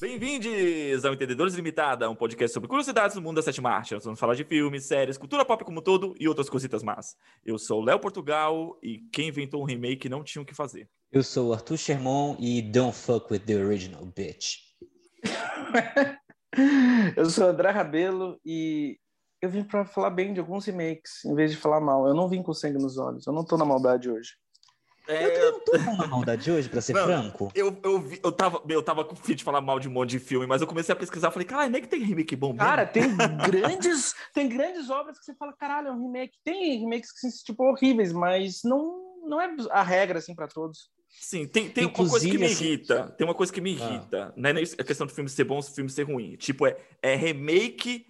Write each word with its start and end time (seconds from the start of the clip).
Bem-vindos 0.00 1.04
ao 1.04 1.12
Entendedores 1.12 1.52
Limitada, 1.52 2.08
um 2.08 2.16
podcast 2.16 2.54
sobre 2.54 2.70
curiosidades 2.70 3.16
do 3.16 3.20
mundo 3.20 3.36
da 3.36 3.42
sétima 3.42 3.68
arte. 3.68 3.92
Nós 3.92 4.02
vamos 4.02 4.18
falar 4.18 4.34
de 4.34 4.44
filmes, 4.44 4.86
séries, 4.86 5.18
cultura 5.18 5.44
pop 5.44 5.62
como 5.62 5.82
todo 5.82 6.14
e 6.18 6.26
outras 6.26 6.48
cositas 6.48 6.82
más. 6.82 7.14
Eu 7.44 7.58
sou 7.58 7.82
o 7.82 7.84
Léo 7.84 8.00
Portugal 8.00 8.78
e 8.82 9.00
quem 9.12 9.28
inventou 9.28 9.60
um 9.60 9.66
remake 9.66 10.08
não 10.08 10.24
tinha 10.24 10.40
o 10.40 10.44
que 10.46 10.54
fazer. 10.54 10.88
Eu 11.12 11.22
sou 11.22 11.50
o 11.50 11.52
Arthur 11.52 11.76
Sherman 11.76 12.34
e 12.40 12.62
don't 12.62 12.96
fuck 12.96 13.30
with 13.30 13.40
the 13.40 13.56
original, 13.56 14.06
bitch. 14.06 14.56
eu 17.14 17.28
sou 17.28 17.44
o 17.44 17.50
André 17.50 17.68
Rabelo 17.68 18.40
e 18.42 18.98
eu 19.42 19.50
vim 19.50 19.62
para 19.62 19.84
falar 19.84 20.08
bem 20.08 20.32
de 20.32 20.40
alguns 20.40 20.64
remakes, 20.64 21.26
em 21.26 21.34
vez 21.34 21.50
de 21.50 21.58
falar 21.58 21.78
mal. 21.78 22.08
Eu 22.08 22.14
não 22.14 22.26
vim 22.26 22.42
com 22.42 22.54
sangue 22.54 22.78
nos 22.78 22.96
olhos, 22.96 23.26
eu 23.26 23.34
não 23.34 23.44
tô 23.44 23.58
na 23.58 23.66
maldade 23.66 24.08
hoje. 24.08 24.30
É... 25.08 25.46
Eu 25.46 25.52
não 25.52 25.60
tô 25.60 25.72
com 25.72 26.06
maldade 26.06 26.50
hoje, 26.50 26.68
pra 26.68 26.80
ser 26.80 26.92
não, 26.92 27.04
franco. 27.04 27.50
Eu, 27.54 27.76
eu, 27.82 28.00
vi, 28.00 28.20
eu, 28.22 28.32
tava, 28.32 28.62
eu 28.68 28.82
tava 28.82 29.04
com 29.04 29.16
fim 29.16 29.34
de 29.34 29.44
falar 29.44 29.60
mal 29.60 29.78
de 29.80 29.88
um 29.88 29.92
monte 29.92 30.10
de 30.10 30.18
filme, 30.18 30.46
mas 30.46 30.60
eu 30.60 30.66
comecei 30.66 30.92
a 30.92 30.96
pesquisar, 30.96 31.30
falei, 31.30 31.46
caralho, 31.46 31.70
nem 31.70 31.80
é 31.80 31.82
que 31.82 31.88
tem 31.88 32.02
remake 32.02 32.36
bom 32.36 32.48
mesmo. 32.48 32.60
Cara, 32.60 32.86
tem 32.86 33.16
grandes, 33.44 34.14
tem 34.34 34.48
grandes 34.48 34.90
obras 34.90 35.18
que 35.18 35.24
você 35.24 35.34
fala, 35.34 35.52
caralho, 35.52 35.88
é 35.88 35.92
um 35.92 36.02
remake. 36.02 36.38
Tem 36.44 36.78
remakes 36.80 37.12
que 37.12 37.20
são, 37.20 37.30
tipo, 37.44 37.64
horríveis, 37.64 38.12
mas 38.12 38.60
não, 38.64 39.20
não 39.24 39.40
é 39.40 39.54
a 39.70 39.82
regra, 39.82 40.18
assim, 40.18 40.34
para 40.34 40.48
todos. 40.48 40.90
Sim, 41.08 41.46
tem, 41.46 41.68
tem 41.68 41.84
uma 41.86 41.92
coisa 41.92 42.20
que 42.20 42.38
me 42.38 42.46
assim, 42.46 42.64
irrita. 42.64 43.14
Tem 43.18 43.26
uma 43.26 43.34
coisa 43.34 43.52
que 43.52 43.60
me 43.60 43.72
irrita. 43.72 44.28
Ah. 44.28 44.32
Não 44.36 44.50
é 44.50 44.52
a 44.52 44.84
questão 44.84 45.06
do 45.06 45.12
filme 45.12 45.28
ser 45.28 45.44
bom, 45.44 45.58
do 45.58 45.66
filme 45.66 45.90
ser 45.90 46.04
ruim. 46.04 46.36
Tipo, 46.36 46.66
é, 46.66 46.76
é 47.02 47.14
remake 47.16 48.06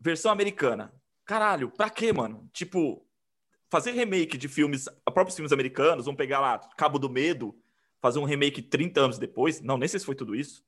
versão 0.00 0.30
americana. 0.30 0.92
Caralho, 1.24 1.70
pra 1.70 1.90
quê, 1.90 2.12
mano? 2.12 2.48
Tipo, 2.52 3.04
fazer 3.68 3.92
remake 3.92 4.36
de 4.36 4.48
filmes, 4.48 4.88
próprios 5.04 5.34
filmes 5.34 5.52
americanos, 5.52 6.04
vamos 6.04 6.18
pegar 6.18 6.40
lá 6.40 6.58
Cabo 6.76 6.98
do 6.98 7.10
Medo, 7.10 7.54
fazer 8.00 8.18
um 8.18 8.24
remake 8.24 8.62
30 8.62 9.00
anos 9.00 9.18
depois, 9.18 9.60
não, 9.60 9.76
nem 9.76 9.88
sei 9.88 10.00
se 10.00 10.06
foi 10.06 10.14
tudo 10.14 10.34
isso, 10.34 10.64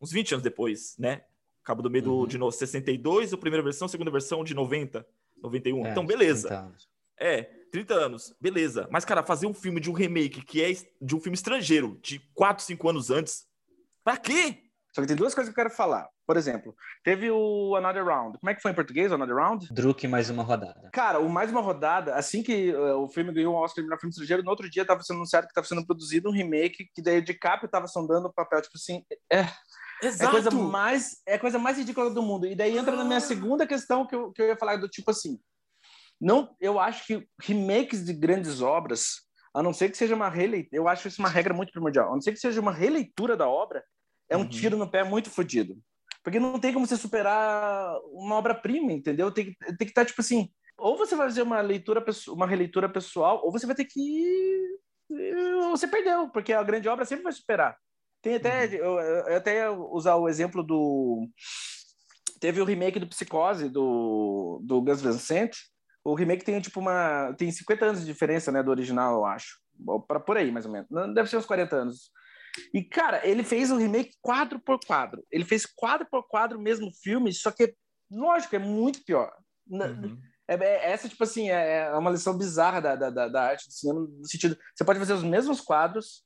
uns 0.00 0.10
20 0.10 0.34
anos 0.34 0.42
depois, 0.42 0.96
né? 0.98 1.22
Cabo 1.62 1.82
do 1.82 1.90
Medo 1.90 2.12
uhum. 2.12 2.26
de 2.26 2.38
no, 2.38 2.50
62, 2.50 3.32
a 3.32 3.36
primeira 3.36 3.62
versão, 3.62 3.86
a 3.86 3.88
segunda 3.88 4.10
versão 4.10 4.42
de 4.42 4.54
90, 4.54 5.06
91. 5.42 5.86
É, 5.86 5.90
então, 5.90 6.06
beleza. 6.06 6.72
É, 7.18 7.42
30 7.70 7.94
anos, 7.94 8.34
beleza. 8.40 8.88
Mas, 8.90 9.04
cara, 9.04 9.22
fazer 9.22 9.46
um 9.46 9.54
filme 9.54 9.78
de 9.78 9.90
um 9.90 9.92
remake 9.92 10.42
que 10.42 10.62
é 10.62 10.72
de 11.00 11.14
um 11.14 11.20
filme 11.20 11.34
estrangeiro, 11.34 11.98
de 12.02 12.18
4, 12.34 12.64
5 12.64 12.88
anos 12.88 13.10
antes, 13.10 13.46
pra 14.02 14.16
quê? 14.16 14.69
Só 14.94 15.00
que 15.00 15.06
tem 15.06 15.16
duas 15.16 15.34
coisas 15.34 15.52
que 15.52 15.58
eu 15.58 15.64
quero 15.64 15.74
falar. 15.74 16.08
Por 16.26 16.36
exemplo, 16.36 16.74
teve 17.04 17.30
o 17.30 17.76
Another 17.76 18.04
Round. 18.04 18.38
Como 18.38 18.50
é 18.50 18.54
que 18.54 18.62
foi 18.62 18.72
em 18.72 18.74
português, 18.74 19.10
o 19.10 19.14
Another 19.14 19.36
Round? 19.36 19.68
Druk 19.72 20.06
mais 20.08 20.30
uma 20.30 20.42
rodada. 20.42 20.90
Cara, 20.92 21.20
o 21.20 21.28
mais 21.28 21.50
uma 21.50 21.60
rodada, 21.60 22.14
assim 22.14 22.42
que 22.42 22.72
uh, 22.72 22.98
o 22.98 23.08
filme 23.08 23.32
ganhou 23.32 23.54
o 23.54 23.56
um 23.56 23.60
Oscar 23.60 23.82
de 23.82 23.88
melhor 23.88 24.00
filme 24.00 24.10
estrangeiro, 24.10 24.42
no 24.42 24.50
outro 24.50 24.68
dia 24.68 24.82
estava 24.82 25.02
sendo 25.02 25.18
anunciado 25.18 25.46
que 25.46 25.52
estava 25.52 25.66
sendo 25.66 25.86
produzido 25.86 26.28
um 26.28 26.32
remake, 26.32 26.88
que 26.94 27.02
daí 27.02 27.20
de 27.20 27.32
DiCaprio 27.32 27.66
estava 27.66 27.86
sondando 27.86 28.28
o 28.28 28.32
papel, 28.32 28.62
tipo 28.62 28.76
assim, 28.76 29.04
é... 29.32 29.46
Exato. 30.02 30.24
É 30.24 30.26
a 30.26 30.30
coisa 30.30 30.50
mais, 30.50 31.22
é 31.26 31.34
a 31.34 31.38
coisa 31.38 31.58
mais 31.58 31.76
ridícula 31.76 32.10
do 32.10 32.22
mundo. 32.22 32.46
E 32.46 32.54
daí 32.54 32.76
entra 32.76 32.94
ah. 32.94 32.96
na 32.96 33.04
minha 33.04 33.20
segunda 33.20 33.66
questão 33.66 34.06
que 34.06 34.14
eu, 34.14 34.32
que 34.32 34.40
eu 34.40 34.46
ia 34.46 34.56
falar 34.56 34.76
do 34.76 34.88
tipo 34.88 35.10
assim, 35.10 35.38
não, 36.20 36.54
eu 36.60 36.78
acho 36.78 37.06
que 37.06 37.26
remakes 37.40 38.04
de 38.04 38.12
grandes 38.12 38.60
obras, 38.60 39.22
a 39.54 39.62
não 39.62 39.72
ser 39.72 39.90
que 39.90 39.96
seja 39.96 40.14
uma 40.14 40.28
releitura, 40.28 40.76
eu 40.76 40.88
acho 40.88 41.08
isso 41.08 41.20
uma 41.20 41.28
regra 41.28 41.54
muito 41.54 41.72
primordial, 41.72 42.08
a 42.08 42.12
não 42.12 42.20
ser 42.20 42.32
que 42.32 42.38
seja 42.38 42.60
uma 42.60 42.72
releitura 42.72 43.36
da 43.36 43.48
obra, 43.48 43.82
é 44.30 44.36
um 44.36 44.40
uhum. 44.40 44.48
tiro 44.48 44.76
no 44.76 44.90
pé 44.90 45.04
muito 45.04 45.28
fodido. 45.28 45.76
Porque 46.22 46.38
não 46.38 46.58
tem 46.58 46.72
como 46.72 46.86
você 46.86 46.96
superar 46.96 47.94
uma 48.12 48.36
obra-prima, 48.36 48.92
entendeu? 48.92 49.30
Tem, 49.30 49.56
tem 49.60 49.76
que 49.78 49.84
estar, 49.84 50.02
tá, 50.02 50.06
tipo 50.06 50.20
assim, 50.20 50.50
ou 50.80 50.96
você 50.96 51.14
vai 51.14 51.26
fazer 51.28 51.42
uma 51.42 51.60
leitura, 51.60 52.04
uma 52.28 52.46
releitura 52.46 52.88
pessoal, 52.88 53.40
ou 53.44 53.52
você 53.52 53.66
vai 53.66 53.74
ter 53.74 53.84
que. 53.84 54.78
Você 55.70 55.88
perdeu, 55.88 56.28
porque 56.30 56.52
a 56.52 56.62
grande 56.62 56.88
obra 56.88 57.04
sempre 57.04 57.24
vai 57.24 57.32
superar. 57.32 57.76
Tem 58.22 58.36
até. 58.36 58.66
Uhum. 58.66 58.72
Eu, 58.74 58.98
eu 59.28 59.36
até 59.36 59.56
ia 59.56 59.72
usar 59.72 60.16
o 60.16 60.28
exemplo 60.28 60.62
do. 60.62 61.28
Teve 62.38 62.60
o 62.60 62.64
remake 62.64 62.98
do 62.98 63.08
Psicose, 63.08 63.68
do, 63.68 64.60
do 64.64 64.80
Gus 64.80 65.02
Van 65.02 65.12
Sant. 65.12 65.56
O 66.02 66.14
remake 66.14 66.44
tem, 66.44 66.60
tipo, 66.60 66.80
uma. 66.80 67.34
Tem 67.34 67.50
50 67.50 67.84
anos 67.84 68.00
de 68.00 68.06
diferença, 68.06 68.50
né, 68.50 68.62
do 68.62 68.70
original, 68.70 69.16
eu 69.16 69.26
acho. 69.26 69.58
Por 70.24 70.36
aí, 70.36 70.50
mais 70.50 70.64
ou 70.64 70.72
menos. 70.72 70.88
Deve 71.14 71.28
ser 71.28 71.36
uns 71.36 71.46
40 71.46 71.76
anos. 71.76 72.10
E, 72.74 72.82
cara, 72.82 73.26
ele 73.26 73.42
fez 73.42 73.70
um 73.70 73.76
remake 73.76 74.12
quadro 74.20 74.60
por 74.60 74.78
quadro. 74.84 75.24
Ele 75.30 75.44
fez 75.44 75.66
quadro 75.66 76.06
por 76.10 76.26
quadro 76.26 76.58
o 76.58 76.62
mesmo 76.62 76.90
filme, 77.02 77.32
só 77.32 77.50
que, 77.50 77.74
lógico, 78.10 78.56
é 78.56 78.58
muito 78.58 79.04
pior. 79.04 79.32
Uhum. 79.68 80.18
É, 80.48 80.54
é, 80.54 80.90
essa, 80.90 81.08
tipo 81.08 81.22
assim, 81.22 81.50
é, 81.50 81.82
é 81.86 81.94
uma 81.94 82.10
lição 82.10 82.36
bizarra 82.36 82.80
da, 82.80 82.96
da, 82.96 83.28
da, 83.28 83.42
arte 83.42 83.68
do 83.68 83.72
cinema, 83.72 84.00
no 84.00 84.26
sentido, 84.26 84.58
você 84.74 84.84
pode 84.84 84.98
fazer 84.98 85.12
os 85.12 85.22
mesmos 85.22 85.60
quadros, 85.60 86.24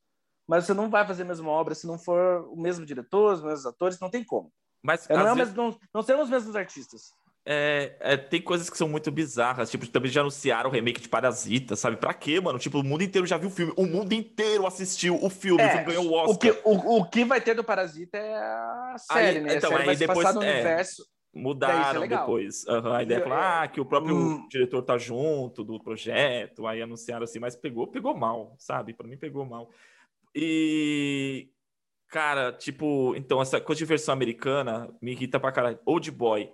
mas 0.48 0.64
você 0.64 0.72
não 0.72 0.88
vai 0.88 1.06
fazer 1.06 1.22
a 1.22 1.26
mesma 1.26 1.50
obra 1.50 1.74
se 1.74 1.86
não 1.86 1.98
for 1.98 2.46
o 2.48 2.56
mesmo 2.56 2.86
diretor, 2.86 3.34
os 3.34 3.42
mesmos 3.42 3.66
atores, 3.66 4.00
não 4.00 4.10
tem 4.10 4.24
como. 4.24 4.50
Mas, 4.82 5.08
é, 5.10 5.16
não, 5.16 5.28
é 5.28 5.34
vezes... 5.34 5.54
não, 5.54 5.78
não 5.92 6.02
são 6.02 6.22
os 6.22 6.30
mesmos 6.30 6.56
artistas. 6.56 7.12
É, 7.46 7.96
é, 8.00 8.16
tem 8.16 8.40
coisas 8.40 8.70
que 8.70 8.78
são 8.78 8.88
muito 8.88 9.10
bizarras, 9.10 9.70
tipo, 9.70 9.86
também 9.86 10.10
já 10.10 10.22
anunciaram 10.22 10.70
o 10.70 10.72
remake 10.72 11.02
de 11.02 11.10
Parasita, 11.10 11.76
sabe? 11.76 11.98
Pra 11.98 12.14
quê, 12.14 12.40
mano? 12.40 12.58
Tipo, 12.58 12.80
o 12.80 12.82
mundo 12.82 13.02
inteiro 13.02 13.26
já 13.26 13.36
viu 13.36 13.50
o 13.50 13.52
filme, 13.52 13.70
o 13.76 13.84
mundo 13.84 14.14
inteiro 14.14 14.66
assistiu 14.66 15.22
o 15.22 15.28
filme, 15.28 15.62
é, 15.62 15.66
o 15.66 15.70
filme 15.70 15.84
ganhou 15.84 16.06
o 16.06 16.14
Oscar. 16.14 16.34
O 16.34 16.38
que, 16.38 16.50
o, 16.64 17.00
o 17.00 17.04
que 17.04 17.22
vai 17.22 17.42
ter 17.42 17.54
do 17.54 17.62
Parasita 17.62 18.16
é 18.16 18.34
a 18.34 18.96
série, 18.98 19.38
aí, 19.38 19.44
né? 19.44 19.56
Então, 19.56 19.70
série 19.70 19.90
aí 19.90 19.96
depois, 19.96 20.34
no 20.34 20.42
é, 20.42 20.54
universo. 20.54 21.04
Mudaram 21.34 22.04
é 22.04 22.08
depois. 22.08 22.64
Uhum, 22.64 22.92
a 22.94 23.02
ideia 23.02 23.18
é 23.18 23.22
falar 23.22 23.62
ah, 23.62 23.68
que 23.68 23.80
o 23.80 23.84
próprio 23.84 24.16
hum. 24.16 24.48
diretor 24.48 24.80
tá 24.80 24.96
junto 24.96 25.62
do 25.62 25.78
projeto, 25.78 26.66
aí 26.66 26.80
anunciaram 26.80 27.24
assim, 27.24 27.40
mas 27.40 27.54
pegou, 27.54 27.86
pegou 27.88 28.16
mal, 28.16 28.54
sabe? 28.58 28.94
Pra 28.94 29.06
mim 29.06 29.18
pegou 29.18 29.44
mal. 29.44 29.68
E, 30.34 31.50
cara, 32.08 32.52
tipo, 32.52 33.14
então, 33.16 33.42
essa 33.42 33.60
coisa 33.60 33.80
de 33.80 33.84
versão 33.84 34.14
americana 34.14 34.88
me 35.02 35.12
irrita 35.12 35.38
pra 35.38 35.52
caralho. 35.52 35.78
Old 35.84 36.10
Boy 36.10 36.50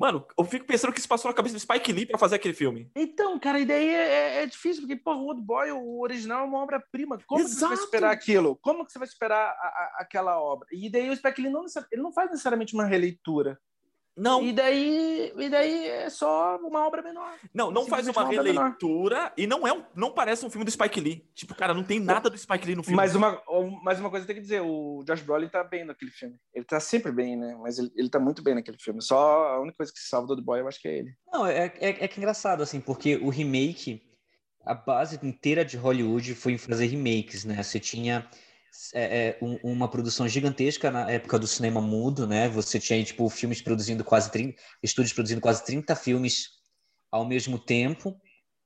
Mano, 0.00 0.26
eu 0.38 0.44
fico 0.44 0.64
pensando 0.64 0.94
que 0.94 0.98
isso 0.98 1.06
passou 1.06 1.30
na 1.30 1.36
cabeça 1.36 1.54
do 1.54 1.60
Spike 1.60 1.92
Lee 1.92 2.06
pra 2.06 2.16
fazer 2.16 2.36
aquele 2.36 2.54
filme. 2.54 2.90
Então, 2.96 3.38
cara, 3.38 3.60
e 3.60 3.66
daí 3.66 3.86
é, 3.86 4.38
é, 4.38 4.42
é 4.42 4.46
difícil, 4.46 4.80
porque, 4.80 4.96
pô, 4.96 5.12
o 5.12 5.26
Old 5.26 5.42
Boy, 5.42 5.70
o 5.72 6.00
original 6.00 6.40
é 6.40 6.48
uma 6.48 6.62
obra-prima. 6.62 7.18
Como 7.26 7.44
que 7.44 7.50
você 7.50 7.66
vai 7.66 7.74
esperar 7.74 8.10
aquilo? 8.10 8.58
Como 8.62 8.86
que 8.86 8.92
você 8.92 8.98
vai 8.98 9.06
esperar 9.06 9.50
a, 9.50 9.50
a, 9.50 9.96
aquela 9.98 10.40
obra? 10.40 10.66
E 10.72 10.88
daí 10.88 11.10
o 11.10 11.16
Spike 11.16 11.42
Lee 11.42 11.52
não, 11.52 11.66
ele 11.92 12.00
não 12.00 12.14
faz 12.14 12.30
necessariamente 12.30 12.72
uma 12.72 12.86
releitura. 12.86 13.60
Não. 14.20 14.44
E 14.44 14.52
daí, 14.52 15.32
e 15.34 15.48
daí 15.48 15.86
é 15.86 16.10
só 16.10 16.58
uma 16.58 16.86
obra 16.86 17.00
menor. 17.00 17.32
Não, 17.54 17.70
não 17.70 17.86
faz 17.86 18.06
uma, 18.06 18.22
uma 18.22 18.30
releitura 18.30 19.32
e 19.34 19.46
não 19.46 19.66
é 19.66 19.72
um, 19.72 19.82
não 19.94 20.12
parece 20.12 20.44
um 20.44 20.50
filme 20.50 20.64
do 20.64 20.70
Spike 20.70 21.00
Lee. 21.00 21.26
Tipo, 21.34 21.54
cara, 21.54 21.72
não 21.72 21.82
tem 21.82 21.98
nada 21.98 22.28
do 22.28 22.36
Spike 22.36 22.66
Lee 22.66 22.76
no 22.76 22.82
filme. 22.82 22.96
Mas 22.96 23.14
uma, 23.14 23.40
mas 23.82 23.98
uma 23.98 24.10
coisa 24.10 24.26
tem 24.26 24.36
que 24.36 24.42
dizer, 24.42 24.60
o 24.60 25.02
Josh 25.06 25.22
Brolin 25.22 25.48
tá 25.48 25.64
bem 25.64 25.86
naquele 25.86 26.10
filme. 26.10 26.36
Ele 26.52 26.64
tá 26.66 26.78
sempre 26.78 27.10
bem, 27.10 27.34
né? 27.34 27.56
Mas 27.62 27.78
ele, 27.78 27.90
ele 27.96 28.10
tá 28.10 28.20
muito 28.20 28.42
bem 28.42 28.54
naquele 28.54 28.78
filme. 28.78 29.00
Só 29.00 29.54
a 29.54 29.60
única 29.60 29.78
coisa 29.78 29.92
que 29.92 29.98
se 29.98 30.08
salva 30.08 30.36
do 30.36 30.42
Boy, 30.42 30.60
eu 30.60 30.68
acho 30.68 30.80
que 30.80 30.88
é 30.88 30.98
ele. 30.98 31.14
Não, 31.32 31.46
é, 31.46 31.72
é, 31.78 31.88
é 32.04 32.08
que 32.08 32.18
é 32.18 32.18
engraçado, 32.18 32.62
assim, 32.62 32.78
porque 32.80 33.16
o 33.16 33.30
remake, 33.30 34.02
a 34.66 34.74
base 34.74 35.18
inteira 35.22 35.64
de 35.64 35.78
Hollywood 35.78 36.34
foi 36.34 36.52
em 36.52 36.58
fazer 36.58 36.86
remakes, 36.86 37.46
né? 37.46 37.62
Você 37.62 37.80
tinha 37.80 38.28
é, 38.94 39.28
é, 39.28 39.38
um, 39.42 39.58
uma 39.62 39.88
produção 39.88 40.28
gigantesca 40.28 40.90
na 40.90 41.10
época 41.10 41.38
do 41.38 41.46
cinema 41.46 41.80
mudo, 41.80 42.26
né? 42.26 42.48
Você 42.48 42.78
tinha 42.78 43.02
tipo 43.04 43.28
filmes 43.28 43.60
produzindo 43.62 44.04
quase 44.04 44.30
30, 44.30 44.60
estúdios 44.82 45.12
produzindo 45.12 45.40
quase 45.40 45.64
30 45.64 45.94
filmes 45.96 46.50
ao 47.10 47.24
mesmo 47.24 47.58
tempo 47.58 48.16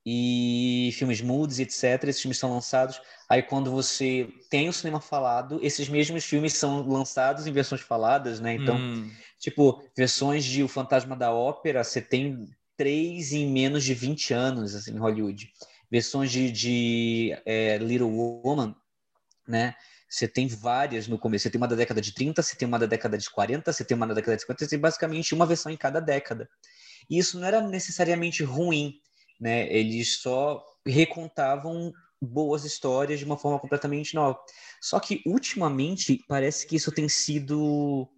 e 0.07 0.91
filmes 0.95 1.21
mudos, 1.21 1.59
etc. 1.59 2.05
Esses 2.05 2.21
filmes 2.21 2.39
são 2.39 2.53
lançados. 2.53 3.01
Aí 3.29 3.43
quando 3.43 3.71
você 3.71 4.29
tem 4.51 4.69
o 4.69 4.73
cinema 4.73 5.01
falado, 5.01 5.59
esses 5.63 5.89
mesmos 5.89 6.25
filmes 6.25 6.53
são 6.55 6.87
lançados 6.87 7.47
em 7.47 7.53
versões 7.53 7.81
faladas, 7.81 8.39
né? 8.39 8.55
Então, 8.55 8.77
hum. 8.77 9.11
tipo, 9.39 9.83
versões 9.97 10.45
de 10.45 10.63
O 10.63 10.69
Fantasma 10.69 11.17
da 11.17 11.33
Ópera, 11.33 11.83
você 11.83 12.03
tem 12.03 12.47
três 12.77 13.33
em 13.33 13.51
menos 13.51 13.85
de 13.85 13.95
20 13.95 14.35
anos 14.35 14.75
assim, 14.75 14.93
em 14.93 14.99
Hollywood. 14.99 15.51
Versões 15.91 16.31
de, 16.31 16.51
de 16.51 17.37
é, 17.47 17.79
Little 17.79 18.11
Woman, 18.11 18.75
né? 19.47 19.75
Você 20.15 20.29
tem 20.29 20.47
várias 20.47 21.09
no 21.09 21.19
começo. 21.19 21.43
Você 21.43 21.51
tem 21.51 21.61
uma 21.61 21.67
da 21.67 21.75
década 21.75 22.01
de 22.01 22.15
30, 22.15 22.41
você 22.41 22.55
tem 22.55 22.69
uma 22.69 22.79
da 22.79 22.87
década 22.87 23.19
de 23.19 23.29
40, 23.29 23.73
você 23.73 23.85
tem 23.85 23.97
uma 23.97 24.07
da 24.07 24.15
década 24.15 24.37
de 24.37 24.43
50, 24.43 24.65
você 24.65 24.71
tem 24.71 24.79
basicamente 24.79 25.35
uma 25.35 25.45
versão 25.45 25.73
em 25.73 25.77
cada 25.77 25.99
década. 25.99 26.49
E 27.11 27.19
isso 27.19 27.37
não 27.37 27.45
era 27.45 27.61
necessariamente 27.61 28.45
ruim, 28.45 29.01
né? 29.41 29.67
Eles 29.75 30.21
só 30.21 30.65
recontavam 30.87 31.93
boas 32.23 32.65
histórias 32.65 33.19
de 33.19 33.25
uma 33.25 33.37
forma 33.37 33.59
completamente 33.59 34.15
nova. 34.15 34.39
Só 34.81 35.01
que 35.01 35.21
ultimamente 35.27 36.25
parece 36.29 36.65
que 36.65 36.77
isso 36.77 36.93
tem 36.93 37.09
sido 37.09 38.09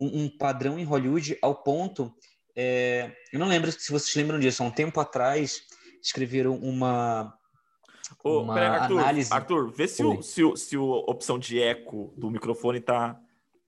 um, 0.00 0.22
um 0.22 0.38
padrão 0.38 0.78
em 0.78 0.84
Hollywood 0.84 1.36
ao 1.42 1.60
ponto. 1.60 2.14
É... 2.54 3.10
eu 3.32 3.40
não 3.40 3.48
lembro 3.48 3.72
se 3.72 3.90
vocês 3.90 4.14
lembram 4.14 4.38
disso. 4.38 4.62
Há 4.62 4.66
um 4.66 4.70
tempo 4.70 5.00
atrás 5.00 5.60
escreveram 6.00 6.54
uma 6.54 7.36
Ô, 8.22 8.42
uma 8.42 8.58
Arthur, 8.58 8.98
análise. 8.98 9.32
Arthur, 9.32 9.70
vê 9.70 9.88
se, 9.88 10.04
o, 10.04 10.22
se, 10.22 10.44
o, 10.44 10.56
se 10.56 10.76
a 10.76 10.80
opção 10.80 11.38
de 11.38 11.60
eco 11.60 12.12
do 12.16 12.30
microfone 12.30 12.80
tá, 12.80 13.18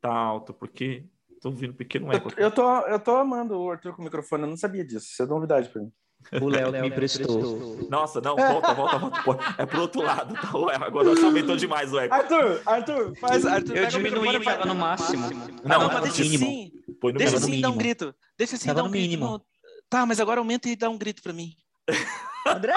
tá 0.00 0.12
alto, 0.12 0.52
porque 0.52 1.04
tô 1.40 1.48
ouvindo 1.48 1.72
um 1.72 1.76
pequeno 1.76 2.12
eco. 2.12 2.30
Eu, 2.36 2.44
eu, 2.44 2.50
tô, 2.50 2.80
eu 2.80 2.98
tô 2.98 3.16
amando 3.16 3.58
o 3.58 3.70
Arthur 3.70 3.94
com 3.94 4.02
o 4.02 4.04
microfone, 4.04 4.44
eu 4.44 4.48
não 4.48 4.56
sabia 4.56 4.84
disso. 4.84 5.06
Isso 5.10 5.22
é 5.22 5.26
novidade 5.26 5.68
para 5.68 5.82
mim. 5.82 5.92
O 6.40 6.48
Léo 6.48 6.72
me 6.80 6.90
prestou. 6.90 7.86
Nossa, 7.90 8.20
não, 8.20 8.36
volta, 8.36 8.74
volta, 8.74 8.98
volta. 8.98 9.54
É 9.58 9.66
pro 9.66 9.82
outro 9.82 10.02
lado, 10.02 10.34
tá? 10.34 10.56
O 10.56 10.68
agora 10.68 11.10
você 11.10 11.24
aumentou 11.24 11.56
demais 11.56 11.92
o 11.92 11.98
eco. 11.98 12.14
Arthur, 12.14 12.62
Arthur, 12.64 13.16
faz. 13.16 13.44
Arthur, 13.46 13.76
eu 13.76 13.86
diminuí, 13.86 14.42
tava 14.42 14.64
no 14.64 14.74
máximo. 14.74 15.28
Não, 15.64 15.80
não, 15.80 15.86
mas 15.88 16.02
deixa 16.02 16.24
sim. 16.24 16.72
Deixa 17.16 17.38
sim 17.38 17.60
dar 17.60 17.70
um 17.70 17.76
grito. 17.76 18.14
Deixa 18.38 18.56
sim 18.56 18.72
dar 18.72 18.82
um 18.82 18.90
grito. 18.90 19.10
Mínimo. 19.10 19.44
Tá, 19.88 20.06
mas 20.06 20.18
agora 20.18 20.40
aumenta 20.40 20.68
e 20.68 20.76
dá 20.76 20.88
um 20.88 20.98
grito 20.98 21.22
pra 21.22 21.32
mim. 21.32 21.54
André! 22.46 22.74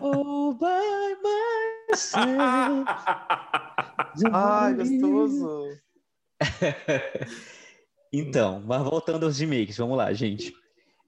Oh, 0.00 0.54
by 0.54 1.16
myself. 1.88 2.86
Ai, 4.32 4.74
gostoso. 4.74 5.78
então, 8.12 8.62
mas 8.66 8.82
voltando 8.82 9.26
aos 9.26 9.38
remakes, 9.38 9.76
vamos 9.76 9.96
lá, 9.96 10.12
gente. 10.12 10.52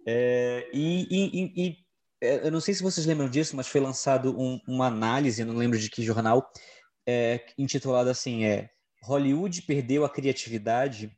É, 0.06 0.68
e, 0.72 1.06
e, 1.10 1.52
e, 1.56 1.76
é, 2.20 2.46
eu 2.46 2.50
não 2.50 2.60
sei 2.60 2.74
se 2.74 2.82
vocês 2.82 3.06
lembram 3.06 3.28
disso, 3.28 3.56
mas 3.56 3.68
foi 3.68 3.80
lançado 3.80 4.38
um, 4.38 4.60
uma 4.66 4.86
análise, 4.86 5.44
não 5.44 5.56
lembro 5.56 5.78
de 5.78 5.90
que 5.90 6.02
jornal, 6.02 6.50
é, 7.06 7.44
intitulada 7.58 8.10
assim, 8.10 8.44
é 8.44 8.70
Hollywood 9.02 9.62
perdeu 9.62 10.04
a 10.04 10.10
criatividade, 10.10 11.10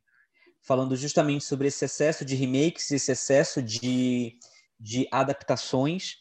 falando 0.61 0.95
justamente 0.95 1.43
sobre 1.45 1.67
esse 1.67 1.85
excesso 1.85 2.25
de 2.25 2.35
remakes, 2.35 2.89
esse 2.91 3.11
excesso 3.11 3.61
de, 3.61 4.37
de 4.79 5.07
adaptações, 5.11 6.17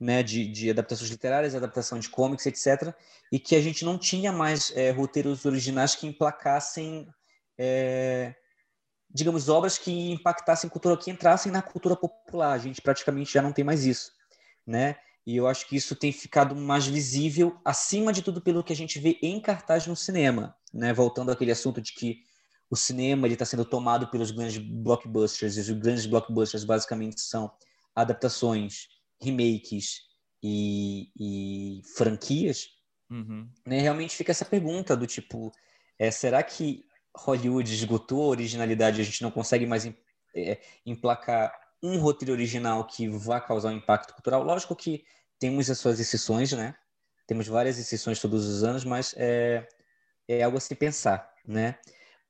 né, 0.00 0.22
de, 0.22 0.46
de 0.46 0.70
adaptações 0.70 1.10
literárias, 1.10 1.54
adaptação 1.54 1.98
de 1.98 2.08
comics, 2.08 2.46
etc., 2.46 2.94
e 3.32 3.38
que 3.38 3.56
a 3.56 3.60
gente 3.60 3.84
não 3.84 3.98
tinha 3.98 4.32
mais 4.32 4.72
é, 4.76 4.90
roteiros 4.90 5.44
originais 5.44 5.94
que 5.94 6.06
emplacassem, 6.06 7.08
é, 7.58 8.34
digamos, 9.10 9.48
obras 9.48 9.76
que 9.76 10.10
impactassem 10.10 10.70
cultura, 10.70 10.96
que 10.96 11.10
entrassem 11.10 11.50
na 11.50 11.62
cultura 11.62 11.96
popular. 11.96 12.52
A 12.52 12.58
gente 12.58 12.80
praticamente 12.80 13.32
já 13.32 13.42
não 13.42 13.52
tem 13.52 13.64
mais 13.64 13.84
isso, 13.84 14.12
né? 14.66 14.96
E 15.26 15.36
eu 15.36 15.46
acho 15.46 15.68
que 15.68 15.76
isso 15.76 15.94
tem 15.94 16.10
ficado 16.10 16.56
mais 16.56 16.86
visível, 16.86 17.60
acima 17.64 18.12
de 18.12 18.22
tudo, 18.22 18.40
pelo 18.40 18.64
que 18.64 18.72
a 18.72 18.76
gente 18.76 18.98
vê 18.98 19.18
em 19.20 19.40
cartaz 19.40 19.86
no 19.86 19.94
cinema, 19.96 20.56
né? 20.72 20.92
Voltando 20.92 21.30
àquele 21.30 21.50
assunto 21.50 21.82
de 21.82 21.92
que 21.92 22.22
o 22.70 22.76
cinema 22.76 23.26
está 23.28 23.44
sendo 23.44 23.64
tomado 23.64 24.08
pelos 24.08 24.30
grandes 24.30 24.58
blockbusters, 24.58 25.56
e 25.56 25.60
os 25.60 25.70
grandes 25.70 26.06
blockbusters 26.06 26.64
basicamente 26.64 27.20
são 27.20 27.50
adaptações, 28.00 28.88
remakes 29.20 30.02
e, 30.42 31.10
e 31.18 31.82
franquias, 31.96 32.68
uhum. 33.10 33.48
né? 33.66 33.80
realmente 33.80 34.16
fica 34.16 34.32
essa 34.32 34.44
pergunta 34.44 34.96
do 34.96 35.06
tipo, 35.06 35.52
é, 35.98 36.10
será 36.10 36.42
que 36.42 36.84
Hollywood 37.16 37.72
esgotou 37.72 38.24
a 38.24 38.28
originalidade 38.28 38.98
e 38.98 39.02
a 39.02 39.04
gente 39.04 39.22
não 39.22 39.30
consegue 39.30 39.66
mais 39.66 39.86
é, 40.34 40.60
emplacar 40.86 41.52
um 41.82 41.98
roteiro 41.98 42.32
original 42.32 42.86
que 42.86 43.08
vá 43.08 43.40
causar 43.40 43.70
um 43.70 43.76
impacto 43.76 44.14
cultural? 44.14 44.42
Lógico 44.42 44.76
que 44.76 45.04
temos 45.38 45.70
as 45.70 45.78
suas 45.78 46.00
exceções, 46.00 46.52
né? 46.52 46.74
Temos 47.26 47.46
várias 47.46 47.78
exceções 47.78 48.20
todos 48.20 48.46
os 48.46 48.64
anos, 48.64 48.84
mas 48.84 49.14
é, 49.16 49.68
é 50.26 50.42
algo 50.42 50.56
a 50.56 50.60
se 50.60 50.74
pensar, 50.74 51.32
né? 51.46 51.78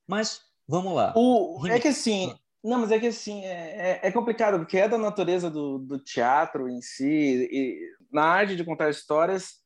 Mas 0.06 0.40
vamos 0.66 0.94
lá. 0.94 1.12
O, 1.16 1.66
é 1.66 1.78
que 1.78 1.88
assim, 1.88 2.34
não, 2.62 2.81
mas 2.81 2.90
é 2.90 2.99
que 2.99 3.06
assim, 3.06 3.44
é, 3.44 4.00
é, 4.02 4.08
é 4.08 4.12
complicado, 4.12 4.58
porque 4.58 4.78
é 4.78 4.88
da 4.88 4.99
natureza 4.99 5.50
do, 5.50 5.78
do 5.78 5.99
teatro 5.99 6.69
em 6.69 6.81
si, 6.81 7.49
e 7.50 7.78
na 8.12 8.25
arte 8.25 8.56
de 8.56 8.64
contar 8.64 8.90
histórias, 8.90 9.56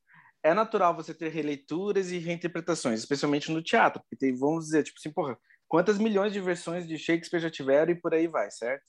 é 0.43 0.53
natural 0.53 0.94
você 0.94 1.15
ter 1.15 1.29
releituras 1.29 2.11
e 2.11 2.19
reinterpretações, 2.19 3.00
especialmente 3.00 3.50
no 3.50 3.62
teatro, 3.62 4.00
porque 4.00 4.17
tem, 4.17 4.37
vamos 4.37 4.67
dizer, 4.67 4.83
tipo 4.83 4.99
assim, 4.99 5.12
porra, 5.12 5.39
quantas 5.69 5.99
milhões 5.99 6.33
de 6.33 6.41
versões 6.41 6.87
de 6.87 6.99
Shakespeare 6.99 7.41
já 7.41 7.50
tiveram 7.50 7.93
e 7.93 8.00
por 8.00 8.12
aí 8.12 8.27
vai, 8.27 8.50
certo? 8.50 8.85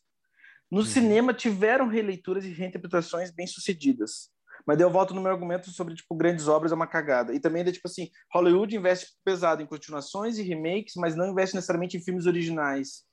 No 0.69 0.79
uhum. 0.79 0.85
cinema 0.85 1.33
tiveram 1.33 1.87
releituras 1.87 2.43
e 2.45 2.49
reinterpretações 2.49 3.31
bem 3.31 3.45
sucedidas. 3.45 4.31
Mas 4.65 4.79
eu 4.79 4.89
volto 4.89 5.13
no 5.13 5.21
meu 5.21 5.31
argumento 5.31 5.69
sobre, 5.69 5.93
tipo, 5.93 6.15
grandes 6.15 6.47
obras 6.47 6.71
é 6.71 6.75
uma 6.75 6.87
cagada. 6.87 7.33
E 7.33 7.39
também, 7.39 7.63
tipo 7.65 7.87
assim, 7.87 8.09
Hollywood 8.33 8.75
investe 8.75 9.07
pesado 9.23 9.61
em 9.61 9.65
continuações 9.65 10.37
e 10.37 10.43
remakes, 10.43 10.93
mas 10.95 11.15
não 11.15 11.31
investe 11.31 11.55
necessariamente 11.55 11.97
em 11.97 12.03
filmes 12.03 12.25
originais. 12.25 13.03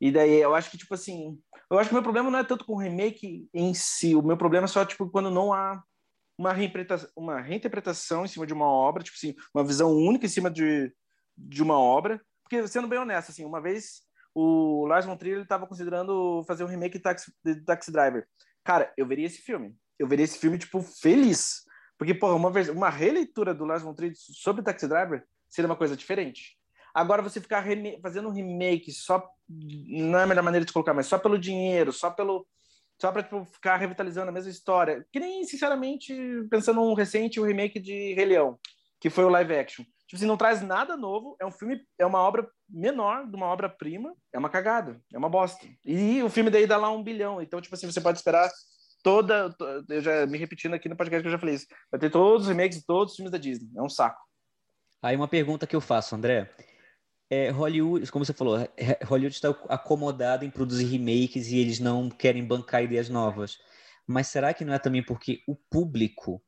E 0.00 0.10
daí 0.10 0.40
eu 0.40 0.54
acho 0.54 0.70
que, 0.70 0.78
tipo 0.78 0.94
assim, 0.94 1.38
eu 1.70 1.78
acho 1.78 1.88
que 1.88 1.94
o 1.94 1.96
meu 1.96 2.02
problema 2.02 2.30
não 2.30 2.38
é 2.38 2.44
tanto 2.44 2.64
com 2.64 2.74
o 2.74 2.78
remake 2.78 3.48
em 3.52 3.72
si, 3.74 4.14
o 4.14 4.22
meu 4.22 4.36
problema 4.36 4.64
é 4.64 4.68
só, 4.68 4.84
tipo, 4.84 5.08
quando 5.10 5.30
não 5.30 5.52
há 5.52 5.82
uma 6.38 6.52
reinterpretação, 6.52 7.10
uma 7.16 7.40
reinterpretação 7.40 8.24
em 8.24 8.28
cima 8.28 8.46
de 8.46 8.52
uma 8.52 8.66
obra, 8.66 9.02
tipo 9.02 9.16
assim, 9.16 9.34
uma 9.54 9.64
visão 9.64 9.90
única 9.92 10.26
em 10.26 10.28
cima 10.28 10.50
de, 10.50 10.92
de 11.36 11.62
uma 11.62 11.78
obra. 11.78 12.20
Porque, 12.42 12.66
sendo 12.68 12.88
bem 12.88 12.98
honesto, 12.98 13.30
assim, 13.30 13.44
uma 13.44 13.60
vez 13.60 14.02
o 14.34 14.86
Lars 14.86 15.06
von 15.06 15.16
Trier 15.16 15.40
estava 15.40 15.66
considerando 15.66 16.44
fazer 16.46 16.62
um 16.62 16.68
remake 16.68 16.98
de 16.98 17.02
Taxi, 17.02 17.32
de 17.42 17.64
Taxi 17.64 17.90
Driver. 17.90 18.26
Cara, 18.62 18.92
eu 18.96 19.06
veria 19.06 19.26
esse 19.26 19.40
filme 19.40 19.74
eu 19.98 20.06
veria 20.06 20.24
esse 20.24 20.38
filme, 20.38 20.58
tipo, 20.58 20.82
feliz. 20.82 21.62
Porque, 21.98 22.14
porra, 22.14 22.34
uma, 22.34 22.50
vez, 22.50 22.68
uma 22.68 22.90
releitura 22.90 23.54
do 23.54 23.64
Lars 23.64 23.82
von 23.82 23.94
Trier 23.94 24.12
sobre 24.14 24.62
Taxi 24.62 24.86
Driver 24.86 25.24
seria 25.48 25.68
uma 25.68 25.76
coisa 25.76 25.96
diferente. 25.96 26.58
Agora, 26.96 27.20
você 27.20 27.42
ficar 27.42 27.62
fazendo 28.00 28.30
um 28.30 28.32
remake 28.32 28.90
só... 28.90 29.22
Não 29.46 30.18
é 30.18 30.22
a 30.22 30.26
melhor 30.26 30.42
maneira 30.42 30.64
de 30.64 30.72
colocar, 30.72 30.94
mas 30.94 31.06
só 31.06 31.18
pelo 31.18 31.38
dinheiro, 31.38 31.92
só 31.92 32.10
pelo... 32.10 32.46
Só 32.98 33.12
pra 33.12 33.22
tipo, 33.22 33.44
ficar 33.44 33.76
revitalizando 33.76 34.30
a 34.30 34.32
mesma 34.32 34.50
história. 34.50 35.06
Que 35.12 35.20
nem, 35.20 35.44
sinceramente, 35.44 36.14
pensando 36.48 36.80
num 36.80 36.94
recente, 36.94 37.38
o 37.38 37.42
um 37.42 37.46
remake 37.46 37.78
de 37.78 38.14
Rei 38.14 38.24
Leão, 38.24 38.58
que 38.98 39.10
foi 39.10 39.24
o 39.26 39.28
live 39.28 39.54
action. 39.54 39.84
Tipo 40.06 40.16
assim, 40.16 40.24
não 40.24 40.38
traz 40.38 40.62
nada 40.62 40.96
novo, 40.96 41.36
é 41.38 41.44
um 41.44 41.50
filme, 41.50 41.78
é 41.98 42.06
uma 42.06 42.20
obra 42.20 42.48
menor 42.66 43.28
de 43.28 43.36
uma 43.36 43.44
obra-prima, 43.44 44.14
é 44.32 44.38
uma 44.38 44.48
cagada, 44.48 44.98
é 45.12 45.18
uma 45.18 45.28
bosta. 45.28 45.66
E 45.84 46.22
o 46.22 46.30
filme 46.30 46.48
daí 46.48 46.66
dá 46.66 46.78
lá 46.78 46.90
um 46.90 47.02
bilhão, 47.02 47.42
então, 47.42 47.60
tipo 47.60 47.74
assim, 47.74 47.90
você 47.90 48.00
pode 48.00 48.16
esperar 48.16 48.50
toda. 49.02 49.54
Eu 49.90 50.00
já 50.00 50.24
me 50.26 50.38
repetindo 50.38 50.72
aqui 50.72 50.88
no 50.88 50.96
podcast 50.96 51.22
que 51.22 51.28
eu 51.28 51.32
já 51.32 51.38
falei 51.38 51.56
isso. 51.56 51.66
Vai 51.90 52.00
ter 52.00 52.08
todos 52.08 52.44
os 52.46 52.48
remakes 52.48 52.78
de 52.78 52.86
todos 52.86 53.12
os 53.12 53.16
filmes 53.16 53.30
da 53.30 53.36
Disney. 53.36 53.68
É 53.76 53.82
um 53.82 53.88
saco. 53.90 54.20
Aí 55.02 55.14
uma 55.14 55.28
pergunta 55.28 55.66
que 55.66 55.76
eu 55.76 55.80
faço, 55.80 56.14
André. 56.16 56.50
É, 57.28 57.50
Hollywood, 57.50 58.10
como 58.10 58.24
você 58.24 58.32
falou, 58.32 58.56
Hollywood 59.04 59.34
está 59.34 59.50
acomodado 59.68 60.44
em 60.44 60.50
produzir 60.50 60.84
remakes 60.84 61.48
e 61.48 61.58
eles 61.58 61.80
não 61.80 62.08
querem 62.08 62.44
bancar 62.44 62.84
ideias 62.84 63.08
novas. 63.08 63.58
Mas 64.06 64.28
será 64.28 64.54
que 64.54 64.64
não 64.64 64.72
é 64.72 64.78
também 64.78 65.02
porque 65.02 65.42
o 65.46 65.56
público 65.56 66.40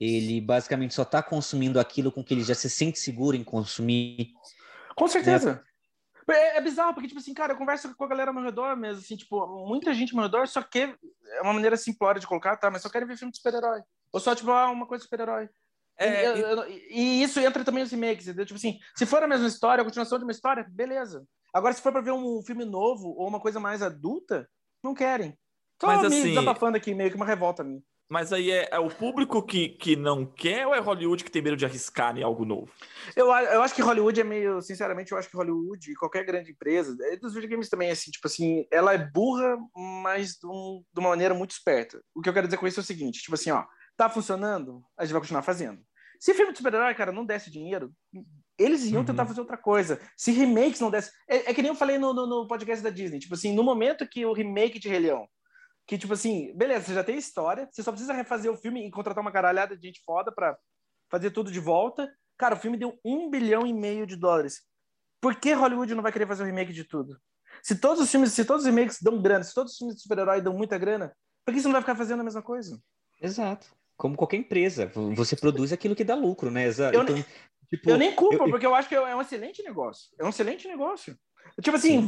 ele 0.00 0.40
basicamente 0.40 0.94
só 0.94 1.02
está 1.02 1.22
consumindo 1.22 1.78
aquilo 1.78 2.10
com 2.10 2.24
que 2.24 2.34
ele 2.34 2.42
já 2.42 2.54
se 2.54 2.68
sente 2.68 2.98
seguro 2.98 3.36
em 3.36 3.44
consumir? 3.44 4.32
Com 4.96 5.06
certeza. 5.06 5.54
Né? 5.54 5.60
É, 6.34 6.56
é, 6.56 6.60
bizarro, 6.60 6.94
porque, 6.94 7.08
tipo 7.08 7.20
assim, 7.20 7.34
cara, 7.34 7.52
eu 7.52 7.56
converso 7.56 7.94
com 7.94 8.04
a 8.04 8.08
galera 8.08 8.30
ao 8.30 8.34
meu 8.34 8.42
redor 8.42 8.74
mesmo, 8.76 9.02
assim, 9.02 9.16
tipo, 9.16 9.46
muita 9.68 9.92
gente 9.92 10.12
ao 10.12 10.16
meu 10.16 10.24
redor 10.24 10.48
só 10.48 10.62
quer, 10.62 10.96
é 11.32 11.42
uma 11.42 11.52
maneira 11.52 11.76
simplória 11.76 12.18
de 12.18 12.26
colocar, 12.26 12.56
tá, 12.56 12.70
mas 12.70 12.80
só 12.80 12.88
quer 12.88 13.06
ver 13.06 13.18
filme 13.18 13.30
de 13.30 13.36
super-herói. 13.36 13.82
Ou 14.10 14.18
só, 14.18 14.34
tipo, 14.34 14.50
ah, 14.50 14.70
uma 14.70 14.86
coisa 14.86 15.00
de 15.00 15.04
super-herói. 15.04 15.50
É, 15.98 16.34
e, 16.68 16.88
e, 16.90 17.22
isso 17.22 17.38
entra 17.40 17.64
também 17.64 17.82
nos 17.82 17.92
remakes, 17.92 18.26
entendeu? 18.26 18.46
Tipo 18.46 18.58
assim, 18.58 18.78
se 18.96 19.06
for 19.06 19.22
a 19.22 19.28
mesma 19.28 19.46
história, 19.46 19.82
a 19.82 19.84
continuação 19.84 20.18
de 20.18 20.24
uma 20.24 20.32
história, 20.32 20.66
beleza. 20.68 21.24
Agora, 21.52 21.72
se 21.72 21.80
for 21.80 21.92
pra 21.92 22.00
ver 22.00 22.10
um 22.12 22.42
filme 22.42 22.64
novo 22.64 23.08
ou 23.16 23.28
uma 23.28 23.38
coisa 23.38 23.60
mais 23.60 23.80
adulta, 23.80 24.48
não 24.82 24.92
querem. 24.92 25.38
Tô 25.78 25.86
mas, 25.86 26.00
me 26.00 26.06
assim, 26.06 26.28
desabafando 26.30 26.76
aqui, 26.76 26.94
meio 26.94 27.10
que 27.10 27.16
uma 27.16 27.26
revolta 27.26 27.62
a 27.62 27.64
mim. 27.64 27.82
Mas 28.08 28.32
aí 28.32 28.50
é, 28.50 28.68
é, 28.70 28.78
o 28.78 28.90
público 28.90 29.42
que, 29.42 29.70
que 29.70 29.96
não 29.96 30.26
quer 30.26 30.66
ou 30.66 30.74
é 30.74 30.78
Hollywood 30.78 31.24
que 31.24 31.30
tem 31.30 31.40
medo 31.40 31.56
de 31.56 31.64
arriscar 31.64 32.16
em 32.16 32.22
algo 32.22 32.44
novo? 32.44 32.70
Eu, 33.16 33.26
eu 33.26 33.62
acho 33.62 33.74
que 33.74 33.80
Hollywood 33.82 34.20
é 34.20 34.24
meio, 34.24 34.60
sinceramente, 34.60 35.12
eu 35.12 35.18
acho 35.18 35.28
que 35.28 35.36
Hollywood 35.36 35.90
e 35.90 35.94
qualquer 35.94 36.24
grande 36.24 36.50
empresa, 36.50 36.94
é 37.00 37.16
dos 37.16 37.32
videogames 37.32 37.68
também, 37.68 37.90
assim, 37.90 38.10
tipo 38.10 38.26
assim, 38.26 38.66
ela 38.70 38.92
é 38.92 38.98
burra, 38.98 39.56
mas 40.02 40.34
de, 40.34 40.46
um, 40.46 40.84
de, 40.92 41.00
uma 41.00 41.10
maneira 41.10 41.34
muito 41.34 41.52
esperta. 41.52 42.02
O 42.14 42.20
que 42.20 42.28
eu 42.28 42.34
quero 42.34 42.46
dizer 42.46 42.58
com 42.58 42.66
isso 42.66 42.78
é 42.78 42.82
o 42.82 42.86
seguinte, 42.86 43.22
tipo 43.22 43.34
assim, 43.34 43.50
ó, 43.50 43.64
tá 43.96 44.08
funcionando, 44.08 44.84
a 44.96 45.04
gente 45.04 45.12
vai 45.12 45.20
continuar 45.20 45.42
fazendo. 45.42 45.80
Se 46.18 46.34
filme 46.34 46.52
de 46.52 46.58
super-herói, 46.58 46.94
cara, 46.94 47.12
não 47.12 47.24
desse 47.24 47.50
dinheiro, 47.50 47.92
eles 48.58 48.84
iam 48.84 49.00
uhum. 49.00 49.04
tentar 49.04 49.26
fazer 49.26 49.40
outra 49.40 49.56
coisa. 49.56 50.00
Se 50.16 50.32
remakes 50.32 50.80
não 50.80 50.90
desse... 50.90 51.10
É, 51.28 51.50
é 51.50 51.54
que 51.54 51.60
nem 51.60 51.70
eu 51.70 51.76
falei 51.76 51.98
no, 51.98 52.14
no, 52.14 52.26
no, 52.26 52.48
podcast 52.48 52.82
da 52.82 52.90
Disney, 52.90 53.18
tipo 53.18 53.34
assim, 53.34 53.52
no 53.52 53.62
momento 53.62 54.08
que 54.08 54.24
o 54.24 54.32
remake 54.32 54.78
de 54.78 54.88
Rei 54.88 55.00
Leão 55.00 55.28
que, 55.86 55.98
tipo 55.98 56.14
assim, 56.14 56.54
beleza, 56.56 56.86
você 56.86 56.94
já 56.94 57.04
tem 57.04 57.18
história, 57.18 57.68
você 57.70 57.82
só 57.82 57.92
precisa 57.92 58.12
refazer 58.12 58.50
o 58.50 58.56
filme 58.56 58.86
e 58.86 58.90
contratar 58.90 59.20
uma 59.20 59.32
caralhada 59.32 59.76
de 59.76 59.86
gente 59.86 60.02
foda 60.04 60.32
pra 60.32 60.56
fazer 61.10 61.30
tudo 61.30 61.52
de 61.52 61.60
volta. 61.60 62.10
Cara, 62.38 62.54
o 62.54 62.58
filme 62.58 62.76
deu 62.76 62.98
um 63.04 63.30
bilhão 63.30 63.66
e 63.66 63.72
meio 63.72 64.06
de 64.06 64.16
dólares. 64.16 64.62
Por 65.20 65.36
que 65.36 65.52
Hollywood 65.52 65.94
não 65.94 66.02
vai 66.02 66.12
querer 66.12 66.26
fazer 66.26 66.42
um 66.42 66.46
remake 66.46 66.72
de 66.72 66.84
tudo? 66.84 67.20
Se 67.62 67.78
todos 67.78 68.02
os 68.02 68.10
filmes, 68.10 68.32
se 68.32 68.44
todos 68.44 68.64
os 68.64 68.70
remakes 68.70 69.00
dão 69.00 69.20
grana, 69.20 69.44
se 69.44 69.54
todos 69.54 69.72
os 69.72 69.78
filmes 69.78 69.96
de 69.96 70.02
super-herói 70.02 70.40
dão 70.40 70.54
muita 70.54 70.78
grana, 70.78 71.14
por 71.44 71.52
que 71.52 71.60
você 71.60 71.68
não 71.68 71.72
vai 71.72 71.82
ficar 71.82 71.94
fazendo 71.94 72.20
a 72.20 72.24
mesma 72.24 72.42
coisa? 72.42 72.80
Exato. 73.20 73.74
Como 73.96 74.16
qualquer 74.16 74.38
empresa, 74.38 74.90
você 75.14 75.36
produz 75.36 75.72
aquilo 75.72 75.94
que 75.94 76.04
dá 76.04 76.14
lucro, 76.14 76.50
né? 76.50 76.64
Exato. 76.64 76.96
Eu, 76.96 77.02
então, 77.02 77.14
nem, 77.14 77.24
tipo, 77.70 77.90
eu 77.90 77.98
nem 77.98 78.14
culpo, 78.14 78.44
eu, 78.44 78.50
porque 78.50 78.66
eu 78.66 78.74
acho 78.74 78.88
que 78.88 78.94
é 78.94 79.14
um 79.14 79.20
excelente 79.20 79.62
negócio. 79.62 80.10
É 80.18 80.24
um 80.24 80.30
excelente 80.30 80.66
negócio. 80.66 81.16
Tipo 81.62 81.76
assim, 81.76 82.02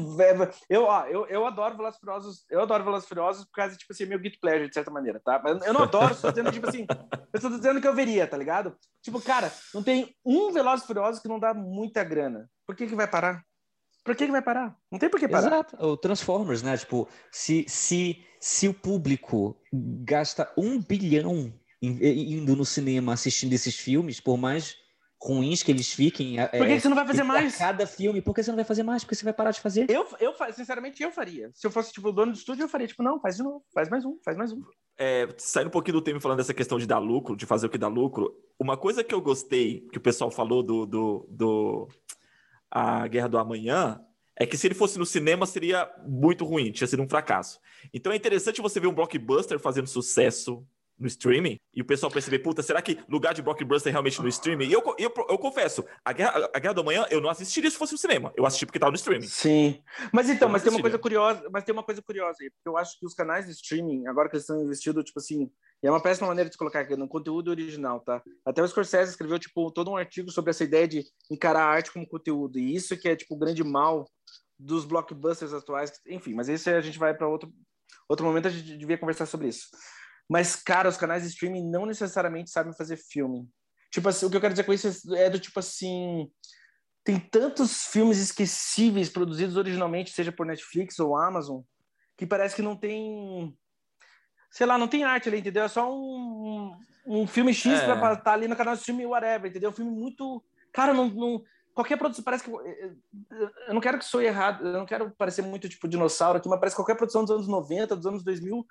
eu, 0.69 0.85
ó, 0.85 1.07
eu, 1.07 1.27
eu 1.27 1.47
adoro 1.47 1.77
Velozes 1.77 2.01
Furiosos, 2.01 2.45
eu 2.51 2.63
adoro 2.63 2.85
Velozes 2.85 3.09
Furiosos 3.09 3.45
por 3.45 3.53
causa, 3.53 3.77
tipo 3.77 3.93
assim, 3.93 4.07
meu 4.07 4.19
guilty 4.19 4.39
pleasure, 4.41 4.69
de 4.69 4.75
certa 4.75 4.91
maneira, 4.91 5.21
tá? 5.25 5.41
Mas 5.43 5.65
eu 5.65 5.73
não 5.73 5.83
adoro, 5.83 6.13
estou 6.13 6.31
dizendo, 6.31 6.51
tipo 6.51 6.69
assim, 6.69 6.85
eu 7.33 7.37
estou 7.37 7.51
dizendo 7.51 7.81
que 7.81 7.87
eu 7.87 7.95
veria, 7.95 8.27
tá 8.27 8.37
ligado? 8.37 8.77
Tipo, 9.03 9.21
cara, 9.21 9.53
não 9.73 9.83
tem 9.83 10.17
um 10.25 10.51
Velozes 10.51 10.87
Furiosos 10.87 11.21
que 11.21 11.29
não 11.29 11.39
dá 11.39 11.55
muita 11.55 12.03
grana. 12.03 12.51
Por 12.67 12.75
que 12.75 12.87
que 12.87 12.95
vai 12.97 13.07
parar? 13.07 13.45
Por 14.07 14.15
que, 14.15 14.27
que 14.27 14.33
vai 14.33 14.43
parar? 14.43 14.77
Não 14.91 15.01
tem 15.01 15.11
por 15.11 15.19
que 15.19 15.29
parar. 15.29 15.49
Exato. 15.49 15.77
O 15.85 15.97
Transformers, 15.97 16.63
né? 16.63 16.77
Tipo, 16.77 17.09
se, 17.31 17.67
se, 17.69 18.25
se 18.41 18.69
o 18.69 18.75
público 18.75 19.61
gasta 19.73 20.53
um 20.57 20.81
bilhão 20.81 21.53
indo 21.87 22.57
no 22.57 22.65
cinema 22.65 23.13
assistindo 23.13 23.53
esses 23.53 23.77
filmes, 23.77 24.21
por 24.21 24.37
mais 24.37 24.77
ruins 25.23 25.63
que 25.63 25.71
eles 25.71 25.93
fiquem. 25.93 26.39
É, 26.39 26.47
por 26.47 26.67
que, 26.67 26.75
que 26.75 26.81
você 26.81 26.89
não 26.89 26.97
vai 26.97 27.07
fazer 27.07 27.23
mais? 27.23 27.57
Cada 27.57 27.87
filme, 27.87 28.21
por 28.21 28.35
que 28.35 28.43
você 28.43 28.51
não 28.51 28.57
vai 28.57 28.65
fazer 28.65 28.83
mais? 28.83 29.03
Porque 29.03 29.15
você 29.15 29.25
vai 29.25 29.33
parar 29.33 29.51
de 29.51 29.61
fazer. 29.61 29.91
Eu, 29.91 30.07
eu 30.21 30.35
sinceramente, 30.53 31.03
eu 31.03 31.11
faria. 31.11 31.51
Se 31.55 31.67
eu 31.67 31.71
fosse, 31.71 31.93
tipo, 31.93 32.09
o 32.09 32.13
dono 32.13 32.33
do 32.33 32.39
estúdio, 32.39 32.65
eu 32.65 32.69
faria, 32.69 32.87
tipo, 32.87 33.03
não, 33.03 33.21
faz 33.21 33.37
de 33.37 33.43
novo, 33.43 33.65
faz 33.73 33.89
mais 33.89 34.05
um, 34.05 34.19
faz 34.25 34.37
mais 34.37 34.53
um. 34.53 34.63
É, 34.99 35.29
saindo 35.39 35.69
um 35.69 35.71
pouquinho 35.71 35.95
do 35.95 36.03
tema 36.03 36.21
falando 36.21 36.39
dessa 36.39 36.55
questão 36.55 36.79
de 36.79 36.87
dar 36.87 36.99
lucro, 36.99 37.37
de 37.37 37.45
fazer 37.45 37.67
o 37.67 37.71
que 37.71 37.79
dá 37.79 37.89
lucro, 37.89 38.35
uma 38.59 38.77
coisa 38.77 39.05
que 39.05 39.15
eu 39.15 39.21
gostei, 39.21 39.87
que 39.93 39.99
o 39.99 40.01
pessoal 40.01 40.31
falou 40.31 40.63
do, 40.63 40.87
do, 40.87 41.29
do 41.31 41.89
a 42.71 43.07
Guerra 43.07 43.29
do 43.29 43.39
Amanhã, 43.39 44.01
é 44.39 44.47
que 44.47 44.57
se 44.57 44.67
ele 44.67 44.75
fosse 44.75 44.99
no 44.99 45.07
cinema 45.07 45.47
seria 45.47 45.91
muito 46.07 46.45
ruim, 46.45 46.71
tinha 46.71 46.87
sido 46.87 47.03
um 47.03 47.09
fracasso. 47.09 47.59
Então 47.93 48.13
é 48.13 48.17
interessante 48.17 48.61
você 48.61 48.79
ver 48.79 48.87
um 48.87 48.95
blockbuster 48.95 49.59
fazendo 49.59 49.87
sucesso 49.87 50.67
no 50.99 51.07
streaming 51.07 51.59
e 51.75 51.83
o 51.83 51.85
pessoal 51.85 52.11
perceber, 52.11 52.39
puta, 52.39 52.63
será 52.63 52.81
que 52.81 52.99
lugar 53.09 53.35
de 53.35 53.43
blockbuster 53.43 53.91
é 53.91 53.93
realmente 53.93 54.21
no 54.21 54.29
streaming? 54.29 54.67
E 54.67 54.73
eu, 54.73 54.83
eu, 54.99 55.13
eu 55.29 55.39
confesso, 55.39 55.85
a 56.05 56.13
Guerra, 56.13 56.51
a 56.55 56.59
Guerra 56.59 56.75
do 56.75 56.81
Amanhã 56.81 57.07
eu 57.11 57.21
não 57.21 57.31
assistiria 57.31 57.71
se 57.71 57.77
fosse 57.77 57.93
no 57.93 57.99
cinema. 57.99 58.33
Eu 58.37 58.47
assisti 58.47 58.65
porque 58.65 58.79
tava 58.79 58.93
no 58.93 58.97
streaming. 58.97 59.27
Sim. 59.27 59.83
Mas 60.13 60.31
então, 60.31 60.49
mas 60.49 60.63
tem 60.63 60.73
uma 60.73 60.81
coisa 60.81 60.99
curiosa, 60.99 61.49
mas 61.51 61.65
tem 61.65 61.73
uma 61.73 61.83
coisa 61.83 62.03
curiosa 62.03 62.39
aí, 62.41 62.51
porque 62.51 62.69
eu 62.69 62.77
acho 62.77 62.99
que 62.99 63.07
os 63.07 63.15
canais 63.15 63.47
de 63.47 63.53
streaming, 63.53 64.07
agora 64.07 64.29
que 64.29 64.37
eles 64.37 64.45
estão 64.45 64.61
investindo, 64.63 65.03
tipo 65.03 65.19
assim, 65.19 65.51
é 65.83 65.91
uma 65.91 66.01
péssima 66.01 66.27
maneira 66.27 66.49
de 66.49 66.57
colocar 66.57 66.81
aqui 66.81 66.97
no 66.97 67.09
conteúdo 67.09 67.49
original, 67.49 68.01
tá? 68.01 68.23
Até 68.45 68.63
o 68.63 68.69
Scorsese 68.69 69.11
escreveu, 69.11 69.39
tipo, 69.39 69.71
todo 69.71 69.91
um 69.91 69.97
artigo 69.97 70.31
sobre 70.31 70.51
essa 70.51 70.65
ideia 70.65 70.89
de 70.89 71.05
encarar 71.31 71.65
a 71.65 71.71
arte 71.71 71.93
como 71.93 72.09
conteúdo. 72.09 72.59
E 72.59 72.75
isso 72.75 72.97
que 72.97 73.09
é, 73.09 73.15
tipo, 73.17 73.35
o 73.35 73.39
grande 73.39 73.63
mal 73.63 74.09
dos 74.59 74.85
blockbusters 74.85 75.53
atuais. 75.53 75.93
Enfim, 76.07 76.35
mas 76.35 76.49
isso 76.49 76.71
a 76.71 76.81
gente 76.81 76.99
vai 76.99 77.15
para 77.15 77.29
outro, 77.29 77.53
outro 78.09 78.25
momento, 78.25 78.49
a 78.49 78.51
gente 78.51 78.77
devia 78.77 78.99
conversar 78.99 79.27
sobre 79.27 79.49
isso. 79.49 79.69
Mas, 80.29 80.57
cara, 80.57 80.89
os 80.89 80.97
canais 80.97 81.23
de 81.23 81.29
streaming 81.29 81.71
não 81.71 81.87
necessariamente 81.87 82.51
sabem 82.51 82.73
fazer 82.73 82.97
filme. 82.97 83.49
Tipo 83.91 84.09
assim, 84.09 84.27
o 84.27 84.31
que 84.31 84.37
eu 84.37 84.41
quero 84.41 84.53
dizer 84.53 84.65
com 84.65 84.73
isso 84.73 84.89
é 85.15 85.31
do 85.31 85.39
tipo 85.39 85.59
assim. 85.59 86.31
Tem 87.05 87.21
tantos 87.21 87.87
filmes 87.87 88.19
esquecíveis 88.19 89.09
produzidos 89.09 89.57
originalmente, 89.57 90.11
seja 90.11 90.33
por 90.33 90.45
Netflix 90.45 90.99
ou 90.99 91.17
Amazon, 91.17 91.61
que 92.17 92.27
parece 92.27 92.57
que 92.57 92.63
não 92.63 92.77
tem. 92.77 93.57
Sei 94.51 94.67
lá, 94.67 94.77
não 94.77 94.89
tem 94.89 95.05
arte 95.05 95.29
ali, 95.29 95.39
entendeu? 95.39 95.65
É 95.65 95.69
só 95.69 95.93
um, 95.93 96.77
um 97.07 97.27
filme 97.27 97.55
X 97.55 97.73
é. 97.73 97.85
pra 97.85 97.95
estar 97.95 98.17
tá 98.17 98.33
ali 98.33 98.49
no 98.49 98.57
canal 98.57 98.75
de 98.75 98.81
streaming, 98.81 99.07
whatever, 99.07 99.51
entendeu? 99.51 99.71
Um 99.71 99.75
filme 99.75 99.91
muito. 99.91 100.43
Cara, 100.73 100.93
não, 100.93 101.09
não, 101.09 101.45
qualquer 101.77 101.97
produção, 101.97 102.25
parece 102.25 102.43
que. 102.43 102.51
Eu 102.51 103.75
não 103.75 103.81
quero 103.81 103.99
que 103.99 104.05
sou 104.05 104.21
errado, 104.21 104.67
eu 104.67 104.73
não 104.73 104.87
quero 104.87 105.11
parecer 105.11 105.43
muito 105.43 105.69
tipo 105.69 105.87
dinossauro 105.87 106.39
aqui, 106.39 106.49
mas 106.49 106.59
parece 106.59 106.75
que 106.75 106.83
qualquer 106.83 106.97
produção 106.97 107.23
dos 107.23 107.31
anos 107.31 107.47
90, 107.47 107.95
dos 107.95 108.07
anos 108.07 108.25
2000, 108.25 108.67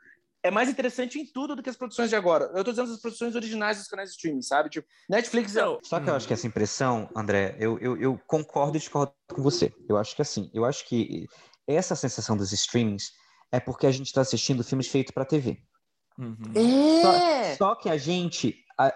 é 0.45 0.51
mais 0.51 0.69
interessante 0.69 1.19
em 1.19 1.25
tudo 1.25 1.55
do 1.55 1.63
que 1.63 1.69
as 1.69 1.75
produções 1.75 2.09
de 2.09 2.15
agora. 2.15 2.51
Eu 2.53 2.63
tô 2.63 2.69
dizendo 2.69 2.91
as 2.91 3.01
produções 3.01 3.35
originais 3.35 3.79
dos 3.79 3.87
canais 3.87 4.09
de 4.09 4.15
streaming, 4.15 4.43
sabe? 4.43 4.69
Tipo, 4.69 4.87
Netflix 5.09 5.55
é. 5.55 5.61
Só 5.83 5.99
que 5.99 6.07
eu 6.07 6.13
acho 6.13 6.27
que 6.27 6.33
essa 6.33 6.45
impressão, 6.45 7.09
André, 7.15 7.57
eu, 7.59 7.79
eu, 7.79 7.97
eu 7.99 8.19
concordo 8.27 8.77
e 8.77 8.79
discordo 8.79 9.11
com 9.27 9.41
você. 9.41 9.73
Eu 9.89 9.97
acho 9.97 10.15
que 10.15 10.21
assim, 10.21 10.51
eu 10.53 10.63
acho 10.63 10.87
que 10.87 11.25
essa 11.67 11.95
sensação 11.95 12.37
dos 12.37 12.51
streamings 12.51 13.11
é 13.51 13.59
porque 13.59 13.87
a 13.87 13.91
gente 13.91 14.05
está 14.05 14.21
assistindo 14.21 14.63
filmes 14.63 14.87
feitos 14.87 15.13
para 15.13 15.25
TV. 15.25 15.57
Uhum. 16.19 16.37
É! 16.53 17.55
Só, 17.55 17.57
só, 17.57 17.75
que 17.75 17.89
a 17.89 17.97
gente. 17.97 18.55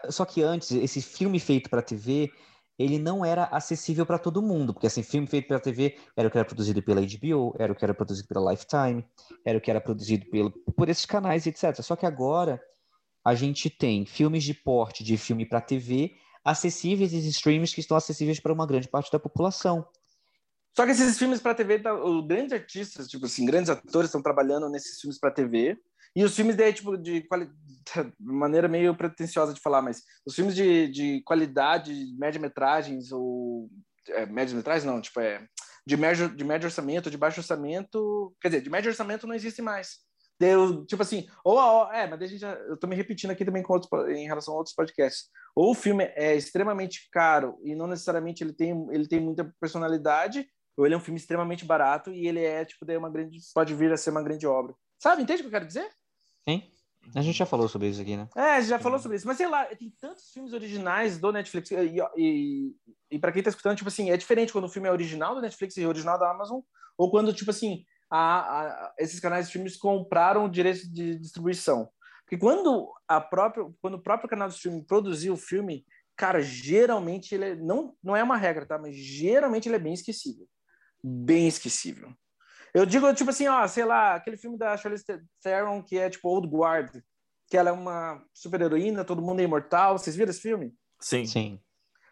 Só 0.09 0.25
que 0.25 0.43
antes, 0.43 0.69
esse 0.71 1.01
filme 1.01 1.39
feito 1.39 1.67
para 1.67 1.81
TV 1.81 2.31
ele 2.79 2.97
não 2.97 3.25
era 3.25 3.43
acessível 3.45 4.05
para 4.05 4.17
todo 4.17 4.41
mundo, 4.41 4.73
porque 4.73 4.87
assim, 4.87 5.03
filme 5.03 5.27
feito 5.27 5.49
pela 5.49 5.59
TV 5.59 5.97
era 6.15 6.29
o 6.29 6.31
que 6.31 6.37
era 6.37 6.45
produzido 6.45 6.81
pela 6.81 7.01
HBO, 7.01 7.53
era 7.59 7.73
o 7.73 7.75
que 7.75 7.83
era 7.83 7.93
produzido 7.93 8.27
pela 8.29 8.51
Lifetime, 8.51 9.05
era 9.45 9.57
o 9.57 9.61
que 9.61 9.69
era 9.69 9.81
produzido 9.81 10.25
pelo, 10.29 10.49
por 10.51 10.87
esses 10.87 11.05
canais, 11.05 11.45
etc. 11.45 11.75
Só 11.81 11.97
que 11.97 12.05
agora 12.05 12.61
a 13.23 13.35
gente 13.35 13.69
tem 13.69 14.05
filmes 14.05 14.45
de 14.45 14.53
porte 14.53 15.03
de 15.03 15.17
filme 15.17 15.45
para 15.45 15.59
TV 15.59 16.15
acessíveis 16.43 17.11
e 17.11 17.27
streams 17.27 17.75
que 17.75 17.81
estão 17.81 17.97
acessíveis 17.97 18.39
para 18.39 18.53
uma 18.53 18.65
grande 18.65 18.87
parte 18.87 19.11
da 19.11 19.19
população. 19.19 19.85
Só 20.73 20.85
que 20.85 20.91
esses 20.91 21.17
filmes 21.17 21.41
para 21.41 21.53
TV, 21.53 21.79
tá, 21.79 21.93
os 21.93 22.25
grandes 22.25 22.53
artistas, 22.53 23.09
tipo 23.09 23.25
assim, 23.25 23.45
grandes 23.45 23.69
atores 23.69 24.07
estão 24.07 24.21
trabalhando 24.21 24.69
nesses 24.69 25.01
filmes 25.01 25.19
para 25.19 25.31
TV, 25.31 25.77
e 26.15 26.23
os 26.23 26.35
filmes 26.35 26.55
daí, 26.55 26.73
tipo, 26.73 26.97
de. 26.97 27.27
Maneira 28.19 28.67
meio 28.67 28.95
pretensiosa 28.95 29.53
de 29.53 29.61
falar, 29.61 29.81
mas 29.81 30.03
os 30.25 30.35
filmes 30.35 30.55
de, 30.55 30.87
de 30.89 31.21
qualidade, 31.23 31.93
média-metragens, 32.17 33.11
ou. 33.11 33.69
É, 34.09 34.25
média-metragens 34.25 34.85
não, 34.85 35.01
tipo, 35.01 35.19
é. 35.19 35.45
De 35.85 35.97
médio, 35.97 36.29
de 36.35 36.43
médio 36.43 36.67
orçamento, 36.67 37.09
de 37.09 37.17
baixo 37.17 37.39
orçamento. 37.39 38.35
Quer 38.41 38.49
dizer, 38.49 38.61
de 38.61 38.69
médio 38.69 38.89
orçamento 38.89 39.25
não 39.25 39.35
existe 39.35 39.61
mais. 39.61 39.97
Tipo 40.87 41.01
assim, 41.01 41.27
ou, 41.43 41.57
ou 41.57 41.91
é, 41.91 42.07
mas 42.07 42.21
a 42.21 42.25
gente 42.25 42.39
já, 42.39 42.53
eu 42.53 42.77
tô 42.77 42.87
me 42.87 42.95
repetindo 42.95 43.31
aqui 43.31 43.43
também 43.43 43.61
com 43.61 43.73
outros, 43.73 43.91
em 44.09 44.25
relação 44.25 44.53
a 44.53 44.57
outros 44.57 44.73
podcasts. 44.73 45.29
Ou 45.53 45.71
o 45.71 45.75
filme 45.75 46.05
é 46.15 46.33
extremamente 46.33 47.09
caro 47.11 47.59
e 47.61 47.75
não 47.75 47.87
necessariamente 47.87 48.41
ele 48.41 48.53
tem, 48.53 48.87
ele 48.91 49.05
tem 49.05 49.19
muita 49.19 49.53
personalidade, 49.59 50.47
ou 50.77 50.85
ele 50.85 50.95
é 50.95 50.97
um 50.97 51.01
filme 51.01 51.19
extremamente 51.19 51.65
barato 51.65 52.09
e 52.13 52.25
ele 52.25 52.41
é, 52.41 52.63
tipo, 52.63 52.85
daí 52.85 52.95
uma 52.95 53.09
grande, 53.09 53.37
pode 53.53 53.75
vir 53.75 53.91
a 53.91 53.97
ser 53.97 54.11
uma 54.11 54.23
grande 54.23 54.47
obra. 54.47 54.73
Sabe? 54.97 55.21
Entende 55.21 55.41
o 55.41 55.43
que 55.43 55.47
eu 55.47 55.51
quero 55.51 55.67
dizer? 55.67 55.89
Sim. 56.47 56.71
A 57.15 57.21
gente 57.21 57.37
já 57.37 57.45
falou 57.45 57.67
sobre 57.67 57.89
isso 57.89 58.01
aqui, 58.01 58.15
né? 58.15 58.27
É, 58.35 58.55
a 58.55 58.59
gente 58.59 58.69
já 58.69 58.79
falou 58.79 58.99
sobre 58.99 59.17
isso. 59.17 59.25
Mas 59.25 59.37
sei 59.37 59.47
lá, 59.47 59.65
tem 59.65 59.91
tantos 59.99 60.31
filmes 60.31 60.53
originais 60.53 61.17
do 61.17 61.31
Netflix. 61.31 61.71
E, 61.71 61.97
e, 62.17 62.75
e 63.11 63.19
para 63.19 63.31
quem 63.31 63.41
tá 63.41 63.49
escutando, 63.49 63.77
tipo 63.77 63.87
assim, 63.87 64.11
é 64.11 64.17
diferente 64.17 64.53
quando 64.53 64.65
o 64.65 64.69
filme 64.69 64.87
é 64.87 64.91
original 64.91 65.33
do 65.33 65.41
Netflix 65.41 65.77
e 65.77 65.85
original 65.85 66.19
da 66.19 66.29
Amazon, 66.29 66.59
ou 66.97 67.09
quando, 67.09 67.33
tipo 67.33 67.49
assim, 67.49 67.83
a, 68.11 68.61
a, 68.61 68.93
esses 68.99 69.19
canais 69.19 69.47
de 69.47 69.53
filmes 69.53 69.77
compraram 69.77 70.45
o 70.45 70.49
direito 70.49 70.87
de 70.91 71.15
distribuição. 71.15 71.89
Porque 72.23 72.37
quando, 72.37 72.91
a 73.07 73.19
própria, 73.19 73.65
quando 73.81 73.95
o 73.95 74.01
próprio 74.01 74.29
canal 74.29 74.47
de 74.47 74.53
streaming 74.53 74.83
produziu 74.83 75.33
o 75.33 75.37
filme, 75.37 75.83
cara, 76.15 76.41
geralmente 76.41 77.33
ele 77.33 77.45
é, 77.45 77.55
não, 77.55 77.95
não 78.03 78.15
é 78.15 78.21
uma 78.21 78.37
regra, 78.37 78.65
tá? 78.65 78.77
Mas 78.77 78.95
geralmente 78.95 79.67
ele 79.67 79.77
é 79.77 79.79
bem 79.79 79.93
esquecível. 79.93 80.47
Bem 81.03 81.47
esquecível. 81.47 82.13
Eu 82.73 82.85
digo, 82.85 83.13
tipo 83.13 83.29
assim, 83.29 83.47
ó, 83.47 83.67
sei 83.67 83.85
lá, 83.85 84.15
aquele 84.15 84.37
filme 84.37 84.57
da 84.57 84.77
Charlize 84.77 85.05
Theron 85.41 85.81
que 85.81 85.97
é 85.97 86.09
tipo 86.09 86.29
Old 86.29 86.47
Guard, 86.47 87.01
que 87.47 87.57
ela 87.57 87.69
é 87.69 87.73
uma 87.73 88.23
super-heroína, 88.33 89.03
todo 89.03 89.21
mundo 89.21 89.39
é 89.39 89.43
imortal. 89.43 89.97
Vocês 89.97 90.15
viram 90.15 90.29
esse 90.29 90.41
filme? 90.41 90.73
Sim. 90.99 91.25
Sim. 91.25 91.59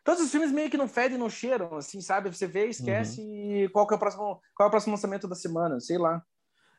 Todos 0.03 0.23
os 0.23 0.31
filmes 0.31 0.51
meio 0.51 0.69
que 0.69 0.77
não 0.77 0.87
fedem, 0.87 1.17
não 1.17 1.29
cheiram, 1.29 1.75
assim, 1.75 1.99
sabe? 1.99 2.33
Você 2.33 2.47
vê, 2.47 2.67
esquece 2.67 3.21
uhum. 3.21 3.69
qual, 3.73 3.87
é 3.91 3.95
o 3.95 3.99
próximo, 3.99 4.41
qual 4.55 4.65
é 4.65 4.67
o 4.67 4.71
próximo 4.71 4.93
lançamento 4.93 5.27
da 5.27 5.35
semana, 5.35 5.79
sei 5.81 5.97
lá. 5.97 6.23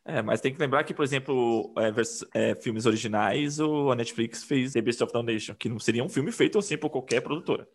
É, 0.02 0.22
mas 0.22 0.40
tem 0.40 0.54
que 0.54 0.58
lembrar 0.58 0.82
que, 0.84 0.94
por 0.94 1.04
exemplo, 1.04 1.74
é, 1.76 2.50
é, 2.50 2.54
filmes 2.54 2.86
originais, 2.86 3.60
o, 3.60 3.90
a 3.90 3.94
Netflix 3.94 4.42
fez 4.42 4.72
The 4.72 4.80
Beast 4.80 5.02
of 5.02 5.12
No 5.12 5.22
Nation, 5.22 5.54
que 5.54 5.68
não 5.68 5.78
seria 5.78 6.02
um 6.02 6.08
filme 6.08 6.32
feito 6.32 6.58
assim 6.58 6.78
por 6.78 6.88
qualquer 6.88 7.20
produtora. 7.20 7.68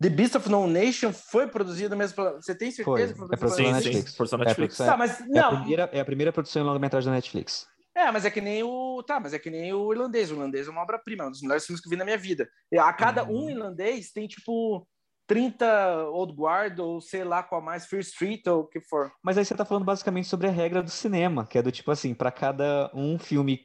The 0.00 0.10
Beast 0.10 0.34
of 0.34 0.50
No 0.50 0.66
Nation 0.66 1.12
foi 1.12 1.46
produzido 1.46 1.96
mesmo 1.96 2.16
pela... 2.16 2.34
Você 2.34 2.54
tem 2.54 2.70
certeza 2.70 2.84
foi. 2.84 3.12
que 3.12 3.18
foi 3.18 3.36
produzido 3.36 3.62
é 3.62 3.64
pela 3.64 3.76
Netflix? 3.80 4.10
Sim, 4.10 4.16
produção 4.16 4.38
Netflix. 4.38 4.80
É, 4.80 4.86
tá, 4.86 4.96
mas, 4.96 5.20
não. 5.28 5.36
É, 5.36 5.40
a 5.40 5.56
primeira, 5.56 5.90
é 5.92 6.00
a 6.00 6.04
primeira 6.04 6.32
produção 6.32 6.62
em 6.62 6.66
longa-metragem 6.66 7.08
da 7.08 7.14
Netflix. 7.14 7.66
É, 7.96 8.10
mas 8.10 8.24
é 8.24 8.30
que 8.30 8.40
nem 8.40 8.62
o. 8.64 9.02
Tá, 9.04 9.20
mas 9.20 9.32
é 9.32 9.38
que 9.38 9.48
nem 9.48 9.72
o 9.72 9.92
irlandês. 9.92 10.30
O 10.30 10.34
irlandês 10.34 10.66
é 10.66 10.70
uma 10.70 10.82
obra-prima, 10.82 11.24
é 11.24 11.26
um 11.28 11.30
dos 11.30 11.40
melhores 11.42 11.64
filmes 11.64 11.80
que 11.80 11.86
eu 11.86 11.90
vi 11.90 11.96
na 11.96 12.04
minha 12.04 12.18
vida. 12.18 12.48
A 12.76 12.92
cada 12.92 13.22
uhum. 13.22 13.44
um 13.44 13.50
irlandês 13.50 14.10
tem, 14.10 14.26
tipo, 14.26 14.84
30 15.28 16.08
Old 16.08 16.34
Guard, 16.34 16.80
ou 16.80 17.00
sei 17.00 17.22
lá 17.22 17.42
qual 17.44 17.62
mais, 17.62 17.86
Fear 17.86 18.00
Street, 18.00 18.46
ou 18.48 18.62
o 18.62 18.66
que 18.66 18.80
for. 18.80 19.12
Mas 19.22 19.38
aí 19.38 19.44
você 19.44 19.54
tá 19.54 19.64
falando 19.64 19.84
basicamente 19.84 20.26
sobre 20.26 20.48
a 20.48 20.50
regra 20.50 20.82
do 20.82 20.90
cinema, 20.90 21.46
que 21.46 21.56
é 21.56 21.62
do 21.62 21.70
tipo 21.70 21.90
assim, 21.92 22.14
para 22.14 22.32
cada 22.32 22.90
um 22.92 23.16
filme, 23.16 23.60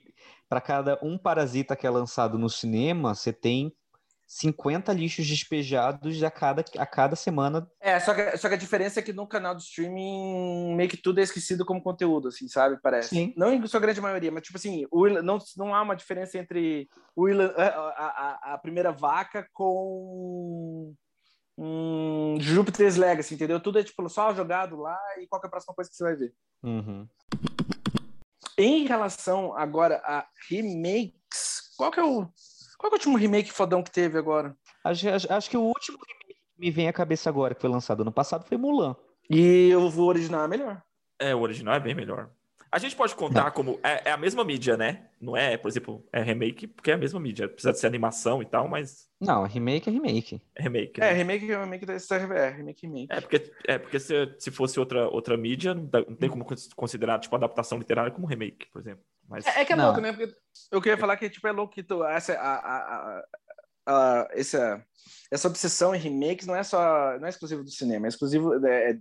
para 0.48 0.62
cada 0.62 1.00
um 1.02 1.18
parasita 1.18 1.76
que 1.76 1.88
é 1.88 1.90
lançado 1.90 2.38
no 2.38 2.50
cinema, 2.50 3.16
você 3.16 3.34
tem 3.34 3.74
50 4.30 4.94
lixos 4.94 5.26
despejados 5.28 6.22
a 6.22 6.30
cada, 6.30 6.64
a 6.78 6.86
cada 6.86 7.16
semana. 7.16 7.68
É, 7.82 8.00
só 8.00 8.14
que, 8.14 8.38
só 8.38 8.48
que 8.48 8.54
a 8.54 8.58
diferença 8.58 9.00
é 9.00 9.04
que 9.04 9.12
no 9.12 9.26
canal 9.26 9.56
de 9.56 9.64
streaming 9.64 10.76
meio 10.76 10.88
que 10.88 10.96
tudo 10.96 11.20
é 11.20 11.24
esquecido 11.24 11.66
como 11.66 11.82
conteúdo, 11.82 12.28
assim, 12.28 12.48
sabe? 12.48 12.78
Parece. 12.80 13.10
Sim. 13.10 13.34
Não 13.36 13.52
em 13.52 13.66
sua 13.66 13.80
grande 13.80 14.00
maioria, 14.00 14.32
mas 14.32 14.44
tipo 14.44 14.56
assim, 14.56 14.86
o, 14.92 15.10
não, 15.24 15.40
não 15.58 15.74
há 15.74 15.82
uma 15.82 15.96
diferença 15.96 16.38
entre 16.38 16.88
o, 17.16 17.26
a, 17.28 17.64
a, 17.66 18.54
a 18.54 18.58
primeira 18.60 18.92
vaca 18.92 19.48
com 19.52 20.94
um 21.58 22.38
Júpiter's 22.40 22.98
Legacy, 22.98 23.34
entendeu? 23.34 23.60
Tudo 23.60 23.80
é 23.80 23.84
tipo 23.84 24.08
só 24.10 24.32
jogado 24.36 24.78
lá 24.78 24.98
e 25.20 25.26
qual 25.26 25.42
é 25.44 25.48
a 25.48 25.50
próxima 25.50 25.74
coisa 25.74 25.90
que 25.90 25.96
você 25.96 26.04
vai 26.04 26.16
ver. 26.16 26.34
Uhum. 26.62 27.08
Em 28.56 28.86
relação 28.86 29.58
agora 29.58 30.00
a 30.06 30.28
remakes, 30.48 31.74
qual 31.76 31.90
que 31.90 32.00
é 32.00 32.04
o 32.04 32.30
qual 32.80 32.90
é 32.90 32.94
o 32.94 32.96
último 32.96 33.18
remake 33.18 33.52
fodão 33.52 33.84
que 33.84 33.92
teve 33.92 34.18
agora? 34.18 34.56
Acho, 34.86 35.10
acho, 35.10 35.34
acho 35.34 35.50
que 35.50 35.58
o 35.58 35.64
último 35.64 35.98
remake 35.98 36.40
que 36.56 36.60
me 36.62 36.72
vem 36.72 36.88
à 36.88 36.94
cabeça 36.94 37.30
agora, 37.30 37.54
que 37.54 37.60
foi 37.60 37.70
lançado 37.70 38.02
ano 38.02 38.12
passado, 38.12 38.46
foi 38.48 38.58
Mulan. 38.58 38.96
E 39.30 39.76
o 39.76 40.02
original 40.02 40.46
é 40.46 40.48
melhor. 40.48 40.82
É, 41.20 41.36
o 41.36 41.42
original 41.42 41.76
é 41.76 41.80
bem 41.82 41.94
melhor. 41.94 42.30
A 42.72 42.80
gente 42.80 42.96
pode 42.96 43.14
contar 43.16 43.52
como. 43.52 43.78
É, 43.84 44.10
é, 44.10 44.12
a 44.12 44.18
mesma 44.18 44.46
mídia, 44.46 44.78
né? 44.78 45.09
Não 45.22 45.36
é, 45.36 45.58
por 45.58 45.68
exemplo, 45.68 46.08
é 46.14 46.22
remake 46.22 46.66
porque 46.66 46.92
é 46.92 46.94
a 46.94 46.98
mesma 46.98 47.20
mídia. 47.20 47.48
Precisa 47.50 47.74
de 47.74 47.80
ser 47.80 47.88
animação 47.88 48.42
e 48.42 48.46
tal, 48.46 48.68
mas. 48.68 49.10
Não, 49.20 49.44
remake 49.44 49.90
é 49.90 49.92
remake. 49.92 50.42
É 50.56 50.64
remake. 50.64 51.00
Né? 51.00 51.10
É, 51.10 51.14
remake 51.14 51.52
é 51.52 51.60
remake 51.60 51.86
da 51.86 51.94
é, 51.94 52.50
remake, 52.50 52.88
remake. 52.88 53.12
É, 53.12 53.20
porque, 53.20 53.54
é 53.68 53.78
porque 53.78 54.00
se, 54.00 54.14
se 54.40 54.50
fosse 54.50 54.80
outra, 54.80 55.10
outra 55.10 55.36
mídia, 55.36 55.74
não, 55.74 55.86
dá, 55.86 56.00
não 56.00 56.16
tem 56.16 56.30
como 56.30 56.46
considerar, 56.76 57.20
tipo, 57.20 57.36
adaptação 57.36 57.78
literária 57.78 58.12
como 58.12 58.28
remake, 58.28 58.68
por 58.72 58.82
exemplo. 58.82 59.04
Mas... 59.28 59.46
É, 59.46 59.62
é 59.62 59.66
que 59.66 59.74
é 59.74 59.76
não. 59.76 59.86
louco, 59.86 60.00
né? 60.00 60.14
Porque 60.14 60.34
eu 60.72 60.82
queria 60.82 60.98
falar 60.98 61.18
que, 61.18 61.30
tipo, 61.30 61.48
é 61.48 61.52
louco 61.52 61.74
que 61.74 61.84
tu, 61.84 62.04
essa, 62.06 62.34
a, 62.34 62.56
a, 62.56 63.24
a, 63.86 64.28
essa, 64.32 64.84
essa 65.30 65.48
obsessão 65.48 65.94
em 65.94 66.00
remakes 66.00 66.48
não 66.48 66.56
é 66.56 66.64
só, 66.64 67.18
não 67.20 67.28
é 67.28 67.30
exclusivo 67.30 67.64
do 67.64 67.72
cinema, 67.72 68.08
é 68.08 68.10
exclusivo, 68.10 68.54
é, 68.66 68.98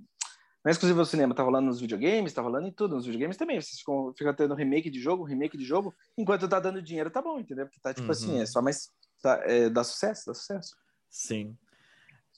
não 0.68 0.70
é 0.70 0.72
exclusivo 0.72 1.00
do 1.00 1.06
cinema, 1.06 1.34
tá 1.34 1.42
rolando 1.42 1.66
nos 1.66 1.80
videogames, 1.80 2.34
tá 2.34 2.42
rolando 2.42 2.68
em 2.68 2.70
tudo. 2.70 2.94
Nos 2.94 3.06
videogames 3.06 3.38
também. 3.38 3.58
Vocês 3.58 3.78
ficam, 3.78 4.12
ficam 4.14 4.34
tendo 4.34 4.54
remake 4.54 4.90
de 4.90 5.00
jogo, 5.00 5.24
remake 5.24 5.56
de 5.56 5.64
jogo, 5.64 5.94
enquanto 6.16 6.46
tá 6.46 6.60
dando 6.60 6.82
dinheiro, 6.82 7.10
tá 7.10 7.22
bom, 7.22 7.40
entendeu? 7.40 7.64
Porque 7.64 7.80
tá 7.80 7.94
tipo 7.94 8.10
assim, 8.12 8.26
uhum. 8.26 8.34
assim, 8.34 8.42
é 8.42 8.46
só 8.46 8.60
mais. 8.60 8.90
Tá, 9.22 9.40
é, 9.44 9.70
dá 9.70 9.82
sucesso, 9.82 10.26
dá 10.26 10.34
sucesso. 10.34 10.76
Sim. 11.08 11.56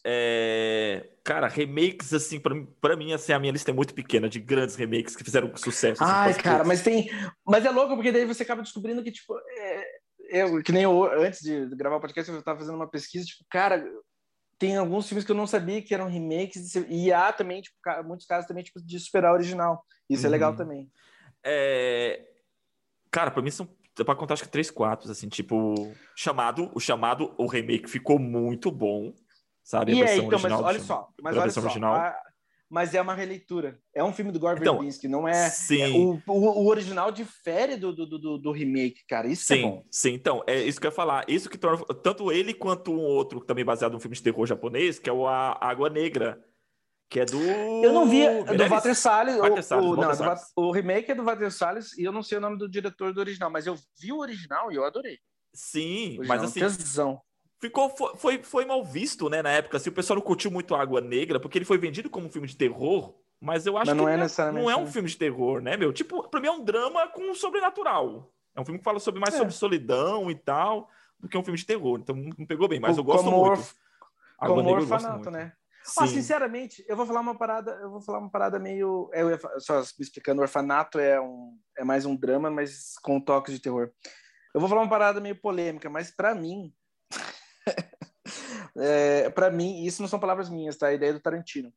É... 0.04 1.08
Cara, 1.24 1.48
remakes, 1.48 2.14
assim, 2.14 2.38
pra, 2.38 2.54
pra 2.80 2.96
mim, 2.96 3.12
assim, 3.12 3.32
a 3.32 3.38
minha 3.40 3.52
lista 3.52 3.72
é 3.72 3.74
muito 3.74 3.94
pequena 3.94 4.28
de 4.28 4.38
grandes 4.38 4.76
remakes 4.76 5.16
que 5.16 5.24
fizeram 5.24 5.50
sucesso. 5.56 6.00
Assim, 6.00 6.12
Ai, 6.12 6.34
cara, 6.34 6.62
mas 6.62 6.82
tem. 6.82 7.10
Mas 7.44 7.64
é 7.64 7.70
louco, 7.70 7.96
porque 7.96 8.12
daí 8.12 8.24
você 8.24 8.44
acaba 8.44 8.62
descobrindo 8.62 9.02
que, 9.02 9.10
tipo, 9.10 9.36
é... 9.58 9.84
eu, 10.30 10.62
que 10.62 10.70
nem 10.70 10.84
eu, 10.84 11.02
antes 11.20 11.40
de 11.40 11.66
gravar 11.74 11.96
o 11.96 12.00
podcast, 12.00 12.30
eu 12.30 12.42
tava 12.44 12.60
fazendo 12.60 12.76
uma 12.76 12.88
pesquisa, 12.88 13.26
tipo, 13.26 13.44
cara, 13.50 13.84
tem 14.60 14.76
alguns 14.76 15.08
filmes 15.08 15.24
que 15.24 15.32
eu 15.32 15.36
não 15.36 15.46
sabia 15.46 15.80
que 15.80 15.94
eram 15.94 16.06
remakes, 16.06 16.74
e 16.74 17.10
há 17.10 17.32
também, 17.32 17.62
tipo, 17.62 17.74
muitos 18.04 18.26
casos 18.26 18.46
também, 18.46 18.62
tipo, 18.62 18.78
de 18.84 19.00
superar 19.00 19.32
o 19.32 19.34
original. 19.34 19.82
Isso 20.08 20.22
uhum. 20.22 20.28
é 20.28 20.30
legal 20.30 20.54
também. 20.54 20.90
É... 21.42 22.28
Cara, 23.10 23.30
pra 23.30 23.42
mim 23.42 23.50
são, 23.50 23.66
pra 24.04 24.14
contar, 24.14 24.34
acho 24.34 24.42
que 24.42 24.50
três, 24.50 24.70
quatro, 24.70 25.10
assim, 25.10 25.30
tipo, 25.30 25.74
chamado, 26.14 26.70
o 26.74 26.78
chamado, 26.78 27.34
o 27.38 27.46
remake 27.46 27.88
ficou 27.88 28.18
muito 28.18 28.70
bom, 28.70 29.14
sabe? 29.64 29.94
E 29.94 30.02
a 30.02 30.04
versão 30.04 30.24
é, 30.24 30.26
então, 30.26 30.38
original 30.38 30.62
mas 30.62 30.68
olha 30.68 30.80
só, 30.80 31.08
mas 31.22 31.36
olha 31.38 31.50
só, 31.50 31.60
original. 31.62 31.94
A, 31.94 32.22
mas 32.70 32.94
é 32.94 33.02
uma 33.02 33.14
releitura. 33.14 33.80
É 33.92 34.02
um 34.02 34.12
filme 34.12 34.30
do 34.30 34.38
Gore 34.38 34.60
então, 34.60 34.74
Verbinski, 34.74 35.08
não 35.08 35.26
é, 35.26 35.50
sim. 35.50 35.82
É, 35.82 35.88
o, 35.88 36.22
o, 36.24 36.62
o, 36.62 36.66
original 36.68 37.10
difere 37.10 37.76
do, 37.76 37.92
do, 37.92 38.06
do, 38.06 38.38
do, 38.38 38.52
remake, 38.52 39.04
cara. 39.08 39.26
Isso 39.26 39.44
sim, 39.44 39.58
é 39.58 39.62
bom. 39.62 39.84
Sim, 39.90 40.12
então, 40.12 40.44
é 40.46 40.62
isso 40.62 40.80
que 40.80 40.86
eu 40.86 40.90
ia 40.90 40.94
falar. 40.94 41.24
Isso 41.28 41.50
que 41.50 41.58
torna 41.58 41.84
tanto 42.00 42.30
ele 42.30 42.54
quanto 42.54 42.92
um 42.92 43.00
outro 43.00 43.40
também 43.40 43.64
baseado 43.64 43.92
num 43.92 43.98
filme 43.98 44.16
de 44.16 44.22
terror 44.22 44.46
japonês, 44.46 45.00
que 45.00 45.10
é 45.10 45.12
o 45.12 45.26
a 45.26 45.58
Água 45.60 45.90
Negra, 45.90 46.40
que 47.08 47.18
é 47.18 47.24
do 47.24 47.40
Eu 47.42 47.92
não 47.92 48.08
vi 48.08 48.22
do 48.44 48.68
Walter 48.68 48.94
Salles, 48.94 49.34
o, 49.34 49.62
Salles, 49.62 49.86
o, 49.88 49.96
não, 49.96 50.14
Salles. 50.14 50.42
o 50.54 50.70
remake 50.70 51.10
é 51.10 51.14
do 51.14 51.24
Walter 51.24 51.50
Salles 51.50 51.98
e 51.98 52.04
eu 52.04 52.12
não 52.12 52.22
sei 52.22 52.38
o 52.38 52.40
nome 52.40 52.56
do 52.56 52.70
diretor 52.70 53.12
do 53.12 53.18
original, 53.18 53.50
mas 53.50 53.66
eu 53.66 53.74
vi 54.00 54.12
o 54.12 54.18
original 54.18 54.70
e 54.70 54.76
eu 54.76 54.84
adorei. 54.84 55.18
Sim, 55.52 56.18
mas 56.24 56.44
assim, 56.44 56.60
tesão 56.60 57.20
ficou 57.60 57.90
foi, 58.16 58.42
foi 58.42 58.64
mal 58.64 58.84
visto, 58.84 59.28
né, 59.28 59.42
na 59.42 59.50
época. 59.50 59.76
Assim, 59.76 59.90
o 59.90 59.92
pessoal 59.92 60.18
não 60.18 60.24
curtiu 60.24 60.50
muito 60.50 60.74
Água 60.74 61.00
Negra, 61.00 61.38
porque 61.38 61.58
ele 61.58 61.64
foi 61.64 61.78
vendido 61.78 62.08
como 62.08 62.26
um 62.26 62.30
filme 62.30 62.48
de 62.48 62.56
terror, 62.56 63.14
mas 63.40 63.66
eu 63.66 63.76
acho 63.76 63.86
mas 63.90 63.96
não 63.96 64.06
que 64.06 64.10
é 64.10 64.16
necessariamente 64.16 64.64
não 64.64 64.70
é 64.70 64.76
um 64.76 64.86
filme 64.86 65.08
de 65.08 65.16
terror, 65.16 65.60
né, 65.60 65.76
meu? 65.76 65.92
Tipo, 65.92 66.28
pra 66.28 66.40
mim 66.40 66.48
é 66.48 66.52
um 66.52 66.64
drama 66.64 67.06
com 67.08 67.30
um 67.30 67.34
sobrenatural. 67.34 68.32
É 68.54 68.60
um 68.60 68.64
filme 68.64 68.78
que 68.78 68.84
fala 68.84 68.98
sobre 68.98 69.20
mais 69.20 69.34
é. 69.34 69.38
sobre 69.38 69.52
solidão 69.52 70.30
e 70.30 70.34
tal, 70.34 70.88
do 71.18 71.28
que 71.28 71.36
um 71.36 71.44
filme 71.44 71.58
de 71.58 71.66
terror. 71.66 71.98
Então 72.00 72.16
não 72.16 72.46
pegou 72.46 72.66
bem, 72.66 72.80
mas 72.80 72.96
eu 72.96 73.04
gosto 73.04 73.24
como 73.24 73.36
muito. 73.36 73.50
Orf... 73.50 73.74
Água 74.38 74.56
como 74.56 74.68
Negra, 74.68 74.82
orfanato, 74.82 75.30
né? 75.30 75.52
Ah, 75.98 76.06
sinceramente, 76.06 76.84
eu 76.86 76.96
vou 76.96 77.06
falar 77.06 77.20
uma 77.20 77.34
parada, 77.34 77.72
eu 77.82 77.90
vou 77.90 78.00
falar 78.02 78.18
uma 78.18 78.30
parada 78.30 78.58
meio, 78.58 79.10
eu 79.12 79.60
só 79.60 79.80
me 79.80 80.04
explicando, 80.04 80.42
orfanato 80.42 80.98
é 80.98 81.18
um 81.20 81.56
é 81.76 81.82
mais 81.82 82.04
um 82.04 82.14
drama, 82.14 82.50
mas 82.50 82.98
com 83.02 83.18
toques 83.18 83.54
de 83.54 83.60
terror. 83.60 83.90
Eu 84.54 84.60
vou 84.60 84.68
falar 84.68 84.82
uma 84.82 84.90
parada 84.90 85.20
meio 85.20 85.36
polêmica, 85.36 85.88
mas 85.88 86.10
para 86.10 86.34
mim 86.34 86.72
é, 88.76 89.30
para 89.30 89.50
mim, 89.50 89.84
isso 89.84 90.02
não 90.02 90.08
são 90.08 90.20
palavras 90.20 90.48
minhas, 90.48 90.76
tá? 90.76 90.88
A 90.88 90.94
ideia 90.94 91.12
do 91.12 91.20
Tarantino. 91.20 91.72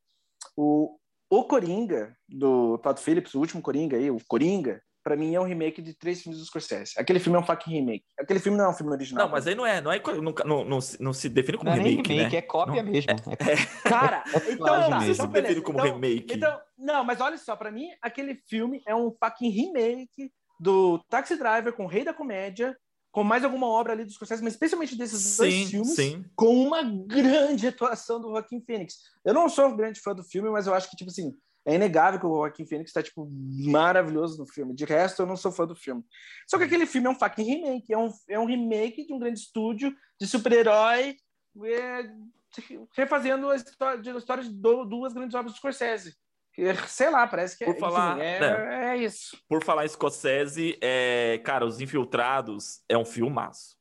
O, 0.55 0.97
o 1.29 1.43
Coringa, 1.45 2.15
do 2.27 2.77
Todd 2.79 2.99
Phillips, 2.99 3.33
o 3.33 3.39
último 3.39 3.61
Coringa 3.61 3.97
aí, 3.97 4.11
o 4.11 4.19
Coringa, 4.27 4.81
para 5.03 5.17
mim 5.17 5.35
é 5.35 5.39
um 5.39 5.45
remake 5.45 5.81
de 5.81 5.93
três 5.93 6.21
filmes 6.21 6.39
do 6.39 6.45
Scorsese. 6.45 6.93
Aquele 6.97 7.19
filme 7.19 7.37
é 7.37 7.41
um 7.41 7.45
fucking 7.45 7.71
remake. 7.71 8.05
Aquele 8.17 8.39
filme 8.39 8.57
não 8.57 8.65
é 8.65 8.69
um 8.69 8.73
filme 8.73 8.93
original. 8.93 9.25
Não, 9.25 9.31
mas 9.31 9.45
aí 9.45 9.53
não 9.53 9.65
é, 9.65 9.81
não 9.81 9.91
é, 9.91 10.01
não, 10.01 10.33
não, 10.45 10.65
não, 10.65 10.79
não 10.99 11.13
se 11.13 11.27
define 11.27 11.57
como 11.57 11.69
não 11.69 11.77
remake, 11.77 12.11
é 12.11 12.13
remake, 12.13 12.33
né? 12.33 12.37
é 12.37 12.41
cópia 12.41 12.83
não, 12.83 12.91
mesmo. 12.91 13.11
É, 13.11 13.51
é. 13.51 13.89
Cara, 13.89 14.23
então, 14.49 14.89
não, 14.89 15.01
se 15.01 15.11
então, 15.11 15.27
define 15.27 15.61
como 15.61 15.79
então, 15.79 15.93
remake. 15.93 16.33
Então, 16.33 16.59
não, 16.77 17.03
mas 17.03 17.19
olha 17.19 17.37
só, 17.37 17.55
para 17.55 17.71
mim 17.71 17.89
aquele 18.01 18.35
filme 18.47 18.81
é 18.87 18.95
um 18.95 19.11
fucking 19.11 19.49
remake 19.49 20.31
do 20.59 20.99
Taxi 21.09 21.35
Driver 21.35 21.73
com 21.73 21.83
o 21.83 21.87
Rei 21.87 22.05
da 22.05 22.13
Comédia 22.13 22.75
com 23.13 23.23
mais 23.23 23.43
alguma 23.43 23.67
obra 23.67 23.93
ali 23.93 24.03
dos 24.03 24.15
Scorsese, 24.15 24.43
mas 24.43 24.53
especialmente 24.53 24.97
desses 24.97 25.21
sim, 25.21 25.37
dois 25.37 25.69
filmes, 25.69 25.95
sim. 25.95 26.25
com 26.35 26.51
uma 26.65 26.81
grande 26.81 27.67
atuação 27.67 28.19
do 28.19 28.29
Joaquim 28.29 28.59
Phoenix. 28.59 29.03
Eu 29.23 29.35
não 29.35 29.47
sou 29.47 29.67
um 29.67 29.77
grande 29.77 30.01
fã 30.01 30.15
do 30.15 30.23
filme, 30.23 30.49
mas 30.49 30.65
eu 30.65 30.73
acho 30.73 30.89
que, 30.89 30.97
tipo 30.97 31.11
assim, 31.11 31.31
é 31.63 31.75
inegável 31.75 32.19
que 32.19 32.25
o 32.25 32.37
Joaquim 32.37 32.65
Phoenix 32.65 32.89
está, 32.89 33.03
tipo, 33.03 33.29
maravilhoso 33.31 34.39
no 34.39 34.47
filme. 34.47 34.73
De 34.73 34.83
resto, 34.83 35.21
eu 35.21 35.27
não 35.27 35.37
sou 35.37 35.51
fã 35.51 35.67
do 35.67 35.75
filme. 35.75 36.03
Só 36.47 36.57
que 36.57 36.63
aquele 36.63 36.87
filme 36.87 37.05
é 37.05 37.11
um 37.11 37.15
fucking 37.15 37.43
remake. 37.43 37.93
É 37.93 37.97
um, 37.99 38.11
é 38.27 38.39
um 38.39 38.45
remake 38.45 39.05
de 39.05 39.13
um 39.13 39.19
grande 39.19 39.39
estúdio 39.39 39.95
de 40.19 40.25
super-herói 40.25 41.15
é, 41.65 42.09
refazendo 42.97 43.47
a 43.47 43.55
história, 43.55 44.01
de, 44.01 44.09
a 44.09 44.17
história 44.17 44.43
de 44.43 44.49
duas 44.49 45.13
grandes 45.13 45.35
obras 45.35 45.53
do 45.53 45.57
Scorsese 45.57 46.15
sei 46.87 47.09
lá, 47.09 47.25
parece 47.27 47.57
que 47.57 47.65
por 47.65 47.75
é, 47.75 47.79
falar, 47.79 48.17
enfim, 48.17 48.25
é, 48.25 48.39
né, 48.39 48.93
é, 48.93 48.97
isso. 48.97 49.37
Por 49.47 49.63
falar 49.63 49.85
em 49.85 49.89
Scorsese, 49.89 50.77
é, 50.81 51.41
cara, 51.43 51.65
Os 51.65 51.81
Infiltrados 51.81 52.81
é 52.87 52.97
um 52.97 53.05
filmaço. 53.05 53.77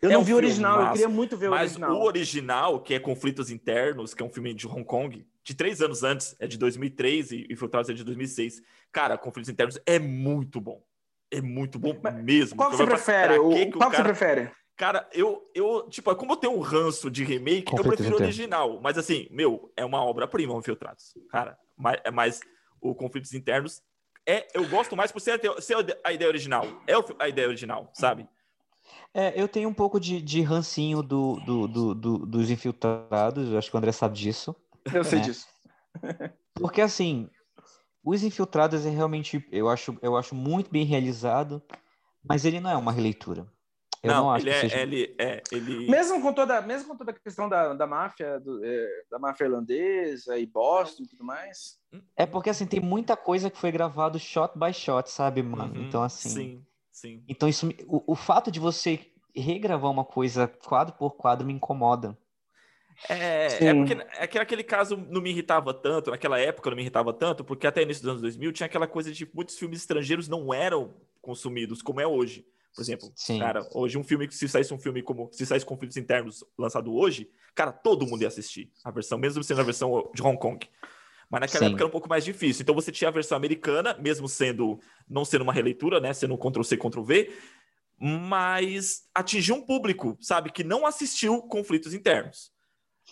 Eu 0.00 0.10
é 0.10 0.14
não 0.14 0.20
um 0.20 0.24
vi 0.24 0.32
o 0.32 0.36
original, 0.36 0.82
eu 0.82 0.92
queria 0.92 1.08
muito 1.08 1.36
ver 1.36 1.48
o 1.48 1.50
mas 1.50 1.72
original. 1.72 1.90
Mas 1.90 1.98
o 1.98 2.02
original, 2.02 2.80
que 2.80 2.94
é 2.94 2.98
Conflitos 2.98 3.50
Internos, 3.50 4.14
que 4.14 4.22
é 4.22 4.26
um 4.26 4.30
filme 4.30 4.52
de 4.52 4.66
Hong 4.66 4.84
Kong, 4.84 5.26
de 5.44 5.54
três 5.54 5.80
anos 5.80 6.02
antes, 6.02 6.34
é 6.40 6.46
de 6.46 6.58
2003 6.58 7.30
e 7.30 7.46
Infiltrados 7.50 7.88
é 7.88 7.92
de 7.92 8.02
2006. 8.02 8.62
Cara, 8.90 9.16
Conflitos 9.16 9.48
Internos 9.48 9.78
é 9.86 9.98
muito 9.98 10.60
bom. 10.60 10.82
É 11.30 11.40
muito 11.40 11.78
bom 11.78 11.98
mas 12.02 12.14
mesmo. 12.22 12.56
Qual 12.56 12.70
que 12.70 12.76
você 12.76 12.86
prefere? 12.86 13.38
O, 13.38 13.50
que 13.50 13.66
qual 13.72 13.90
que, 13.90 13.96
cara... 13.96 14.08
você 14.08 14.14
prefere? 14.14 14.50
Cara, 14.76 15.08
eu, 15.12 15.50
eu, 15.54 15.88
tipo, 15.88 16.14
como 16.16 16.32
eu 16.32 16.36
tenho 16.36 16.54
um 16.54 16.60
ranço 16.60 17.10
de 17.10 17.24
remake, 17.24 17.64
Conflitos 17.64 17.86
eu 17.86 17.96
prefiro 17.96 18.16
o 18.16 18.22
original. 18.22 18.80
Mas 18.82 18.98
assim, 18.98 19.26
meu, 19.30 19.72
é 19.76 19.84
uma 19.84 20.04
obra-prima, 20.04 20.54
Infiltrados. 20.54 21.14
Cara, 21.30 21.58
mas, 21.76 22.00
mas 22.12 22.40
o 22.80 22.94
conflitos 22.94 23.34
internos 23.34 23.82
é, 24.26 24.48
eu 24.54 24.68
gosto 24.68 24.96
mais 24.96 25.12
por 25.12 25.20
ser 25.20 25.40
a, 25.40 25.60
ser 25.60 25.76
a 26.04 26.12
ideia 26.12 26.28
original. 26.28 26.66
É 26.86 26.94
a 27.18 27.28
ideia 27.28 27.46
original, 27.46 27.90
sabe? 27.94 28.28
É, 29.14 29.40
eu 29.40 29.48
tenho 29.48 29.68
um 29.68 29.74
pouco 29.74 30.00
de, 30.00 30.20
de 30.20 30.42
rancinho 30.42 31.02
do, 31.02 31.36
do, 31.40 31.68
do, 31.68 31.94
do, 31.94 32.18
dos 32.26 32.50
infiltrados, 32.50 33.54
acho 33.54 33.70
que 33.70 33.76
o 33.76 33.78
André 33.78 33.92
sabe 33.92 34.16
disso. 34.16 34.54
Eu 34.92 35.04
sei 35.04 35.20
né? 35.20 35.24
disso. 35.24 35.46
Porque 36.54 36.80
assim, 36.80 37.30
os 38.04 38.22
infiltrados 38.22 38.84
é 38.84 38.90
realmente, 38.90 39.46
eu 39.50 39.68
acho, 39.68 39.96
eu 40.02 40.16
acho 40.16 40.34
muito 40.34 40.70
bem 40.70 40.84
realizado, 40.84 41.62
mas 42.22 42.44
ele 42.44 42.60
não 42.60 42.70
é 42.70 42.76
uma 42.76 42.92
releitura. 42.92 43.46
Eu 44.06 44.14
não, 44.14 44.24
não 44.24 44.30
acho 44.30 44.46
ele 44.46 44.50
que 44.50 44.56
é, 44.56 44.60
seja... 44.60 44.80
ele, 44.80 45.16
é, 45.18 45.42
ele... 45.52 45.90
Mesmo 45.90 46.20
com 46.22 46.32
toda, 46.32 46.60
mesmo 46.62 46.88
com 46.88 46.96
toda 46.96 47.10
a 47.10 47.14
questão 47.14 47.48
da, 47.48 47.74
da 47.74 47.86
máfia, 47.86 48.40
do, 48.40 48.64
é, 48.64 48.88
da 49.10 49.18
máfia 49.18 49.44
irlandesa 49.44 50.38
e 50.38 50.46
Boston 50.46 51.02
e 51.02 51.08
tudo 51.08 51.24
mais. 51.24 51.78
É 52.16 52.26
porque 52.26 52.50
assim 52.50 52.66
tem 52.66 52.80
muita 52.80 53.16
coisa 53.16 53.50
que 53.50 53.58
foi 53.58 53.70
gravado 53.70 54.18
shot 54.18 54.58
by 54.58 54.72
shot, 54.72 55.10
sabe, 55.10 55.42
mano? 55.42 55.74
Uhum, 55.74 55.86
então 55.86 56.02
assim. 56.02 56.28
Sim, 56.28 56.66
sim. 56.90 57.24
Então 57.28 57.48
isso, 57.48 57.68
o, 57.86 58.12
o 58.12 58.14
fato 58.14 58.50
de 58.50 58.60
você 58.60 59.00
regravar 59.34 59.90
uma 59.90 60.04
coisa 60.04 60.48
quadro 60.48 60.94
por 60.94 61.12
quadro 61.12 61.46
me 61.46 61.52
incomoda. 61.52 62.16
É, 63.08 63.66
é 63.66 63.74
porque 63.74 63.92
é 63.92 64.26
que 64.26 64.38
aquele 64.38 64.64
caso 64.64 64.96
não 64.96 65.20
me 65.20 65.30
irritava 65.30 65.74
tanto, 65.74 66.10
naquela 66.10 66.38
época 66.38 66.70
não 66.70 66.76
me 66.76 66.82
irritava 66.82 67.12
tanto, 67.12 67.44
porque 67.44 67.66
até 67.66 67.82
início 67.82 68.02
dos 68.02 68.10
anos 68.10 68.22
2000 68.22 68.52
tinha 68.52 68.66
aquela 68.66 68.86
coisa 68.86 69.12
de 69.12 69.28
muitos 69.34 69.58
filmes 69.58 69.80
estrangeiros 69.80 70.28
não 70.28 70.52
eram 70.52 70.94
consumidos 71.20 71.82
como 71.82 72.00
é 72.00 72.06
hoje. 72.06 72.46
Por 72.76 72.82
exemplo, 72.82 73.10
Sim. 73.16 73.38
cara, 73.38 73.66
hoje 73.72 73.96
um 73.96 74.04
filme, 74.04 74.30
se 74.30 74.46
saísse 74.46 74.72
um 74.74 74.78
filme 74.78 75.02
como 75.02 75.30
se 75.32 75.46
saísse 75.46 75.64
conflitos 75.64 75.96
internos 75.96 76.44
lançado 76.58 76.94
hoje, 76.94 77.30
cara, 77.54 77.72
todo 77.72 78.06
mundo 78.06 78.20
ia 78.20 78.28
assistir 78.28 78.70
a 78.84 78.90
versão, 78.90 79.16
mesmo 79.16 79.42
sendo 79.42 79.62
a 79.62 79.64
versão 79.64 80.10
de 80.14 80.22
Hong 80.22 80.38
Kong. 80.38 80.68
Mas 81.30 81.40
naquela 81.40 81.60
Sim. 81.60 81.66
época 81.68 81.82
era 81.82 81.88
um 81.88 81.90
pouco 81.90 82.06
mais 82.06 82.22
difícil. 82.22 82.62
Então 82.62 82.74
você 82.74 82.92
tinha 82.92 83.08
a 83.08 83.12
versão 83.12 83.34
americana, 83.34 83.96
mesmo 83.98 84.28
sendo 84.28 84.78
não 85.08 85.24
sendo 85.24 85.40
uma 85.40 85.54
releitura, 85.54 86.00
né, 86.00 86.12
sendo 86.12 86.34
um 86.34 86.36
Ctrl 86.36 86.62
C 86.62 86.76
Ctrl 86.76 87.02
V, 87.02 87.32
mas 87.98 89.08
atingiu 89.14 89.54
um 89.54 89.62
público, 89.62 90.14
sabe, 90.20 90.52
que 90.52 90.62
não 90.62 90.86
assistiu 90.86 91.40
conflitos 91.44 91.94
internos. 91.94 92.52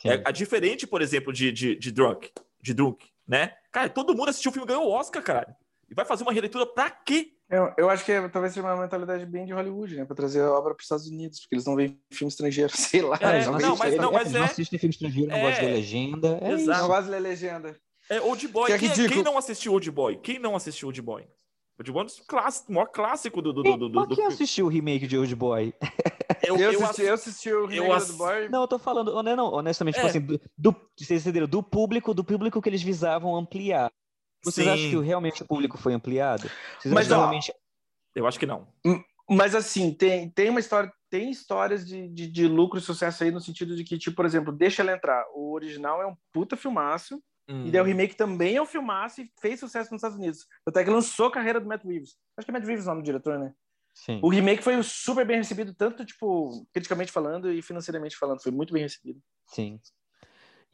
É, 0.04 0.22
a 0.26 0.30
diferente, 0.30 0.86
por 0.86 1.00
exemplo, 1.00 1.32
de, 1.32 1.50
de, 1.50 1.74
de 1.74 1.90
Drunk, 1.90 2.30
de 2.60 2.74
Drunk, 2.74 3.06
né? 3.26 3.54
Cara, 3.72 3.88
todo 3.88 4.14
mundo 4.14 4.28
assistiu 4.28 4.50
o 4.50 4.52
filme 4.52 4.66
e 4.66 4.68
ganhou 4.68 4.86
o 4.86 4.92
Oscar, 4.92 5.22
cara. 5.22 5.56
E 5.94 5.96
vai 5.96 6.04
fazer 6.04 6.24
uma 6.24 6.32
releitura 6.32 6.66
pra 6.66 6.90
quê? 6.90 7.30
Eu, 7.48 7.72
eu 7.78 7.88
acho 7.88 8.04
que 8.04 8.10
é, 8.10 8.28
talvez 8.28 8.52
seja 8.52 8.66
uma 8.66 8.82
mentalidade 8.82 9.24
bem 9.24 9.46
de 9.46 9.52
Hollywood, 9.52 9.94
né? 9.94 10.04
Pra 10.04 10.16
trazer 10.16 10.42
a 10.42 10.50
obra 10.50 10.74
para 10.74 10.80
os 10.80 10.84
Estados 10.84 11.06
Unidos, 11.06 11.38
porque 11.40 11.54
eles 11.54 11.64
não 11.64 11.76
veem 11.76 12.00
filme 12.10 12.28
estrangeiro, 12.28 12.72
sei 12.76 13.00
lá. 13.00 13.16
É, 13.20 13.44
não, 13.44 13.58
não, 13.58 13.76
mas, 13.76 13.96
não, 13.96 14.12
mas 14.12 14.32
não 14.32 14.42
é... 14.42 14.46
assistem 14.46 14.76
filme 14.76 14.92
estrangeiro, 14.92 15.28
não 15.28 15.36
é... 15.36 15.42
gostam 15.42 15.60
de 15.60 15.70
ler 15.70 15.76
legenda. 15.76 16.38
É 16.42 16.50
Exato. 16.50 16.80
Não 16.80 16.88
gosta 16.88 17.04
de 17.04 17.10
ler 17.10 17.20
legenda. 17.20 17.76
É 18.10 18.20
Old 18.20 18.48
Boy. 18.48 18.66
Que 18.66 18.72
é 18.72 18.78
quem, 18.78 19.08
quem, 19.08 19.22
não 19.22 19.38
assistiu 19.38 19.72
Old 19.72 19.88
Boy? 19.88 20.18
Quem 20.20 20.40
não 20.40 20.56
assistiu 20.56 20.88
Old 20.88 21.00
Boy? 21.00 21.28
Old 21.78 21.92
Boy 21.92 22.02
é 22.02 22.06
um 22.06 22.24
clássico, 22.26 22.72
maior 22.72 22.86
clássico 22.86 23.40
do. 23.40 23.52
do, 23.52 23.62
do, 23.62 23.88
do, 23.88 24.06
do 24.06 24.16
quem 24.16 24.26
assistiu 24.26 24.66
o 24.66 24.68
remake 24.68 25.06
de 25.06 25.16
Old 25.16 25.34
Boy? 25.36 25.72
Eu, 26.46 26.56
eu, 26.58 26.84
assisti, 26.84 27.02
eu 27.02 27.14
assisti 27.14 27.52
o 27.52 27.66
remake 27.66 27.88
eu 27.88 27.92
ass... 27.92 28.08
do 28.08 28.14
Boy. 28.18 28.48
Não, 28.50 28.62
eu 28.62 28.68
tô 28.68 28.78
falando, 28.78 29.22
não, 29.22 29.52
honestamente, 29.52 29.94
tipo 29.94 30.06
é. 30.06 30.12
tipo 30.12 30.32
assim, 30.34 30.38
do, 30.58 30.72
do, 30.72 30.76
vocês 30.96 31.22
entenderam? 31.22 31.46
Do 31.46 31.62
público, 31.62 32.12
do 32.12 32.22
público 32.22 32.60
que 32.60 32.68
eles 32.68 32.82
visavam 32.82 33.34
ampliar. 33.34 33.90
Vocês 34.44 34.66
Sim. 34.66 34.72
acham 34.72 34.90
que 34.90 35.06
realmente 35.06 35.42
o 35.42 35.46
público 35.46 35.78
foi 35.78 35.94
ampliado? 35.94 36.50
Vocês 36.78 36.92
Mas, 36.92 37.10
ó, 37.10 37.18
realmente... 37.18 37.52
Eu 38.14 38.26
acho 38.26 38.38
que 38.38 38.46
não. 38.46 38.68
Hum, 38.86 39.02
mas 39.28 39.54
assim, 39.54 39.92
tem, 39.92 40.28
tem 40.30 40.50
uma 40.50 40.60
história, 40.60 40.92
tem 41.10 41.30
histórias 41.30 41.84
de, 41.86 42.08
de, 42.08 42.26
de, 42.26 42.46
lucro 42.46 42.78
e 42.78 42.82
sucesso 42.82 43.24
aí 43.24 43.30
no 43.30 43.40
sentido 43.40 43.74
de 43.74 43.82
que, 43.82 43.98
tipo, 43.98 44.14
por 44.14 44.26
exemplo, 44.26 44.52
deixa 44.52 44.82
ela 44.82 44.92
entrar. 44.92 45.24
O 45.34 45.52
original 45.52 46.02
é 46.02 46.06
um 46.06 46.14
puta 46.32 46.56
filmaço, 46.56 47.20
hum. 47.48 47.66
e 47.66 47.70
daí 47.70 47.80
o 47.80 47.84
remake 47.84 48.14
também 48.14 48.56
é 48.56 48.62
um 48.62 48.66
filmaço 48.66 49.22
e 49.22 49.30
fez 49.40 49.58
sucesso 49.58 49.90
nos 49.90 49.98
Estados 49.98 50.18
Unidos. 50.18 50.46
Até 50.66 50.84
que 50.84 50.90
lançou 50.90 51.26
a 51.26 51.32
carreira 51.32 51.58
do 51.58 51.66
Matt 51.66 51.84
Reeves. 51.84 52.16
Acho 52.36 52.44
que 52.44 52.50
é 52.50 52.54
Matt 52.54 52.66
Reeves 52.66 52.84
o 52.84 52.88
nome 52.88 53.02
do 53.02 53.06
diretor, 53.06 53.38
né? 53.38 53.52
Sim. 53.94 54.20
O 54.22 54.28
remake 54.28 54.62
foi 54.62 54.80
super 54.82 55.24
bem 55.24 55.38
recebido, 55.38 55.72
tanto, 55.72 56.04
tipo, 56.04 56.66
criticamente 56.72 57.12
falando 57.12 57.50
e 57.50 57.62
financeiramente 57.62 58.16
falando. 58.16 58.42
Foi 58.42 58.52
muito 58.52 58.72
bem 58.72 58.82
recebido. 58.82 59.20
Sim. 59.46 59.80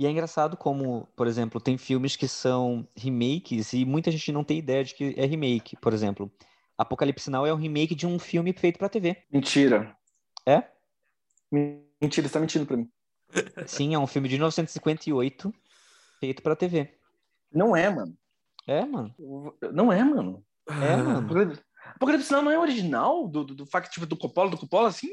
E 0.01 0.07
é 0.07 0.11
engraçado 0.11 0.57
como, 0.57 1.07
por 1.15 1.27
exemplo, 1.27 1.61
tem 1.61 1.77
filmes 1.77 2.17
que 2.17 2.27
são 2.27 2.89
remakes 2.97 3.75
e 3.75 3.85
muita 3.85 4.11
gente 4.11 4.33
não 4.33 4.43
tem 4.43 4.57
ideia 4.57 4.83
de 4.83 4.95
que 4.95 5.15
é 5.15 5.27
remake. 5.27 5.77
Por 5.77 5.93
exemplo, 5.93 6.33
Apocalipse 6.79 7.29
Now 7.29 7.45
é 7.45 7.53
um 7.53 7.59
remake 7.59 7.95
de 7.95 8.07
um 8.07 8.19
filme 8.19 8.51
feito 8.55 8.79
para 8.79 8.89
TV. 8.89 9.23
Mentira. 9.31 9.95
É? 10.47 10.65
Mentira, 12.01 12.27
você 12.27 12.33
tá 12.33 12.41
mentindo 12.41 12.65
para 12.65 12.79
mim. 12.79 12.89
Sim, 13.67 13.93
é 13.93 13.99
um 13.99 14.07
filme 14.07 14.27
de 14.27 14.37
1958 14.37 15.53
feito 16.19 16.43
para 16.43 16.57
TV. 16.57 16.95
Não 17.53 17.77
é, 17.77 17.91
mano. 17.91 18.17
É, 18.67 18.83
mano. 18.87 19.15
Não 19.71 19.93
é, 19.93 20.03
mano. 20.03 20.43
É, 20.67 20.97
mano. 20.97 21.29
Apocalipse 21.95 22.33
Now 22.33 22.41
não 22.41 22.51
é 22.51 22.59
original 22.59 23.29
do, 23.29 23.45
do, 23.45 23.55
do 23.55 23.67
fact 23.67 23.93
tipo, 23.93 24.07
do 24.07 24.17
Coppola, 24.17 24.49
do 24.49 24.57
Coppola, 24.57 24.89
assim? 24.89 25.11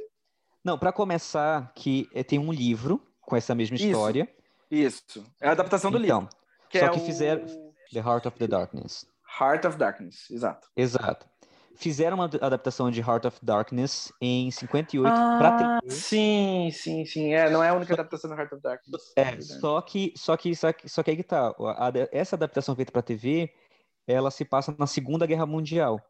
Não, 0.63 0.79
para 0.79 0.93
começar, 0.93 1.73
que 1.75 2.07
é, 2.13 2.23
tem 2.23 2.39
um 2.39 2.53
livro 2.53 3.05
com 3.19 3.35
essa 3.35 3.53
mesma 3.53 3.75
história. 3.75 4.33
Isso. 4.69 5.25
É 5.41 5.49
a 5.49 5.51
adaptação 5.51 5.91
do 5.91 5.97
então, 5.97 6.21
livro. 6.21 6.35
Que 6.69 6.79
só 6.79 6.85
é 6.85 6.89
que 6.89 6.99
o... 6.99 7.05
fizeram 7.05 7.45
The 7.91 7.99
Heart 7.99 8.25
of 8.25 8.37
the 8.37 8.47
Darkness. 8.47 9.05
Heart 9.39 9.65
of 9.65 9.77
Darkness, 9.77 10.29
exato. 10.29 10.67
Exato 10.75 11.27
fizeram 11.77 12.17
uma 12.17 12.25
adaptação 12.25 12.89
de 12.91 12.99
Heart 12.99 13.25
of 13.25 13.39
Darkness 13.41 14.11
em 14.19 14.49
58 14.51 15.07
ah, 15.07 15.37
para 15.37 15.79
TV. 15.79 15.93
Sim, 15.93 16.69
sim, 16.73 17.05
sim. 17.05 17.33
É, 17.33 17.49
não 17.49 17.63
é 17.63 17.69
a 17.69 17.73
única 17.73 17.93
adaptação 17.93 18.29
do 18.29 18.35
Heart 18.35 18.51
of 18.53 18.61
Darkness. 18.61 19.13
É, 19.15 19.39
só 19.39 19.79
que, 19.81 20.13
só 20.17 20.35
que, 20.35 20.55
só 20.55 20.73
que, 20.73 20.89
só 20.89 21.03
que 21.03 21.11
aí 21.11 21.17
que 21.17 21.23
tá. 21.23 21.53
Essa 22.11 22.35
adaptação 22.35 22.75
feita 22.75 22.91
para 22.91 23.01
TV, 23.01 23.53
ela 24.07 24.31
se 24.31 24.43
passa 24.43 24.75
na 24.77 24.87
Segunda 24.87 25.25
Guerra 25.25 25.45
Mundial. 25.45 26.01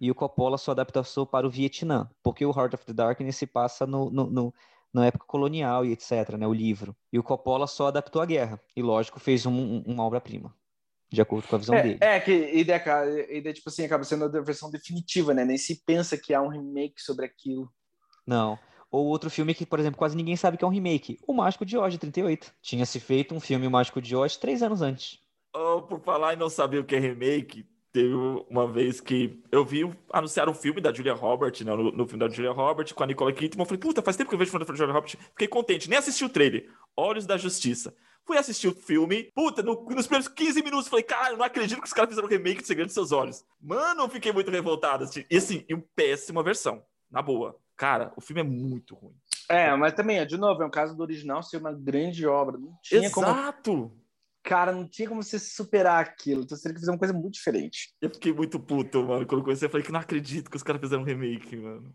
E 0.00 0.10
o 0.10 0.14
Coppola 0.14 0.58
só 0.58 0.72
adaptou 0.72 1.26
para 1.26 1.46
o 1.46 1.50
Vietnã, 1.50 2.08
porque 2.22 2.44
o 2.44 2.50
Heart 2.50 2.74
of 2.74 2.84
the 2.86 2.92
Darkness 2.92 3.36
se 3.36 3.46
passa 3.46 3.86
no, 3.86 4.10
no, 4.10 4.30
no 4.30 4.54
na 4.92 5.06
época 5.06 5.24
colonial 5.26 5.84
e 5.84 5.92
etc, 5.92 6.36
né, 6.38 6.46
o 6.46 6.52
livro. 6.52 6.96
E 7.12 7.18
o 7.18 7.22
Coppola 7.22 7.66
só 7.66 7.88
adaptou 7.88 8.20
a 8.20 8.26
guerra. 8.26 8.60
E, 8.76 8.82
lógico, 8.82 9.20
fez 9.20 9.46
um, 9.46 9.52
um, 9.52 9.82
uma 9.86 10.04
obra-prima 10.04 10.54
de 11.12 11.20
acordo 11.20 11.46
com 11.48 11.56
a 11.56 11.58
visão 11.58 11.74
é, 11.74 11.82
dele. 11.82 11.98
É, 12.00 12.20
que 12.20 12.32
ideia, 12.32 12.82
ideia, 13.30 13.52
tipo 13.52 13.68
assim, 13.68 13.84
acaba 13.84 14.04
sendo 14.04 14.24
a 14.24 14.40
versão 14.40 14.70
definitiva, 14.70 15.34
né? 15.34 15.44
Nem 15.44 15.58
se 15.58 15.82
pensa 15.84 16.16
que 16.16 16.32
há 16.32 16.40
um 16.40 16.48
remake 16.48 17.02
sobre 17.02 17.26
aquilo. 17.26 17.68
Não. 18.24 18.58
Ou 18.90 19.06
outro 19.06 19.28
filme 19.28 19.54
que, 19.54 19.66
por 19.66 19.80
exemplo, 19.80 19.98
quase 19.98 20.16
ninguém 20.16 20.36
sabe 20.36 20.56
que 20.56 20.64
é 20.64 20.66
um 20.66 20.70
remake. 20.70 21.18
O 21.26 21.32
Mágico 21.32 21.64
de 21.64 21.76
Oz, 21.76 21.92
de 21.92 21.98
38. 21.98 22.52
Tinha 22.62 22.86
se 22.86 23.00
feito 23.00 23.34
um 23.34 23.40
filme 23.40 23.66
o 23.66 23.70
Mágico 23.70 24.00
de 24.00 24.14
Oz 24.14 24.36
três 24.36 24.62
anos 24.62 24.82
antes. 24.82 25.18
Oh, 25.54 25.82
por 25.82 26.00
falar 26.00 26.34
e 26.34 26.36
não 26.36 26.48
saber 26.48 26.78
o 26.78 26.84
que 26.84 26.94
é 26.94 27.00
remake, 27.00 27.66
teve 27.92 28.14
uma 28.48 28.66
vez 28.66 29.00
que 29.00 29.42
eu 29.50 29.64
vi 29.64 29.90
anunciar 30.12 30.48
um 30.48 30.54
filme 30.54 30.80
da 30.80 30.92
Julia 30.92 31.14
Roberts, 31.14 31.64
né, 31.64 31.74
no, 31.74 31.90
no, 31.90 32.06
filme 32.06 32.26
da 32.26 32.32
Julia 32.32 32.52
Roberts, 32.52 32.92
com 32.92 33.02
a 33.02 33.06
Nicole 33.06 33.32
Kidman. 33.32 33.62
Eu 33.62 33.66
falei, 33.66 33.80
puta, 33.80 34.02
faz 34.02 34.16
tempo 34.16 34.28
que 34.28 34.34
eu 34.34 34.38
vejo 34.38 34.48
o 34.48 34.52
filme 34.52 34.66
da 34.66 34.74
Julia 34.74 34.94
Roberts. 34.94 35.18
Fiquei 35.30 35.48
contente, 35.48 35.88
nem 35.88 35.98
assisti 35.98 36.24
o 36.24 36.28
trailer. 36.28 36.68
Olhos 36.96 37.26
da 37.26 37.36
Justiça. 37.36 37.94
Fui 38.24 38.36
assistir 38.36 38.68
o 38.68 38.74
filme. 38.74 39.30
Puta, 39.34 39.62
no, 39.62 39.84
nos 39.90 40.06
primeiros 40.06 40.28
15 40.28 40.62
minutos, 40.62 40.88
falei, 40.88 41.02
cara, 41.02 41.32
eu 41.32 41.36
não 41.36 41.44
acredito 41.44 41.80
que 41.80 41.86
os 41.86 41.92
caras 41.92 42.10
fizeram 42.10 42.28
um 42.28 42.30
remake 42.30 42.60
de 42.60 42.66
Segredo 42.66 42.86
dos 42.86 42.94
Seus 42.94 43.12
Olhos. 43.12 43.44
Mano, 43.60 44.02
eu 44.02 44.08
fiquei 44.08 44.32
muito 44.32 44.50
revoltado. 44.50 45.04
Assim, 45.04 45.24
e 45.30 45.36
assim, 45.36 45.64
em 45.68 45.80
péssima 45.80 46.42
versão. 46.42 46.82
Na 47.10 47.22
boa. 47.22 47.56
Cara, 47.76 48.12
o 48.14 48.20
filme 48.20 48.40
é 48.40 48.44
muito 48.44 48.94
ruim. 48.94 49.14
É, 49.48 49.74
mas 49.74 49.94
também, 49.94 50.24
de 50.24 50.36
novo, 50.36 50.62
é 50.62 50.66
um 50.66 50.70
caso 50.70 50.94
do 50.94 51.02
original 51.02 51.42
ser 51.42 51.56
uma 51.56 51.72
grande 51.72 52.24
obra. 52.24 52.56
Não 52.56 52.78
tinha 52.82 53.06
Exato. 53.06 53.72
como. 53.72 53.99
Cara, 54.42 54.72
não 54.72 54.88
tinha 54.88 55.08
como 55.08 55.22
você 55.22 55.38
superar 55.38 56.02
aquilo. 56.02 56.42
Então 56.42 56.56
você 56.56 56.62
teria 56.62 56.74
que 56.74 56.80
fazer 56.80 56.92
uma 56.92 56.98
coisa 56.98 57.14
muito 57.14 57.34
diferente. 57.34 57.94
Eu 58.00 58.10
fiquei 58.10 58.32
muito 58.32 58.58
puto, 58.58 59.04
mano. 59.04 59.26
Quando 59.26 59.42
comecei, 59.42 59.66
eu 59.66 59.70
falei 59.70 59.84
que 59.84 59.92
não 59.92 60.00
acredito 60.00 60.50
que 60.50 60.56
os 60.56 60.62
caras 60.62 60.80
fizeram 60.80 61.02
um 61.02 61.06
remake, 61.06 61.56
mano. 61.56 61.94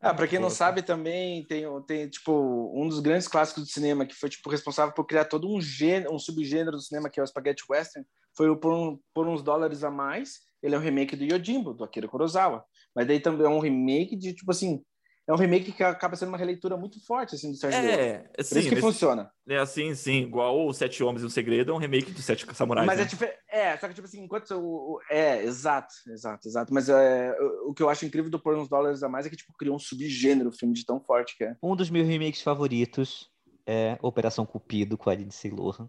Ah, 0.00 0.12
para 0.12 0.26
quem 0.26 0.40
não 0.40 0.50
sabe 0.50 0.82
também 0.82 1.46
tem, 1.46 1.64
tem 1.86 2.08
tipo 2.08 2.72
um 2.74 2.88
dos 2.88 2.98
grandes 2.98 3.28
clássicos 3.28 3.62
do 3.62 3.70
cinema 3.70 4.04
que 4.04 4.16
foi 4.16 4.28
tipo 4.28 4.50
responsável 4.50 4.92
por 4.92 5.06
criar 5.06 5.26
todo 5.26 5.48
um 5.48 5.60
gênero, 5.60 6.12
um 6.12 6.18
subgênero 6.18 6.72
do 6.72 6.82
cinema 6.82 7.08
que 7.08 7.20
é 7.20 7.22
o 7.22 7.26
spaghetti 7.26 7.62
western, 7.70 8.04
foi 8.36 8.50
o 8.50 8.56
por, 8.56 8.72
um, 8.72 8.98
por 9.14 9.28
uns 9.28 9.44
dólares 9.44 9.84
a 9.84 9.92
mais. 9.92 10.40
Ele 10.60 10.74
é 10.74 10.78
um 10.78 10.82
remake 10.82 11.14
do 11.14 11.24
Yojimbo, 11.24 11.72
do 11.72 11.84
Akira 11.84 12.08
Kurosawa. 12.08 12.64
Mas 12.94 13.06
daí 13.06 13.20
também 13.20 13.46
é 13.46 13.48
um 13.48 13.60
remake 13.60 14.16
de 14.16 14.34
tipo 14.34 14.50
assim, 14.50 14.82
é 15.26 15.32
um 15.32 15.36
remake 15.36 15.72
que 15.72 15.84
acaba 15.84 16.16
sendo 16.16 16.30
uma 16.30 16.38
releitura 16.38 16.76
muito 16.76 17.04
forte 17.04 17.36
assim 17.36 17.52
do 17.52 17.56
Sérgio 17.56 17.78
É, 17.78 18.28
assim, 18.36 18.54
Por 18.54 18.60
isso 18.60 18.68
que 18.68 18.76
funciona. 18.76 19.30
É 19.48 19.56
assim, 19.56 19.94
sim, 19.94 20.22
igual 20.22 20.66
o 20.66 20.72
Sete 20.72 21.02
Homens 21.02 21.22
e 21.22 21.26
um 21.26 21.30
Segredo 21.30 21.70
é 21.70 21.74
um 21.74 21.78
remake 21.78 22.10
do 22.10 22.20
Sete 22.20 22.46
Samurais. 22.54 22.86
Mas 22.86 22.98
né? 22.98 23.04
é, 23.04 23.06
diferente. 23.06 23.38
é, 23.48 23.76
só 23.76 23.88
que 23.88 23.94
tipo 23.94 24.06
assim, 24.06 24.22
enquanto 24.22 24.50
o, 24.52 25.00
é, 25.08 25.44
exato, 25.44 25.94
exato, 26.08 26.48
exato, 26.48 26.74
mas 26.74 26.88
é, 26.88 27.36
o 27.66 27.72
que 27.72 27.82
eu 27.82 27.88
acho 27.88 28.04
incrível 28.04 28.30
do 28.30 28.38
Por 28.38 28.56
uns 28.56 28.68
dólares 28.68 29.02
a 29.02 29.08
mais 29.08 29.26
é 29.26 29.30
que 29.30 29.36
tipo 29.36 29.52
criou 29.56 29.76
um 29.76 29.78
subgênero 29.78 30.48
o 30.50 30.52
filme 30.52 30.74
de 30.74 30.84
tão 30.84 31.00
forte 31.00 31.36
que 31.36 31.44
é. 31.44 31.56
Um 31.62 31.76
dos 31.76 31.88
meus 31.88 32.06
remakes 32.06 32.42
favoritos 32.42 33.30
é 33.64 33.96
Operação 34.02 34.44
Cupido 34.44 34.98
com 34.98 35.08
a 35.08 35.14
Lindsay 35.14 35.50
Lohan, 35.52 35.88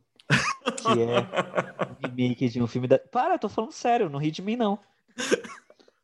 que 0.78 1.02
é 1.02 1.19
um 1.89 2.08
remake 2.08 2.50
de 2.50 2.62
um 2.62 2.67
filme 2.67 2.88
da 2.88 3.00
Para, 3.00 3.36
eu 3.36 3.39
tô 3.39 3.50
falando 3.50 3.72
sério, 3.72 4.10
não 4.10 4.19
ri 4.19 4.30
de 4.30 4.43
mim 4.43 4.56
não. 4.56 4.78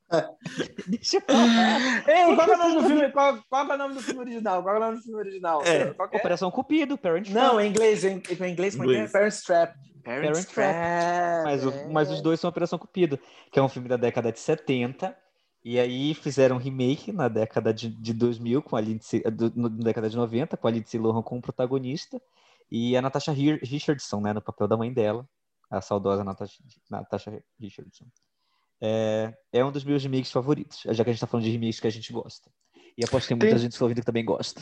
Deixa 0.87 1.17
eu 1.17 1.21
falar. 1.21 2.09
Ei, 2.09 2.35
qual 2.35 2.47
é 2.47 2.55
o 2.55 2.57
nome 2.57 2.81
do 2.81 2.87
filme? 2.87 3.11
Qual, 3.11 3.39
qual 3.49 3.71
é 3.71 3.73
o 3.73 3.77
nome 3.77 3.93
do 3.95 4.01
filme 4.01 4.19
original? 4.21 4.63
Qual 4.63 4.75
é 4.75 4.77
o 4.77 4.81
nome 4.81 4.97
do 4.97 5.03
filme 5.03 5.19
original? 5.19 5.63
É. 5.63 5.81
é? 5.81 5.91
Operação 5.91 6.51
Cupido, 6.51 6.97
Parent 6.97 7.29
Trap. 7.29 7.35
Não, 7.35 7.61
em 7.61 7.69
inglês, 7.69 8.03
em, 8.03 8.21
em 8.29 8.51
inglês, 8.51 8.75
como 8.75 8.91
é? 8.91 9.07
Parent 9.07 9.35
Trap. 9.45 9.75
Parent, 10.03 10.31
Parent 10.31 10.45
Trap. 10.45 10.53
Trap. 10.53 11.43
Mas, 11.43 11.65
o, 11.65 11.89
mas 11.91 12.11
os 12.11 12.21
dois 12.21 12.39
são 12.39 12.49
Operação 12.49 12.79
Cupido, 12.79 13.19
que 13.51 13.59
é 13.59 13.61
um 13.61 13.69
filme 13.69 13.87
da 13.87 13.97
década 13.97 14.31
de 14.31 14.39
70. 14.39 15.15
E 15.63 15.77
aí 15.77 16.13
fizeram 16.13 16.55
um 16.55 16.59
remake 16.59 17.11
na 17.11 17.27
década 17.27 17.73
de, 17.73 17.89
de 17.89 18.13
2000, 18.13 18.61
com 18.61 18.75
a 18.75 18.81
Lindsay, 18.81 19.21
do, 19.21 19.51
na 19.55 19.69
década 19.69 20.09
de 20.09 20.15
90, 20.15 20.57
com 20.57 20.67
a 20.67 20.71
Lindsay 20.71 20.99
Lohan 20.99 21.21
como 21.21 21.41
protagonista. 21.41 22.19
E 22.71 22.95
a 22.95 23.01
Natasha 23.01 23.31
Richardson, 23.31 24.21
né, 24.21 24.33
no 24.33 24.41
papel 24.41 24.67
da 24.67 24.77
mãe 24.77 24.93
dela, 24.93 25.27
a 25.69 25.81
saudosa 25.81 26.23
Natasha, 26.23 26.63
Natasha 26.89 27.43
Richardson 27.59 28.05
é, 28.81 29.33
é 29.51 29.65
um 29.65 29.71
dos 29.71 29.83
meus 29.83 30.03
remakes 30.03 30.31
favoritos, 30.31 30.81
já 30.85 31.03
que 31.03 31.09
a 31.09 31.13
gente 31.13 31.21
tá 31.21 31.27
falando 31.27 31.45
de 31.45 31.51
remakes 31.51 31.79
que 31.79 31.87
a 31.87 31.91
gente 31.91 32.13
gosta. 32.13 32.51
E 32.97 33.03
aposto 33.03 33.27
que 33.27 33.29
tem 33.29 33.37
muita 33.37 33.55
tem... 33.55 33.63
gente 33.63 33.81
ouvindo 33.81 33.99
que 33.99 34.05
também 34.05 34.25
gosta. 34.25 34.61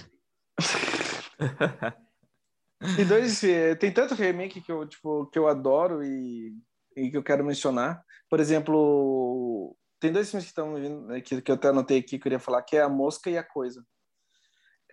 tem 2.95 3.07
dois, 3.07 3.41
tem 3.79 3.91
tanto 3.91 4.15
remake 4.15 4.61
que 4.61 4.71
eu, 4.71 4.87
tipo, 4.87 5.27
que 5.27 5.39
eu 5.39 5.47
adoro 5.47 6.03
e, 6.03 6.55
e 6.95 7.11
que 7.11 7.17
eu 7.17 7.23
quero 7.23 7.45
mencionar. 7.45 8.03
Por 8.29 8.39
exemplo, 8.39 9.75
tem 9.99 10.11
dois 10.11 10.29
filmes 10.29 10.45
que 10.45 10.51
estão 10.51 10.75
vindo, 10.75 11.07
né, 11.07 11.21
que, 11.21 11.41
que 11.41 11.51
eu 11.51 11.55
até 11.55 11.69
anotei 11.69 11.99
aqui, 11.99 12.09
que 12.09 12.15
eu 12.17 12.21
queria 12.21 12.39
falar, 12.39 12.61
que 12.61 12.75
é 12.75 12.81
A 12.81 12.89
Mosca 12.89 13.29
e 13.29 13.37
a 13.37 13.43
Coisa. 13.43 13.83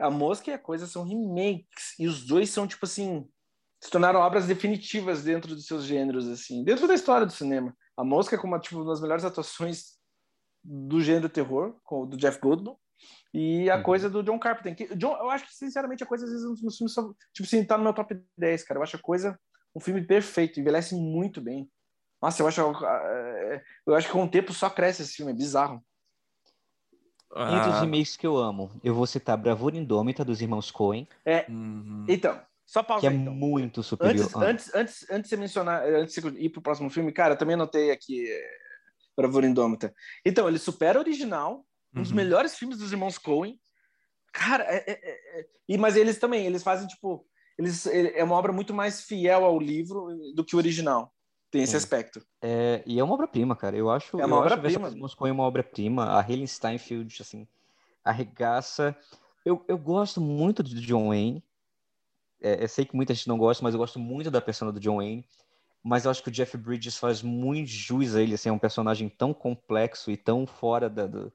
A 0.01 0.11
Mosca 0.11 0.51
e 0.51 0.55
a 0.55 0.59
Coisa 0.59 0.87
são 0.87 1.05
remakes, 1.05 1.99
e 1.99 2.07
os 2.07 2.27
dois 2.27 2.51
são, 2.51 2.67
tipo 2.67 2.85
assim, 2.85 3.29
se 3.83 3.91
tornaram 3.91 4.21
obras 4.21 4.47
definitivas 4.47 5.23
dentro 5.23 5.55
dos 5.55 5.67
seus 5.67 5.85
gêneros, 5.85 6.29
assim, 6.29 6.65
dentro 6.65 6.89
da 6.89 6.95
história 6.95 7.27
do 7.27 7.33
cinema. 7.33 7.77
A 7.97 8.05
Mosca 8.05 8.37
é 8.37 8.39
como 8.39 8.59
tipo, 8.59 8.77
uma 8.77 8.87
das 8.87 9.01
melhores 9.01 9.25
atuações 9.25 9.99
do 10.63 11.01
gênero 11.01 11.29
terror, 11.29 11.77
com, 11.85 12.07
do 12.07 12.17
Jeff 12.17 12.41
Goldblum, 12.41 12.77
e 13.33 13.69
a 13.69 13.77
uhum. 13.77 13.83
coisa 13.83 14.09
do 14.09 14.23
John 14.23 14.39
Carpenter. 14.39 14.75
Que, 14.75 14.97
John, 14.97 15.17
eu 15.17 15.31
acho 15.31 15.47
que, 15.47 15.55
sinceramente, 15.55 16.03
a 16.03 16.07
coisa 16.07 16.25
às 16.25 16.31
vezes 16.31 16.63
nos 16.63 16.77
filmes 16.77 16.95
só, 16.95 17.03
tipo 17.33 17.47
assim, 17.47 17.65
tá 17.65 17.77
no 17.77 17.85
meu 17.85 17.93
top 17.93 18.19
10, 18.39 18.65
cara. 18.65 18.79
Eu 18.79 18.83
acho 18.83 18.97
a 18.97 19.01
coisa 19.01 19.39
um 19.75 19.81
filme 19.81 20.03
perfeito, 20.03 20.61
envelhece 20.61 20.95
muito 20.95 21.41
bem. 21.41 21.69
Nossa, 22.23 22.43
eu 22.43 22.47
acho, 22.47 22.61
eu 23.87 23.95
acho 23.95 24.07
que 24.07 24.13
com 24.13 24.25
o 24.25 24.31
tempo 24.31 24.53
só 24.53 24.71
cresce 24.71 25.03
esse 25.03 25.15
filme, 25.15 25.33
é 25.33 25.35
bizarro. 25.35 25.85
Ah. 27.35 27.57
Entre 27.57 27.71
os 27.71 27.81
remakes 27.81 28.17
que 28.17 28.27
eu 28.27 28.37
amo, 28.37 28.71
eu 28.85 28.95
vou 28.95 29.07
citar 29.07 29.37
Bravura 29.37 29.77
Indômita, 29.77 30.25
dos 30.25 30.41
irmãos 30.41 30.71
Coen. 30.71 31.09
É, 31.25 31.45
uhum. 31.51 32.07
então, 32.09 32.41
só 32.75 32.83
pausa 32.83 33.03
Que 33.03 33.07
é 33.07 33.17
então. 33.17 33.33
muito 33.33 33.85
superior. 33.85 34.25
Antes, 34.25 34.35
ah. 34.35 34.41
antes, 34.41 34.75
antes, 34.75 35.11
antes 35.11 35.23
de 35.23 35.29
você 35.29 35.37
mencionar, 35.37 35.85
antes 35.85 36.13
de 36.13 36.21
você 36.21 36.29
ir 36.41 36.49
pro 36.49 36.61
próximo 36.61 36.91
filme, 36.91 37.13
cara, 37.13 37.35
eu 37.35 37.39
também 37.39 37.55
anotei 37.55 37.93
aqui 37.93 38.29
é, 38.29 38.51
Bravura 39.17 39.47
Indômita. 39.47 39.95
Então, 40.27 40.49
ele 40.49 40.59
supera 40.59 40.99
o 40.99 41.03
original, 41.03 41.65
um 41.95 42.03
dos 42.03 42.11
uhum. 42.11 42.17
melhores 42.17 42.57
filmes 42.57 42.77
dos 42.77 42.91
irmãos 42.91 43.17
Coen. 43.17 43.61
Cara, 44.33 44.65
é, 44.65 44.91
é, 44.91 44.93
é, 44.93 45.47
e, 45.69 45.79
mas 45.79 45.95
eles 45.95 46.19
também, 46.19 46.45
eles 46.45 46.65
fazem, 46.65 46.89
tipo, 46.89 47.25
eles, 47.57 47.87
é 47.87 48.25
uma 48.25 48.35
obra 48.35 48.53
muito 48.53 48.75
mais 48.75 49.03
fiel 49.03 49.45
ao 49.45 49.61
livro 49.61 50.09
do 50.35 50.45
que 50.45 50.57
o 50.57 50.59
original. 50.59 51.15
Tem 51.53 51.63
esse 51.63 51.77
aspecto. 51.77 52.21
É, 52.43 52.83
e 52.85 52.99
é 52.99 53.05
uma 53.05 53.15
obra-prima, 53.15 53.55
cara. 53.55 53.77
Eu 53.77 53.89
acho. 53.89 54.21
É 54.21 54.27
uma 54.27 54.39
obra-prima. 54.39 54.91
Moscou 54.91 55.29
é 55.29 55.31
uma 55.31 55.45
obra-prima. 55.45 56.19
A 56.19 56.29
Helen 56.29 56.49
Steinfeld, 56.49 57.23
assim, 57.23 57.47
arregaça. 58.05 58.97
Eu, 59.45 59.65
eu 59.69 59.79
gosto 59.79 60.21
muito 60.21 60.65
de 60.65 60.81
John 60.81 61.11
Wayne. 61.11 61.45
É, 62.41 62.63
eu 62.63 62.69
sei 62.69 62.85
que 62.85 62.97
muita 62.97 63.15
gente 63.15 63.29
não 63.29 63.39
gosta, 63.39 63.63
mas 63.63 63.75
eu 63.75 63.79
gosto 63.79 63.99
muito 63.99 64.31
da 64.31 64.41
persona 64.41 64.73
do 64.73 64.81
John 64.81 64.97
Wayne. 64.97 65.27
Mas 65.83 66.05
eu 66.05 66.11
acho 66.11 66.23
que 66.23 66.29
o 66.29 66.33
Jeff 66.33 66.57
Bridges 66.57 66.97
faz 66.97 67.23
muito 67.23 67.69
jus 67.69 68.15
a 68.15 68.23
ele. 68.23 68.35
Assim, 68.35 68.49
é 68.49 68.53
um 68.53 68.59
personagem 68.59 69.09
tão 69.09 69.35
complexo 69.35 70.11
e 70.11 70.17
tão 70.17 70.47
fora 70.47 70.89
da, 70.89 71.07
do, 71.07 71.33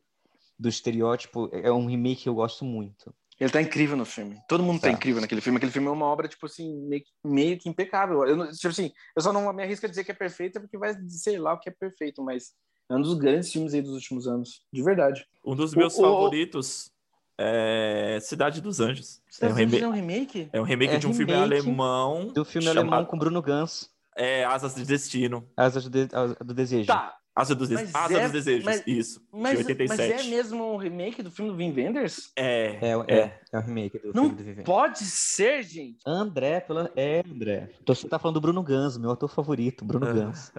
do 0.57 0.67
estereótipo. 0.67 1.49
É 1.53 1.71
um 1.71 1.85
remake 1.85 2.23
que 2.23 2.29
eu 2.29 2.33
gosto 2.33 2.65
muito. 2.65 3.13
Ele 3.39 3.49
tá 3.49 3.61
incrível 3.61 3.95
no 3.95 4.05
filme. 4.05 4.37
Todo 4.49 4.63
mundo 4.63 4.81
tá, 4.81 4.87
tá 4.89 4.93
incrível 4.93 5.21
naquele 5.21 5.39
filme. 5.39 5.57
Aquele 5.57 5.71
filme 5.71 5.87
é 5.87 5.91
uma 5.91 6.05
obra, 6.05 6.27
tipo 6.27 6.45
assim, 6.45 6.75
meio, 6.87 7.03
meio 7.23 7.57
que 7.57 7.69
impecável. 7.69 8.25
Eu, 8.25 8.51
tipo 8.51 8.67
assim, 8.67 8.91
eu 9.15 9.21
só 9.21 9.31
não 9.31 9.53
me 9.53 9.63
arrisco 9.63 9.85
a 9.85 9.89
dizer 9.89 10.03
que 10.03 10.11
é 10.11 10.15
perfeita, 10.15 10.59
porque 10.59 10.77
vai 10.77 10.93
sei 11.07 11.37
lá 11.37 11.53
o 11.53 11.59
que 11.59 11.69
é 11.69 11.71
perfeito, 11.71 12.21
mas 12.21 12.53
é 12.89 12.95
um 12.95 13.01
dos 13.01 13.13
grandes 13.13 13.51
filmes 13.51 13.73
aí 13.73 13.81
dos 13.81 13.93
últimos 13.93 14.27
anos. 14.27 14.65
De 14.73 14.83
verdade. 14.83 15.25
Um 15.45 15.55
dos 15.55 15.73
meus 15.73 15.97
o, 15.97 16.01
favoritos 16.01 16.87
o... 16.87 16.98
é 17.39 18.19
Cidade 18.21 18.61
dos 18.61 18.79
Anjos. 18.79 19.21
é 19.41 19.47
um, 19.47 19.53
remake, 19.53 19.83
é 19.83 19.87
um 19.87 19.91
remake? 19.91 20.49
É 20.51 20.61
um 20.61 20.63
remake 20.63 20.93
é 20.95 20.97
de 20.97 21.07
um 21.07 21.11
remake 21.11 21.31
filme 21.31 21.43
alemão. 21.43 22.27
Do 22.27 22.43
filme 22.43 22.67
chamado... 22.67 22.79
alemão 22.79 23.05
com 23.05 23.17
Bruno 23.17 23.41
Gans. 23.41 23.89
É 24.15 24.43
Asas 24.43 24.75
de 24.75 24.83
Destino. 24.83 25.47
Asas 25.55 25.83
do, 25.83 25.89
de... 25.89 26.07
do 26.43 26.53
Desejo. 26.53 26.87
Tá, 26.87 27.15
Asa 27.39 27.55
dos, 27.55 27.71
Asa 27.71 28.17
é, 28.17 28.23
dos 28.23 28.31
Desejos, 28.33 28.65
mas, 28.65 28.83
isso, 28.85 29.25
mas, 29.31 29.51
de 29.51 29.57
87. 29.59 29.87
Mas 29.87 30.25
é 30.25 30.29
mesmo 30.29 30.73
um 30.73 30.75
remake 30.75 31.23
do 31.23 31.31
filme 31.31 31.51
do 31.51 31.55
Vin 31.55 31.71
Wenders? 31.71 32.33
É, 32.35 32.77
é, 32.81 33.05
é, 33.07 33.17
é, 33.17 33.39
é 33.53 33.57
o 33.57 33.61
remake 33.61 33.97
do 33.97 34.07
Não 34.13 34.23
filme 34.23 34.29
do 34.35 34.43
Vin 34.43 34.49
Wenders. 34.49 34.65
pode 34.65 34.99
ser, 35.05 35.63
gente! 35.63 35.99
André, 36.05 36.59
pela... 36.59 36.91
é, 36.97 37.23
André. 37.25 37.69
Você 37.87 38.09
tá 38.09 38.19
falando 38.19 38.33
do 38.33 38.41
Bruno 38.41 38.61
Gans, 38.61 38.97
meu 38.97 39.11
ator 39.11 39.29
favorito, 39.29 39.85
Bruno. 39.85 40.13
Gans. 40.13 40.51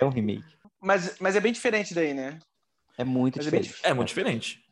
É 0.00 0.04
um 0.04 0.10
remake. 0.10 0.46
Mas, 0.80 1.16
mas 1.18 1.34
é 1.34 1.40
bem 1.40 1.52
diferente 1.52 1.92
daí, 1.92 2.14
né? 2.14 2.38
É 2.96 3.02
muito 3.02 3.40
diferente. 3.40 3.74
É, 3.82 3.90
é, 3.90 3.94
muito 3.94 4.08
diferente. 4.08 4.62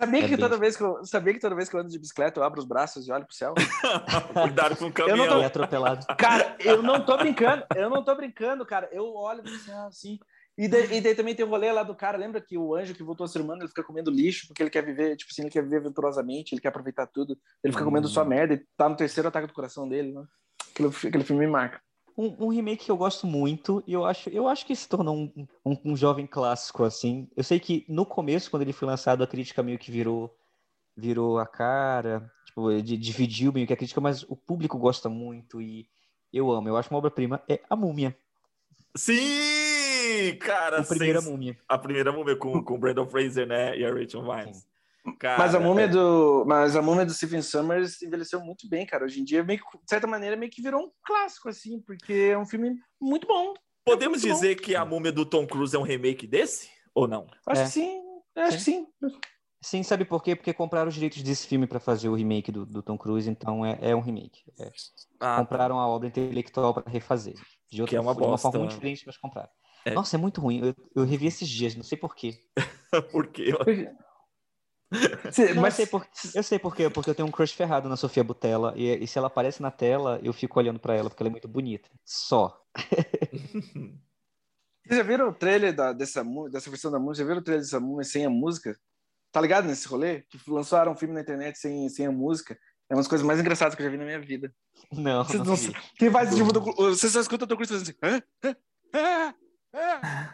Sabia, 0.00 0.24
é 0.24 0.28
que 0.28 0.36
toda 0.38 0.56
vez 0.56 0.76
que 0.76 0.82
eu, 0.82 1.04
sabia 1.04 1.34
que 1.34 1.40
toda 1.40 1.54
vez 1.54 1.68
que 1.68 1.76
eu 1.76 1.80
ando 1.80 1.90
de 1.90 1.98
bicicleta 1.98 2.40
eu 2.40 2.44
abro 2.44 2.58
os 2.58 2.64
braços 2.64 3.06
e 3.06 3.12
olho 3.12 3.26
pro 3.26 3.34
céu? 3.34 3.54
Cuidado 4.32 4.74
com 4.76 4.86
o 4.86 4.92
caminhão. 4.92 5.18
Eu 5.18 5.30
não 5.30 5.40
tô... 5.40 5.46
atropelado. 5.46 6.06
Cara, 6.16 6.56
eu 6.58 6.82
não 6.82 7.04
tô 7.04 7.16
brincando, 7.18 7.64
eu 7.76 7.90
não 7.90 8.02
tô 8.02 8.14
brincando, 8.14 8.64
cara. 8.64 8.88
Eu 8.92 9.14
olho 9.14 9.42
pro 9.42 9.58
céu 9.58 9.86
assim, 9.86 10.18
e, 10.56 10.68
de, 10.68 10.94
e 10.94 11.00
daí 11.00 11.14
também 11.14 11.34
tem 11.34 11.44
o 11.44 11.48
rolê 11.48 11.70
lá 11.70 11.82
do 11.82 11.94
cara, 11.94 12.18
lembra 12.18 12.40
que 12.40 12.56
o 12.56 12.74
anjo 12.74 12.94
que 12.94 13.02
voltou 13.02 13.24
a 13.24 13.28
ser 13.28 13.40
humano, 13.40 13.62
ele 13.62 13.68
fica 13.68 13.82
comendo 13.82 14.10
lixo 14.10 14.46
porque 14.46 14.62
ele 14.62 14.70
quer 14.70 14.84
viver, 14.84 15.16
tipo 15.16 15.30
assim, 15.32 15.42
ele 15.42 15.50
quer 15.50 15.62
viver 15.62 15.78
aventurosamente, 15.78 16.54
ele 16.54 16.60
quer 16.60 16.68
aproveitar 16.68 17.06
tudo, 17.06 17.38
ele 17.62 17.72
fica 17.72 17.84
comendo 17.84 18.08
só 18.08 18.22
hum. 18.22 18.26
merda 18.26 18.54
e 18.54 18.66
tá 18.76 18.88
no 18.88 18.96
terceiro 18.96 19.28
ataque 19.28 19.46
do 19.46 19.54
coração 19.54 19.88
dele, 19.88 20.12
né? 20.12 20.24
Aquele, 20.72 20.88
aquele 20.88 21.24
filme 21.24 21.46
me 21.46 21.50
marca. 21.50 21.80
Um, 22.20 22.46
um, 22.46 22.48
remake 22.48 22.84
que 22.84 22.90
eu 22.90 22.96
gosto 22.96 23.26
muito 23.26 23.82
e 23.86 23.92
eu 23.94 24.04
acho, 24.04 24.28
eu 24.28 24.46
acho 24.46 24.66
que 24.66 24.76
se 24.76 24.88
tornou 24.88 25.16
um, 25.16 25.46
um, 25.64 25.76
um, 25.86 25.96
jovem 25.96 26.26
clássico, 26.26 26.84
assim. 26.84 27.28
Eu 27.36 27.42
sei 27.42 27.58
que 27.58 27.86
no 27.88 28.04
começo, 28.04 28.50
quando 28.50 28.62
ele 28.62 28.72
foi 28.72 28.86
lançado, 28.86 29.22
a 29.22 29.26
crítica 29.26 29.62
meio 29.62 29.78
que 29.78 29.90
virou, 29.90 30.36
virou 30.96 31.38
a 31.38 31.46
cara, 31.46 32.30
tipo, 32.44 32.70
dividiu 32.82 33.52
meio 33.52 33.66
que 33.66 33.72
a 33.72 33.76
crítica, 33.76 34.00
mas 34.00 34.22
o 34.24 34.36
público 34.36 34.78
gosta 34.78 35.08
muito 35.08 35.62
e 35.62 35.88
eu 36.32 36.50
amo. 36.50 36.68
Eu 36.68 36.76
acho 36.76 36.90
uma 36.90 36.98
obra-prima 36.98 37.42
é 37.48 37.60
A 37.70 37.74
Múmia. 37.74 38.14
Sim! 38.94 39.60
cara. 40.38 40.80
A 40.80 40.84
primeira 40.84 41.20
múmia. 41.20 41.56
A 41.68 41.78
primeira 41.78 42.12
múmia 42.12 42.36
com, 42.36 42.62
com 42.62 42.74
o 42.74 42.78
Brandon 42.78 43.06
Fraser, 43.06 43.46
né? 43.46 43.76
E 43.78 43.84
a 43.84 43.92
Rachel 43.92 44.22
Vines. 44.22 44.66
Cara, 45.18 45.38
mas 45.38 45.54
a 45.54 45.60
múmia 45.60 45.84
é... 45.84 45.88
do 45.88 46.44
mas 46.46 46.76
a 46.76 46.82
múmia 46.82 47.06
do 47.06 47.12
Stephen 47.12 47.42
Summers 47.42 48.02
envelheceu 48.02 48.40
muito 48.40 48.68
bem, 48.68 48.84
cara. 48.84 49.04
Hoje 49.04 49.20
em 49.20 49.24
dia, 49.24 49.42
meio 49.42 49.58
que, 49.58 49.78
de 49.78 49.88
certa 49.88 50.06
maneira, 50.06 50.36
meio 50.36 50.50
que 50.50 50.62
virou 50.62 50.82
um 50.82 50.90
clássico, 51.04 51.48
assim, 51.48 51.80
porque 51.80 52.12
é 52.32 52.38
um 52.38 52.46
filme 52.46 52.76
muito 53.00 53.26
bom. 53.26 53.54
Podemos 53.84 54.22
é 54.22 54.28
muito 54.28 54.34
dizer 54.34 54.56
bom. 54.56 54.62
que 54.62 54.76
a 54.76 54.84
múmia 54.84 55.12
do 55.12 55.24
Tom 55.24 55.46
Cruise 55.46 55.74
é 55.74 55.78
um 55.78 55.82
remake 55.82 56.26
desse? 56.26 56.68
Ou 56.94 57.08
não? 57.08 57.26
Acho 57.46 57.62
é. 57.62 57.64
que 57.64 57.70
sim. 57.70 58.02
Acho 58.36 58.58
sim. 58.60 58.84
que 58.84 59.08
sim. 59.08 59.18
Sim, 59.62 59.82
sabe 59.82 60.06
por 60.06 60.22
quê? 60.22 60.34
Porque 60.34 60.54
compraram 60.54 60.88
os 60.88 60.94
direitos 60.94 61.22
desse 61.22 61.46
filme 61.46 61.66
para 61.66 61.78
fazer 61.78 62.08
o 62.08 62.14
remake 62.14 62.50
do, 62.50 62.64
do, 62.64 62.82
Tom 62.82 62.96
Cruise, 62.96 63.28
então 63.28 63.64
é, 63.64 63.78
é 63.82 63.94
um 63.94 64.00
remake. 64.00 64.40
É. 64.58 64.70
Ah, 65.20 65.36
compraram 65.38 65.78
a 65.78 65.86
obra 65.86 66.08
intelectual 66.08 66.72
para 66.72 66.90
refazer. 66.90 67.34
De, 67.70 67.82
outra, 67.82 67.90
que 67.90 67.96
é 67.96 68.00
uma, 68.00 68.14
de 68.14 68.22
uma 68.22 68.38
forma 68.38 68.60
muito 68.60 68.72
diferente, 68.72 69.02
mas 69.06 69.18
compraram. 69.18 69.50
É. 69.84 69.92
Nossa, 69.92 70.16
é 70.16 70.18
muito 70.18 70.40
ruim. 70.40 70.60
Eu, 70.64 70.74
eu 70.96 71.04
revi 71.04 71.26
esses 71.26 71.48
dias, 71.48 71.74
não 71.74 71.82
sei 71.82 71.98
porquê. 71.98 72.38
por 73.12 73.26
quê? 73.26 73.52
Sim, 75.32 75.54
mas... 75.54 75.78
eu, 75.78 75.82
sei 75.84 75.86
por, 75.86 76.06
eu 76.34 76.42
sei 76.42 76.58
por 76.58 76.74
quê, 76.74 76.90
porque 76.90 77.10
eu 77.10 77.14
tenho 77.14 77.28
um 77.28 77.30
crush 77.30 77.52
ferrado 77.52 77.88
na 77.88 77.96
Sofia 77.96 78.24
Butella 78.24 78.74
e, 78.76 79.02
e 79.02 79.06
se 79.06 79.18
ela 79.18 79.28
aparece 79.28 79.62
na 79.62 79.70
tela, 79.70 80.18
eu 80.22 80.32
fico 80.32 80.58
olhando 80.58 80.80
para 80.80 80.94
ela 80.94 81.08
porque 81.08 81.22
ela 81.22 81.28
é 81.28 81.30
muito 81.30 81.48
bonita. 81.48 81.88
Só. 82.04 82.60
Vocês 84.84 84.98
já 84.98 85.02
viram 85.02 85.28
o 85.28 85.32
trailer 85.32 85.74
da, 85.74 85.92
dessa, 85.92 86.24
dessa 86.50 86.68
versão 86.68 86.90
da 86.90 86.98
música? 86.98 87.22
Já 87.22 87.28
viram 87.28 87.40
o 87.40 87.44
trailer 87.44 87.64
dessa 87.64 87.78
música 87.78 88.12
sem 88.12 88.26
a 88.26 88.30
música? 88.30 88.76
Tá 89.30 89.40
ligado 89.40 89.66
nesse 89.66 89.86
rolê? 89.86 90.22
Que 90.22 90.38
lançaram 90.48 90.90
um 90.92 90.96
filme 90.96 91.14
na 91.14 91.20
internet 91.20 91.56
sem, 91.58 91.88
sem 91.88 92.06
a 92.06 92.12
música. 92.12 92.58
É 92.88 92.94
uma 92.94 93.00
das 93.00 93.06
coisas 93.06 93.24
mais 93.24 93.38
engraçadas 93.38 93.76
que 93.76 93.82
eu 93.82 93.86
já 93.86 93.90
vi 93.90 93.98
na 93.98 94.04
minha 94.04 94.20
vida. 94.20 94.52
Não. 94.90 95.22
Vocês, 95.22 95.44
não, 95.44 95.54
quem 95.96 96.10
faz 96.10 96.34
tipo, 96.34 96.50
você 96.74 97.08
só 97.08 97.20
escuta 97.20 97.44
o 97.44 97.46
teu 97.46 97.56
Cruise 97.56 97.72
fazendo 97.72 97.88
assim. 97.88 97.96
Hã? 98.02 98.20
Hã? 98.92 99.32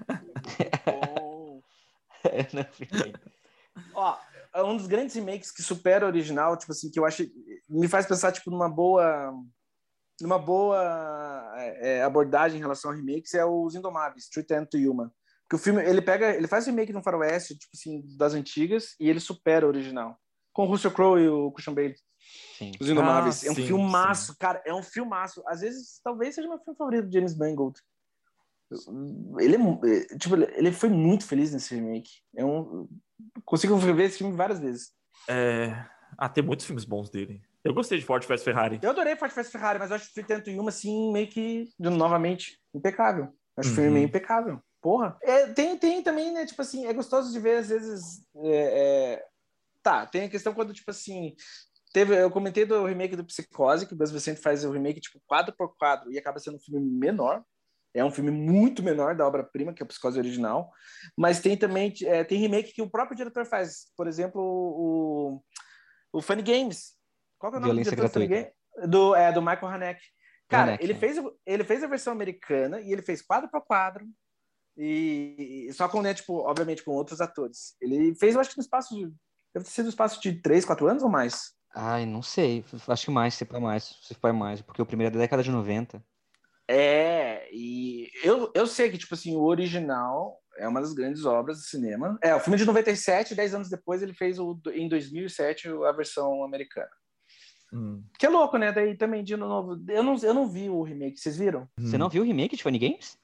Ó, 3.94 4.16
é 4.34 4.35
um 4.64 4.76
dos 4.76 4.86
grandes 4.86 5.14
remakes 5.14 5.50
que 5.50 5.62
supera 5.62 6.04
o 6.04 6.08
original, 6.08 6.56
tipo 6.56 6.72
assim, 6.72 6.90
que 6.90 6.98
eu 6.98 7.04
acho 7.04 7.24
me 7.68 7.88
faz 7.88 8.06
pensar 8.06 8.32
tipo 8.32 8.50
numa 8.50 8.68
boa 8.68 9.34
numa 10.20 10.38
boa 10.38 11.52
é, 11.56 11.98
é 11.98 12.02
abordagem 12.02 12.58
em 12.58 12.62
relação 12.62 12.90
a 12.90 12.94
remakes 12.94 13.34
é 13.34 13.44
os 13.44 13.74
Indomáveis, 13.74 14.24
Street 14.24 14.50
and 14.52 14.64
to 14.66 14.78
Yuma. 14.78 15.12
Porque 15.42 15.56
o 15.56 15.58
filme, 15.58 15.82
ele 15.84 16.02
pega, 16.02 16.34
ele 16.34 16.48
faz 16.48 16.66
remake 16.66 16.92
no 16.92 17.02
faroeste, 17.02 17.56
tipo 17.56 17.70
assim, 17.72 18.02
das 18.16 18.34
antigas 18.34 18.96
e 18.98 19.08
ele 19.08 19.20
supera 19.20 19.64
o 19.64 19.68
original. 19.68 20.18
Com 20.52 20.64
o 20.64 20.66
Russell 20.66 20.90
Crowe 20.90 21.20
e 21.20 21.28
o 21.28 21.52
Christian 21.52 21.74
Bale. 21.74 21.94
Sim. 22.58 22.72
Os 22.80 22.88
Indomáveis. 22.88 23.44
Ah, 23.44 23.48
é 23.48 23.50
um 23.52 23.54
sim, 23.54 23.66
filmaço, 23.66 24.32
sim. 24.32 24.38
cara, 24.40 24.60
é 24.66 24.74
um 24.74 24.82
filmaço. 24.82 25.42
Às 25.46 25.60
vezes, 25.60 26.00
talvez 26.02 26.34
seja 26.34 26.48
meu 26.48 26.58
filme 26.58 26.76
favorito 26.76 27.06
de 27.06 27.14
James 27.14 27.36
Mangold. 27.36 27.80
Ele, 29.38 29.56
é, 29.56 30.16
tipo, 30.18 30.36
ele 30.36 30.72
foi 30.72 30.88
muito 30.88 31.24
feliz 31.24 31.52
nesse 31.52 31.74
remake. 31.74 32.10
É 32.34 32.44
um, 32.44 32.88
consigo 33.44 33.76
ver 33.76 34.04
esse 34.04 34.18
filme 34.18 34.36
várias 34.36 34.58
vezes. 34.58 34.92
É... 35.28 35.86
Ah, 36.18 36.28
tem 36.28 36.42
muitos 36.42 36.66
filmes 36.66 36.84
bons 36.84 37.10
dele. 37.10 37.42
Eu 37.62 37.74
gostei 37.74 37.98
de 37.98 38.04
Ford 38.04 38.24
vs 38.24 38.42
Ferrari. 38.42 38.78
Eu 38.82 38.90
adorei 38.90 39.16
Ford 39.16 39.32
vs 39.32 39.50
Ferrari, 39.50 39.78
mas 39.78 39.90
eu 39.90 39.96
acho 39.96 40.12
que 40.12 40.22
tento 40.22 40.48
em 40.48 40.58
uma 40.58 40.70
assim, 40.70 41.12
meio 41.12 41.28
que, 41.28 41.68
novamente, 41.78 42.58
impecável. 42.74 43.32
Acho 43.56 43.68
uhum. 43.68 43.72
o 43.72 43.76
filme 43.76 43.90
meio 43.90 44.06
impecável. 44.06 44.60
Porra. 44.80 45.18
É, 45.22 45.46
tem, 45.48 45.76
tem 45.76 46.02
também, 46.02 46.32
né? 46.32 46.46
Tipo 46.46 46.62
assim, 46.62 46.86
é 46.86 46.92
gostoso 46.92 47.32
de 47.32 47.40
ver, 47.40 47.58
às 47.58 47.68
vezes. 47.68 48.22
É, 48.36 49.14
é... 49.14 49.24
Tá, 49.82 50.06
tem 50.06 50.24
a 50.24 50.28
questão 50.28 50.54
quando, 50.54 50.72
tipo 50.72 50.90
assim. 50.90 51.34
Teve, 51.92 52.14
eu 52.20 52.30
comentei 52.30 52.64
do 52.64 52.84
remake 52.84 53.16
do 53.16 53.24
Psicose, 53.24 53.86
que 53.86 53.94
o 53.94 53.96
Gus 53.96 54.12
Vicente 54.12 54.40
faz 54.40 54.64
o 54.64 54.70
remake, 54.70 55.00
tipo, 55.00 55.20
quadro 55.26 55.54
por 55.56 55.74
quadro, 55.76 56.12
e 56.12 56.18
acaba 56.18 56.38
sendo 56.38 56.56
um 56.56 56.60
filme 56.60 56.80
menor. 56.80 57.42
É 57.96 58.04
um 58.04 58.10
filme 58.10 58.30
muito 58.30 58.82
menor 58.82 59.14
da 59.14 59.26
obra-prima, 59.26 59.72
que 59.72 59.82
é 59.82 59.84
a 59.84 59.86
Psicose 59.86 60.18
original. 60.18 60.70
Mas 61.16 61.40
tem 61.40 61.56
também 61.56 61.92
é, 62.04 62.22
tem 62.24 62.38
remake 62.38 62.74
que 62.74 62.82
o 62.82 62.90
próprio 62.90 63.16
diretor 63.16 63.46
faz. 63.46 63.86
Por 63.96 64.06
exemplo, 64.06 64.40
o, 64.42 65.42
o 66.12 66.20
Funny 66.20 66.42
Games. 66.42 66.94
Qual 67.38 67.52
é 67.52 67.56
o 67.56 67.60
nome 67.60 67.72
Violência 67.72 67.96
do 67.96 68.08
diretor? 68.08 68.52
Do, 68.86 69.14
é, 69.14 69.32
do 69.32 69.40
Michael 69.40 69.68
Haneke. 69.68 70.04
Cara, 70.48 70.72
Haneke, 70.72 70.84
ele, 70.84 70.92
é. 70.92 70.96
fez, 70.96 71.16
ele 71.46 71.64
fez 71.64 71.82
a 71.82 71.86
versão 71.86 72.12
americana 72.12 72.80
e 72.80 72.92
ele 72.92 73.02
fez 73.02 73.22
quadro 73.22 73.50
para 73.50 73.60
quadro. 73.60 74.06
E, 74.76 75.70
só 75.72 75.88
com, 75.88 76.02
né, 76.02 76.12
tipo, 76.12 76.34
obviamente, 76.40 76.84
com 76.84 76.90
outros 76.92 77.22
atores. 77.22 77.74
Ele 77.80 78.14
fez, 78.14 78.34
eu 78.34 78.40
acho 78.40 78.50
que 78.50 78.58
no 78.58 78.62
espaço 78.62 78.94
de. 78.94 79.10
Deve 79.54 79.64
ter 79.64 79.70
sido 79.70 79.84
no 79.84 79.90
espaço 79.90 80.20
de 80.20 80.34
3, 80.42 80.66
4 80.66 80.86
anos 80.86 81.02
ou 81.02 81.08
mais? 81.08 81.54
Ai, 81.74 82.04
não 82.04 82.20
sei. 82.20 82.62
Acho 82.88 83.06
que 83.06 83.10
mais, 83.10 83.34
se 83.34 83.46
for 83.46 83.58
mais. 83.58 83.84
Se 84.02 84.14
for 84.14 84.32
mais, 84.34 84.60
porque 84.60 84.82
o 84.82 84.86
primeiro 84.86 85.12
é 85.12 85.14
da 85.14 85.22
década 85.22 85.42
de 85.42 85.50
90. 85.50 86.04
É, 86.68 87.48
e 87.52 88.10
eu, 88.24 88.50
eu 88.54 88.66
sei 88.66 88.90
que, 88.90 88.98
tipo 88.98 89.14
assim, 89.14 89.36
o 89.36 89.44
original 89.44 90.40
é 90.58 90.66
uma 90.66 90.80
das 90.80 90.92
grandes 90.92 91.24
obras 91.24 91.58
do 91.58 91.64
cinema. 91.64 92.18
É, 92.22 92.34
o 92.34 92.40
filme 92.40 92.58
de 92.58 92.64
97, 92.64 93.34
10 93.34 93.54
anos 93.54 93.68
depois 93.68 94.02
ele 94.02 94.14
fez 94.14 94.38
o, 94.38 94.58
em 94.72 94.88
2007 94.88 95.68
a 95.68 95.92
versão 95.92 96.42
americana. 96.42 96.90
Hum. 97.72 98.02
Que 98.18 98.26
é 98.26 98.28
louco, 98.28 98.56
né? 98.56 98.72
Daí 98.72 98.96
também, 98.96 99.22
de 99.22 99.36
novo, 99.36 99.80
eu 99.88 100.02
não, 100.02 100.16
eu 100.16 100.34
não 100.34 100.48
vi 100.48 100.68
o 100.68 100.82
remake, 100.82 101.18
vocês 101.18 101.36
viram? 101.36 101.68
Você 101.78 101.98
não 101.98 102.08
viu 102.08 102.22
o 102.22 102.26
remake 102.26 102.56
de 102.56 102.62
Funny 102.62 102.78
Games? 102.78 103.18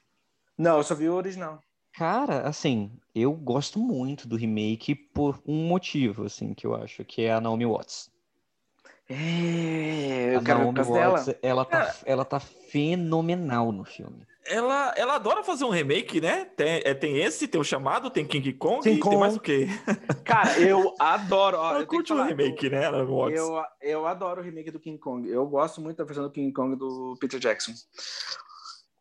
Não, 0.57 0.77
eu 0.77 0.83
só 0.83 0.93
vi 0.93 1.09
o 1.09 1.15
original. 1.15 1.59
Cara, 1.93 2.47
assim, 2.47 2.91
eu 3.13 3.33
gosto 3.33 3.79
muito 3.79 4.27
do 4.27 4.35
remake 4.35 4.95
por 4.95 5.41
um 5.45 5.67
motivo, 5.67 6.25
assim, 6.25 6.53
que 6.53 6.65
eu 6.65 6.75
acho, 6.75 7.05
que 7.05 7.23
é 7.23 7.33
a 7.33 7.41
Naomi 7.41 7.65
Watts. 7.65 8.11
É, 9.09 10.35
eu 10.35 10.39
a 10.39 10.43
quero 10.43 10.59
Naomi 10.59 10.81
Watts, 10.81 11.25
dela. 11.25 11.39
Ela 11.41 11.65
tá, 11.65 11.95
é. 12.05 12.11
ela 12.11 12.25
tá 12.25 12.39
fenomenal 12.39 13.71
no 13.71 13.83
filme. 13.83 14.25
Ela, 14.45 14.93
ela 14.97 15.15
adora 15.15 15.43
fazer 15.43 15.63
um 15.63 15.69
remake, 15.69 16.19
né? 16.19 16.45
Tem, 16.45 16.81
é, 16.83 16.93
tem 16.93 17.17
esse, 17.17 17.47
tem 17.47 17.59
o 17.59 17.63
chamado, 17.63 18.09
tem 18.09 18.25
King 18.25 18.51
Kong, 18.53 18.81
King 18.81 18.99
Kong. 18.99 19.11
tem 19.11 19.19
mais 19.19 19.35
o 19.37 19.39
quê? 19.39 19.67
Cara, 20.25 20.59
eu 20.59 20.93
adoro. 20.99 21.57
Ó, 21.57 21.79
eu 21.79 21.87
curto 21.87 22.13
o 22.13 22.23
remake, 22.23 22.69
né? 22.69 22.87
Eu, 22.87 23.63
eu 23.81 24.05
adoro 24.05 24.41
o 24.41 24.43
remake 24.43 24.71
do 24.71 24.79
King 24.79 24.97
Kong. 24.97 25.29
Eu 25.29 25.45
gosto 25.47 25.79
muito 25.79 25.97
da 25.97 26.03
versão 26.03 26.23
do 26.23 26.31
King 26.31 26.51
Kong 26.51 26.75
do 26.75 27.15
Peter 27.21 27.39
Jackson. 27.39 27.71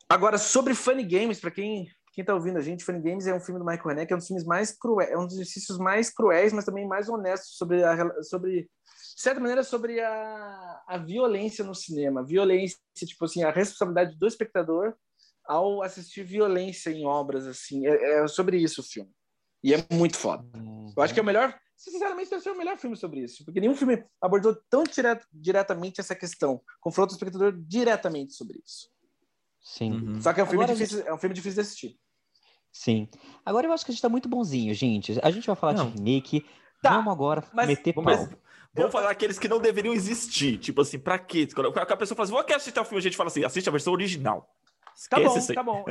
Agora, 0.08 0.38
sobre 0.38 0.74
Funny 0.74 1.04
Games, 1.04 1.40
para 1.40 1.50
quem 1.50 1.88
quem 2.12 2.22
tá 2.22 2.34
ouvindo 2.34 2.58
a 2.58 2.60
gente, 2.60 2.84
Funny 2.84 3.00
Games 3.00 3.26
é 3.26 3.34
um 3.34 3.40
filme 3.40 3.58
do 3.58 3.64
Michael 3.64 3.90
Haneke, 3.90 4.12
é 4.12 4.16
um 4.16 4.18
dos 4.18 4.26
filmes 4.26 4.44
mais 4.44 4.70
cruéis, 4.70 5.10
é 5.10 5.16
um 5.16 5.24
dos 5.24 5.34
exercícios 5.34 5.78
mais 5.78 6.10
cruéis, 6.10 6.52
mas 6.52 6.66
também 6.66 6.86
mais 6.86 7.08
honestos 7.08 7.56
sobre 7.56 7.82
a 7.82 8.22
sobre 8.22 8.68
de 9.14 9.20
certa 9.20 9.40
maneira 9.40 9.62
sobre 9.62 10.00
a, 10.00 10.82
a 10.86 10.98
violência 10.98 11.64
no 11.64 11.74
cinema, 11.74 12.24
violência, 12.24 12.78
tipo 12.96 13.24
assim, 13.24 13.42
a 13.42 13.50
responsabilidade 13.50 14.16
do 14.16 14.26
espectador 14.26 14.94
ao 15.44 15.82
assistir 15.82 16.24
violência 16.24 16.90
em 16.90 17.04
obras 17.04 17.46
assim, 17.46 17.86
é, 17.86 18.22
é 18.22 18.28
sobre 18.28 18.58
isso 18.58 18.80
o 18.80 18.84
filme. 18.84 19.10
E 19.62 19.74
é 19.74 19.86
muito 19.92 20.16
foda. 20.16 20.44
Uhum. 20.56 20.92
Eu 20.96 21.02
acho 21.02 21.14
que 21.14 21.20
é 21.20 21.22
o 21.22 21.26
melhor, 21.26 21.56
sinceramente, 21.76 22.30
deve 22.30 22.42
ser 22.42 22.50
o 22.50 22.58
melhor 22.58 22.76
filme 22.78 22.96
sobre 22.96 23.20
isso, 23.20 23.44
porque 23.44 23.60
nenhum 23.60 23.76
filme 23.76 24.04
abordou 24.20 24.56
tão 24.68 24.84
direto, 24.84 25.26
diretamente 25.32 26.00
essa 26.00 26.14
questão, 26.14 26.60
confronta 26.80 27.12
o 27.12 27.16
espectador 27.16 27.52
diretamente 27.56 28.34
sobre 28.34 28.60
isso. 28.64 28.90
Sim. 29.60 29.92
Uhum. 29.92 30.20
Só 30.20 30.32
que 30.32 30.40
é 30.40 30.44
um 30.44 30.46
filme 30.46 30.66
difícil, 30.66 30.98
gente... 30.98 31.08
é 31.08 31.14
um 31.14 31.18
filme 31.18 31.34
difícil 31.34 31.62
de 31.62 31.68
assistir. 31.68 31.98
Sim. 32.72 33.08
Agora 33.44 33.66
eu 33.66 33.72
acho 33.72 33.84
que 33.84 33.92
a 33.92 33.94
gente 33.94 34.02
tá 34.02 34.08
muito 34.08 34.28
bonzinho, 34.28 34.74
gente. 34.74 35.18
A 35.22 35.30
gente 35.30 35.46
vai 35.46 35.54
falar 35.54 35.74
não. 35.74 35.90
de 35.90 35.98
remake. 35.98 36.44
Tá, 36.82 36.96
Vamos 36.96 37.12
agora 37.12 37.44
mas, 37.52 37.68
meter 37.68 37.92
pau. 37.92 38.04
Vamos 38.74 38.92
falar 38.92 39.10
aqueles 39.10 39.38
que 39.38 39.48
não 39.48 39.60
deveriam 39.60 39.92
existir. 39.92 40.58
Tipo 40.58 40.80
assim, 40.80 40.98
pra 40.98 41.18
quê? 41.18 41.46
Quando 41.54 41.76
a 41.76 41.96
pessoa 41.96 42.16
fala 42.16 42.24
assim, 42.24 42.32
vou 42.32 42.44
querer 42.44 42.56
assistir 42.56 42.80
o 42.80 42.84
filme, 42.84 42.98
a 42.98 43.02
gente 43.02 43.16
fala 43.16 43.28
assim, 43.28 43.44
assiste 43.44 43.68
a 43.68 43.72
versão 43.72 43.92
original. 43.92 44.48
Tá 45.08 45.18
bom, 45.18 45.38
tá 45.54 45.62
bom. 45.62 45.84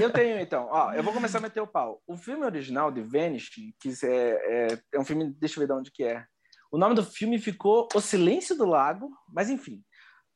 Eu 0.00 0.12
tenho 0.12 0.38
então. 0.40 0.68
Ó, 0.70 0.92
eu 0.92 1.02
vou 1.02 1.12
começar 1.12 1.38
a 1.38 1.40
meter 1.40 1.60
o 1.60 1.66
pau. 1.66 2.02
O 2.06 2.16
filme 2.16 2.44
original 2.44 2.90
de 2.90 3.00
Vanishing, 3.00 3.72
que 3.80 3.92
é, 4.04 4.72
é, 4.72 4.78
é 4.92 5.00
um 5.00 5.04
filme, 5.04 5.32
deixa 5.38 5.56
eu 5.56 5.60
ver 5.60 5.66
de 5.72 5.72
onde 5.72 5.90
que 5.90 6.02
é. 6.02 6.24
O 6.70 6.78
nome 6.78 6.94
do 6.94 7.04
filme 7.04 7.38
ficou 7.38 7.88
O 7.94 8.00
Silêncio 8.00 8.56
do 8.56 8.64
Lago, 8.64 9.10
mas 9.32 9.50
enfim. 9.50 9.82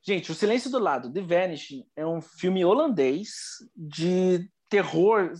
Gente, 0.06 0.30
O 0.30 0.34
Silêncio 0.34 0.70
do 0.70 0.78
Lado, 0.78 1.12
The 1.12 1.20
Vanishing, 1.20 1.84
é 1.96 2.06
um 2.06 2.20
filme 2.20 2.64
holandês 2.64 3.30
de 3.76 4.48
terror. 4.68 5.32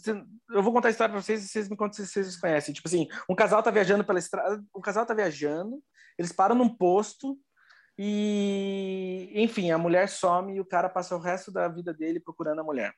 Eu 0.50 0.62
vou 0.62 0.72
contar 0.72 0.88
a 0.88 0.90
história 0.90 1.12
para 1.12 1.22
vocês 1.22 1.44
e 1.44 1.48
vocês 1.48 1.68
me 1.68 1.76
contam 1.76 1.94
se 1.94 2.06
vocês 2.06 2.36
conhecem. 2.36 2.74
Tipo 2.74 2.88
assim, 2.88 3.08
um 3.28 3.34
casal 3.34 3.62
tá 3.62 3.70
viajando 3.70 4.04
pela 4.04 4.18
estrada, 4.18 4.62
um 4.74 4.80
casal 4.80 5.04
tá 5.04 5.14
viajando, 5.14 5.82
eles 6.18 6.33
param 6.33 6.55
num 6.55 6.68
posto 6.68 7.38
e, 7.98 9.31
enfim, 9.35 9.70
a 9.70 9.79
mulher 9.79 10.09
some 10.09 10.55
e 10.55 10.61
o 10.61 10.64
cara 10.64 10.88
passa 10.88 11.16
o 11.16 11.20
resto 11.20 11.53
da 11.53 11.68
vida 11.68 11.94
dele 11.94 12.20
procurando 12.20 12.61
a 12.61 12.64
mulher. 12.64 12.92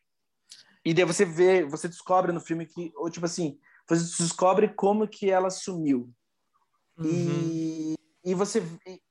E 0.85 0.95
daí 0.95 1.05
você 1.05 1.25
vê, 1.25 1.65
você 1.65 1.89
descobre 1.89 2.33
no 2.33 2.41
filme 2.41 2.65
que, 2.65 2.93
ou 2.97 3.11
tipo 3.11 3.27
assim, 3.27 3.59
você 3.89 4.23
descobre 4.23 4.69
como 4.69 5.09
que 5.09 5.31
ela 5.31 5.51
sumiu. 5.51 6.13
Uhum. 6.97 7.07
E, 7.07 7.95
e 8.25 8.35
você, 8.35 8.63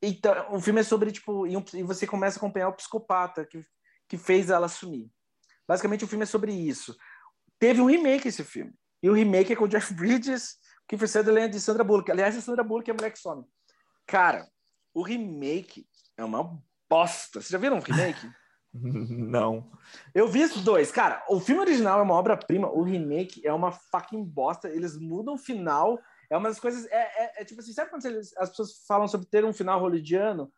então, 0.01 0.53
o 0.53 0.59
filme 0.59 0.81
é 0.81 0.83
sobre 0.83 1.11
tipo, 1.11 1.45
e, 1.45 1.55
um, 1.55 1.63
e 1.73 1.83
você 1.83 2.07
começa 2.07 2.37
a 2.37 2.39
acompanhar 2.39 2.69
o 2.69 2.73
psicopata 2.73 3.45
que, 3.45 3.63
que 4.07 4.17
fez 4.17 4.49
ela 4.49 4.67
sumir. 4.67 5.09
Basicamente, 5.67 6.03
o 6.03 6.07
filme 6.07 6.23
é 6.23 6.27
sobre 6.27 6.53
isso. 6.53 6.95
Teve 7.59 7.81
um 7.81 7.85
remake 7.85 8.27
esse 8.27 8.43
filme. 8.43 8.73
E 9.01 9.09
o 9.09 9.13
remake 9.13 9.53
é 9.53 9.55
com 9.55 9.65
o 9.65 9.67
Jeff 9.67 9.93
Bridges, 9.93 10.57
Kiefer 10.87 11.09
Sutherland 11.09 11.55
e 11.55 11.59
Sandra 11.59 11.83
Bullock. 11.83 12.11
Aliás, 12.11 12.35
a 12.35 12.41
Sandra 12.41 12.63
Bullock 12.63 12.89
é 12.89 12.93
a 12.93 12.95
mulher 12.95 13.11
que 13.11 13.19
some. 13.19 13.45
Cara, 14.05 14.47
o 14.93 15.01
remake 15.01 15.87
é 16.17 16.23
uma 16.23 16.61
bosta. 16.89 17.41
Vocês 17.41 17.49
já 17.49 17.57
viram 17.57 17.77
o 17.77 17.81
remake? 17.81 18.29
Não. 18.73 19.71
Eu 20.13 20.27
vi 20.27 20.41
esses 20.41 20.61
dois. 20.63 20.91
Cara, 20.91 21.23
o 21.29 21.39
filme 21.39 21.61
original 21.61 21.99
é 21.99 22.03
uma 22.03 22.13
obra-prima. 22.13 22.69
O 22.69 22.83
remake 22.83 23.45
é 23.45 23.53
uma 23.53 23.71
fucking 23.71 24.23
bosta. 24.23 24.69
Eles 24.69 24.97
mudam 24.97 25.35
o 25.35 25.39
final. 25.39 25.99
É 26.29 26.37
uma 26.37 26.49
das 26.49 26.59
coisas. 26.59 26.85
É, 26.87 26.97
é, 27.23 27.41
é 27.41 27.45
tipo 27.45 27.61
assim, 27.61 27.73
sabe 27.73 27.89
quando 27.89 28.05
eles, 28.05 28.35
as 28.37 28.49
pessoas 28.49 28.85
falam 28.85 29.07
sobre 29.07 29.27
ter 29.27 29.45
um 29.45 29.53
final 29.53 29.79
hollywoodiano 29.79 30.51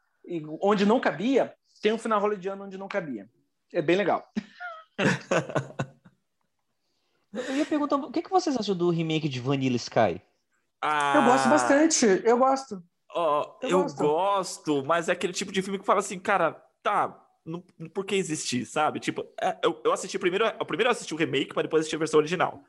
onde 0.61 0.85
não 0.85 0.99
cabia? 0.99 1.53
Tem 1.81 1.93
um 1.93 1.97
final 1.97 2.19
hollywoodiano 2.19 2.65
onde 2.65 2.77
não 2.77 2.87
cabia. 2.87 3.29
É 3.73 3.81
bem 3.81 3.95
legal. 3.95 4.27
Eu 7.33 7.55
ia 7.55 7.65
perguntar, 7.65 7.97
o 7.97 8.11
que, 8.11 8.21
que 8.23 8.29
vocês 8.29 8.57
acham 8.57 8.75
do 8.75 8.89
remake 8.89 9.29
de 9.29 9.39
Vanilla 9.39 9.75
Sky? 9.75 10.19
Ah, 10.81 11.17
eu 11.17 11.23
gosto 11.25 11.49
bastante, 11.49 12.05
eu 12.23 12.37
gosto. 12.37 12.83
Oh, 13.13 13.57
eu, 13.61 13.69
eu 13.69 13.81
gosto. 13.83 13.97
gosto. 13.97 14.85
mas 14.85 15.09
é 15.09 15.13
aquele 15.13 15.33
tipo 15.33 15.51
de 15.51 15.61
filme 15.61 15.79
que 15.79 15.85
fala 15.85 15.99
assim, 15.99 16.19
cara, 16.19 16.51
tá, 16.83 17.19
não, 17.45 17.61
por 17.93 18.05
que 18.05 18.15
existir, 18.15 18.65
sabe? 18.65 18.99
Tipo, 18.99 19.25
é, 19.41 19.57
eu, 19.63 19.81
eu 19.83 19.91
assisti 19.91 20.19
primeiro, 20.19 20.45
eu 20.45 20.65
primeiro 20.65 20.91
assisti 20.91 21.13
o 21.13 21.17
remake, 21.17 21.53
mas 21.55 21.63
depois 21.63 21.81
assisti 21.81 21.95
a 21.95 21.99
versão 21.99 22.19
original. 22.19 22.61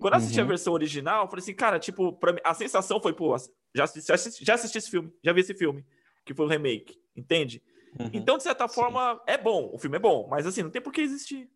Quando 0.00 0.14
eu 0.14 0.18
assisti 0.18 0.38
uhum. 0.38 0.44
a 0.44 0.48
versão 0.48 0.72
original, 0.72 1.24
eu 1.24 1.28
falei 1.28 1.42
assim, 1.42 1.54
cara, 1.54 1.78
tipo, 1.78 2.12
pra 2.12 2.32
mim, 2.32 2.40
a 2.44 2.54
sensação 2.54 3.00
foi, 3.00 3.12
pô, 3.12 3.36
já 3.74 3.84
assisti, 3.84 4.08
já 4.08 4.14
assisti, 4.14 4.44
já 4.44 4.54
assisti 4.54 4.78
esse 4.78 4.90
filme, 4.90 5.12
já 5.22 5.32
vi 5.32 5.40
esse 5.40 5.54
filme, 5.54 5.84
que 6.24 6.34
foi 6.34 6.46
o 6.46 6.48
remake, 6.48 6.98
entende? 7.16 7.62
Uhum. 7.98 8.10
Então, 8.12 8.36
de 8.36 8.42
certa 8.42 8.68
forma, 8.68 9.14
Sim. 9.14 9.20
é 9.26 9.38
bom, 9.38 9.70
o 9.72 9.78
filme 9.78 9.96
é 9.96 10.00
bom, 10.00 10.28
mas 10.28 10.46
assim, 10.46 10.62
não 10.62 10.70
tem 10.70 10.82
por 10.82 10.92
que 10.92 11.00
existir. 11.00 11.48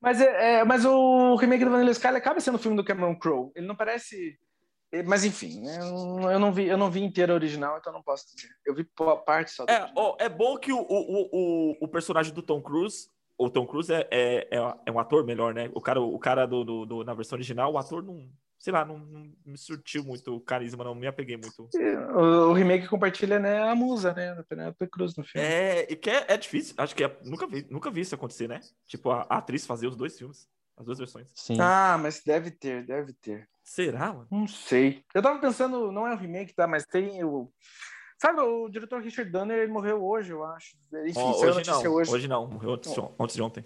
Mas, 0.00 0.20
é, 0.20 0.60
é, 0.60 0.64
mas 0.64 0.84
o 0.84 1.36
remake 1.36 1.64
do 1.64 1.70
Vanilla 1.70 1.90
Sky 1.90 2.08
acaba 2.08 2.40
sendo 2.40 2.54
o 2.54 2.58
filme 2.58 2.76
do 2.76 2.84
Cameron 2.84 3.14
Crowe. 3.18 3.52
Ele 3.54 3.66
não 3.66 3.76
parece. 3.76 4.38
Mas 5.06 5.24
enfim, 5.24 5.60
né, 5.60 5.78
eu 5.80 6.38
não 6.38 6.52
vi, 6.52 6.66
eu 6.66 6.76
não 6.76 6.90
vi 6.90 7.02
inteiro 7.02 7.32
original, 7.32 7.78
então 7.78 7.92
não 7.92 8.02
posso 8.02 8.34
dizer. 8.34 8.50
Eu 8.66 8.74
vi 8.74 8.84
parte 9.24 9.52
só. 9.52 9.64
É, 9.68 9.90
ó, 9.96 10.16
é 10.18 10.28
bom 10.28 10.56
que 10.56 10.72
o, 10.72 10.80
o, 10.80 11.28
o, 11.32 11.76
o 11.80 11.88
personagem 11.88 12.34
do 12.34 12.42
Tom 12.42 12.60
Cruise, 12.60 13.08
o 13.38 13.48
Tom 13.48 13.66
Cruise 13.66 13.92
é, 13.92 14.08
é, 14.10 14.48
é, 14.84 14.90
um 14.92 14.98
ator 14.98 15.24
melhor, 15.24 15.54
né? 15.54 15.70
O 15.74 15.80
cara, 15.80 16.00
o 16.00 16.18
cara 16.18 16.44
do, 16.44 16.64
do, 16.64 16.86
do 16.86 17.04
na 17.04 17.14
versão 17.14 17.36
original, 17.36 17.72
o 17.72 17.78
ator 17.78 18.02
não, 18.02 18.28
sei 18.60 18.72
lá, 18.72 18.84
não, 18.84 18.98
não, 18.98 19.32
me 19.46 19.56
surtiu 19.56 20.04
muito 20.04 20.36
o 20.36 20.40
carisma, 20.40 20.84
não 20.84 20.94
me 20.94 21.06
apeguei 21.06 21.36
muito. 21.36 21.68
O, 22.14 22.50
o 22.50 22.52
remake 22.52 22.86
compartilha, 22.86 23.38
né, 23.38 23.62
a 23.62 23.74
musa, 23.74 24.12
né, 24.12 24.32
a 24.32 24.42
Penélope 24.42 24.86
Cruz 24.86 25.16
no 25.16 25.24
filme. 25.24 25.46
É, 25.46 25.90
e 25.90 25.96
que 25.96 26.10
é, 26.10 26.26
é 26.28 26.36
difícil, 26.36 26.74
acho 26.76 26.94
que 26.94 27.02
é, 27.02 27.18
nunca, 27.24 27.46
vi, 27.46 27.66
nunca 27.70 27.90
vi 27.90 28.02
isso 28.02 28.14
acontecer, 28.14 28.46
né? 28.46 28.60
Tipo, 28.86 29.10
a, 29.10 29.26
a, 29.30 29.38
atriz 29.38 29.64
fazer 29.64 29.86
os 29.86 29.96
dois 29.96 30.18
filmes, 30.18 30.46
as 30.80 30.86
duas 30.86 30.98
versões. 30.98 31.28
Sim. 31.34 31.56
Ah, 31.60 31.98
mas 32.00 32.22
deve 32.24 32.50
ter, 32.50 32.84
deve 32.84 33.12
ter. 33.12 33.48
Será, 33.62 34.12
mano? 34.12 34.26
Não 34.30 34.48
sei. 34.48 35.04
Eu 35.14 35.22
tava 35.22 35.38
pensando, 35.38 35.92
não 35.92 36.06
é 36.06 36.14
o 36.14 36.18
remake, 36.18 36.54
tá, 36.54 36.66
mas 36.66 36.84
tem 36.84 37.22
o... 37.22 37.52
Sabe, 38.20 38.40
o 38.40 38.68
diretor 38.68 39.02
Richard 39.02 39.30
Donner, 39.30 39.58
ele 39.58 39.72
morreu 39.72 40.04
hoje, 40.04 40.32
eu 40.32 40.44
acho. 40.44 40.76
Enfim, 41.06 41.20
oh, 41.20 41.30
hoje 41.30 41.66
não, 41.66 41.92
hoje. 41.92 42.10
hoje 42.10 42.28
não, 42.28 42.46
morreu 42.46 42.74
antes, 42.74 42.92
de, 42.92 43.00
antes 43.18 43.36
de 43.36 43.42
ontem. 43.42 43.64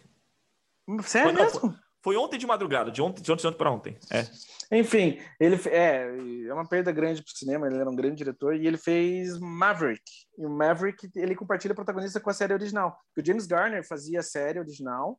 Sério 1.03 1.35
foi, 1.35 1.45
mesmo? 1.45 1.61
Não, 1.63 1.79
foi 2.05 2.17
ontem 2.17 2.39
de 2.39 2.47
madrugada, 2.47 2.91
de 2.91 3.01
ontem, 3.01 3.23
de 3.23 3.33
ontem, 3.33 3.41
de 3.41 3.47
ontem 3.49 3.57
para 3.57 3.71
ontem. 3.71 3.99
É. 4.13 4.79
Enfim, 4.79 5.19
ele 5.41 5.59
é, 5.71 6.07
é 6.49 6.53
uma 6.53 6.69
perda 6.69 6.93
grande 6.93 7.23
para 7.23 7.33
o 7.33 7.37
cinema, 7.37 7.67
ele 7.67 7.79
era 7.79 7.89
um 7.89 7.97
grande 7.97 8.17
diretor, 8.17 8.55
e 8.55 8.67
ele 8.67 8.77
fez 8.77 9.39
Maverick. 9.39 10.05
E 10.39 10.45
o 10.45 10.51
Maverick, 10.51 11.11
ele 11.17 11.35
compartilha 11.35 11.75
protagonista 11.75 12.21
com 12.21 12.29
a 12.29 12.35
série 12.35 12.53
original. 12.53 12.97
O 13.17 13.25
James 13.25 13.47
Garner 13.47 13.87
fazia 13.87 14.21
a 14.21 14.23
série 14.23 14.59
original, 14.59 15.19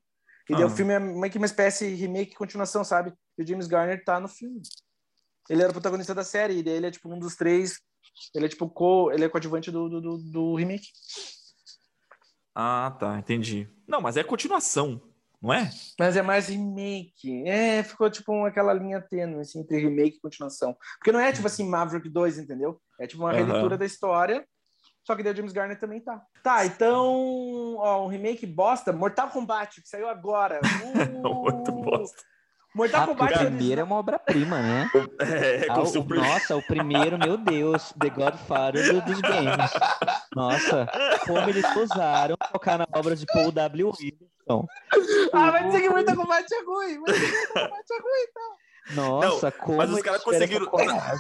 e 0.50 0.54
ah. 0.54 0.58
daí 0.58 0.66
o 0.66 0.70
filme 0.70 0.94
é 0.94 1.00
meio 1.00 1.32
que 1.32 1.38
uma 1.38 1.46
espécie 1.46 1.90
de 1.90 1.96
remake 1.96 2.36
continuação, 2.36 2.84
sabe? 2.84 3.14
E 3.38 3.44
o 3.44 3.48
James 3.48 3.68
Garner 3.68 4.04
tá 4.04 4.20
no 4.20 4.28
filme. 4.28 4.62
Ele 5.50 5.62
era 5.62 5.70
o 5.70 5.74
protagonista 5.74 6.14
da 6.14 6.24
série, 6.24 6.60
e 6.60 6.64
daí 6.64 6.76
ele 6.76 6.88
é 6.88 6.92
tipo 6.92 7.14
um 7.14 7.20
dos 7.20 7.36
três. 7.36 7.80
Ele 8.34 8.46
é 8.46 8.50
tipo 8.50 8.70
co, 8.70 9.12
ele 9.12 9.26
é 9.26 9.30
coadjuvante 9.30 9.72
do, 9.72 9.90
do, 9.90 10.02
do, 10.02 10.18
do 10.18 10.56
remake. 10.56 10.88
Ah, 12.54 12.96
tá, 13.00 13.18
entendi. 13.18 13.70
Não, 13.88 14.02
mas 14.02 14.18
é 14.18 14.24
continuação 14.24 15.02
não 15.46 15.54
é? 15.54 15.70
Mas 16.00 16.18
é 16.18 16.24
mais 16.24 16.48
remake. 16.48 17.48
É, 17.48 17.84
ficou 17.84 18.10
tipo 18.10 18.46
aquela 18.46 18.74
linha 18.74 19.00
tênue 19.00 19.42
assim, 19.42 19.60
entre 19.60 19.78
remake 19.78 20.18
e 20.18 20.20
continuação. 20.20 20.76
Porque 20.98 21.12
não 21.12 21.20
é 21.20 21.32
tipo 21.32 21.46
assim 21.46 21.68
Maverick 21.68 22.10
2, 22.10 22.40
entendeu? 22.40 22.82
É 23.00 23.06
tipo 23.06 23.22
uma 23.22 23.32
uhum. 23.32 23.38
releitura 23.38 23.78
da 23.78 23.86
história. 23.86 24.46
Só 25.06 25.16
que 25.16 25.22
daí 25.22 25.34
o 25.34 25.36
James 25.36 25.54
Garner 25.54 25.80
também 25.80 26.02
tá. 26.02 26.20
Tá, 26.42 26.66
então, 26.66 27.76
ó, 27.78 28.06
um 28.06 28.08
remake 28.08 28.46
bosta, 28.48 28.92
Mortal 28.92 29.30
Kombat, 29.30 29.82
que 29.82 29.88
saiu 29.88 30.10
agora. 30.10 30.60
Uh... 31.26 31.44
Muito 31.44 31.72
bosta. 31.72 32.24
Mortal 32.74 33.04
ah, 33.04 33.08
Kombat. 33.08 33.34
O 33.34 33.40
primeiro 33.40 33.82
é 33.82 33.84
uma 33.84 33.96
obra-prima, 33.96 34.62
né? 34.62 34.90
É, 35.22 35.68
ah, 35.70 35.80
o, 35.80 36.16
nossa, 36.16 36.56
o 36.56 36.62
primeiro, 36.64 37.18
meu 37.18 37.38
Deus, 37.38 37.94
The 38.00 38.10
Godfather 38.10 38.94
do, 38.94 39.02
dos 39.02 39.22
games. 39.22 39.72
Nossa, 40.36 40.88
como 41.26 41.50
eles 41.50 41.66
usaram 41.76 42.36
tocar 42.52 42.78
na 42.78 42.88
obra 42.94 43.16
de 43.16 43.26
Paul 43.28 43.52
W. 43.52 43.92
Então. 44.42 44.68
Ah, 45.32 45.52
vai 45.52 45.66
dizer 45.66 45.82
que 45.82 45.90
Mortal 45.90 46.16
Kombat 46.16 46.54
é 46.54 46.64
ruim. 46.64 47.00
Vai 47.02 47.14
dizer 47.14 47.32
que 47.32 47.38
Mortal 47.54 47.70
Kombat 47.70 47.94
é 47.94 48.02
ruim, 48.02 48.26
então. 48.30 48.65
Nossa, 48.94 49.50
não, 49.50 49.66
como 49.66 49.78
Mas 49.78 49.90
os 49.90 50.02
caras 50.02 50.24
conseguiram. 50.24 50.70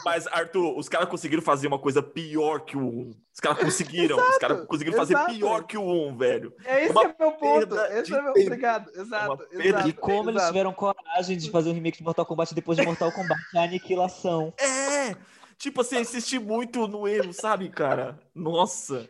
Mas, 0.03 0.27
Arthur, 0.27 0.77
os 0.77 0.87
caras 0.87 1.09
conseguiram 1.09 1.41
fazer 1.41 1.67
uma 1.67 1.79
coisa 1.79 2.03
pior 2.03 2.59
que 2.59 2.77
o 2.77 2.87
1. 2.87 3.11
Os 3.33 3.39
caras 3.39 3.59
conseguiram. 3.59 4.17
exato, 4.17 4.31
os 4.31 4.37
caras 4.37 4.65
conseguiram 4.67 5.01
exato. 5.01 5.23
fazer 5.23 5.33
pior 5.33 5.63
que 5.63 5.77
o 5.77 6.09
1, 6.09 6.17
velho. 6.17 6.53
É 6.63 6.85
esse 6.85 6.93
que 6.93 6.99
é 6.99 7.15
meu 7.19 7.31
ponto. 7.31 7.75
Esse 7.75 8.13
é 8.13 8.21
meu. 8.21 8.31
Obrigado. 8.31 8.91
Exato. 8.91 9.47
exato 9.51 9.89
e 9.89 9.93
como 9.93 10.29
exato. 10.29 10.29
eles 10.29 10.47
tiveram 10.47 10.73
coragem 10.73 11.37
de 11.37 11.49
fazer 11.49 11.69
um 11.69 11.73
remake 11.73 11.97
de 11.97 12.03
Mortal 12.03 12.25
Kombat 12.25 12.53
depois 12.53 12.77
de 12.77 12.85
Mortal 12.85 13.11
Kombat 13.11 13.39
a 13.55 13.63
aniquilação. 13.63 14.53
É! 14.59 15.15
Tipo 15.57 15.81
assim, 15.81 15.99
insistir 15.99 16.39
muito 16.39 16.87
no 16.87 17.07
erro, 17.07 17.33
sabe, 17.33 17.69
cara? 17.69 18.19
Nossa. 18.33 19.09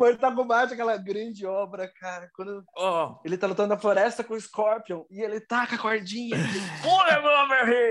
Mortal 0.00 0.34
Kombat, 0.34 0.72
aquela 0.72 0.96
grande 0.96 1.44
obra, 1.46 1.86
cara. 1.86 2.30
Quando 2.34 2.64
oh. 2.76 3.16
ele 3.24 3.36
tá 3.36 3.46
lutando 3.46 3.68
na 3.68 3.78
floresta 3.78 4.24
com 4.24 4.32
o 4.34 4.40
Scorpion 4.40 5.04
e 5.10 5.20
ele 5.20 5.40
taca 5.40 5.76
a 5.76 5.78
cordinha. 5.78 6.36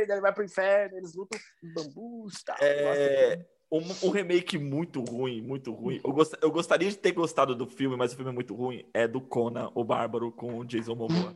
ele 0.10 0.22
vai 0.22 0.34
pro 0.34 0.44
inferno, 0.44 0.98
eles 0.98 1.14
lutam 1.14 1.40
em 1.64 1.74
bambus 1.74 2.44
tal. 2.44 2.58
É... 2.62 3.46
Um, 3.72 4.08
um, 4.08 4.10
remake 4.10 4.58
muito 4.58 5.04
ruim, 5.04 5.42
muito 5.42 5.72
ruim. 5.72 6.02
Eu, 6.04 6.12
gost, 6.12 6.34
eu 6.42 6.52
gostaria 6.52 6.90
de 6.90 6.98
ter 6.98 7.12
gostado 7.12 7.54
do 7.54 7.68
filme, 7.68 7.96
mas 7.96 8.12
o 8.12 8.16
filme 8.16 8.32
é 8.32 8.34
muito 8.34 8.56
ruim. 8.56 8.84
É 8.92 9.08
do 9.08 9.22
Conan, 9.22 9.70
o 9.76 9.84
Bárbaro, 9.84 10.32
com 10.32 10.58
o 10.58 10.66
Jason 10.66 10.96
Momoa. 10.96 11.36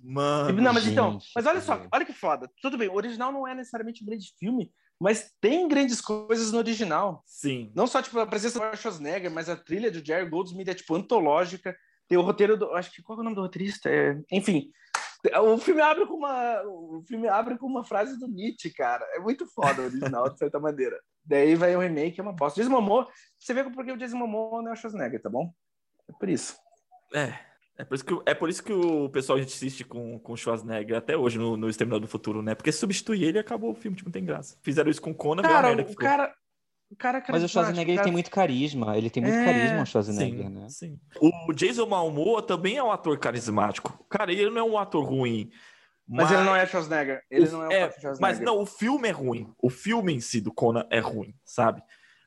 Mano. 0.00 0.62
Não, 0.62 0.72
mas 0.72 0.86
então, 0.86 1.18
mas 1.34 1.44
olha 1.44 1.60
só, 1.60 1.84
olha 1.92 2.04
que 2.04 2.12
foda. 2.12 2.48
Tudo 2.62 2.78
bem, 2.78 2.88
o 2.88 2.94
original 2.94 3.32
não 3.32 3.46
é 3.46 3.56
necessariamente 3.56 4.04
um 4.04 4.06
grande 4.06 4.32
filme, 4.38 4.70
mas 5.00 5.30
tem 5.40 5.68
grandes 5.68 6.00
coisas 6.00 6.52
no 6.52 6.58
original. 6.58 7.22
Sim. 7.26 7.70
Não 7.74 7.86
só 7.86 8.00
tipo 8.00 8.18
a 8.18 8.26
presença 8.26 8.58
do 8.58 8.76
Schwarzenegger, 8.76 9.30
mas 9.30 9.48
a 9.48 9.56
trilha 9.56 9.90
do 9.90 10.04
Jerry 10.04 10.28
Goldsmith 10.28 10.68
é 10.68 10.74
tipo 10.74 10.94
antológica. 10.94 11.76
Tem 12.08 12.16
o 12.16 12.22
roteiro 12.22 12.56
do, 12.56 12.72
acho 12.74 12.92
que 12.92 13.02
qual 13.02 13.18
é 13.18 13.20
o 13.20 13.24
nome 13.24 13.36
do 13.36 13.42
roteirista? 13.42 13.90
É, 13.90 14.18
enfim, 14.30 14.70
o 15.42 15.58
filme 15.58 15.80
abre 15.80 16.06
com 16.06 16.14
uma, 16.14 16.62
o 16.62 17.02
filme 17.06 17.28
abre 17.28 17.58
com 17.58 17.66
uma 17.66 17.84
frase 17.84 18.18
do 18.18 18.28
Nietzsche, 18.28 18.72
cara. 18.72 19.04
É 19.14 19.18
muito 19.18 19.46
foda 19.46 19.82
o 19.82 19.86
original 19.86 20.30
de 20.30 20.38
certa 20.38 20.58
maneira. 20.60 20.98
Daí 21.24 21.56
vai 21.56 21.74
o 21.74 21.80
remake, 21.80 22.20
é 22.20 22.22
uma 22.22 22.32
bosta. 22.32 22.60
Jason 22.60 22.72
Momoa, 22.72 23.08
você 23.38 23.52
vê 23.52 23.64
porque 23.64 23.90
o 23.92 23.96
Jason 23.96 24.16
Momoa 24.16 24.62
não 24.62 24.70
é 24.70 24.74
o 24.74 24.76
Schwarzenegger, 24.76 25.20
tá 25.20 25.28
bom? 25.28 25.52
É 26.08 26.12
por 26.12 26.28
isso. 26.28 26.56
É. 27.12 27.55
É 27.78 27.84
por 27.84 27.94
isso 27.94 28.04
que, 28.04 28.18
é 28.24 28.34
por 28.34 28.48
isso 28.48 28.64
que 28.64 28.72
o 28.72 29.08
pessoal 29.10 29.38
insiste 29.38 29.84
com, 29.84 30.18
com 30.18 30.32
o 30.32 30.36
Schwarzenegger 30.36 30.96
até 30.96 31.16
hoje 31.16 31.38
no, 31.38 31.56
no 31.56 31.68
Exterminador 31.68 32.00
do 32.00 32.10
Futuro, 32.10 32.40
né? 32.40 32.54
Porque 32.54 32.72
substituir 32.72 33.24
ele 33.24 33.38
acabou 33.38 33.70
o 33.70 33.74
filme, 33.74 33.96
tipo, 33.96 34.08
não 34.08 34.12
tem 34.12 34.24
graça. 34.24 34.56
Fizeram 34.62 34.90
isso 34.90 35.02
com 35.02 35.10
o 35.10 35.14
Conan, 35.14 35.42
cara, 35.42 35.72
o 35.82 35.94
cara, 35.94 36.34
o 36.90 36.96
cara 36.96 37.22
Mas 37.28 37.42
o 37.42 37.48
Schwarzenegger 37.48 37.96
cara... 37.96 38.04
tem 38.04 38.12
muito 38.12 38.30
carisma. 38.30 38.96
Ele 38.96 39.10
tem 39.10 39.22
muito 39.22 39.36
é... 39.36 39.44
carisma, 39.44 39.82
o 39.82 39.86
Schwarzenegger, 39.86 40.46
sim, 40.46 40.50
né? 40.50 40.68
Sim. 40.70 41.00
O 41.20 41.52
Jason 41.52 41.86
Momoa 41.86 42.42
também 42.42 42.76
é 42.76 42.82
um 42.82 42.90
ator 42.90 43.18
carismático. 43.18 44.06
Cara, 44.08 44.32
ele 44.32 44.48
não 44.48 44.58
é 44.58 44.64
um 44.64 44.78
ator 44.78 45.04
ruim. 45.04 45.50
Mas, 46.08 46.30
mas 46.30 46.32
ele 46.32 46.44
não 46.44 46.56
é 46.56 46.66
Schwarzenegger. 46.66 47.22
Ele 47.30 47.48
não 47.50 47.70
é, 47.70 47.74
é 47.74 47.90
Schwarzenegger. 47.90 48.20
Mas 48.20 48.40
não, 48.40 48.58
o 48.58 48.64
filme 48.64 49.08
é 49.08 49.12
ruim. 49.12 49.52
O 49.60 49.68
filme 49.68 50.14
em 50.14 50.20
si 50.20 50.40
do 50.40 50.52
Conan 50.52 50.86
é 50.90 51.00
ruim, 51.00 51.34
sabe? 51.44 51.82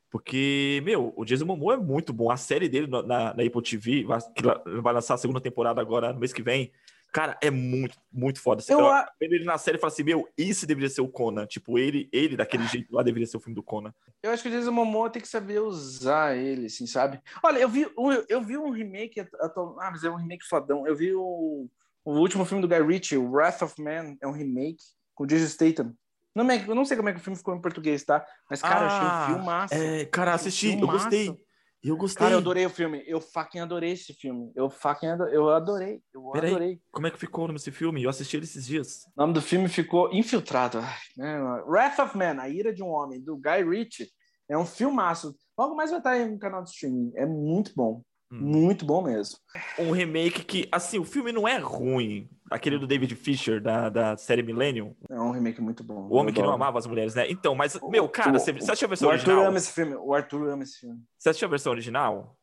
Porque, 0.10 0.82
meu, 0.84 1.14
o 1.16 1.24
Jason 1.24 1.46
Momoa 1.46 1.76
é 1.76 1.78
muito 1.78 2.12
bom. 2.12 2.32
A 2.32 2.38
série 2.38 2.68
dele 2.68 2.88
na, 2.88 3.04
na, 3.04 3.34
na 3.34 3.44
Apple 3.44 3.62
TV, 3.62 4.06
que 4.36 4.44
vai 4.82 4.94
lançar 4.94 5.14
a 5.14 5.18
segunda 5.18 5.40
temporada 5.40 5.80
agora 5.80 6.12
no 6.12 6.20
mês 6.20 6.34
que 6.34 6.42
vem. 6.42 6.72
Cara, 7.12 7.38
é 7.42 7.50
muito, 7.50 7.98
muito 8.12 8.40
foda. 8.40 8.64
Eu, 8.68 8.80
eu 8.80 9.06
vendo 9.20 9.34
ele 9.34 9.44
na 9.44 9.58
série 9.58 9.78
e 9.78 9.82
falo 9.82 9.92
assim, 9.92 10.04
meu, 10.04 10.28
isso 10.38 10.68
deveria 10.68 10.90
ser 10.90 11.02
o 11.02 11.08
Conan. 11.08 11.48
Tipo, 11.48 11.80
ele, 11.80 12.08
ele 12.12 12.38
daquele 12.38 12.68
jeito 12.68 12.94
lá 12.94 13.02
deveria 13.02 13.26
ser 13.26 13.38
o 13.38 13.40
filme 13.40 13.56
do 13.56 13.64
Conan. 13.64 13.94
Eu 14.22 14.32
acho 14.32 14.44
que 14.44 14.50
o 14.50 14.52
Jason 14.52 14.72
Momoa 14.72 15.10
tem 15.10 15.22
que 15.22 15.28
saber 15.28 15.60
usar 15.60 16.38
ele, 16.38 16.68
assim, 16.68 16.86
sabe? 16.86 17.20
Olha, 17.42 17.58
eu 17.58 17.70
vi, 17.70 17.88
eu 18.28 18.42
vi 18.42 18.58
um 18.58 18.70
remake, 18.70 19.22
ah, 19.22 19.90
mas 19.92 20.04
é 20.04 20.10
um 20.10 20.18
remake 20.18 20.46
fodão. 20.46 20.86
Eu 20.86 20.96
vi 20.96 21.14
o, 21.14 21.68
o 22.06 22.12
último 22.12 22.46
filme 22.46 22.62
do 22.62 22.68
Guy 22.68 22.82
Ritchie, 22.86 23.18
o 23.18 23.32
Wrath 23.32 23.64
of 23.64 23.82
Man, 23.82 24.16
é 24.22 24.28
um 24.28 24.32
remake 24.32 24.84
com 25.16 25.24
o 25.24 25.28
Jason 25.28 25.48
Statham. 25.48 25.96
Não, 26.36 26.50
eu 26.50 26.76
não 26.76 26.86
sei 26.86 26.96
como 26.96 27.10
é 27.10 27.14
que 27.14 27.20
o 27.20 27.24
filme 27.24 27.38
ficou 27.38 27.56
em 27.56 27.62
português, 27.62 28.04
tá? 28.04 28.26
Mas, 28.50 28.62
cara, 28.62 28.80
ah, 28.80 28.84
eu 28.84 28.88
achei 28.88 29.02
um 29.02 29.12
ah, 29.12 29.26
filme 29.28 29.46
massa. 29.46 29.76
É, 29.76 30.06
cara, 30.06 30.34
assisti, 30.34 30.70
um 30.70 30.80
eu 30.82 30.88
gostei. 30.88 31.38
Eu 31.82 31.96
gostei. 31.96 32.20
Cara, 32.20 32.34
eu 32.34 32.40
adorei 32.40 32.66
o 32.66 32.70
filme. 32.70 33.04
Eu 33.08 33.22
fucking 33.22 33.60
adorei 33.60 33.92
esse 33.92 34.14
filme. 34.14 34.52
Eu 34.54 34.70
fucking 34.70 35.08
adorei. 35.08 35.36
Eu 35.36 35.50
adorei. 35.50 36.02
Eu 36.14 36.30
Pera 36.32 36.48
adorei. 36.48 36.82
Como 36.92 37.08
é 37.08 37.12
que 37.12 37.18
ficou 37.18 37.46
o 37.46 37.48
nome 37.48 37.58
desse 37.58 37.72
filme? 37.72 38.04
Eu 38.04 38.10
assisti 38.10 38.36
ele 38.36 38.44
esses 38.44 38.66
dias. 38.66 39.06
O 39.16 39.22
nome 39.22 39.34
do 39.34 39.42
filme 39.42 39.70
ficou 39.70 40.12
Infiltrado. 40.14 40.82
Né? 41.16 41.40
Wrath 41.66 42.00
of 42.00 42.18
Man, 42.18 42.42
A 42.42 42.50
Ira 42.50 42.74
de 42.74 42.84
um 42.84 42.90
Homem, 42.90 43.22
do 43.22 43.38
Guy 43.38 43.64
Ritchie. 43.64 44.10
É 44.50 44.58
um 44.58 44.66
filmaço. 44.66 45.34
Logo 45.58 45.76
mais 45.76 45.90
vai 45.90 46.00
estar 46.00 46.12
aí 46.12 46.30
no 46.30 46.38
canal 46.38 46.64
de 46.64 46.70
streaming. 46.70 47.14
É 47.16 47.26
muito 47.26 47.72
bom. 47.74 48.02
Hum. 48.32 48.40
Muito 48.42 48.86
bom 48.86 49.02
mesmo. 49.02 49.38
Um 49.78 49.92
remake 49.92 50.44
que, 50.44 50.68
assim, 50.72 51.00
o 51.00 51.04
filme 51.04 51.32
não 51.32 51.48
é 51.48 51.58
ruim. 51.58 52.30
Aquele 52.50 52.78
do 52.78 52.88
David 52.88 53.16
Fisher, 53.16 53.62
da, 53.62 53.90
da 53.90 54.18
série 54.18 54.44
Millennium. 54.44 54.96
É 55.10 55.20
um 55.20 55.32
remake 55.32 55.62
muito 55.62 55.84
bom. 55.84 56.08
O 56.08 56.16
Homem 56.16 56.34
que 56.34 56.42
Não 56.42 56.52
Amava 56.52 56.78
as 56.78 56.88
Mulheres, 56.88 57.16
né? 57.16 57.30
Então, 57.30 57.56
mas, 57.56 57.80
meu, 57.90 58.08
cara, 58.08 58.30
o, 58.30 58.40
você, 58.40 58.52
você 58.52 58.72
assistiu 58.72 58.88
a 58.88 58.90
versão 58.90 59.08
o 59.08 59.12
original? 59.12 59.36
O 59.36 59.40
Arthur 59.40 59.50
ama 59.50 59.58
esse 59.58 59.72
filme. 59.72 59.96
O 59.96 60.14
Arthur 60.14 60.50
ama 60.50 60.64
esse 60.64 60.80
filme. 60.80 61.00
Você 61.18 61.30
assistiu 61.30 61.48
a 61.48 61.50
versão 61.50 61.72
original? 61.72 62.36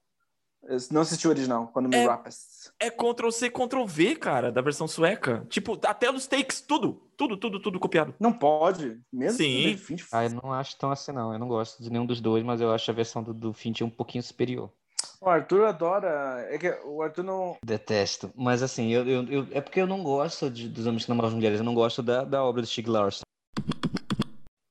Eu 0.68 0.78
não 0.90 1.02
assisti 1.02 1.28
o 1.28 1.30
original, 1.30 1.68
quando 1.68 1.88
me 1.88 1.96
é, 1.96 2.06
rapas. 2.06 2.72
É 2.80 2.90
Ctrl-C, 2.90 3.50
Ctrl-V, 3.50 4.16
cara, 4.16 4.50
da 4.50 4.60
versão 4.60 4.88
sueca. 4.88 5.46
Tipo, 5.48 5.78
até 5.84 6.10
os 6.10 6.26
takes, 6.26 6.60
tudo. 6.60 7.02
Tudo, 7.16 7.36
tudo, 7.36 7.60
tudo 7.60 7.78
copiado. 7.78 8.14
Não 8.18 8.32
pode. 8.32 9.00
Mesmo 9.12 9.38
Sim. 9.38 9.78
Ah, 10.12 10.24
eu 10.24 10.30
não 10.30 10.52
acho 10.52 10.76
tão 10.76 10.90
assim, 10.90 11.12
não. 11.12 11.32
Eu 11.32 11.38
não 11.38 11.46
gosto 11.46 11.80
de 11.82 11.90
nenhum 11.90 12.04
dos 12.04 12.20
dois, 12.20 12.42
mas 12.42 12.60
eu 12.60 12.72
acho 12.72 12.90
a 12.90 12.94
versão 12.94 13.22
do, 13.22 13.32
do 13.32 13.52
Finch 13.52 13.84
um 13.84 13.90
pouquinho 13.90 14.24
superior. 14.24 14.72
O 15.20 15.28
Arthur 15.28 15.64
adora. 15.64 16.46
É 16.50 16.58
que 16.58 16.68
o 16.84 17.02
Arthur 17.02 17.24
não. 17.24 17.56
Detesto. 17.64 18.30
Mas 18.34 18.62
assim, 18.62 18.92
eu, 18.92 19.06
eu, 19.06 19.24
eu 19.24 19.46
é 19.50 19.60
porque 19.60 19.80
eu 19.80 19.86
não 19.86 20.02
gosto 20.02 20.50
de, 20.50 20.68
dos 20.68 20.86
Homens 20.86 21.04
que 21.04 21.08
Namoram 21.08 21.28
as 21.28 21.34
Mulheres. 21.34 21.58
Eu 21.58 21.64
não 21.64 21.74
gosto 21.74 22.02
da, 22.02 22.24
da 22.24 22.44
obra 22.44 22.62
do 22.62 22.66
Stig 22.66 22.88
Larsson. 22.88 23.22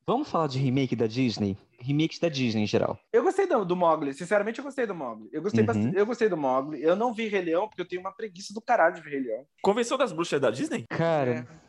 Vamos 0.08 0.30
falar 0.30 0.48
de 0.48 0.60
remake 0.60 0.96
da 0.96 1.08
Disney? 1.08 1.58
Remakes 1.80 2.20
da 2.20 2.30
Disney 2.30 2.64
em 2.64 2.68
geral. 2.68 3.00
Eu 3.12 3.24
gostei 3.24 3.48
do, 3.48 3.66
do 3.66 3.76
Mogli. 3.76 4.14
Sinceramente, 4.14 4.60
eu 4.60 4.64
gostei 4.64 4.86
do 4.86 4.94
Mogli. 4.94 5.30
Eu 5.32 5.42
gostei, 5.42 5.62
uhum. 5.62 5.66
bastante, 5.66 5.98
eu 5.98 6.06
gostei 6.06 6.30
do 6.30 6.38
Mogli. 6.38 6.82
Eu 6.82 6.96
não 6.96 7.14
vi 7.14 7.28
Rei 7.28 7.42
Leão, 7.42 7.68
porque 7.68 7.82
eu 7.82 7.88
tenho 7.88 8.02
uma 8.02 8.12
preguiça 8.12 8.54
do 8.54 8.62
caralho 8.62 8.96
de 8.96 9.02
ver 9.02 9.10
Rei 9.12 9.22
Leão. 9.22 9.46
Convenção 9.64 9.98
das 9.98 10.12
Bruxas 10.12 10.40
da 10.40 10.52
Disney? 10.52 10.86
Cara. 10.90 11.32
É. 11.32 11.65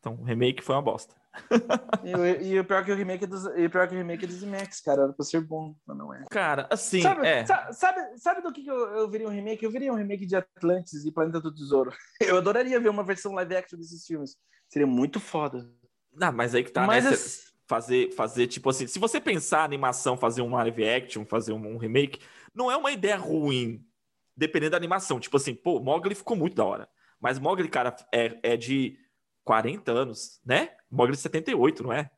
Então, 0.00 0.14
o 0.14 0.24
remake 0.24 0.64
foi 0.64 0.74
uma 0.74 0.82
bosta. 0.82 1.14
e, 2.42 2.58
o, 2.58 2.64
pior 2.64 2.84
que 2.84 2.90
o 2.90 2.96
remake 2.96 3.24
é 3.24 3.26
dos, 3.26 3.44
e 3.44 3.66
o 3.66 3.70
pior 3.70 3.86
que 3.86 3.94
o 3.94 3.98
remake 3.98 4.26
dos 4.26 4.42
IMAX, 4.42 4.80
cara, 4.80 5.02
era 5.02 5.12
pra 5.12 5.24
ser 5.24 5.42
bom, 5.42 5.76
mas 5.86 5.96
não 5.96 6.12
é. 6.12 6.24
Cara, 6.30 6.66
assim, 6.70 7.02
sabe, 7.02 7.26
é. 7.26 7.44
Sabe, 7.44 7.72
sabe, 7.74 8.18
sabe 8.18 8.42
do 8.42 8.52
que, 8.52 8.66
eu, 8.66 8.76
eu 8.76 9.10
viria 9.10 9.28
um 9.28 9.30
remake? 9.30 9.62
Eu 9.62 9.70
viria 9.70 9.92
um 9.92 9.96
remake 9.96 10.26
de 10.26 10.34
Atlantis 10.34 11.04
e 11.04 11.12
Planeta 11.12 11.40
do 11.40 11.54
Tesouro. 11.54 11.92
Eu 12.20 12.38
adoraria 12.38 12.80
ver 12.80 12.88
uma 12.88 13.04
versão 13.04 13.32
live 13.34 13.56
action 13.56 13.78
desses 13.78 14.04
filmes. 14.04 14.36
Seria 14.68 14.86
muito 14.86 15.20
foda. 15.20 15.70
Não, 16.12 16.32
mas 16.32 16.54
aí 16.54 16.64
que 16.64 16.72
tá, 16.72 16.86
mas 16.86 17.04
né? 17.04 17.10
As... 17.10 17.50
Fazer, 17.68 18.10
fazer, 18.12 18.48
tipo 18.48 18.68
assim, 18.68 18.88
se 18.88 18.98
você 18.98 19.20
pensar 19.20 19.62
animação, 19.62 20.16
fazer 20.16 20.42
um 20.42 20.50
live 20.56 20.88
action, 20.88 21.24
fazer 21.24 21.52
um, 21.52 21.74
um 21.74 21.76
remake, 21.76 22.18
não 22.52 22.68
é 22.68 22.76
uma 22.76 22.90
ideia 22.90 23.16
ruim, 23.16 23.86
dependendo 24.36 24.72
da 24.72 24.76
animação. 24.76 25.20
Tipo 25.20 25.36
assim, 25.36 25.54
pô, 25.54 25.78
Mogli 25.78 26.16
ficou 26.16 26.36
muito 26.36 26.56
da 26.56 26.64
hora. 26.64 26.88
Mas 27.20 27.38
Mogli, 27.38 27.68
cara, 27.68 27.94
é, 28.12 28.40
é 28.42 28.56
de 28.56 28.98
40 29.44 29.90
anos, 29.90 30.40
né? 30.44 30.70
Mogli 30.90 31.16
78, 31.16 31.82
não 31.82 31.92
é? 31.92 32.10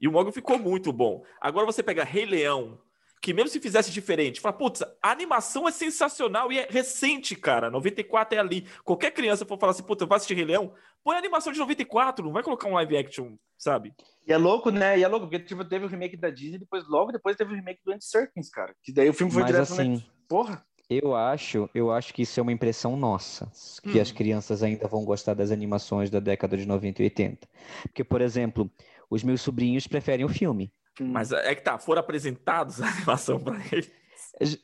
E 0.00 0.08
o 0.08 0.12
Mogli 0.12 0.32
ficou 0.32 0.58
muito 0.58 0.92
bom. 0.92 1.24
Agora 1.40 1.66
você 1.66 1.82
pega 1.82 2.04
Rei 2.04 2.26
Leão, 2.26 2.80
que 3.22 3.32
mesmo 3.32 3.50
se 3.50 3.60
fizesse 3.60 3.90
diferente, 3.92 4.40
fala, 4.40 4.56
putz, 4.56 4.82
a 4.82 5.10
animação 5.10 5.68
é 5.68 5.70
sensacional 5.70 6.50
e 6.50 6.58
é 6.58 6.66
recente, 6.68 7.36
cara. 7.36 7.70
94 7.70 8.36
é 8.36 8.40
ali. 8.40 8.66
Qualquer 8.82 9.12
criança 9.12 9.46
for 9.46 9.58
falar 9.58 9.70
assim, 9.70 9.84
putz, 9.84 10.00
eu 10.00 10.08
vou 10.08 10.16
assistir 10.16 10.34
Rei 10.34 10.44
Leão, 10.44 10.74
põe 11.04 11.14
a 11.14 11.18
animação 11.18 11.52
de 11.52 11.58
94, 11.60 12.24
não 12.24 12.32
vai 12.32 12.42
colocar 12.42 12.68
um 12.68 12.74
live 12.74 12.96
action, 12.96 13.36
sabe? 13.56 13.94
E 14.26 14.32
é 14.32 14.36
louco, 14.36 14.70
né? 14.70 14.98
E 14.98 15.04
é 15.04 15.08
louco, 15.08 15.26
porque 15.28 15.44
tipo, 15.44 15.64
teve 15.64 15.84
o 15.84 15.88
remake 15.88 16.16
da 16.16 16.30
Disney, 16.30 16.58
depois, 16.58 16.86
logo 16.88 17.12
depois 17.12 17.36
teve 17.36 17.52
o 17.52 17.56
remake 17.56 17.80
do 17.84 17.92
Andy 17.92 18.04
Serkins, 18.04 18.50
cara. 18.50 18.74
Que 18.82 18.92
daí 18.92 19.08
o 19.08 19.14
filme 19.14 19.32
foi 19.32 19.42
Mas, 19.42 19.52
direto 19.52 19.72
assim, 19.72 20.04
Porra! 20.32 20.64
Eu 21.02 21.14
acho, 21.14 21.70
eu 21.74 21.90
acho 21.90 22.12
que 22.12 22.22
isso 22.22 22.38
é 22.38 22.42
uma 22.42 22.52
impressão 22.52 22.96
nossa, 22.96 23.50
que 23.82 23.98
hum. 23.98 24.02
as 24.02 24.12
crianças 24.12 24.62
ainda 24.62 24.86
vão 24.88 25.04
gostar 25.04 25.34
das 25.34 25.50
animações 25.50 26.10
da 26.10 26.20
década 26.20 26.56
de 26.56 26.66
90 26.66 27.02
e 27.02 27.04
80. 27.04 27.48
Porque, 27.82 28.04
por 28.04 28.20
exemplo, 28.20 28.70
os 29.08 29.22
meus 29.22 29.40
sobrinhos 29.40 29.86
preferem 29.86 30.24
o 30.24 30.28
filme. 30.28 30.72
Mas 31.00 31.32
é 31.32 31.54
que 31.54 31.62
tá, 31.62 31.78
foram 31.78 32.00
apresentados 32.00 32.82
a 32.82 32.88
animação 32.88 33.40
para 33.40 33.56
eles. 33.72 33.90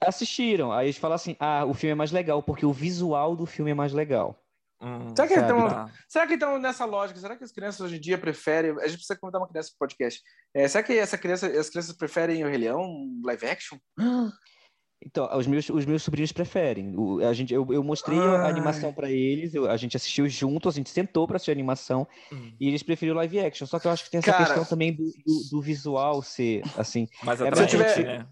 Assistiram, 0.00 0.72
aí 0.72 0.86
eles 0.86 0.96
falam 0.96 1.14
assim: 1.14 1.36
ah, 1.38 1.64
o 1.64 1.74
filme 1.74 1.92
é 1.92 1.94
mais 1.94 2.10
legal, 2.10 2.42
porque 2.42 2.66
o 2.66 2.72
visual 2.72 3.36
do 3.36 3.46
filme 3.46 3.70
é 3.70 3.74
mais 3.74 3.92
legal. 3.92 4.38
Hum, 4.80 5.14
será, 5.14 5.26
que 5.26 5.34
então, 5.34 5.90
será 6.08 6.26
que 6.26 6.34
então 6.34 6.58
nessa 6.58 6.84
lógica, 6.84 7.18
será 7.18 7.36
que 7.36 7.42
as 7.42 7.50
crianças 7.50 7.80
hoje 7.80 7.96
em 7.96 8.00
dia 8.00 8.16
preferem. 8.16 8.70
A 8.72 8.86
gente 8.86 8.98
precisa 8.98 9.18
contar 9.18 9.38
uma 9.38 9.48
criança 9.48 9.70
pro 9.70 9.80
podcast. 9.80 10.22
É, 10.54 10.68
será 10.68 10.84
que 10.84 10.92
essa 10.92 11.18
criança, 11.18 11.46
as 11.46 11.68
crianças 11.68 11.96
preferem 11.96 12.44
o 12.44 12.48
Rei 12.48 12.58
Leão 12.58 13.08
live 13.24 13.46
action? 13.46 13.78
Então, 15.04 15.28
os 15.36 15.46
meus, 15.46 15.68
os 15.70 15.86
meus 15.86 16.02
sobrinhos 16.02 16.32
preferem. 16.32 16.94
O, 16.96 17.24
a 17.24 17.32
gente, 17.32 17.54
eu, 17.54 17.66
eu 17.72 17.84
mostrei 17.84 18.18
Ai. 18.18 18.36
a 18.36 18.48
animação 18.48 18.92
para 18.92 19.10
eles, 19.10 19.54
eu, 19.54 19.70
a 19.70 19.76
gente 19.76 19.96
assistiu 19.96 20.28
junto, 20.28 20.68
a 20.68 20.72
gente 20.72 20.90
sentou 20.90 21.26
para 21.26 21.36
assistir 21.36 21.52
a 21.52 21.54
animação 21.54 22.06
hum. 22.32 22.52
e 22.58 22.66
eles 22.66 22.82
preferiram 22.82 23.16
live 23.16 23.40
action. 23.40 23.66
Só 23.66 23.78
que 23.78 23.86
eu 23.86 23.92
acho 23.92 24.04
que 24.04 24.10
tem 24.10 24.18
essa 24.18 24.32
Cara... 24.32 24.44
questão 24.44 24.64
também 24.64 24.92
do, 24.92 25.04
do, 25.04 25.50
do, 25.52 25.62
visual 25.62 26.20
ser 26.20 26.62
assim. 26.76 27.08
Mas 27.22 27.40
é 27.40 27.54
se 27.54 27.62
eu 27.62 27.66
tiver, 27.66 28.04
né? 28.04 28.26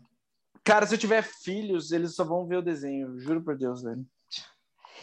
Cara, 0.64 0.86
se 0.86 0.94
eu 0.94 0.98
tiver 0.98 1.22
filhos, 1.22 1.92
eles 1.92 2.16
só 2.16 2.24
vão 2.24 2.46
ver 2.46 2.56
o 2.56 2.62
desenho, 2.62 3.16
juro 3.20 3.40
por 3.40 3.56
Deus, 3.56 3.82
velho. 3.82 4.04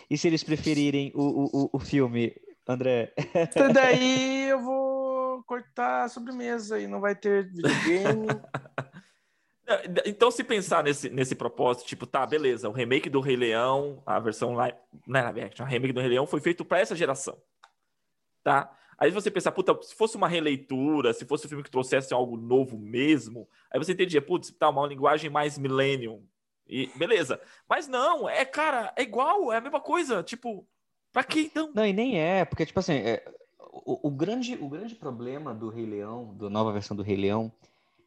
E 0.09 0.17
se 0.17 0.27
eles 0.27 0.43
preferirem 0.43 1.13
o, 1.15 1.49
o, 1.63 1.69
o 1.71 1.79
filme, 1.79 2.35
André? 2.67 3.13
Então, 3.33 3.71
daí 3.71 4.49
eu 4.49 4.61
vou 4.61 5.41
cortar 5.43 6.03
a 6.03 6.09
sobremesa 6.09 6.79
e 6.79 6.87
não 6.87 6.99
vai 6.99 7.15
ter 7.15 7.49
videogame. 7.49 8.27
Então, 10.05 10.29
se 10.29 10.43
pensar 10.43 10.83
nesse, 10.83 11.09
nesse 11.09 11.35
propósito, 11.35 11.87
tipo, 11.87 12.05
tá, 12.05 12.25
beleza, 12.25 12.67
o 12.67 12.73
remake 12.73 13.09
do 13.09 13.21
Rei 13.21 13.35
Leão, 13.35 14.01
a 14.05 14.19
versão 14.19 14.53
live, 14.53 14.77
não 15.07 15.19
é 15.19 15.23
live 15.23 15.41
action, 15.41 15.65
a 15.65 15.69
remake 15.69 15.93
do 15.93 16.01
Rei 16.01 16.09
Leão 16.09 16.27
foi 16.27 16.41
feito 16.41 16.65
para 16.65 16.79
essa 16.79 16.95
geração, 16.95 17.37
tá? 18.43 18.75
Aí 18.97 19.09
você 19.09 19.31
pensar, 19.31 19.51
puta, 19.51 19.77
se 19.81 19.95
fosse 19.95 20.17
uma 20.17 20.27
releitura, 20.27 21.13
se 21.13 21.25
fosse 21.25 21.45
um 21.45 21.49
filme 21.49 21.63
que 21.63 21.71
trouxesse 21.71 22.13
algo 22.13 22.35
novo 22.35 22.77
mesmo, 22.77 23.47
aí 23.71 23.79
você 23.79 23.93
entendia, 23.93 24.21
putz, 24.21 24.51
tá, 24.51 24.69
uma 24.69 24.85
linguagem 24.85 25.29
mais 25.29 25.57
millennium, 25.57 26.21
e 26.67 26.87
beleza. 26.95 27.39
Mas 27.67 27.87
não, 27.87 28.27
é, 28.27 28.45
cara, 28.45 28.93
é 28.95 29.01
igual, 29.01 29.51
é 29.51 29.57
a 29.57 29.61
mesma 29.61 29.79
coisa, 29.79 30.21
tipo, 30.23 30.67
pra 31.11 31.23
que 31.23 31.41
então? 31.41 31.71
Não, 31.73 31.85
e 31.85 31.93
nem 31.93 32.19
é, 32.19 32.43
porque, 32.43 32.65
tipo 32.65 32.79
assim, 32.79 32.95
é, 32.95 33.23
o, 33.59 34.07
o, 34.07 34.11
grande, 34.11 34.57
o 34.59 34.67
grande 34.67 34.95
problema 34.95 35.53
do 35.53 35.69
Rei 35.69 35.85
Leão, 35.85 36.35
da 36.35 36.49
nova 36.49 36.71
versão 36.71 36.95
do 36.95 37.03
Rei 37.03 37.15
Leão, 37.15 37.51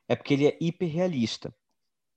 é 0.08 0.16
porque 0.16 0.34
ele 0.34 0.46
é 0.46 0.56
hiperrealista. 0.60 1.54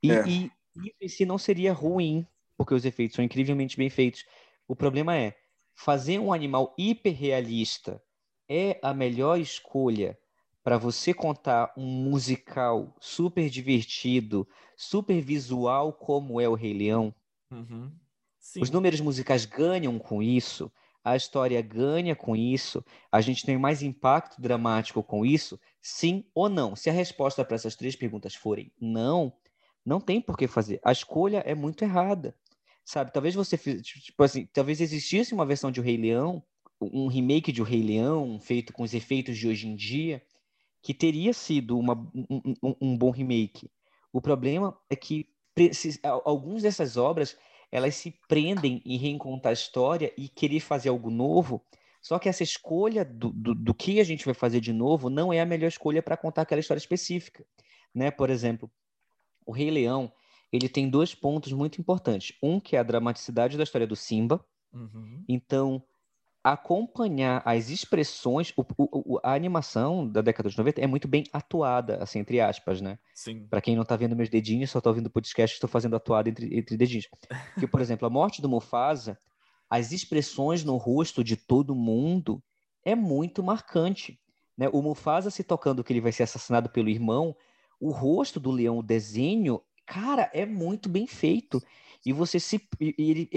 E, 0.02 0.12
é. 0.12 0.28
e 0.28 0.52
isso 0.76 0.98
em 1.02 1.08
si 1.08 1.26
não 1.26 1.38
seria 1.38 1.74
ruim, 1.74 2.26
porque 2.58 2.74
os 2.74 2.86
efeitos 2.86 3.16
são 3.16 3.26
incrivelmente 3.26 3.78
bem 3.78 3.90
feitos. 3.90 4.26
O 4.68 4.76
problema 4.76 5.16
é, 5.18 5.36
fazer 5.76 6.20
um 6.20 6.32
animal 6.32 6.74
hiperrealista 6.78 8.02
é 8.48 8.80
a 8.82 8.94
melhor 8.94 9.40
escolha 9.40 10.18
para 10.64 10.78
você 10.78 11.14
contar 11.14 11.74
um 11.78 11.86
musical 11.86 12.96
super 13.00 13.50
divertido, 13.50 14.48
super 14.76 15.22
visual 15.22 15.94
como 15.94 16.40
é 16.40 16.48
o 16.48 16.54
Rei 16.54 16.74
Leão? 16.74 17.14
Uhum. 17.50 17.92
Os 18.60 18.70
números 18.70 19.00
musicais 19.00 19.46
ganham 19.46 19.98
com 19.98 20.22
isso, 20.22 20.72
a 21.04 21.16
história 21.16 21.62
ganha 21.62 22.16
com 22.16 22.36
isso, 22.36 22.84
a 23.12 23.22
gente 23.22 23.46
tem 23.46 23.58
mais 23.58 23.82
impacto 23.82 24.42
dramático 24.42 25.02
com 25.02 25.26
isso? 25.26 25.60
Sim 25.82 26.26
ou 26.34 26.50
não? 26.50 26.76
Se 26.76 26.90
a 26.90 26.94
resposta 26.94 27.44
para 27.46 27.56
essas 27.56 27.76
três 27.76 27.96
perguntas 27.96 28.36
forem 28.36 28.72
não, 28.80 29.34
não 29.86 30.00
tem 30.00 30.22
por 30.22 30.38
que 30.38 30.48
fazer. 30.48 30.80
A 30.84 30.92
escolha 30.92 31.44
é 31.46 31.56
muito 31.56 31.84
errada. 31.84 32.36
Sabe, 32.84 33.14
talvez 33.14 33.36
você 33.36 33.58
tipo 33.58 34.24
assim, 34.24 34.48
talvez 34.48 34.82
existisse 34.82 35.34
uma 35.34 35.46
versão 35.46 35.72
de 35.72 35.80
O 35.80 35.84
Rei 35.84 35.96
Leão, 35.96 36.44
um 36.82 37.08
remake 37.08 37.52
de 37.52 37.62
O 37.62 37.66
Rei 37.66 37.84
Leão 37.84 38.40
feito 38.40 38.74
com 38.74 38.84
os 38.84 38.94
efeitos 38.94 39.38
de 39.38 39.48
hoje 39.48 39.68
em 39.68 39.76
dia, 39.76 40.24
que 40.82 40.94
teria 40.94 41.34
sido 41.34 41.78
uma, 41.78 41.94
um, 42.16 42.76
um, 42.82 42.98
bom 42.98 43.12
remake. 43.12 43.70
O 44.12 44.22
problema 44.22 44.76
é 44.90 44.96
que 44.96 45.28
algumas 46.24 46.64
dessas 46.64 46.98
obras 46.98 47.38
elas 47.72 47.96
se 47.96 48.12
prendem 48.28 48.82
em 48.86 48.98
reencontrar 48.98 49.52
a 49.52 49.54
história 49.54 50.12
e 50.18 50.28
querer 50.28 50.60
fazer 50.60 50.90
algo 50.90 51.12
novo. 51.12 51.64
Só 52.02 52.18
que 52.18 52.30
essa 52.30 52.44
escolha 52.44 53.04
do, 53.04 53.32
do, 53.32 53.54
do 53.54 53.74
que 53.74 54.00
a 54.00 54.04
gente 54.04 54.26
vai 54.26 54.34
fazer 54.34 54.62
de 54.62 54.72
novo 54.72 55.10
não 55.10 55.34
é 55.34 55.42
a 55.42 55.46
melhor 55.46 55.68
escolha 55.68 56.02
para 56.02 56.18
contar 56.18 56.44
aquela 56.44 56.62
história 56.62 56.80
específica. 56.80 57.46
Né? 57.94 58.10
Por 58.10 58.30
exemplo, 58.30 58.72
o 59.46 59.52
Rei 59.52 59.70
Leão 59.70 60.12
ele 60.52 60.68
tem 60.68 60.90
dois 60.90 61.14
pontos 61.14 61.52
muito 61.52 61.80
importantes. 61.80 62.36
Um 62.42 62.60
que 62.60 62.76
é 62.76 62.80
a 62.80 62.84
dramaticidade 62.84 63.58
da 63.58 63.64
história 63.64 63.86
do 63.86 63.96
Simba. 63.96 64.44
Uhum. 64.74 65.24
Então, 65.28 65.84
acompanhar 66.44 67.42
as 67.46 67.70
expressões, 67.70 68.54
o, 68.56 68.66
o, 68.78 69.20
a 69.24 69.34
animação 69.34 70.08
da 70.08 70.22
década 70.22 70.50
de 70.50 70.58
90 70.58 70.82
é 70.82 70.88
muito 70.88 71.08
bem 71.08 71.24
atuada, 71.34 72.02
assim, 72.02 72.20
entre 72.20 72.40
aspas, 72.40 72.82
né? 72.82 72.98
Sim. 73.14 73.46
Para 73.48 73.62
quem 73.62 73.76
não 73.76 73.84
tá 73.84 73.96
vendo 73.96 74.16
meus 74.16 74.30
dedinhos, 74.30 74.72
só 74.72 74.82
tá 74.82 74.90
ouvindo 74.90 75.08
o 75.08 75.12
podcast, 75.12 75.56
estou 75.56 75.70
fazendo 75.70 75.96
atuada 75.96 76.30
entre, 76.30 76.58
entre 76.58 76.78
dedinhos. 76.78 77.08
Que, 77.60 77.68
por 77.68 77.82
exemplo, 77.82 78.08
a 78.08 78.10
morte 78.10 78.42
do 78.42 78.50
Mufasa, 78.50 79.20
as 79.70 79.92
expressões 79.92 80.64
no 80.64 80.78
rosto 80.78 81.24
de 81.24 81.36
todo 81.36 81.76
mundo 81.76 82.42
é 82.84 82.96
muito 82.96 83.44
marcante. 83.44 84.20
Né? 84.58 84.68
O 84.70 84.82
Mufasa 84.82 85.30
se 85.30 85.44
tocando 85.44 85.84
que 85.84 85.94
ele 85.94 86.02
vai 86.02 86.12
ser 86.12 86.24
assassinado 86.24 86.70
pelo 86.70 86.90
irmão, 86.90 87.36
o 87.80 87.92
rosto 87.92 88.40
do 88.40 88.52
leão, 88.52 88.80
o 88.80 88.84
desenho, 88.84 89.62
cara, 89.86 90.30
é 90.34 90.46
muito 90.46 90.90
bem 90.90 91.08
feito 91.08 91.62
e 92.06 92.14
você 92.14 92.40
se, 92.40 92.62
ele, 92.80 93.30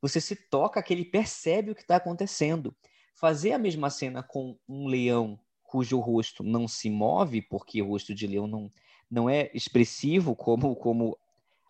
você 0.00 0.20
se 0.20 0.36
toca 0.36 0.82
que 0.82 0.92
ele 0.92 1.04
percebe 1.04 1.70
o 1.70 1.74
que 1.74 1.82
está 1.82 1.96
acontecendo. 1.96 2.74
Fazer 3.14 3.52
a 3.52 3.58
mesma 3.58 3.90
cena 3.90 4.22
com 4.22 4.56
um 4.68 4.86
leão 4.86 5.38
cujo 5.62 5.98
rosto 5.98 6.42
não 6.42 6.68
se 6.68 6.88
move, 6.88 7.42
porque 7.42 7.82
o 7.82 7.88
rosto 7.88 8.14
de 8.14 8.26
leão 8.26 8.46
não, 8.46 8.70
não 9.10 9.28
é 9.28 9.50
expressivo 9.52 10.34
como, 10.36 10.74
como 10.76 11.18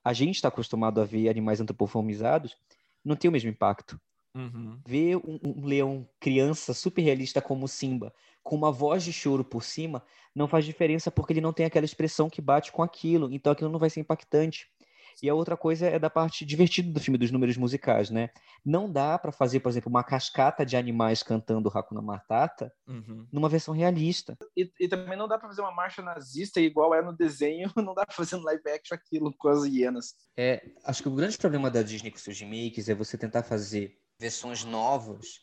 a 0.05 0.12
gente 0.12 0.37
está 0.37 0.49
acostumado 0.49 1.01
a 1.01 1.05
ver 1.05 1.29
animais 1.29 1.61
antropomorfizados, 1.61 2.57
não 3.05 3.17
tem 3.17 3.29
o 3.29 3.33
mesmo 3.33 3.51
impacto. 3.51 4.01
Uhum. 4.37 4.81
Ver 4.85 5.17
um, 5.17 5.39
um, 5.45 5.65
leão 5.65 6.09
criança 6.19 6.75
super 6.75 7.03
realista 7.03 7.41
como 7.41 7.69
Simba, 7.69 8.13
com 8.43 8.57
uma 8.57 8.73
voz 8.73 9.05
de 9.05 9.13
choro 9.13 9.45
por 9.45 9.63
cima, 9.63 10.03
não 10.35 10.49
faz 10.49 10.65
diferença 10.65 11.11
porque 11.11 11.33
ele 11.33 11.41
não 11.41 11.53
tem 11.53 11.65
aquela 11.65 11.85
expressão 11.85 12.29
que 12.29 12.43
bate 12.43 12.73
com 12.73 12.83
aquilo, 12.83 13.33
então 13.33 13.53
aquilo 13.53 13.71
não 13.71 13.79
vai 13.79 13.89
ser 13.89 14.01
impactante. 14.01 14.69
E 15.25 15.29
a 15.31 15.35
outra 15.35 15.57
coisa 15.57 15.87
é 15.87 15.99
da 15.99 16.11
parte 16.11 16.45
divertida 16.45 16.93
do 16.93 17.01
filme, 17.01 17.16
dos 17.16 17.31
números 17.31 17.57
musicais, 17.57 18.11
né? 18.11 18.29
Não 18.62 18.93
dá 18.93 19.18
para 19.18 19.33
fazer, 19.33 19.59
por 19.61 19.70
exemplo, 19.70 19.89
uma 19.89 20.05
cascata 20.05 20.66
de 20.66 20.77
animais 20.77 21.22
cantando 21.22 21.70
Hakuna 21.70 22.03
Matata 22.03 22.70
uhum. 22.87 23.27
numa 23.33 23.49
versão 23.49 23.72
realista. 23.72 24.37
E, 24.55 24.70
e 24.79 24.87
também 24.87 25.16
não 25.16 25.27
dá 25.27 25.39
para 25.39 25.49
fazer 25.49 25.62
uma 25.62 25.72
marcha 25.72 26.03
nazista 26.03 26.61
igual 26.61 26.95
é 26.95 27.01
no 27.01 27.16
desenho, 27.16 27.72
não 27.75 27.95
dá 27.95 28.05
para 28.05 28.14
fazer 28.14 28.37
no 28.37 28.43
live 28.43 28.68
action 28.68 28.95
aquilo 28.95 29.35
com 29.39 29.49
as 29.49 29.64
hienas. 29.64 30.14
É, 30.37 30.62
acho 30.85 31.03
que 31.03 31.09
o 31.09 31.14
grande 31.14 31.39
problema 31.39 31.70
da 31.70 31.81
Disney 31.81 32.11
com 32.11 32.18
seus 32.18 32.39
remakes 32.39 32.91
é 32.91 32.95
você 32.95 33.16
tentar 33.16 33.45
fazer 33.45 33.97
versões 34.20 34.62
novas 34.62 35.41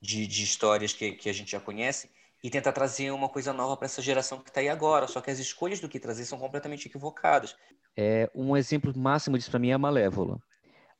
de, 0.00 0.26
de 0.26 0.42
histórias 0.42 0.94
que, 0.94 1.12
que 1.12 1.28
a 1.28 1.34
gente 1.34 1.50
já 1.50 1.60
conhece 1.60 2.08
e 2.42 2.48
tentar 2.48 2.72
trazer 2.72 3.10
uma 3.10 3.28
coisa 3.28 3.52
nova 3.52 3.76
para 3.76 3.86
essa 3.86 4.00
geração 4.00 4.40
que 4.40 4.48
está 4.48 4.60
aí 4.60 4.68
agora. 4.68 5.06
Só 5.06 5.20
que 5.20 5.30
as 5.30 5.38
escolhas 5.38 5.80
do 5.80 5.88
que 5.88 5.98
trazer 5.98 6.24
são 6.24 6.38
completamente 6.38 6.86
equivocadas. 6.86 7.56
É, 8.00 8.30
um 8.32 8.56
exemplo 8.56 8.96
máximo 8.96 9.36
disso 9.36 9.50
para 9.50 9.58
mim 9.58 9.70
é 9.70 9.72
a 9.72 9.78
Malévola. 9.78 10.38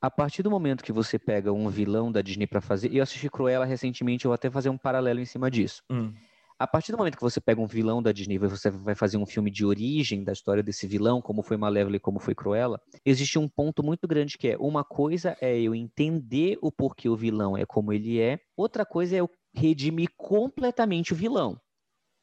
A 0.00 0.10
partir 0.10 0.42
do 0.42 0.50
momento 0.50 0.82
que 0.82 0.90
você 0.90 1.16
pega 1.16 1.52
um 1.52 1.68
vilão 1.68 2.10
da 2.10 2.20
Disney 2.20 2.46
para 2.48 2.60
fazer, 2.60 2.92
e 2.92 2.96
eu 2.96 3.04
assisti 3.04 3.30
Cruella 3.30 3.64
recentemente, 3.64 4.24
eu 4.24 4.30
vou 4.30 4.34
até 4.34 4.50
fazer 4.50 4.68
um 4.68 4.76
paralelo 4.76 5.20
em 5.20 5.24
cima 5.24 5.48
disso. 5.48 5.80
Hum. 5.88 6.12
A 6.58 6.66
partir 6.66 6.90
do 6.90 6.98
momento 6.98 7.14
que 7.14 7.22
você 7.22 7.40
pega 7.40 7.60
um 7.60 7.68
vilão 7.68 8.02
da 8.02 8.10
Disney, 8.10 8.36
você 8.36 8.68
vai 8.68 8.96
fazer 8.96 9.16
um 9.16 9.24
filme 9.24 9.48
de 9.48 9.64
origem 9.64 10.24
da 10.24 10.32
história 10.32 10.60
desse 10.60 10.88
vilão, 10.88 11.22
como 11.22 11.40
foi 11.40 11.56
Malévola 11.56 11.94
e 11.94 12.00
como 12.00 12.18
foi 12.18 12.34
Cruella, 12.34 12.80
existe 13.06 13.38
um 13.38 13.48
ponto 13.48 13.80
muito 13.80 14.08
grande 14.08 14.36
que 14.36 14.48
é 14.48 14.56
uma 14.58 14.82
coisa 14.82 15.36
é 15.40 15.56
eu 15.56 15.76
entender 15.76 16.58
o 16.60 16.72
porquê 16.72 17.08
o 17.08 17.14
vilão 17.14 17.56
é 17.56 17.64
como 17.64 17.92
ele 17.92 18.20
é, 18.20 18.40
outra 18.56 18.84
coisa 18.84 19.14
é 19.14 19.20
eu 19.20 19.30
redimir 19.54 20.08
completamente 20.16 21.12
o 21.12 21.16
vilão. 21.16 21.60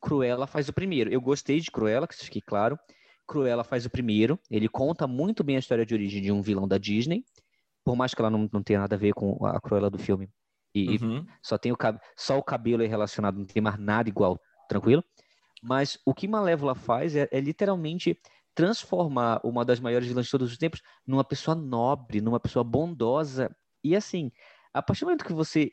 Cruella 0.02 0.46
faz 0.46 0.68
o 0.68 0.74
primeiro. 0.74 1.10
Eu 1.10 1.22
gostei 1.22 1.62
de 1.62 1.72
Cruella, 1.72 2.06
que 2.06 2.16
fique 2.16 2.42
claro. 2.42 2.78
Cruella 3.28 3.64
faz 3.64 3.86
o 3.86 3.90
primeiro. 3.90 4.40
Ele 4.50 4.68
conta 4.68 5.08
muito 5.08 5.44
bem 5.44 5.56
a 5.56 5.60
história 5.60 5.86
de 5.86 5.94
origem 5.94 6.22
de 6.22 6.32
um 6.32 6.42
vilão 6.42 6.68
da 6.68 6.78
Disney, 6.78 7.26
por 7.84 7.96
mais 7.96 8.14
que 8.14 8.22
ela 8.22 8.30
não, 8.30 8.50
não 8.52 8.64
tenha 8.64 8.80
nada 8.80 8.96
a 8.96 9.00
ver 9.00 9.14
com 9.14 9.46
a 9.46 9.60
Cruella 9.60 9.90
do 9.90 9.98
filme. 9.98 10.30
E, 10.74 10.98
uhum. 10.98 11.26
só 11.42 11.58
tem 11.58 11.72
o 11.72 11.78
só 12.18 12.38
o 12.38 12.44
cabelo 12.44 12.84
é 12.84 12.88
relacionado, 12.88 13.38
não 13.38 13.46
tem 13.46 13.62
mais 13.62 13.80
nada 13.80 14.10
igual, 14.10 14.40
tranquilo? 14.68 15.04
Mas 15.64 15.98
o 16.06 16.14
que 16.14 16.28
Malévola 16.28 16.76
faz 16.76 17.16
é, 17.16 17.30
é 17.32 17.40
literalmente 17.40 18.20
transformar 18.54 19.40
uma 19.44 19.64
das 19.64 19.80
maiores 19.80 20.08
vilãs 20.08 20.26
de 20.26 20.32
todos 20.32 20.52
os 20.52 20.58
tempos 20.58 20.82
numa 21.08 21.24
pessoa 21.24 21.56
nobre, 21.56 22.22
numa 22.22 22.40
pessoa 22.40 22.64
bondosa. 22.64 23.56
E 23.84 23.96
assim, 23.96 24.32
a 24.74 24.82
partir 24.82 25.02
do 25.02 25.08
momento 25.08 25.26
que 25.26 25.34
você 25.34 25.72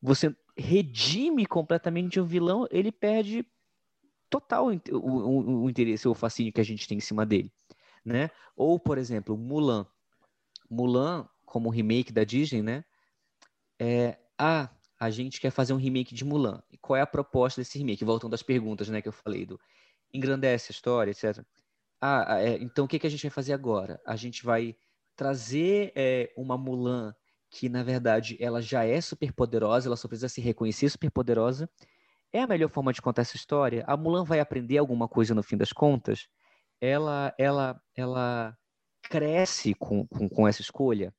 você 0.00 0.34
redime 0.56 1.44
completamente 1.44 2.20
o 2.20 2.24
vilão, 2.24 2.66
ele 2.70 2.92
perde 2.92 3.44
total 4.28 4.68
o, 4.68 4.96
o, 4.96 5.62
o 5.64 5.70
interesse 5.70 6.06
ou 6.06 6.12
o 6.12 6.14
fascínio 6.14 6.52
que 6.52 6.60
a 6.60 6.64
gente 6.64 6.86
tem 6.86 6.98
em 6.98 7.00
cima 7.00 7.24
dele, 7.24 7.52
né? 8.04 8.30
Ou, 8.56 8.78
por 8.78 8.98
exemplo, 8.98 9.36
Mulan. 9.36 9.86
Mulan, 10.70 11.28
como 11.44 11.70
remake 11.70 12.12
da 12.12 12.24
Disney, 12.24 12.62
né? 12.62 12.84
É, 13.78 14.18
ah, 14.38 14.68
a 14.98 15.10
gente 15.10 15.40
quer 15.40 15.50
fazer 15.50 15.72
um 15.72 15.76
remake 15.76 16.14
de 16.14 16.24
Mulan. 16.24 16.62
E 16.70 16.76
qual 16.76 16.96
é 16.96 17.00
a 17.00 17.06
proposta 17.06 17.60
desse 17.60 17.78
remake? 17.78 18.04
Voltando 18.04 18.34
às 18.34 18.42
perguntas, 18.42 18.88
né, 18.88 19.00
que 19.00 19.08
eu 19.08 19.12
falei 19.12 19.46
do 19.46 19.58
engrandece 20.12 20.70
a 20.70 20.74
história, 20.74 21.10
etc. 21.10 21.44
Ah, 22.00 22.40
é, 22.40 22.56
então 22.58 22.84
o 22.84 22.88
que, 22.88 22.98
que 22.98 23.06
a 23.06 23.10
gente 23.10 23.22
vai 23.22 23.30
fazer 23.30 23.52
agora? 23.52 24.00
A 24.06 24.16
gente 24.16 24.44
vai 24.44 24.76
trazer 25.16 25.92
é, 25.94 26.32
uma 26.36 26.56
Mulan 26.56 27.14
que 27.50 27.68
na 27.68 27.82
verdade 27.82 28.36
ela 28.40 28.60
já 28.60 28.84
é 28.84 29.00
super 29.00 29.32
poderosa, 29.32 29.88
ela 29.88 29.96
só 29.96 30.06
precisa 30.06 30.28
se 30.28 30.40
reconhecer 30.40 30.88
super 30.90 31.10
poderosa. 31.10 31.68
É 32.32 32.42
a 32.42 32.46
melhor 32.46 32.68
forma 32.68 32.92
de 32.92 33.00
contar 33.00 33.22
essa 33.22 33.36
história? 33.36 33.84
A 33.86 33.96
Mulan 33.96 34.24
vai 34.24 34.40
aprender 34.40 34.78
alguma 34.78 35.08
coisa 35.08 35.34
no 35.34 35.42
fim 35.42 35.56
das 35.56 35.72
contas? 35.72 36.28
Ela, 36.80 37.34
ela, 37.38 37.80
ela 37.96 38.56
cresce 39.02 39.74
com, 39.74 40.06
com, 40.06 40.28
com 40.28 40.46
essa 40.46 40.60
escolha? 40.60 41.14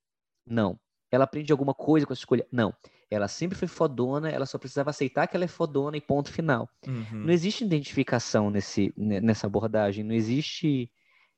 Não. 0.45 0.79
Ela 1.11 1.23
aprende 1.23 1.51
alguma 1.51 1.73
coisa 1.73 2.05
com 2.05 2.13
essa 2.13 2.21
escolha? 2.21 2.45
Não. 2.51 2.73
Ela 3.09 3.27
sempre 3.27 3.57
foi 3.57 3.67
fodona, 3.67 4.29
ela 4.29 4.45
só 4.45 4.59
precisava 4.59 4.91
aceitar 4.91 5.27
que 5.27 5.35
ela 5.35 5.45
é 5.45 5.47
fodona 5.47 5.97
e 5.97 6.01
ponto 6.01 6.31
final. 6.31 6.69
Uhum. 6.87 7.23
Não 7.25 7.33
existe 7.33 7.63
identificação 7.63 8.51
nesse, 8.51 8.93
nessa 8.95 9.47
abordagem, 9.47 10.03
não 10.03 10.13
existe 10.13 10.91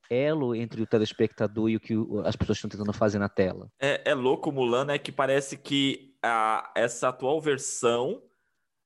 elo 0.10 0.54
entre 0.54 0.82
o 0.82 0.86
telespectador 0.86 1.70
e 1.70 1.78
o 1.78 1.80
que 1.80 1.94
as 2.26 2.36
pessoas 2.36 2.58
estão 2.58 2.70
tentando 2.70 2.92
fazer 2.92 3.18
na 3.18 3.30
tela. 3.30 3.72
É, 3.80 4.12
é 4.12 4.14
louco, 4.14 4.52
Mulan, 4.52 4.84
né? 4.84 4.98
Que 4.98 5.14
parece 5.14 5.56
que 5.56 6.14
a, 6.22 6.70
essa 6.76 7.08
atual 7.08 7.40
versão 7.40 8.22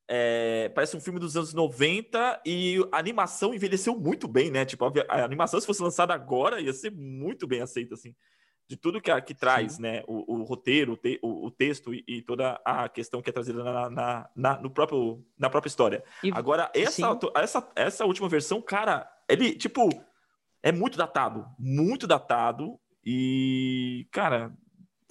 é, 0.08 0.70
parece 0.70 0.95
um 0.95 0.99
filme 0.99 1.20
dos 1.20 1.36
anos 1.36 1.53
90 1.53 2.41
e 2.45 2.78
a 2.91 2.97
animação 2.97 3.53
envelheceu 3.53 3.97
muito 3.97 4.28
bem, 4.28 4.51
né? 4.51 4.66
Tipo, 4.66 4.86
a, 4.86 4.91
a 5.10 5.24
animação, 5.26 5.60
se 5.60 5.66
fosse 5.66 5.82
lançada 5.82 6.14
agora, 6.14 6.62
ia 6.62 6.74
ser 6.74 6.91
muito 6.91 7.47
bem 7.47 7.62
aceita, 7.62 7.95
assim. 7.95 8.16
De 8.68 8.76
tudo 8.76 9.01
que, 9.01 9.22
que 9.22 9.36
traz, 9.36 9.74
Sim. 9.74 9.84
né? 9.84 10.03
O, 10.08 10.39
o 10.39 10.43
roteiro, 10.43 10.93
o, 10.93 10.97
te, 10.97 11.20
o, 11.22 11.47
o 11.47 11.51
texto 11.51 11.93
e, 11.93 12.03
e, 12.08 12.22
toda 12.22 12.60
a 12.66 12.89
questão 12.89 13.22
que 13.22 13.30
é 13.30 13.34
trazida 13.34 13.64
na, 13.64 13.89
na, 13.89 14.30
na 14.36 14.62
no 14.62 14.70
próprio, 14.70 15.24
na 15.38 15.49
própria 15.49 15.70
história. 15.70 16.03
E, 16.24 16.32
agora, 16.32 16.72
essa, 16.74 17.20
essa, 17.36 17.72
essa 17.76 18.06
última 18.06 18.30
versão, 18.30 18.62
cara, 18.62 19.08
ele, 19.30 19.56
tipo 19.56 19.89
é 20.66 20.72
muito 20.72 20.97
datado, 20.97 21.45
muito 21.60 22.08
datado 22.08 22.80
e, 23.06 24.08
cara, 24.12 24.51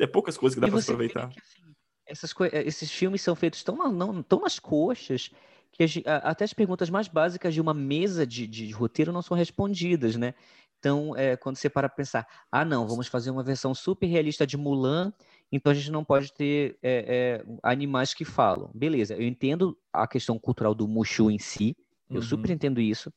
é 0.00 0.04
poucas 0.04 0.36
coisas 0.36 0.56
que 0.56 0.60
dá 0.60 0.68
para 0.68 0.80
aproveitar. 0.80 1.28
Que, 1.28 1.38
assim, 1.38 1.63
essas 2.06 2.34
esses 2.52 2.90
filmes 2.90 3.22
são 3.22 3.34
feitos 3.34 3.62
tão, 3.62 3.76
não, 3.92 4.22
tão 4.22 4.40
nas 4.40 4.58
coxas 4.58 5.30
que 5.72 5.84
até 6.06 6.44
as 6.44 6.52
perguntas 6.52 6.88
mais 6.88 7.08
básicas 7.08 7.52
de 7.52 7.60
uma 7.60 7.74
mesa 7.74 8.24
de, 8.24 8.46
de 8.46 8.70
roteiro 8.70 9.12
não 9.12 9.22
são 9.22 9.36
respondidas, 9.36 10.14
né? 10.14 10.34
Então, 10.78 11.16
é, 11.16 11.36
quando 11.36 11.56
você 11.56 11.68
para 11.68 11.88
pensar, 11.88 12.26
ah, 12.52 12.64
não, 12.64 12.86
vamos 12.86 13.08
fazer 13.08 13.30
uma 13.30 13.42
versão 13.42 13.74
super 13.74 14.06
realista 14.06 14.46
de 14.46 14.56
Mulan, 14.56 15.12
então 15.50 15.72
a 15.72 15.74
gente 15.74 15.90
não 15.90 16.04
pode 16.04 16.32
ter 16.32 16.78
é, 16.82 17.42
é, 17.42 17.44
animais 17.62 18.12
que 18.12 18.24
falam. 18.24 18.70
Beleza, 18.74 19.14
eu 19.14 19.22
entendo 19.22 19.76
a 19.92 20.06
questão 20.06 20.38
cultural 20.38 20.74
do 20.74 20.86
Mushu 20.86 21.30
em 21.30 21.38
si, 21.38 21.76
eu 22.10 22.16
uhum. 22.16 22.22
super 22.22 22.50
entendo 22.50 22.80
isso, 22.80 23.10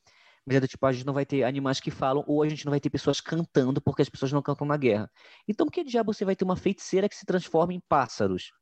mas 0.45 0.55
é 0.55 0.59
do 0.61 0.67
tipo, 0.67 0.85
a 0.85 0.93
gente 0.93 1.05
não 1.05 1.13
vai 1.13 1.25
ter 1.25 1.43
animais 1.43 1.81
que 1.81 1.91
falam, 1.91 2.23
ou 2.25 2.41
a 2.41 2.47
gente 2.47 2.65
não 2.65 2.71
vai 2.71 2.79
ter 2.79 2.89
pessoas 2.89 3.19
cantando, 3.19 3.81
porque 3.81 4.01
as 4.01 4.09
pessoas 4.09 4.31
não 4.31 4.41
cantam 4.41 4.65
na 4.65 4.77
guerra. 4.77 5.11
Então, 5.45 5.67
por 5.67 5.73
que 5.73 5.83
diabo 5.83 6.13
você 6.13 6.23
vai 6.23 6.38
ter 6.38 6.45
uma 6.45 6.55
feiticeira 6.55 7.09
que 7.09 7.15
se 7.15 7.25
transforma 7.25 7.73
em 7.73 7.81
pássaros? 7.81 8.53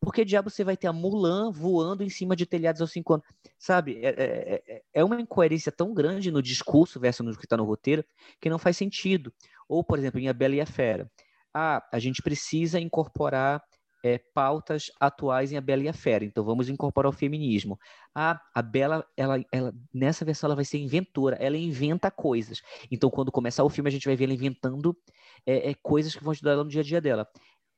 Por 0.00 0.14
que 0.14 0.24
diabo 0.24 0.48
você 0.48 0.62
vai 0.62 0.76
ter 0.76 0.86
a 0.86 0.92
Mulan 0.92 1.50
voando 1.50 2.04
em 2.04 2.08
cima 2.08 2.36
de 2.36 2.46
telhados 2.46 2.80
aos 2.80 2.92
cinco 2.92 3.14
anos? 3.14 3.26
Sabe, 3.58 3.98
é, 4.02 4.08
é, 4.08 4.62
é, 4.66 4.82
é 4.94 5.04
uma 5.04 5.20
incoerência 5.20 5.72
tão 5.72 5.92
grande 5.92 6.30
no 6.30 6.40
discurso 6.40 7.00
versus 7.00 7.26
no 7.26 7.36
que 7.36 7.44
está 7.44 7.56
no 7.56 7.64
roteiro 7.64 8.04
que 8.40 8.48
não 8.48 8.58
faz 8.58 8.76
sentido. 8.76 9.32
Ou, 9.68 9.82
por 9.82 9.98
exemplo, 9.98 10.20
em 10.20 10.28
A 10.28 10.32
Bela 10.32 10.54
e 10.54 10.60
a 10.60 10.66
Fera. 10.66 11.10
Ah, 11.52 11.86
a 11.92 11.98
gente 11.98 12.22
precisa 12.22 12.78
incorporar 12.78 13.62
é, 14.04 14.18
pautas 14.32 14.90
atuais 15.00 15.50
em 15.50 15.56
A 15.56 15.60
Bela 15.60 15.82
e 15.82 15.88
a 15.88 15.92
Fera. 15.92 16.24
Então 16.24 16.44
vamos 16.44 16.68
incorporar 16.68 17.10
o 17.10 17.12
feminismo. 17.12 17.78
A, 18.14 18.40
a 18.54 18.62
Bela, 18.62 19.04
ela, 19.16 19.44
ela, 19.52 19.74
nessa 19.92 20.24
versão, 20.24 20.46
ela 20.46 20.54
vai 20.54 20.64
ser 20.64 20.78
inventora. 20.78 21.36
Ela 21.36 21.56
inventa 21.56 22.10
coisas. 22.10 22.62
Então 22.90 23.10
quando 23.10 23.32
começar 23.32 23.64
o 23.64 23.68
filme, 23.68 23.88
a 23.88 23.92
gente 23.92 24.06
vai 24.06 24.16
ver 24.16 24.24
ela 24.24 24.34
inventando 24.34 24.96
é, 25.44 25.70
é, 25.70 25.74
coisas 25.74 26.14
que 26.14 26.22
vão 26.22 26.30
ajudar 26.30 26.52
ela 26.52 26.64
no 26.64 26.70
dia 26.70 26.80
a 26.80 26.84
dia 26.84 27.00
dela. 27.00 27.28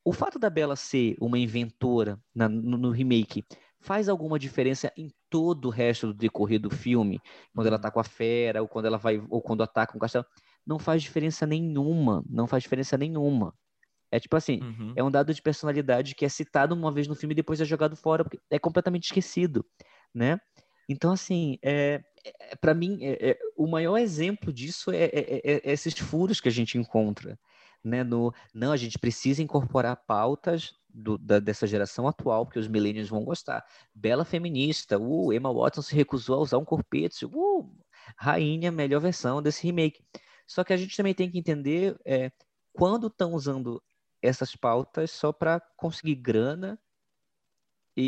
O 0.04 0.12
fato 0.12 0.38
da 0.38 0.48
Bela 0.48 0.76
ser 0.76 1.16
uma 1.20 1.38
inventora 1.38 2.18
na, 2.34 2.48
no, 2.48 2.78
no, 2.78 2.90
remake 2.90 3.44
faz 3.78 4.08
alguma 4.08 4.38
diferença 4.38 4.92
em 4.96 5.10
todo 5.28 5.66
o 5.66 5.70
resto 5.70 6.08
do 6.08 6.14
decorrer 6.14 6.58
do 6.58 6.70
filme? 6.70 7.20
Quando 7.54 7.66
ela 7.66 7.76
uhum. 7.76 7.82
tá 7.82 7.90
com 7.90 8.00
a 8.00 8.04
fera, 8.04 8.62
ou 8.62 8.68
quando 8.68 8.86
ela 8.86 8.96
vai, 8.96 9.22
ou 9.28 9.42
quando 9.42 9.62
ataca 9.62 9.96
um 9.96 10.00
castelo? 10.00 10.24
Não 10.66 10.78
faz 10.78 11.02
diferença 11.02 11.46
nenhuma. 11.46 12.24
Não 12.28 12.46
faz 12.46 12.62
diferença 12.62 12.96
nenhuma. 12.96 13.54
É 14.10 14.18
tipo 14.18 14.36
assim, 14.36 14.60
uhum. 14.62 14.92
é 14.96 15.04
um 15.04 15.10
dado 15.10 15.32
de 15.32 15.40
personalidade 15.40 16.14
que 16.14 16.24
é 16.24 16.28
citado 16.28 16.74
uma 16.74 16.90
vez 16.90 17.06
no 17.06 17.14
filme 17.14 17.32
e 17.32 17.36
depois 17.36 17.60
é 17.60 17.64
jogado 17.64 17.94
fora, 17.94 18.24
porque 18.24 18.40
é 18.50 18.58
completamente 18.58 19.04
esquecido, 19.04 19.64
né? 20.12 20.40
Então, 20.88 21.12
assim, 21.12 21.56
é, 21.62 22.02
é 22.24 22.56
para 22.56 22.74
mim, 22.74 22.98
é, 23.02 23.30
é, 23.30 23.38
o 23.56 23.68
maior 23.68 23.96
exemplo 23.96 24.52
disso 24.52 24.90
é, 24.90 25.04
é, 25.04 25.40
é, 25.44 25.72
esses 25.72 25.94
furos 25.94 26.40
que 26.40 26.48
a 26.48 26.52
gente 26.52 26.76
encontra, 26.76 27.38
né? 27.82 28.04
No, 28.04 28.32
não, 28.54 28.72
a 28.72 28.76
gente 28.76 28.98
precisa 28.98 29.42
incorporar 29.42 29.96
pautas 30.06 30.74
do, 30.88 31.16
da, 31.18 31.38
dessa 31.38 31.66
geração 31.66 32.06
atual, 32.06 32.44
porque 32.44 32.58
os 32.58 32.68
millennials 32.68 33.08
vão 33.08 33.24
gostar. 33.24 33.64
Bela 33.94 34.24
feminista, 34.24 34.98
uh, 34.98 35.32
Emma 35.32 35.52
Watson 35.52 35.82
se 35.82 35.94
recusou 35.94 36.36
a 36.36 36.40
usar 36.40 36.58
um 36.58 36.64
corpete, 36.64 37.24
uh, 37.24 37.70
rainha, 38.16 38.70
melhor 38.70 39.00
versão 39.00 39.42
desse 39.42 39.62
remake. 39.64 40.04
Só 40.46 40.64
que 40.64 40.72
a 40.72 40.76
gente 40.76 40.96
também 40.96 41.14
tem 41.14 41.30
que 41.30 41.38
entender 41.38 41.96
é, 42.04 42.32
quando 42.72 43.06
estão 43.06 43.34
usando 43.34 43.82
essas 44.22 44.54
pautas 44.54 45.10
só 45.10 45.32
para 45.32 45.60
conseguir 45.76 46.16
grana 46.16 46.78
e, 47.96 48.04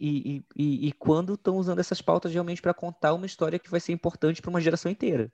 e, 0.00 0.44
e, 0.56 0.88
e, 0.88 0.92
quando 0.92 1.34
estão 1.34 1.56
usando 1.56 1.78
essas 1.78 2.00
pautas 2.00 2.32
realmente 2.32 2.62
para 2.62 2.72
contar 2.72 3.12
uma 3.14 3.26
história 3.26 3.58
que 3.58 3.70
vai 3.70 3.80
ser 3.80 3.92
importante 3.92 4.40
para 4.40 4.50
uma 4.50 4.60
geração 4.60 4.90
inteira. 4.90 5.30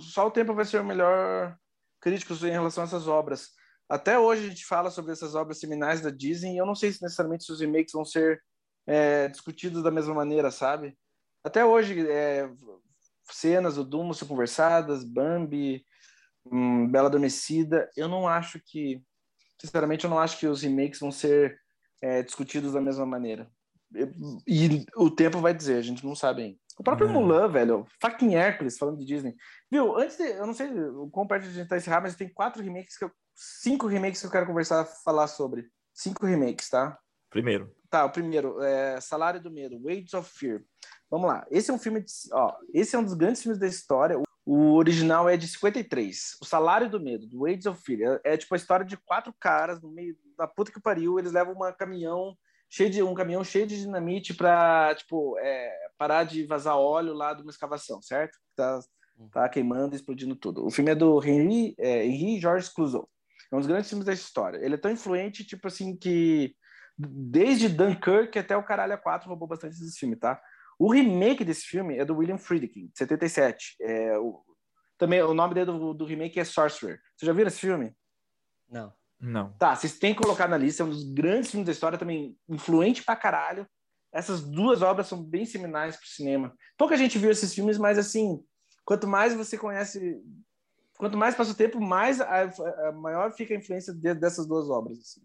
Só 0.00 0.26
o 0.26 0.30
tempo 0.30 0.54
vai 0.54 0.64
ser 0.64 0.80
o 0.80 0.84
melhor 0.84 1.56
crítico 2.04 2.34
em 2.46 2.50
relação 2.50 2.84
a 2.84 2.86
essas 2.86 3.08
obras. 3.08 3.48
Até 3.88 4.18
hoje 4.18 4.44
a 4.44 4.48
gente 4.50 4.66
fala 4.66 4.90
sobre 4.90 5.12
essas 5.12 5.34
obras 5.34 5.58
seminais 5.58 6.02
da 6.02 6.10
Disney 6.10 6.54
e 6.54 6.58
eu 6.58 6.66
não 6.66 6.74
sei 6.74 6.92
se 6.92 7.02
necessariamente 7.02 7.50
os 7.50 7.60
remakes 7.60 7.92
vão 7.94 8.04
ser 8.04 8.42
é, 8.86 9.28
discutidos 9.28 9.82
da 9.82 9.90
mesma 9.90 10.12
maneira, 10.12 10.50
sabe? 10.50 10.96
Até 11.42 11.64
hoje, 11.64 12.06
é, 12.06 12.50
cenas 13.30 13.76
do 13.76 13.84
Dumbo 13.84 14.12
são 14.12 14.28
conversadas, 14.28 15.02
Bambi, 15.02 15.82
hum, 16.44 16.86
Bela 16.90 17.08
Adormecida, 17.08 17.90
eu 17.96 18.06
não 18.06 18.28
acho 18.28 18.60
que 18.60 19.02
sinceramente, 19.58 20.04
eu 20.04 20.10
não 20.10 20.18
acho 20.18 20.38
que 20.38 20.46
os 20.46 20.62
remakes 20.62 21.00
vão 21.00 21.10
ser 21.10 21.58
é, 22.02 22.22
discutidos 22.22 22.74
da 22.74 22.82
mesma 22.82 23.06
maneira. 23.06 23.50
E, 24.46 24.84
o 24.96 25.10
tempo 25.10 25.40
vai 25.40 25.54
dizer, 25.54 25.78
a 25.78 25.82
gente 25.82 26.04
não 26.04 26.14
sabe 26.14 26.42
ainda. 26.42 26.58
O 26.76 26.82
próprio 26.82 27.08
é. 27.08 27.12
Mulan, 27.12 27.48
velho, 27.48 27.86
fucking 28.00 28.34
Hércules, 28.34 28.76
falando 28.76 28.98
de 28.98 29.04
Disney. 29.04 29.36
Viu, 29.70 29.96
antes 29.96 30.16
de, 30.16 30.24
eu 30.24 30.46
não 30.46 30.54
sei 30.54 30.68
o 30.72 31.08
quão 31.08 31.26
perto 31.26 31.46
a 31.46 31.50
gente 31.50 31.68
tá 31.68 31.76
encerrar, 31.76 32.00
mas 32.00 32.16
tem 32.16 32.28
quatro 32.28 32.62
remakes 32.62 32.98
que 32.98 33.04
eu, 33.04 33.12
cinco 33.34 33.86
remakes 33.86 34.20
que 34.20 34.26
eu 34.26 34.30
quero 34.30 34.46
conversar, 34.46 34.84
falar 34.84 35.28
sobre. 35.28 35.68
Cinco 35.92 36.26
remakes, 36.26 36.68
tá? 36.68 36.98
Primeiro. 37.30 37.72
Tá, 37.88 38.04
o 38.04 38.10
primeiro, 38.10 38.60
é 38.60 39.00
Salário 39.00 39.40
do 39.40 39.50
Medo, 39.50 39.80
Waves 39.80 40.14
of 40.14 40.28
Fear. 40.36 40.62
Vamos 41.08 41.28
lá. 41.28 41.46
Esse 41.48 41.70
é 41.70 41.74
um 41.74 41.78
filme, 41.78 42.00
de, 42.00 42.12
ó, 42.32 42.56
esse 42.72 42.96
é 42.96 42.98
um 42.98 43.04
dos 43.04 43.14
grandes 43.14 43.40
filmes 43.40 43.58
da 43.58 43.68
história. 43.68 44.20
O 44.44 44.74
original 44.74 45.28
é 45.28 45.36
de 45.36 45.46
53. 45.46 46.36
O 46.42 46.44
Salário 46.44 46.90
do 46.90 47.00
Medo, 47.00 47.26
do 47.26 47.40
Waves 47.40 47.66
of 47.66 47.80
Fear. 47.82 48.20
É, 48.24 48.34
é, 48.34 48.36
tipo 48.36 48.52
a 48.52 48.56
história 48.56 48.84
de 48.84 48.96
quatro 48.96 49.32
caras 49.38 49.80
no 49.80 49.90
meio 49.90 50.16
da 50.36 50.46
puta 50.46 50.72
que 50.72 50.80
pariu. 50.80 51.18
Eles 51.18 51.32
levam 51.32 51.54
uma 51.54 51.72
caminhão 51.72 52.36
cheio 52.68 52.90
de 52.90 53.02
um 53.02 53.14
caminhão 53.14 53.44
cheio 53.44 53.66
de 53.66 53.78
dinamite 53.78 54.34
para 54.34 54.94
tipo 54.96 55.38
é, 55.38 55.83
parar 55.98 56.24
de 56.24 56.46
vazar 56.46 56.76
óleo 56.76 57.12
lá 57.12 57.34
de 57.34 57.42
uma 57.42 57.50
escavação, 57.50 58.00
certo? 58.02 58.38
Tá, 58.56 58.80
tá 59.32 59.48
queimando, 59.48 59.94
explodindo 59.94 60.36
tudo. 60.36 60.64
O 60.66 60.70
filme 60.70 60.90
é 60.90 60.94
do 60.94 61.22
Henry, 61.24 61.74
é, 61.78 62.04
Henry 62.04 62.40
Georges 62.40 62.68
Clouseau. 62.68 63.08
É 63.50 63.54
um 63.54 63.58
dos 63.58 63.68
grandes 63.68 63.88
filmes 63.88 64.06
da 64.06 64.12
história. 64.12 64.58
Ele 64.58 64.74
é 64.74 64.78
tão 64.78 64.90
influente, 64.90 65.44
tipo 65.44 65.68
assim, 65.68 65.96
que 65.96 66.54
desde 66.96 67.68
Dunkirk 67.68 68.38
até 68.38 68.56
o 68.56 68.62
Caralho 68.62 68.94
a 68.94 68.98
4 68.98 69.28
roubou 69.28 69.48
bastante 69.48 69.78
desse 69.78 69.98
filme, 69.98 70.16
tá? 70.16 70.40
O 70.78 70.90
remake 70.90 71.44
desse 71.44 71.62
filme 71.62 71.96
é 71.98 72.04
do 72.04 72.16
William 72.16 72.38
Friedkin, 72.38 72.86
de 72.88 72.98
77. 72.98 73.76
É, 73.80 74.18
o, 74.18 74.42
também 74.98 75.22
o 75.22 75.34
nome 75.34 75.54
dele 75.54 75.66
do, 75.66 75.94
do 75.94 76.04
remake 76.04 76.40
é 76.40 76.44
Sorcerer. 76.44 77.00
Você 77.16 77.26
já 77.26 77.32
viu 77.32 77.46
esse 77.46 77.60
filme? 77.60 77.94
Não. 78.68 78.92
Não. 79.20 79.52
Tá, 79.52 79.74
vocês 79.74 79.98
têm 79.98 80.14
que 80.14 80.20
colocar 80.20 80.48
na 80.48 80.56
lista, 80.58 80.82
é 80.82 80.86
um 80.86 80.90
dos 80.90 81.04
grandes 81.04 81.50
filmes 81.50 81.66
da 81.66 81.72
história, 81.72 81.98
também 81.98 82.36
influente 82.48 83.02
pra 83.02 83.16
caralho. 83.16 83.66
Essas 84.14 84.42
duas 84.42 84.80
obras 84.80 85.08
são 85.08 85.20
bem 85.20 85.44
seminais 85.44 85.96
pro 85.96 86.06
cinema. 86.06 86.56
Pouca 86.78 86.96
gente 86.96 87.18
viu 87.18 87.32
esses 87.32 87.52
filmes, 87.52 87.76
mas 87.76 87.98
assim, 87.98 88.40
quanto 88.84 89.08
mais 89.08 89.34
você 89.34 89.58
conhece, 89.58 90.22
quanto 90.96 91.18
mais 91.18 91.34
passa 91.34 91.50
o 91.50 91.56
tempo, 91.56 91.80
mais 91.80 92.20
a, 92.20 92.42
a 92.88 92.92
maior 92.92 93.32
fica 93.32 93.52
a 93.52 93.56
influência 93.56 93.92
de, 93.92 94.14
dessas 94.14 94.46
duas 94.46 94.70
obras. 94.70 94.98
Assim. 95.00 95.20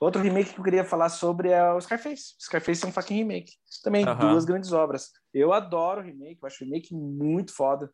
Outro 0.00 0.20
remake 0.20 0.52
que 0.52 0.58
eu 0.58 0.64
queria 0.64 0.84
falar 0.84 1.10
sobre 1.10 1.50
é 1.50 1.72
o 1.72 1.80
Scarface. 1.80 2.34
Scarface 2.40 2.84
é 2.84 2.88
um 2.88 2.92
fucking 2.92 3.14
remake. 3.14 3.52
Também, 3.84 4.04
duas 4.18 4.44
grandes 4.44 4.72
obras. 4.72 5.12
Eu 5.32 5.52
adoro 5.52 6.00
o 6.00 6.04
remake, 6.04 6.38
eu 6.42 6.46
acho 6.46 6.64
o 6.64 6.66
remake 6.66 6.92
muito 6.92 7.54
foda. 7.54 7.88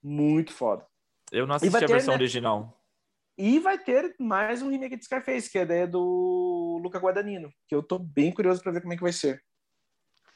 Muito 0.00 0.52
foda. 0.52 0.86
Eu 1.32 1.48
não 1.48 1.56
assisti 1.56 1.84
a 1.84 1.86
versão 1.86 2.14
né? 2.14 2.18
original. 2.18 2.80
E 3.36 3.58
vai 3.58 3.76
ter 3.76 4.14
mais 4.20 4.62
um 4.62 4.70
remake 4.70 4.96
de 4.96 5.04
Scarface, 5.04 5.50
que 5.50 5.58
é 5.58 5.86
do 5.86 6.78
Luca 6.80 7.00
Guadagnino, 7.00 7.50
que 7.66 7.74
eu 7.74 7.82
tô 7.82 7.98
bem 7.98 8.32
curioso 8.32 8.62
para 8.62 8.70
ver 8.70 8.80
como 8.80 8.92
é 8.92 8.96
que 8.96 9.02
vai 9.02 9.12
ser. 9.12 9.42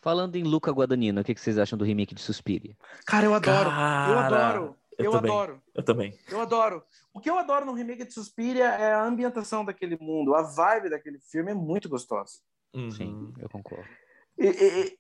Falando 0.01 0.37
em 0.37 0.45
Luca 0.45 0.71
Guadagnino, 0.71 1.21
o 1.21 1.25
que 1.25 1.35
vocês 1.35 1.59
acham 1.59 1.79
do 1.79 1.85
remake 1.85 2.15
de 2.15 2.21
Suspiria? 2.21 2.77
Cara, 3.05 3.27
eu 3.27 3.35
adoro. 3.35 3.71
Cara... 3.71 4.13
Eu 4.13 4.19
adoro. 4.19 4.77
Eu, 4.99 5.05
eu 5.05 5.17
adoro. 5.17 5.63
Eu 5.75 5.83
também. 5.85 6.19
Eu 6.29 6.41
adoro. 6.41 6.83
O 7.13 7.21
que 7.21 7.31
eu 7.31 7.39
adoro 7.39 7.65
no 7.65 7.73
remake 7.73 8.05
de 8.05 8.13
Suspiria 8.13 8.65
é 8.65 8.93
a 8.93 9.05
ambientação 9.05 9.65
daquele 9.65 9.97
mundo. 10.01 10.35
A 10.35 10.43
vibe 10.43 10.91
daquele 10.91 11.19
filme 11.21 11.53
é 11.53 11.55
muito 11.55 11.89
gostosa. 11.89 12.39
Uhum. 12.75 12.91
Sim, 12.91 13.33
eu 13.39 13.49
concordo. 13.49 13.89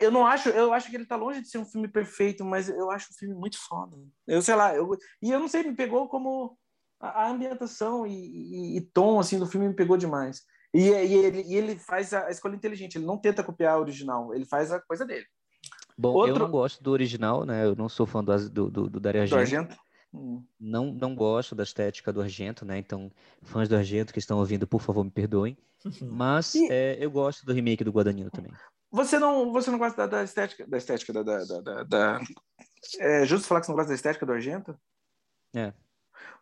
Eu 0.00 0.10
não 0.10 0.26
acho, 0.26 0.48
eu 0.48 0.72
acho 0.72 0.90
que 0.90 0.96
ele 0.96 1.06
tá 1.06 1.14
longe 1.14 1.40
de 1.40 1.48
ser 1.48 1.58
um 1.58 1.64
filme 1.64 1.86
perfeito, 1.86 2.44
mas 2.44 2.68
eu 2.68 2.90
acho 2.90 3.12
o 3.12 3.14
filme 3.14 3.34
muito 3.34 3.56
foda. 3.56 3.96
Eu 4.26 4.42
sei 4.42 4.56
lá, 4.56 4.74
eu, 4.74 4.96
e 5.22 5.30
eu 5.30 5.38
não 5.38 5.46
sei, 5.46 5.62
me 5.62 5.76
pegou 5.76 6.08
como 6.08 6.58
a, 6.98 7.24
a 7.24 7.30
ambientação 7.30 8.04
e, 8.04 8.12
e, 8.12 8.76
e, 8.78 8.80
tom 8.80 9.20
assim 9.20 9.38
do 9.38 9.46
filme 9.46 9.68
me 9.68 9.74
pegou 9.74 9.96
demais. 9.96 10.42
E, 10.74 10.80
e, 10.80 11.14
ele, 11.14 11.42
e 11.42 11.54
ele 11.54 11.78
faz 11.78 12.12
a 12.12 12.30
escolha 12.30 12.54
inteligente, 12.54 12.96
ele 12.96 13.06
não 13.06 13.16
tenta 13.16 13.42
copiar 13.42 13.74
a 13.74 13.78
original, 13.78 14.34
ele 14.34 14.44
faz 14.44 14.70
a 14.70 14.80
coisa 14.80 15.06
dele. 15.06 15.26
Bom, 15.96 16.12
Outro... 16.12 16.34
eu 16.34 16.38
não 16.38 16.50
gosto 16.50 16.82
do 16.82 16.92
original, 16.92 17.44
né? 17.44 17.64
Eu 17.64 17.74
não 17.74 17.88
sou 17.88 18.06
fã 18.06 18.22
do, 18.22 18.50
do, 18.50 18.70
do, 18.70 18.90
do 18.90 19.00
Dario 19.00 19.22
Argento. 19.22 19.36
Do 19.36 19.40
Argento? 19.40 19.76
Hum. 20.14 20.44
Não, 20.58 20.92
não 20.92 21.14
gosto 21.14 21.54
da 21.54 21.64
estética 21.64 22.12
do 22.12 22.22
Argento, 22.22 22.64
né? 22.64 22.78
Então, 22.78 23.10
fãs 23.42 23.68
do 23.68 23.76
Argento 23.76 24.12
que 24.12 24.18
estão 24.18 24.38
ouvindo, 24.38 24.66
por 24.66 24.80
favor, 24.80 25.02
me 25.04 25.10
perdoem. 25.10 25.56
Mas 26.02 26.54
e... 26.54 26.68
é, 26.70 26.96
eu 27.00 27.10
gosto 27.10 27.44
do 27.44 27.52
remake 27.52 27.82
do 27.82 27.90
Guadagnino 27.90 28.30
também. 28.30 28.52
Você 28.90 29.18
não, 29.18 29.52
você 29.52 29.70
não 29.70 29.78
gosta 29.78 30.06
da, 30.06 30.18
da 30.18 30.24
estética, 30.24 30.66
da 30.66 30.78
estética 30.78 31.12
da, 31.12 31.22
da, 31.22 31.60
da, 31.60 31.82
da... 31.82 32.20
É 33.00 33.26
justo 33.26 33.46
falar 33.46 33.60
que 33.60 33.66
você 33.66 33.72
não 33.72 33.76
gosta 33.76 33.90
da 33.90 33.96
estética 33.96 34.24
do 34.24 34.32
Argento? 34.32 34.78
É. 35.54 35.72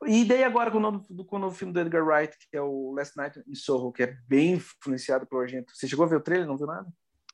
E 0.06 0.24
daí 0.24 0.44
agora 0.44 0.70
com 0.70 0.78
o, 0.78 0.80
novo, 0.80 1.24
com 1.24 1.36
o 1.36 1.38
novo 1.38 1.56
filme 1.56 1.72
do 1.72 1.80
Edgar 1.80 2.04
Wright, 2.04 2.36
que 2.50 2.56
é 2.56 2.60
o 2.60 2.92
Last 2.92 3.16
Night 3.16 3.42
in 3.46 3.54
Soho, 3.54 3.92
que 3.92 4.02
é 4.02 4.16
bem 4.26 4.54
influenciado 4.54 5.26
pelo 5.26 5.42
Argento. 5.42 5.72
Você 5.74 5.88
chegou 5.88 6.04
a 6.04 6.08
ver 6.08 6.16
o 6.16 6.20
trailer? 6.20 6.46
Não 6.46 6.56
viu 6.56 6.66
nada? 6.66 6.86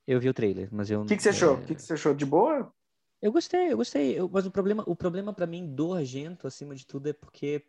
Eu 0.07 0.21
vi 0.21 0.29
o 0.29 0.35
trailer, 0.35 0.69
mas 0.73 0.91
eu. 0.91 1.03
O 1.03 1.07
que, 1.07 1.17
que 1.17 1.23
você 1.23 1.31
achou? 1.31 1.55
O 1.55 1.63
que, 1.65 1.75
que 1.75 1.83
você 1.83 1.93
achou? 1.93 2.15
De 2.15 2.27
boa? 2.27 2.73
Eu 3.21 3.31
gostei, 3.31 3.73
eu 3.73 3.77
gostei. 3.77 4.19
Eu, 4.19 4.29
mas 4.29 4.47
o 4.47 4.51
problema, 4.51 4.83
o 4.87 4.97
problema 4.97 5.33
para 5.33 5.47
mim 5.47 5.73
do 5.73 5.95
Argento, 5.95 6.47
acima 6.47 6.75
de 6.75 6.85
tudo, 6.85 7.09
é 7.09 7.13
porque 7.13 7.65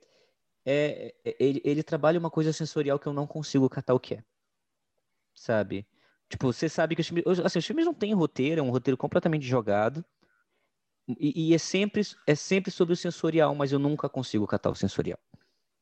é, 0.65 1.13
é, 1.23 1.35
ele, 1.39 1.61
ele 1.63 1.83
trabalha 1.83 2.19
uma 2.19 2.31
coisa 2.31 2.51
sensorial 2.51 2.97
que 2.97 3.07
eu 3.07 3.13
não 3.13 3.27
consigo 3.27 3.69
catar 3.69 3.93
o 3.93 3.99
que 3.99 4.15
é. 4.15 4.23
Sabe? 5.35 5.87
Tipo, 6.29 6.51
você 6.51 6.67
sabe 6.67 6.95
que 6.95 7.01
os 7.01 7.07
filmes, 7.07 7.25
assim, 7.43 7.59
os 7.59 7.65
filmes 7.65 7.85
não 7.85 7.93
têm 7.93 8.13
roteiro, 8.13 8.59
é 8.59 8.63
um 8.63 8.71
roteiro 8.71 8.97
completamente 8.97 9.45
jogado. 9.45 10.03
E, 11.07 11.49
e, 11.49 11.53
é, 11.53 11.57
sempre, 11.57 12.01
é 12.25 12.35
sempre 12.35 12.71
sobre 12.71 12.93
o 12.93 12.97
sensorial, 12.97 13.53
mas 13.53 13.71
eu 13.71 13.79
nunca 13.79 14.07
consigo 14.07 14.47
catar 14.47 14.69
o 14.69 14.75
sensorial. 14.75 15.19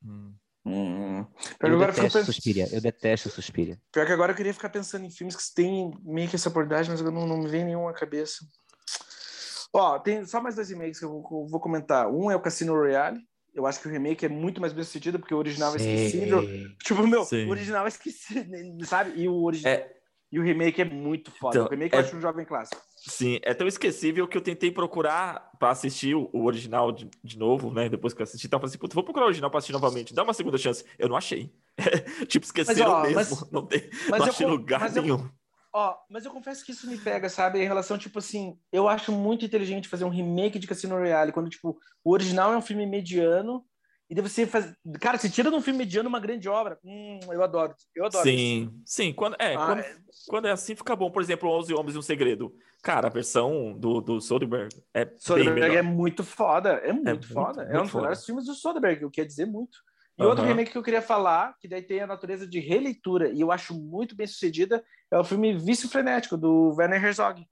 Hum. 0.04 0.34
Hum. 0.66 1.26
Eu, 1.60 1.80
detesto 1.80 2.18
pens... 2.18 2.26
Suspiria, 2.26 2.68
eu 2.72 2.82
detesto 2.82 3.30
Suspiria. 3.30 3.80
Pior 3.92 4.06
que 4.06 4.12
agora 4.12 4.32
eu 4.32 4.36
queria 4.36 4.54
ficar 4.54 4.70
pensando 4.70 5.06
em 5.06 5.10
filmes 5.10 5.36
que 5.36 5.56
têm 5.56 5.92
meio 6.04 6.30
que 6.30 6.36
essa 6.36 6.50
abordagem, 6.50 6.92
mas 6.92 7.02
eu 7.02 7.12
não, 7.12 7.26
não 7.26 7.38
me 7.38 7.48
vem 7.48 7.66
nenhum 7.66 7.88
à 7.88 7.94
cabeça. 7.94 8.46
Ó, 9.74 9.98
tem 10.00 10.26
só 10.26 10.42
mais 10.42 10.56
dois 10.56 10.70
remakes 10.70 11.00
que 11.00 11.06
eu 11.06 11.10
vou, 11.10 11.48
vou 11.48 11.60
comentar. 11.60 12.08
Um 12.10 12.30
é 12.30 12.36
o 12.36 12.42
Cassino 12.42 12.74
Royale. 12.74 13.20
Eu 13.54 13.66
acho 13.66 13.82
que 13.82 13.88
o 13.88 13.92
remake 13.92 14.26
é 14.26 14.30
muito 14.30 14.62
mais 14.62 14.72
bem 14.72 14.84
sucedido, 14.84 15.20
porque 15.20 15.34
o 15.34 15.38
original 15.38 15.74
é 15.74 15.78
esquecível. 15.78 16.42
Tipo, 16.84 17.08
meu, 17.08 17.26
Sim. 17.26 17.48
o 17.48 17.50
original 17.50 17.86
é 17.86 17.90
esquecível, 17.90 18.46
sabe? 18.86 19.20
E 19.20 19.28
o 19.28 19.44
original. 19.44 19.74
É... 19.74 20.01
E 20.32 20.40
o 20.40 20.44
remake 20.44 20.82
é 20.82 20.86
muito 20.86 21.30
foda. 21.30 21.58
Então, 21.58 21.68
o 21.68 21.70
remake 21.70 21.94
é... 21.94 21.98
eu 21.98 22.04
acho 22.04 22.16
um 22.16 22.22
jovem 22.22 22.46
clássico. 22.46 22.82
Sim, 22.96 23.40
é 23.44 23.54
tão 23.54 23.68
esquecível 23.68 24.28
que 24.28 24.38
eu 24.38 24.42
tentei 24.42 24.72
procurar 24.72 25.52
para 25.60 25.72
assistir 25.72 26.16
o, 26.16 26.30
o 26.32 26.46
original 26.46 26.92
de, 26.92 27.10
de, 27.22 27.38
novo, 27.38 27.74
né? 27.74 27.90
Depois 27.90 28.14
que 28.14 28.22
eu 28.22 28.24
assisti, 28.24 28.48
então 28.48 28.58
eu 28.58 28.62
falei 28.62 28.76
assim, 28.76 28.94
vou 28.94 29.04
procurar 29.04 29.26
o 29.26 29.28
original 29.28 29.50
para 29.50 29.58
assistir 29.58 29.74
novamente, 29.74 30.14
dá 30.14 30.24
uma 30.24 30.34
segunda 30.34 30.58
chance. 30.58 30.86
Eu 30.98 31.10
não 31.10 31.18
achei. 31.18 31.54
tipo, 32.28 32.46
esqueceram 32.46 32.92
mas, 32.92 33.00
ó, 33.00 33.02
mesmo. 33.02 33.16
Mas, 33.16 33.52
não 33.52 33.66
tem, 33.66 33.90
mas 34.10 34.20
não 34.20 34.28
achei 34.28 34.46
eu, 34.46 34.50
lugar 34.50 34.90
nenhum. 34.92 35.20
Eu, 35.20 35.32
ó, 35.74 35.98
mas 36.10 36.24
eu 36.24 36.32
confesso 36.32 36.64
que 36.64 36.72
isso 36.72 36.90
me 36.90 36.98
pega, 36.98 37.28
sabe? 37.28 37.60
Em 37.60 37.68
relação, 37.68 37.98
tipo 37.98 38.20
assim, 38.20 38.58
eu 38.72 38.88
acho 38.88 39.12
muito 39.12 39.44
inteligente 39.44 39.90
fazer 39.90 40.06
um 40.06 40.10
remake 40.10 40.60
de 40.60 40.68
Cassino 40.68 40.96
Royale, 40.96 41.34
quando, 41.34 41.50
tipo, 41.50 41.78
o 42.04 42.12
original 42.12 42.54
é 42.54 42.58
um 42.58 42.62
filme 42.62 42.86
mediano 42.86 43.66
e 44.12 44.14
daí 44.14 44.22
você 44.22 44.46
faz. 44.46 44.74
Cara, 45.00 45.18
você 45.18 45.30
tira 45.30 45.50
de 45.50 45.56
um 45.56 45.62
filme 45.62 45.80
mediano 45.80 46.10
uma 46.10 46.20
grande 46.20 46.50
obra. 46.50 46.78
Hum, 46.84 47.18
eu 47.30 47.42
adoro. 47.42 47.74
Eu 47.96 48.06
adoro. 48.08 48.26
Sim, 48.26 48.64
isso. 48.64 48.74
sim. 48.86 49.14
Quando 49.14 49.38
é, 49.40 49.56
ah, 49.56 49.66
quando, 49.66 49.80
é... 49.80 49.96
quando 50.28 50.48
é 50.50 50.52
assim, 50.52 50.76
fica 50.76 50.94
bom. 50.98 51.10
Por 51.10 51.22
exemplo, 51.22 51.50
11 51.50 51.74
Homens 51.74 51.96
e 51.96 51.98
um 51.98 52.02
Segredo. 52.02 52.54
Cara, 52.84 53.08
a 53.08 53.10
versão 53.10 53.72
do, 53.72 54.02
do 54.02 54.20
Soderbergh 54.20 54.76
é. 54.94 55.10
Soderbergh 55.18 55.78
é 55.78 55.82
muito 55.82 56.26
foda. 56.26 56.72
É 56.84 56.92
muito, 56.92 57.08
é 57.08 57.12
muito 57.14 57.34
foda. 57.34 57.64
Muito, 57.64 57.74
é 57.74 57.80
um 57.80 57.84
dos 57.84 57.94
melhores 57.94 58.26
filmes 58.26 58.46
do 58.48 58.54
Soderbergh, 58.54 59.06
o 59.06 59.10
que 59.10 59.22
quer 59.22 59.26
dizer 59.26 59.46
muito. 59.46 59.78
E 60.18 60.24
uhum. 60.24 60.28
outro 60.28 60.44
remake 60.44 60.72
que 60.72 60.78
eu 60.78 60.84
queria 60.84 61.02
falar, 61.02 61.56
que 61.58 61.70
daí 61.70 61.82
tem 61.82 62.02
a 62.02 62.08
natureza 62.08 62.46
de 62.46 62.60
releitura, 62.60 63.30
e 63.30 63.40
eu 63.40 63.50
acho 63.50 63.74
muito 63.74 64.14
bem 64.14 64.28
sucedida, 64.28 64.84
é 65.10 65.18
o 65.18 65.24
filme 65.24 65.58
Vício 65.58 65.88
Frenético, 65.88 66.36
do 66.36 66.76
Werner 66.76 67.02
Herzog. 67.02 67.48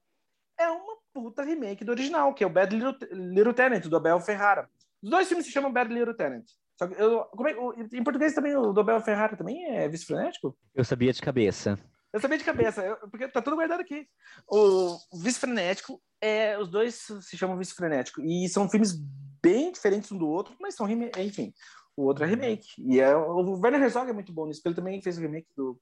É 0.59 0.69
uma 0.69 0.97
puta 1.13 1.41
remake 1.41 1.85
do 1.85 1.91
original, 1.93 2.33
que 2.33 2.43
é 2.43 2.47
o 2.47 2.49
Bad 2.49 2.75
Little, 2.75 2.97
Little 3.13 3.53
Tenant, 3.53 3.85
do 3.85 3.95
Abel 3.95 4.19
Ferrara. 4.19 4.69
Os 5.01 5.09
dois 5.09 5.27
filmes 5.27 5.45
se 5.45 5.51
chamam 5.51 5.71
Bad 5.71 5.93
Little 5.93 6.13
Tenant. 6.13 6.45
Só 6.77 6.87
que 6.87 7.01
eu, 7.01 7.27
é, 7.45 7.97
em 7.97 8.03
português 8.03 8.33
também, 8.33 8.55
o 8.55 8.71
do 8.71 8.81
Abel 8.81 9.01
Ferrara 9.01 9.35
também 9.35 9.65
é 9.65 9.87
Vício 9.89 10.07
Frenético? 10.07 10.57
Eu 10.73 10.85
sabia 10.85 11.11
de 11.11 11.21
cabeça. 11.21 11.77
Eu 12.11 12.19
sabia 12.19 12.37
de 12.37 12.43
cabeça, 12.43 12.81
eu, 12.81 12.95
porque 13.09 13.27
tá 13.27 13.41
tudo 13.41 13.55
guardado 13.55 13.81
aqui. 13.81 14.07
O 14.47 14.97
Vício 15.21 15.41
Frenético, 15.41 16.01
é, 16.21 16.57
os 16.57 16.69
dois 16.69 17.07
se 17.21 17.37
chamam 17.37 17.57
Vício 17.57 17.75
Frenético. 17.75 18.21
E 18.21 18.47
são 18.49 18.69
filmes 18.69 18.93
bem 19.41 19.71
diferentes 19.71 20.11
um 20.11 20.17
do 20.17 20.27
outro, 20.27 20.55
mas 20.59 20.73
são, 20.73 20.89
enfim, 20.89 21.53
o 21.95 22.03
outro 22.03 22.23
é 22.23 22.27
remake. 22.27 22.67
E 22.77 22.99
é, 22.99 23.15
o 23.15 23.59
Werner 23.59 23.83
Herzog 23.83 24.09
é 24.09 24.13
muito 24.13 24.31
bom 24.31 24.47
nisso, 24.47 24.59
porque 24.59 24.69
ele 24.69 24.75
também 24.75 25.01
fez 25.01 25.17
o 25.17 25.21
remake 25.21 25.49
do, 25.55 25.79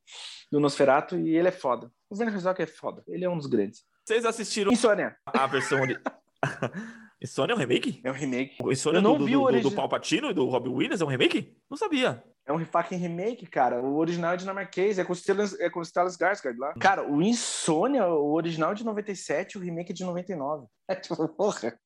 do 0.51 0.59
Nosferatu 0.59 1.17
e 1.17 1.37
ele 1.37 1.47
é 1.47 1.51
foda. 1.51 1.91
O 2.09 2.17
Werner 2.17 2.35
Herzog 2.35 2.61
é 2.61 2.65
foda, 2.65 3.03
ele 3.07 3.23
é 3.23 3.29
um 3.29 3.37
dos 3.37 3.47
grandes. 3.47 3.85
Vocês 4.03 4.25
assistiram 4.25 4.71
Insônia. 4.71 5.15
a 5.25 5.45
versão. 5.45 5.79
Insônia 7.21 7.53
é 7.53 7.55
um 7.55 7.59
remake? 7.59 7.99
É 8.03 8.11
um 8.11 8.13
remake. 8.13 8.57
O 8.61 8.71
Insônia 8.71 8.99
Eu 8.99 9.01
não 9.01 9.17
do, 9.17 9.25
vi 9.25 9.31
do, 9.31 9.41
o 9.41 9.43
origi... 9.43 9.63
do, 9.63 9.71
Palpatino 9.71 10.29
e 10.29 10.33
do 10.33 10.45
Robin 10.45 10.69
Williams 10.69 11.01
é 11.01 11.05
um 11.05 11.07
remake? 11.07 11.57
Não 11.69 11.75
sabia. 11.75 12.23
É 12.45 12.53
um 12.53 12.63
fucking 12.63 12.95
remake, 12.95 13.45
cara. 13.47 13.81
O 13.81 13.97
original 13.97 14.33
é 14.33 14.37
dinamarquês, 14.37 14.99
é 14.99 15.03
com, 15.03 15.13
Stellan, 15.13 15.45
é 15.59 15.69
com 15.69 15.83
Stellan 15.83 16.07
Skarsgård 16.07 16.57
lá. 16.57 16.73
Cara, 16.75 17.09
o 17.09 17.21
Insônia, 17.21 18.07
o 18.07 18.33
original 18.33 18.71
é 18.71 18.75
de 18.75 18.85
97, 18.85 19.57
o 19.57 19.61
remake 19.61 19.91
é 19.91 19.95
de 19.95 20.03
99. 20.03 20.67
É 20.89 20.95
tipo, 20.95 21.27
porra. 21.27 21.77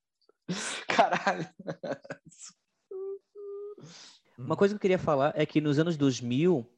Caralho. 0.88 1.48
Uma 4.38 4.56
coisa 4.56 4.74
que 4.74 4.78
eu 4.78 4.82
queria 4.82 5.00
falar 5.00 5.34
é 5.36 5.44
que 5.44 5.60
nos 5.60 5.80
anos 5.80 5.98
2000 5.98 6.70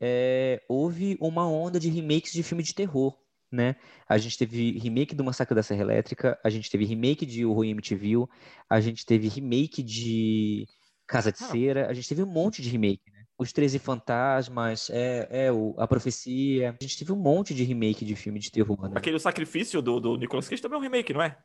é, 0.00 0.62
houve 0.68 1.16
uma 1.20 1.48
onda 1.48 1.80
de 1.80 1.88
remakes 1.88 2.32
de 2.32 2.42
filme 2.44 2.62
de 2.62 2.72
terror, 2.74 3.18
né? 3.52 3.76
A 4.08 4.18
gente 4.18 4.38
teve 4.38 4.78
remake 4.78 5.14
do 5.14 5.22
Massacre 5.22 5.54
da 5.54 5.62
Serra 5.62 5.82
Elétrica, 5.82 6.38
a 6.42 6.48
gente 6.50 6.70
teve 6.70 6.84
remake 6.84 7.26
de 7.26 7.44
O 7.44 7.52
Rui 7.52 7.68
MTV, 7.68 8.26
a 8.68 8.80
gente 8.80 9.04
teve 9.04 9.28
remake 9.28 9.82
de 9.82 10.66
Casa 11.06 11.30
de. 11.30 11.38
Cera, 11.38 11.88
a 11.88 11.92
gente 11.92 12.08
teve 12.08 12.22
um 12.22 12.26
monte 12.26 12.62
de 12.62 12.70
remake, 12.70 13.02
né? 13.12 13.24
Os 13.38 13.52
Treze 13.52 13.78
Fantasmas, 13.78 14.88
é, 14.90 15.46
é 15.46 15.52
o, 15.52 15.74
A 15.76 15.86
Profecia. 15.86 16.76
A 16.80 16.82
gente 16.82 16.98
teve 16.98 17.12
um 17.12 17.16
monte 17.16 17.54
de 17.54 17.64
remake 17.64 18.04
de 18.04 18.14
filme 18.14 18.38
de 18.38 18.50
terror. 18.50 18.88
Né? 18.88 18.94
Aquele 18.94 19.18
Sacrifício 19.18 19.82
do, 19.82 20.00
do 20.00 20.16
Nicolas 20.16 20.48
Cage 20.48 20.62
também 20.62 20.76
é 20.76 20.80
um 20.80 20.82
remake, 20.82 21.12
não 21.12 21.22
é? 21.22 21.36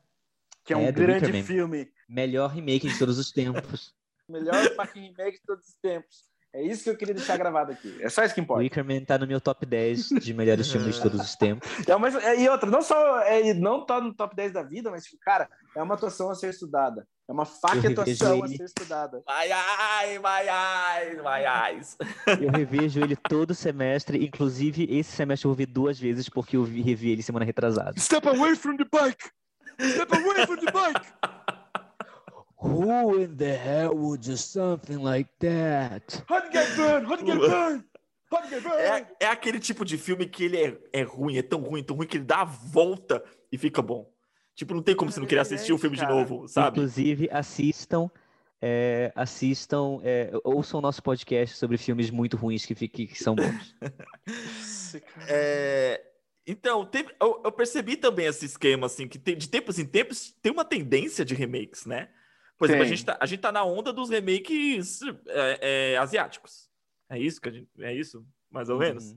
Que 0.64 0.74
é 0.74 0.78
um 0.78 0.86
é, 0.86 0.92
grande 0.92 1.44
filme. 1.44 1.90
Melhor 2.08 2.52
remake 2.52 2.88
de 2.88 2.98
todos 2.98 3.18
os 3.18 3.32
tempos. 3.34 3.94
Melhor 4.30 4.54
fucking 4.76 5.02
remake 5.02 5.40
de 5.40 5.46
todos 5.46 5.68
os 5.68 5.76
tempos. 5.76 6.24
É 6.58 6.64
isso 6.64 6.86
que 6.86 6.90
eu 6.90 6.98
queria 6.98 7.14
deixar 7.14 7.38
gravado 7.38 7.72
aqui. 7.72 7.96
É 8.02 8.10
só 8.10 8.24
isso 8.24 8.34
que 8.34 8.42
importa. 8.42 8.64
Wickerman 8.64 9.06
tá 9.06 9.16
no 9.16 9.28
meu 9.28 9.40
top 9.40 9.64
10 9.64 10.10
de 10.10 10.34
melhores 10.34 10.72
filmes 10.72 10.96
de 10.96 11.02
todos 11.04 11.22
os 11.22 11.36
tempos. 11.38 11.70
É 11.88 11.96
uma, 11.96 12.10
é, 12.10 12.42
e 12.42 12.50
outra, 12.50 12.68
não 12.72 12.82
só 12.82 13.20
é, 13.20 13.54
não 13.54 13.86
tá 13.86 14.02
no 14.02 14.12
top 14.12 14.36
10 14.36 14.54
da 14.54 14.64
vida, 14.64 14.90
mas, 14.90 15.04
tipo, 15.04 15.18
cara, 15.22 15.48
é 15.76 15.84
uma 15.84 15.94
atuação 15.94 16.32
a 16.32 16.36
ser 16.36 16.50
estudada. 16.50 17.08
É 17.30 17.32
uma 17.32 17.46
faca 17.46 17.88
atuação 17.88 18.44
a 18.44 18.48
ser 18.48 18.64
estudada. 18.64 19.22
Vai, 19.24 19.52
ai, 19.52 20.18
vai, 20.18 20.50
ai, 20.50 21.16
vai, 21.18 21.46
ai. 21.46 21.82
Eu 22.42 22.50
revejo 22.50 23.02
ele 23.02 23.16
todo 23.16 23.54
semestre, 23.54 24.26
inclusive 24.26 24.88
esse 24.90 25.12
semestre 25.12 25.46
eu 25.46 25.52
vou 25.52 25.58
ver 25.58 25.68
duas 25.68 26.00
vezes, 26.00 26.28
porque 26.28 26.58
eu 26.58 26.64
revi 26.64 27.12
ele 27.12 27.22
semana 27.22 27.46
retrasada. 27.46 28.00
Step 28.00 28.28
away 28.28 28.56
from 28.56 28.78
the 28.78 28.86
bike! 28.92 29.30
Step 29.80 30.12
away 30.12 30.48
from 30.48 30.58
the 30.58 30.72
bike! 30.72 31.08
Who 32.60 33.22
in 33.22 33.38
the 33.38 33.56
hell 33.56 33.96
would 33.96 34.24
do 34.24 34.36
something 34.36 35.04
like 35.04 35.30
that? 35.40 36.24
How 36.28 36.42
to 36.42 36.50
get 36.52 36.76
burned? 36.76 37.08
How 37.08 37.18
to 37.18 37.26
get 37.26 37.38
burned? 37.40 37.84
É, 39.20 39.26
é 39.26 39.28
aquele 39.28 39.60
tipo 39.60 39.86
de 39.86 39.98
filme 39.98 40.26
que 40.26 40.44
ele 40.44 40.58
é, 40.58 40.78
é 40.92 41.02
ruim, 41.04 41.38
é 41.38 41.42
tão 41.42 41.62
ruim, 41.62 41.84
tão 41.84 41.96
ruim 41.96 42.08
que 42.08 42.18
ele 42.18 42.26
dá 42.26 42.42
a 42.42 42.46
volta 42.46 43.24
e 43.52 43.58
fica 43.58 43.82
bom. 43.82 44.12
Tipo, 44.54 44.74
não 44.74 44.82
tem 44.82 44.96
como 44.96 45.12
você 45.12 45.20
não 45.20 45.28
querer 45.28 45.42
assistir 45.42 45.72
o 45.72 45.78
filme 45.78 45.96
de 45.96 46.06
novo, 46.06 46.48
sabe? 46.48 46.80
Inclusive, 46.80 47.30
assistam, 47.32 48.10
é, 48.60 49.14
assistam, 49.16 50.00
é, 50.04 50.32
ouçam 50.44 50.80
o 50.80 50.82
nosso 50.82 51.02
podcast 51.02 51.56
sobre 51.56 51.78
filmes 51.78 52.10
muito 52.10 52.36
ruins 52.36 52.66
que, 52.66 52.74
que, 52.74 53.08
que 53.08 53.24
são 53.24 53.36
bons. 53.36 53.76
é, 55.30 56.04
então, 56.46 56.86
teve, 56.86 57.14
eu, 57.22 57.42
eu, 57.46 57.52
percebi 57.52 57.96
também 57.96 58.26
esse 58.26 58.46
esquema, 58.46 58.88
assim, 58.88 59.08
que 59.08 59.20
tem, 59.20 59.38
de 59.38 59.48
tempos 59.48 59.78
em 59.78 59.86
tempos 59.86 60.36
tem 60.42 60.52
uma 60.52 60.66
tendência 60.66 61.24
de 61.24 61.36
remakes, 61.36 61.86
né? 61.86 62.10
Por 62.58 62.66
exemplo, 62.66 62.84
a 62.84 62.88
gente, 62.88 63.06
tá, 63.06 63.18
a 63.20 63.26
gente 63.26 63.40
tá 63.40 63.52
na 63.52 63.64
onda 63.64 63.94
dos 63.94 64.10
remakes 64.10 65.02
é, 65.28 65.94
é, 65.94 65.98
asiáticos. 65.98 66.70
É 67.10 67.20
isso 67.20 67.40
que 67.40 67.50
a 67.50 67.52
gente. 67.52 67.70
É 67.80 67.94
isso, 67.94 68.26
mais 68.50 68.70
ou 68.70 68.76
uhum. 68.76 68.82
menos. 68.82 69.16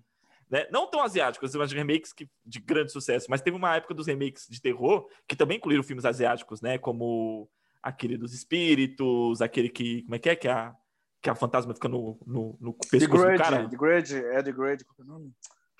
Né? 0.50 0.66
Não 0.70 0.90
tão 0.90 1.02
asiáticos, 1.02 1.54
mas 1.54 1.72
remakes 1.72 2.12
que, 2.12 2.28
de 2.44 2.60
grande 2.60 2.92
sucesso. 2.92 3.26
Mas 3.30 3.40
teve 3.40 3.56
uma 3.56 3.76
época 3.76 3.94
dos 3.94 4.06
remakes 4.06 4.46
de 4.48 4.60
terror 4.60 5.08
que 5.26 5.36
também 5.36 5.56
incluíram 5.56 5.82
filmes 5.82 6.04
asiáticos, 6.04 6.60
né? 6.60 6.76
Como 6.76 7.48
aquele 7.82 8.18
dos 8.18 8.34
espíritos, 8.34 9.40
aquele 9.40 9.68
que. 9.68 10.02
Como 10.02 10.14
é 10.16 10.18
que 10.18 10.28
é? 10.28 10.36
Que 10.36 10.48
a, 10.48 10.74
que 11.22 11.30
a 11.30 11.34
fantasma 11.34 11.72
fica 11.72 11.88
no, 11.88 12.18
no, 12.26 12.58
no 12.60 12.74
pescoço 12.74 13.24
The 13.24 13.32
do 13.32 13.38
cara. 13.38 13.68
The 13.68 13.76
Grudge, 13.76 14.16
é 14.16 14.42
The 14.42 14.52
qual 14.52 14.68
é 14.68 14.76
o 14.98 15.04
nome? 15.04 15.32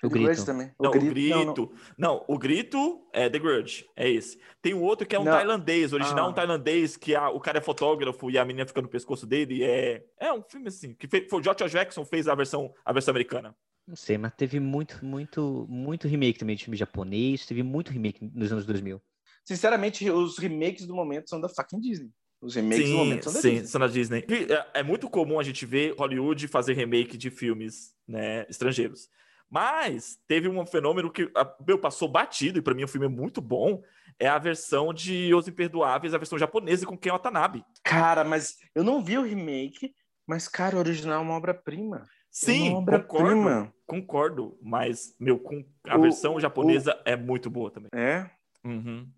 O 0.03 0.09
grito. 0.09 0.45
também. 0.45 0.71
Não, 0.79 0.89
o 0.89 0.93
grito. 0.93 1.07
O 1.07 1.13
grito 1.13 1.35
não, 1.35 1.45
não. 1.45 1.69
não, 1.97 2.25
o 2.27 2.37
grito 2.37 3.07
é 3.13 3.29
The 3.29 3.39
Grudge, 3.39 3.85
é 3.95 4.09
esse. 4.09 4.39
Tem 4.61 4.73
um 4.73 4.81
outro 4.81 5.07
que 5.07 5.15
é 5.15 5.19
um 5.19 5.23
não. 5.23 5.31
tailandês, 5.31 5.93
original 5.93 6.25
ah. 6.25 6.29
um 6.29 6.33
tailandês, 6.33 6.97
que 6.97 7.15
a, 7.15 7.29
o 7.29 7.39
cara 7.39 7.59
é 7.59 7.61
fotógrafo 7.61 8.29
e 8.31 8.37
a 8.37 8.45
menina 8.45 8.65
fica 8.65 8.81
no 8.81 8.87
pescoço 8.87 9.27
dele. 9.27 9.63
É, 9.63 10.03
é 10.19 10.33
um 10.33 10.41
filme 10.41 10.67
assim, 10.69 10.93
que 10.95 11.07
fez, 11.07 11.27
foi 11.29 11.39
o 11.39 11.43
George 11.43 11.69
Jackson 11.69 12.03
fez 12.03 12.27
a 12.27 12.35
versão, 12.35 12.73
a 12.83 12.91
versão 12.91 13.11
americana. 13.11 13.55
Não 13.87 13.95
sei, 13.95 14.17
mas 14.17 14.33
teve 14.35 14.59
muito, 14.59 15.03
muito, 15.03 15.65
muito 15.69 16.07
remake 16.07 16.39
também 16.39 16.55
de 16.55 16.63
filme 16.63 16.77
japonês, 16.77 17.45
teve 17.45 17.63
muito 17.63 17.91
remake 17.91 18.23
nos 18.33 18.51
anos 18.51 18.65
2000. 18.65 19.01
Sinceramente, 19.43 20.09
os 20.09 20.37
remakes 20.37 20.85
do 20.85 20.95
momento 20.95 21.29
são 21.29 21.41
da 21.41 21.49
fucking 21.49 21.79
Disney. 21.79 22.11
Os 22.41 22.55
remakes 22.55 22.87
sim, 22.87 22.91
do 22.91 22.97
momento 22.97 23.23
são 23.23 23.33
da 23.33 23.41
sim, 23.41 23.49
Disney. 23.51 23.67
são 23.67 23.81
da 23.81 23.87
Disney. 23.87 24.25
É, 24.73 24.79
é 24.79 24.83
muito 24.83 25.09
comum 25.09 25.39
a 25.39 25.43
gente 25.43 25.65
ver 25.65 25.93
Hollywood 25.97 26.47
fazer 26.47 26.73
remake 26.73 27.17
de 27.17 27.29
filmes 27.29 27.93
né, 28.07 28.45
estrangeiros. 28.49 29.09
Mas 29.51 30.17
teve 30.27 30.47
um 30.47 30.65
fenômeno 30.65 31.11
que 31.11 31.29
meu, 31.67 31.77
passou 31.77 32.07
batido, 32.07 32.57
e 32.57 32.61
para 32.61 32.73
mim 32.73 32.85
o 32.85 32.87
filme 32.87 33.05
é 33.05 33.09
muito 33.09 33.41
bom. 33.41 33.83
É 34.17 34.27
a 34.27 34.39
versão 34.39 34.93
de 34.93 35.33
Os 35.33 35.47
Imperdoáveis, 35.47 36.13
a 36.13 36.17
versão 36.17 36.39
japonesa 36.39 36.85
com 36.85 36.97
Ken 36.97 37.11
Watanabe. 37.11 37.65
Cara, 37.83 38.23
mas 38.23 38.57
eu 38.73 38.83
não 38.83 39.03
vi 39.03 39.17
o 39.17 39.23
remake, 39.23 39.93
mas, 40.25 40.47
cara, 40.47 40.77
o 40.77 40.79
original 40.79 41.19
é 41.19 41.23
uma 41.23 41.35
obra-prima. 41.35 41.97
É 41.97 42.21
Sim, 42.29 42.73
obra 42.73 43.01
concordo, 43.01 43.73
concordo. 43.85 44.57
Mas, 44.61 45.13
meu, 45.19 45.37
com 45.37 45.65
a 45.85 45.97
o, 45.97 46.01
versão 46.01 46.39
japonesa 46.39 46.95
o... 46.95 47.09
é 47.09 47.17
muito 47.17 47.49
boa 47.49 47.69
também. 47.69 47.89
É? 47.93 48.29
Uhum. 48.63 49.09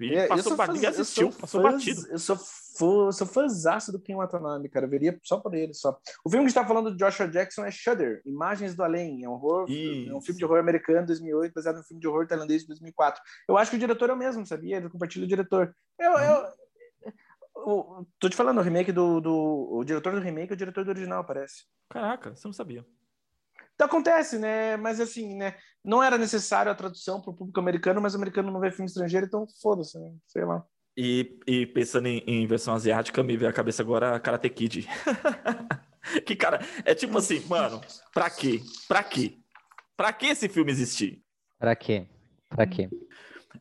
E 0.00 0.14
é, 0.14 0.28
passou 0.28 0.56
faz... 0.56 0.84
assistiu, 0.84 1.30
passou 1.32 1.60
fãs, 1.60 1.74
batido. 1.74 2.06
Eu 2.08 2.18
sou, 2.18 2.36
fã, 2.36 3.12
sou 3.12 3.26
fãzaço 3.26 3.90
do 3.90 4.00
Ken 4.00 4.16
Watanabe, 4.16 4.68
cara. 4.68 4.86
Eu 4.86 4.90
veria 4.90 5.18
só 5.24 5.38
por 5.38 5.54
ele, 5.54 5.74
só. 5.74 5.98
O 6.24 6.30
filme 6.30 6.44
que 6.44 6.50
está 6.50 6.64
falando 6.64 6.92
de 6.92 6.96
Joshua 6.96 7.26
Jackson 7.26 7.64
é 7.64 7.70
Shudder, 7.70 8.22
Imagens 8.24 8.76
do 8.76 8.84
Além. 8.84 9.24
É 9.24 9.28
um, 9.28 9.32
horror, 9.32 9.66
é 9.68 10.14
um 10.14 10.20
filme 10.20 10.38
de 10.38 10.44
horror 10.44 10.58
americano 10.58 11.00
de 11.00 11.06
2008, 11.08 11.52
baseado 11.52 11.76
no 11.76 11.84
filme 11.84 12.00
de 12.00 12.06
horror 12.06 12.26
tailandês 12.26 12.62
de 12.62 12.68
2004. 12.68 13.20
Eu 13.48 13.56
acho 13.56 13.70
que 13.70 13.76
o 13.76 13.80
diretor 13.80 14.10
é 14.10 14.12
o 14.12 14.16
mesmo, 14.16 14.46
sabia? 14.46 14.76
Ele 14.76 14.88
compartilha 14.88 15.24
o 15.24 15.28
diretor. 15.28 15.74
Eu, 15.98 16.12
eu, 16.12 16.52
o, 17.56 18.06
tô 18.20 18.28
te 18.28 18.36
falando, 18.36 18.58
o 18.58 18.62
remake 18.62 18.92
do, 18.92 19.20
do. 19.20 19.68
O 19.72 19.84
diretor 19.84 20.14
do 20.14 20.20
remake 20.20 20.52
é 20.52 20.54
o 20.54 20.58
diretor 20.58 20.84
do 20.84 20.90
original, 20.90 21.24
parece. 21.24 21.64
Caraca, 21.88 22.34
você 22.34 22.46
não 22.46 22.52
sabia. 22.52 22.84
Então 23.78 23.86
acontece, 23.86 24.38
né? 24.40 24.76
Mas 24.76 24.98
assim, 24.98 25.36
né? 25.36 25.54
Não 25.84 26.02
era 26.02 26.18
necessário 26.18 26.72
a 26.72 26.74
tradução 26.74 27.20
para 27.20 27.30
o 27.30 27.34
público 27.34 27.60
americano, 27.60 28.00
mas 28.00 28.12
o 28.12 28.16
americano 28.16 28.50
não 28.50 28.58
vê 28.58 28.72
filme 28.72 28.86
estrangeiro, 28.88 29.26
então 29.26 29.46
foda-se, 29.62 29.96
né? 29.96 30.12
Sei 30.26 30.44
lá. 30.44 30.64
E, 30.96 31.38
e 31.46 31.64
pensando 31.64 32.08
em, 32.08 32.18
em, 32.26 32.44
versão 32.44 32.74
asiática, 32.74 33.22
me 33.22 33.36
veio 33.36 33.48
a 33.48 33.54
cabeça 33.54 33.80
agora 33.80 34.18
Karate 34.18 34.50
Kid. 34.50 34.88
que, 36.26 36.34
cara, 36.34 36.58
é 36.84 36.92
tipo 36.92 37.16
assim, 37.18 37.38
mano, 37.46 37.80
pra 38.12 38.28
quê? 38.28 38.60
Pra 38.88 39.04
quê? 39.04 39.38
Pra 39.96 40.12
que 40.12 40.26
esse 40.26 40.48
filme 40.48 40.72
existir? 40.72 41.22
Pra 41.56 41.76
quê? 41.76 42.08
Pra 42.48 42.66
quê? 42.66 42.90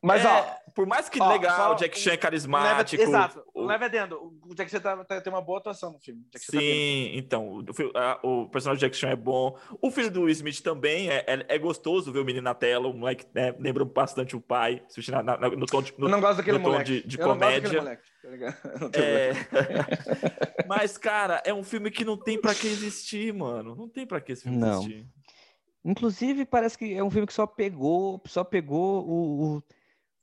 Mas, 0.02 0.26
é, 0.26 0.28
ó, 0.28 0.56
por 0.78 0.86
mais 0.86 1.10
que 1.10 1.20
ó, 1.20 1.28
legal, 1.28 1.72
o 1.72 1.76
Jack 1.76 2.00
Chan 2.00 2.12
é 2.12 2.18
carismático. 2.18 3.02
Leve, 3.02 3.10
exato, 3.10 3.44
o, 3.52 3.66
leve 3.66 3.86
adendo. 3.86 4.32
O 4.48 4.54
Jack 4.54 4.70
Chan 4.70 4.80
tá, 4.80 5.04
tá, 5.04 5.20
tem 5.20 5.34
uma 5.34 5.42
boa 5.42 5.58
atuação 5.58 5.92
no 5.92 6.00
filme. 6.00 6.22
Tá 6.32 6.38
sim, 6.38 6.52
tá 6.52 7.18
então, 7.18 7.50
o, 7.50 7.66
a, 7.98 8.20
o, 8.22 8.48
personagem 8.48 8.78
do 8.78 8.82
Jack 8.82 8.96
Chan 8.96 9.10
é 9.10 9.16
bom. 9.16 9.58
O 9.82 9.90
filho 9.90 10.12
do 10.12 10.22
Will 10.22 10.30
Smith 10.30 10.62
também 10.62 11.10
é, 11.10 11.26
é, 11.26 11.46
é 11.48 11.58
gostoso 11.58 12.12
ver 12.12 12.20
o 12.20 12.24
menino 12.24 12.44
na 12.44 12.54
tela, 12.54 12.88
o 12.88 12.94
moleque 12.94 13.26
né, 13.34 13.56
lembra 13.58 13.84
bastante 13.86 14.36
o 14.36 14.40
pai, 14.40 14.84
na, 15.08 15.24
na, 15.24 15.50
no 15.50 15.66
tom 15.66 15.82
de, 15.82 15.96
no, 15.98 16.06
Eu 16.06 16.12
não 16.12 16.22
gosto 16.22 16.38
daquele 16.38 16.60
tom 16.60 16.70
moleque. 16.70 17.02
de, 17.02 17.08
de 17.08 17.18
comédia. 17.18 17.82
Moleque, 17.82 18.04
tá 18.22 19.00
é... 19.02 19.34
Mas, 20.70 20.96
cara, 20.96 21.42
é 21.44 21.52
um 21.52 21.64
filme 21.64 21.90
que 21.90 22.06
não 22.06 22.18
tem 22.18 22.40
pra 22.40 22.54
que 22.54 22.68
existir, 22.68 23.34
mano. 23.34 23.74
Não 23.76 23.90
tem 23.90 24.06
pra 24.06 24.22
que 24.22 24.34
esse 24.34 24.44
filme 24.44 24.60
não. 24.60 24.78
existir. 24.84 25.08
Inclusive, 25.84 26.46
parece 26.46 26.78
que 26.78 26.94
é 26.94 27.04
um 27.04 27.10
filme 27.10 27.26
que 27.26 27.34
só 27.34 27.48
pegou, 27.48 28.22
só 28.28 28.44
pegou 28.44 29.04
o, 29.08 29.58
o 29.58 29.64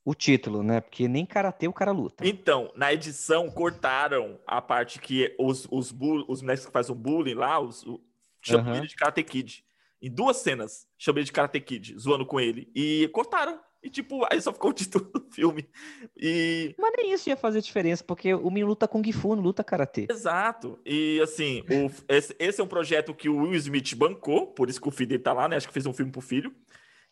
o 0.05 0.15
título, 0.15 0.63
né? 0.63 0.81
Porque 0.81 1.09
nem 1.09 1.25
karatê 1.25 1.67
o 1.67 1.73
cara 1.73 1.91
luta. 1.91 2.27
Então, 2.27 2.71
na 2.77 2.93
edição 2.93 3.51
cortaram 3.51 4.39
a 4.47 4.61
parte 4.61 5.01
que 5.01 5.35
os, 5.39 5.67
os, 5.71 5.95
os 6.29 6.43
moleques 6.43 6.67
que 6.67 6.73
fazem 6.73 6.95
bullying 6.95 7.35
lá, 7.35 7.59
os, 7.59 7.83
o, 7.85 8.01
chamam 8.43 8.75
uhum. 8.75 8.83
de 8.83 8.95
Karate 8.95 9.23
Kid. 9.23 9.65
Em 10.03 10.11
duas 10.11 10.37
cenas, 10.37 10.87
chamei 10.99 11.25
de 11.25 11.33
Karate 11.33 11.61
Kid, 11.61 11.99
zoando 11.99 12.27
com 12.27 12.39
ele. 12.39 12.71
E 12.75 13.09
cortaram. 13.13 13.59
E, 13.83 13.91
tipo, 13.91 14.27
aí 14.31 14.41
só 14.41 14.51
ficou 14.51 14.71
o 14.71 14.75
título 14.75 15.05
do 15.05 15.27
filme. 15.31 15.69
E... 16.17 16.75
Mas 16.79 16.93
nem 16.97 17.13
isso 17.13 17.29
ia 17.29 17.37
fazer 17.37 17.61
diferença, 17.61 18.03
porque 18.03 18.33
o 18.33 18.49
menino 18.49 18.69
luta 18.69 18.89
Kung 18.89 19.11
Fu, 19.13 19.37
não 19.37 19.43
luta 19.43 19.63
Karatê. 19.63 20.07
Exato. 20.11 20.79
E, 20.87 21.21
assim, 21.23 21.63
o, 21.71 21.91
esse, 22.09 22.35
esse, 22.39 22.61
é 22.61 22.65
um 22.65 22.69
projeto 22.69 23.15
que 23.15 23.29
o 23.29 23.43
Will 23.43 23.55
Smith 23.55 23.95
bancou, 23.95 24.47
por 24.47 24.71
isso 24.71 24.81
que 24.81 24.89
o 24.89 24.91
filho 24.91 25.11
dele 25.11 25.23
tá 25.23 25.35
lá, 25.35 25.49
né? 25.49 25.57
Acho 25.57 25.69
que 25.69 25.75
fez 25.75 25.85
um 25.85 25.93
filme 25.93 26.11
pro 26.11 26.23
filho. 26.23 26.55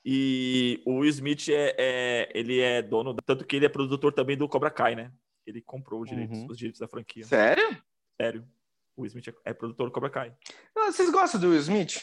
E 0.04 0.82
o 0.84 0.98
Will 0.98 1.10
Smith 1.10 1.48
é, 1.48 1.74
é, 1.78 2.32
ele 2.34 2.60
é 2.60 2.82
dono, 2.82 3.14
tanto 3.24 3.44
que 3.44 3.56
ele 3.56 3.66
é 3.66 3.68
produtor 3.68 4.12
também 4.12 4.36
do 4.36 4.48
Cobra 4.48 4.70
Kai, 4.70 4.96
né? 4.96 5.12
Ele 5.46 5.60
comprou 5.60 6.02
os 6.02 6.08
direitos, 6.08 6.38
uhum. 6.38 6.46
os 6.50 6.56
direitos 6.56 6.80
da 6.80 6.88
franquia. 6.88 7.24
Sério? 7.24 7.76
Sério. 8.20 8.44
O 8.96 9.02
Will 9.02 9.08
Smith 9.08 9.28
é, 9.28 9.50
é 9.50 9.54
produtor 9.54 9.86
do 9.86 9.92
Cobra 9.92 10.10
Kai. 10.10 10.32
Ah, 10.76 10.90
vocês 10.90 11.10
gostam 11.10 11.40
do 11.40 11.50
Will 11.50 11.60
Smith? 11.60 12.02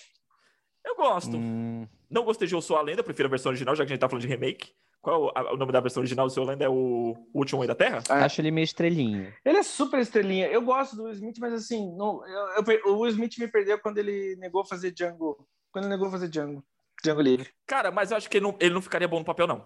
Eu 0.86 0.96
gosto. 0.96 1.36
Hum... 1.36 1.88
Não 2.10 2.24
gostei 2.24 2.48
de 2.48 2.56
Eu 2.56 2.62
Sou 2.62 2.78
a 2.78 2.82
Lenda, 2.82 3.04
prefiro 3.04 3.28
a 3.28 3.30
versão 3.30 3.52
original, 3.52 3.76
já 3.76 3.86
que 3.86 3.92
a 3.92 3.94
gente 3.94 4.02
tá 4.02 4.10
falando 4.10 4.22
de 4.22 4.28
remake. 4.28 4.74
Qual 5.02 5.32
é 5.34 5.54
o, 5.54 5.58
nome 5.58 5.72
da 5.72 5.80
versão 5.80 6.02
original 6.02 6.28
do 6.28 6.34
Seu 6.34 6.44
Lenda? 6.44 6.66
É 6.66 6.70
o, 6.70 7.16
o 7.34 7.40
Último 7.40 7.60
Homem 7.60 7.68
da 7.68 7.76
Terra? 7.76 8.04
É. 8.10 8.14
Acho 8.14 8.42
ele 8.42 8.52
meio 8.52 8.66
estrelinha. 8.66 9.34
Ele 9.46 9.58
é 9.58 9.64
super 9.64 10.00
estrelinha. 10.00 10.48
Eu 10.48 10.62
gosto 10.62 10.96
do 10.96 11.04
Will 11.04 11.14
Smith, 11.14 11.38
mas 11.40 11.54
assim, 11.54 11.96
não, 11.96 12.26
eu, 12.28 12.66
eu, 12.66 12.94
o 12.94 13.00
Will 13.00 13.12
Smith 13.12 13.38
me 13.38 13.48
perdeu 13.48 13.80
quando 13.80 13.98
ele 13.98 14.36
negou 14.38 14.66
fazer 14.66 14.92
Django. 14.92 15.48
Quando 15.72 15.86
ele 15.86 15.94
negou 15.94 16.10
fazer 16.10 16.28
Django. 16.28 16.64
Django 17.04 17.22
Livre. 17.22 17.50
Cara, 17.66 17.92
mas 17.92 18.12
eu 18.12 18.18
acho 18.18 18.30
que 18.30 18.38
ele 18.38 18.46
não, 18.46 18.58
ele 18.60 18.74
não 18.74 18.82
ficaria 18.82 19.08
bom 19.08 19.20
no 19.20 19.26
papel, 19.26 19.48
não. 19.48 19.66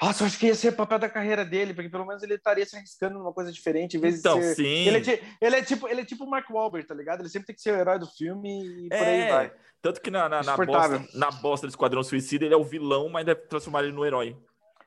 Nossa, 0.00 0.22
eu 0.22 0.26
acho 0.28 0.38
que 0.38 0.46
ia 0.46 0.54
ser 0.54 0.68
o 0.68 0.76
papel 0.76 0.98
da 0.98 1.10
carreira 1.10 1.44
dele, 1.44 1.74
porque 1.74 1.90
pelo 1.90 2.06
menos 2.06 2.22
ele 2.22 2.34
estaria 2.34 2.64
se 2.64 2.74
arriscando 2.74 3.18
numa 3.18 3.34
coisa 3.34 3.52
diferente, 3.52 3.98
em 3.98 4.00
vez 4.00 4.18
então, 4.18 4.38
de 4.38 4.46
ser... 4.46 4.54
sim. 4.56 4.88
Ele 4.88 5.10
é, 5.10 5.20
ele 5.40 5.56
é, 5.56 5.62
tipo, 5.62 5.86
ele 5.86 6.00
é 6.00 6.04
tipo 6.04 6.24
o 6.24 6.30
Mark 6.30 6.48
Wahlberg, 6.48 6.86
tá 6.86 6.94
ligado? 6.94 7.20
Ele 7.20 7.28
sempre 7.28 7.48
tem 7.48 7.56
que 7.56 7.60
ser 7.60 7.74
o 7.74 7.78
herói 7.78 7.98
do 7.98 8.06
filme 8.06 8.86
e 8.86 8.88
por 8.88 8.96
é, 8.96 9.22
aí 9.24 9.30
vai. 9.30 9.52
Tanto 9.82 10.00
que 10.00 10.10
na, 10.10 10.26
na, 10.26 10.42
na, 10.42 10.56
bosta, 10.56 11.08
na 11.14 11.30
bosta 11.30 11.66
do 11.66 11.70
Esquadrão 11.70 12.02
Suicida 12.02 12.46
ele 12.46 12.54
é 12.54 12.56
o 12.56 12.64
vilão, 12.64 13.10
mas 13.10 13.26
deve 13.26 13.42
transformar 13.42 13.82
ele 13.82 13.92
no 13.92 14.04
herói. 14.04 14.36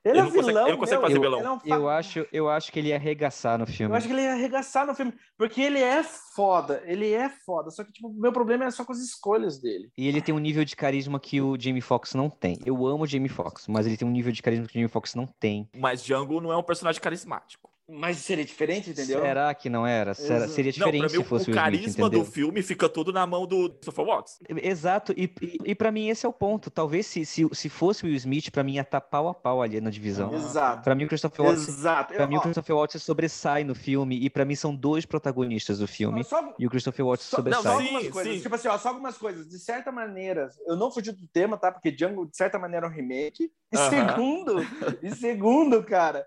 Ele, 0.06 0.20
ele 0.20 0.28
é 0.28 0.32
vilão, 0.32 0.34
consegue, 0.34 0.60
ele 0.60 0.72
não 0.72 0.78
consegue 0.78 1.02
fazer 1.02 1.16
eu, 1.16 1.22
vilão. 1.22 1.40
É 1.40 1.52
um 1.52 1.60
eu, 1.66 1.90
acho, 1.90 2.28
eu 2.32 2.50
acho 2.50 2.72
que 2.72 2.80
ele 2.80 2.90
ia 2.90 2.96
arregaçar 2.96 3.58
no 3.58 3.66
filme. 3.66 3.94
Eu 3.94 3.98
acho 3.98 4.08
que 4.08 4.14
ele 4.14 4.22
ia 4.22 4.34
arregaçar 4.34 4.86
no 4.86 4.94
filme, 4.94 5.14
porque 5.38 5.62
ele 5.62 5.80
é 5.80 6.04
foda, 6.04 6.84
ele 6.86 7.14
é 7.14 7.30
foda, 7.30 7.70
só 7.72 7.84
que 7.84 7.92
tipo, 7.92 8.10
o 8.10 8.14
meu 8.14 8.32
problema 8.34 8.66
é 8.66 8.72
só 8.72 8.84
com 8.84 8.92
as 8.92 9.00
escolhas 9.00 9.60
dele. 9.60 9.90
E 9.98 10.08
ele 10.08 10.22
tem 10.22 10.36
um 10.36 10.40
nível 10.40 10.66
de 10.66 10.76
carisma 10.76 11.20
que 11.20 11.40
o 11.42 11.58
Jamie 11.60 11.82
Foxx 11.82 12.14
não 12.16 12.30
tem. 12.30 12.60
Eu 12.66 12.86
amo 12.86 13.04
o 13.04 13.08
Jamie 13.08 13.30
Foxx, 13.30 13.68
mas 13.68 13.88
ele 13.88 13.96
tem 13.96 14.08
um 14.08 14.12
nível 14.12 14.32
de 14.32 14.42
carisma 14.42 14.66
que 14.66 14.72
o 14.72 14.74
Jamie 14.74 14.90
Foxx 14.90 15.16
não 15.16 15.26
tem. 15.26 15.70
Mas 15.78 16.04
Django 16.04 16.42
não 16.42 16.52
é 16.52 16.58
um 16.58 16.64
personagem 16.64 17.02
carismático. 17.02 17.73
Mas 17.90 18.18
seria 18.18 18.46
diferente, 18.46 18.92
entendeu? 18.92 19.22
Será 19.22 19.54
que 19.54 19.70
não 19.70 19.86
era? 19.86 20.14
Será, 20.14 20.48
seria 20.48 20.72
diferente 20.72 21.02
não, 21.02 21.10
mim, 21.10 21.10
se 21.10 21.24
fosse 21.24 21.50
o, 21.50 21.54
o 21.54 21.56
carisma 21.56 22.08
Smith, 22.08 22.12
do 22.12 22.24
filme 22.26 22.62
fica 22.62 22.88
todo 22.88 23.12
na 23.12 23.28
mão 23.28 23.46
do 23.46 23.70
Christopher 23.72 24.06
Watts. 24.06 24.40
Exato, 24.50 25.14
e, 25.18 25.30
e, 25.42 25.58
e 25.66 25.76
para 25.76 25.92
mim 25.92 26.08
esse 26.08 26.26
é 26.26 26.30
o 26.30 26.34
ponto. 26.34 26.72
Talvez 26.72 27.06
se, 27.06 27.26
se, 27.26 27.46
se 27.52 27.70
fosse 27.70 28.04
o 28.04 28.08
Will 28.08 28.16
Smith, 28.16 28.52
para 28.52 28.64
mim 28.64 28.76
ia 28.76 28.82
estar 28.82 29.02
tá 29.02 29.06
pau 29.06 29.28
a 29.28 29.34
pau 29.34 29.62
ali 29.62 29.82
na 29.82 29.90
divisão. 29.90 30.34
Exato. 30.34 30.84
Para 30.84 30.96
mim 30.96 31.04
o 31.04 31.08
Christopher 31.10 31.46
Watts, 31.46 31.68
Exato. 31.68 32.14
Pra 32.14 32.26
mim, 32.26 32.38
o 32.38 32.42
Christopher 32.42 32.76
Watts 32.76 33.04
sobressai 33.04 33.64
no 33.64 33.76
filme, 33.76 34.18
e 34.24 34.30
para 34.30 34.46
mim 34.46 34.56
são 34.56 34.74
dois 34.74 35.06
protagonistas 35.06 35.80
do 35.80 35.88
filme. 35.88 36.24
Só, 36.24 36.54
e 36.58 36.66
o 36.66 36.70
Christopher 36.70 37.06
Watts 37.06 37.26
só, 37.26 37.38
sobressai. 37.38 37.64
Não, 37.64 37.72
só 37.72 37.80
algumas 37.80 38.04
sim, 38.04 38.12
coisas. 38.12 38.34
Sim. 38.34 38.42
Tipo 38.42 38.56
assim, 38.56 38.68
ó, 38.70 38.78
só 38.78 38.90
algumas 38.90 39.18
coisas. 39.18 39.48
De 39.48 39.60
certa 39.60 39.92
maneira, 39.92 40.50
eu 40.66 40.78
não 40.78 40.90
fugi 40.90 41.12
do 41.12 41.28
tema, 41.28 41.58
tá? 41.58 41.72
Porque 41.72 41.92
Django, 41.92 42.26
de 42.26 42.38
certa 42.38 42.58
maneira, 42.58 42.86
é 42.86 42.90
um 42.90 42.94
remake. 42.94 43.52
E 43.72 43.76
uh 43.76 43.80
-huh. 43.80 43.90
segundo, 43.90 44.56
e 45.04 45.16
segundo, 45.16 45.84
cara. 45.84 46.26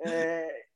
É, 0.00 0.67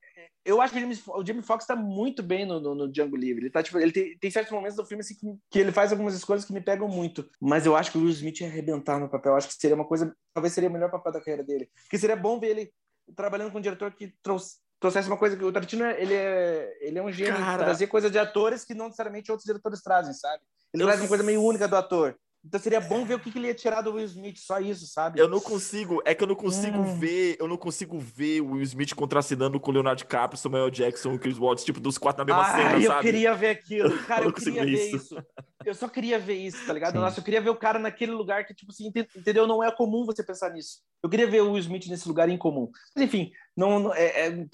eu 0.44 0.60
acho 0.60 0.72
que 0.72 0.78
o 0.78 0.82
Jamie, 0.82 1.02
o 1.06 1.26
Jamie 1.26 1.42
Foxx 1.42 1.66
tá 1.66 1.76
muito 1.76 2.22
bem 2.22 2.44
no, 2.44 2.60
no, 2.60 2.74
no, 2.74 2.92
Django 2.92 3.16
Livre. 3.16 3.44
Ele, 3.44 3.50
tá, 3.50 3.62
tipo, 3.62 3.78
ele 3.78 3.92
tem, 3.92 4.18
tem 4.18 4.30
certos 4.30 4.52
momentos 4.52 4.76
do 4.76 4.84
filme 4.84 5.00
assim, 5.00 5.14
que, 5.14 5.26
que, 5.50 5.58
ele 5.58 5.70
faz 5.70 5.92
algumas 5.92 6.14
escolhas 6.14 6.44
que 6.44 6.52
me 6.52 6.60
pegam 6.60 6.88
muito. 6.88 7.28
Mas 7.40 7.64
eu 7.64 7.76
acho 7.76 7.92
que 7.92 7.98
o 7.98 8.00
Will 8.00 8.10
Smith 8.10 8.40
ia 8.40 8.48
arrebentar 8.48 8.98
no 8.98 9.08
papel. 9.08 9.32
Eu 9.32 9.36
acho 9.36 9.48
que 9.48 9.54
seria 9.54 9.76
uma 9.76 9.84
coisa. 9.84 10.14
Talvez 10.34 10.52
seria 10.52 10.68
o 10.68 10.72
melhor 10.72 10.90
papel 10.90 11.12
da 11.12 11.20
carreira 11.20 11.44
dele. 11.44 11.70
Porque 11.82 11.98
seria 11.98 12.16
bom 12.16 12.40
ver 12.40 12.48
ele 12.48 12.72
trabalhando 13.14 13.52
com 13.52 13.58
um 13.58 13.62
diretor 13.62 13.92
que 13.92 14.14
trouxe, 14.22 14.56
trouxesse 14.80 15.08
uma 15.08 15.16
coisa 15.16 15.36
que 15.36 15.44
o 15.44 15.52
Tarantino 15.52 15.84
ele 15.84 16.14
é, 16.14 16.78
ele 16.80 16.98
é 16.98 17.02
um 17.02 17.12
gênio 17.12 17.36
Cara... 17.36 17.64
trazer 17.64 17.86
coisa 17.86 18.10
de 18.10 18.18
atores 18.18 18.64
que 18.64 18.74
não 18.74 18.86
necessariamente 18.86 19.30
outros 19.30 19.46
diretores 19.46 19.80
trazem, 19.80 20.12
sabe? 20.12 20.42
Ele 20.74 20.82
eu... 20.82 20.86
traz 20.86 21.00
uma 21.00 21.08
coisa 21.08 21.22
meio 21.22 21.42
única 21.42 21.68
do 21.68 21.76
ator. 21.76 22.16
Então 22.44 22.58
seria 22.58 22.80
bom 22.80 23.04
ver 23.04 23.14
o 23.14 23.20
que, 23.20 23.30
que 23.30 23.38
ele 23.38 23.46
ia 23.46 23.54
tirar 23.54 23.82
do 23.82 23.92
Will 23.92 24.04
Smith, 24.04 24.38
só 24.38 24.58
isso, 24.58 24.86
sabe? 24.86 25.20
Eu 25.20 25.28
não 25.28 25.40
consigo, 25.40 26.02
é 26.04 26.12
que 26.12 26.24
eu 26.24 26.26
não 26.26 26.34
consigo 26.34 26.78
hum. 26.78 26.98
ver, 26.98 27.36
eu 27.38 27.46
não 27.46 27.56
consigo 27.56 27.98
ver 27.98 28.40
o 28.40 28.52
Will 28.52 28.62
Smith 28.62 28.94
contracenando 28.94 29.60
com 29.60 29.70
o 29.70 29.74
Leonardo 29.74 29.98
DiCaprio, 29.98 30.38
Samuel 30.38 30.70
Jackson, 30.70 31.16
Chris 31.18 31.38
Watts, 31.38 31.64
tipo, 31.64 31.78
dos 31.78 31.98
quatro 31.98 32.24
na 32.24 32.24
mesma 32.24 32.42
ah, 32.42 32.56
cena, 32.56 32.74
eu 32.74 32.88
sabe? 32.88 32.98
Eu 32.98 33.12
queria 33.12 33.34
ver 33.34 33.50
aquilo, 33.50 33.96
cara, 34.06 34.24
eu, 34.24 34.28
eu 34.28 34.32
queria 34.32 34.64
ver 34.64 34.86
isso. 34.86 34.96
isso. 34.96 35.26
Eu 35.64 35.74
só 35.74 35.88
queria 35.88 36.18
ver 36.18 36.34
isso, 36.34 36.66
tá 36.66 36.72
ligado? 36.72 36.94
Sim. 36.94 36.98
Nossa, 36.98 37.20
eu 37.20 37.24
queria 37.24 37.40
ver 37.40 37.50
o 37.50 37.56
cara 37.56 37.78
naquele 37.78 38.10
lugar 38.10 38.44
que, 38.44 38.52
tipo 38.52 38.72
assim, 38.72 38.92
entendeu? 39.16 39.46
Não 39.46 39.62
é 39.62 39.70
comum 39.70 40.04
você 40.04 40.22
pensar 40.24 40.50
nisso. 40.50 40.80
Eu 41.02 41.08
queria 41.08 41.26
ver 41.26 41.42
o 41.42 41.52
Will 41.52 41.58
Smith 41.58 41.86
nesse 41.86 42.08
lugar 42.08 42.28
incomum. 42.28 42.70
Mas 42.94 43.04
enfim, 43.04 43.30
não, 43.56 43.78
não 43.78 43.94
é, 43.94 44.28
é... 44.28 44.46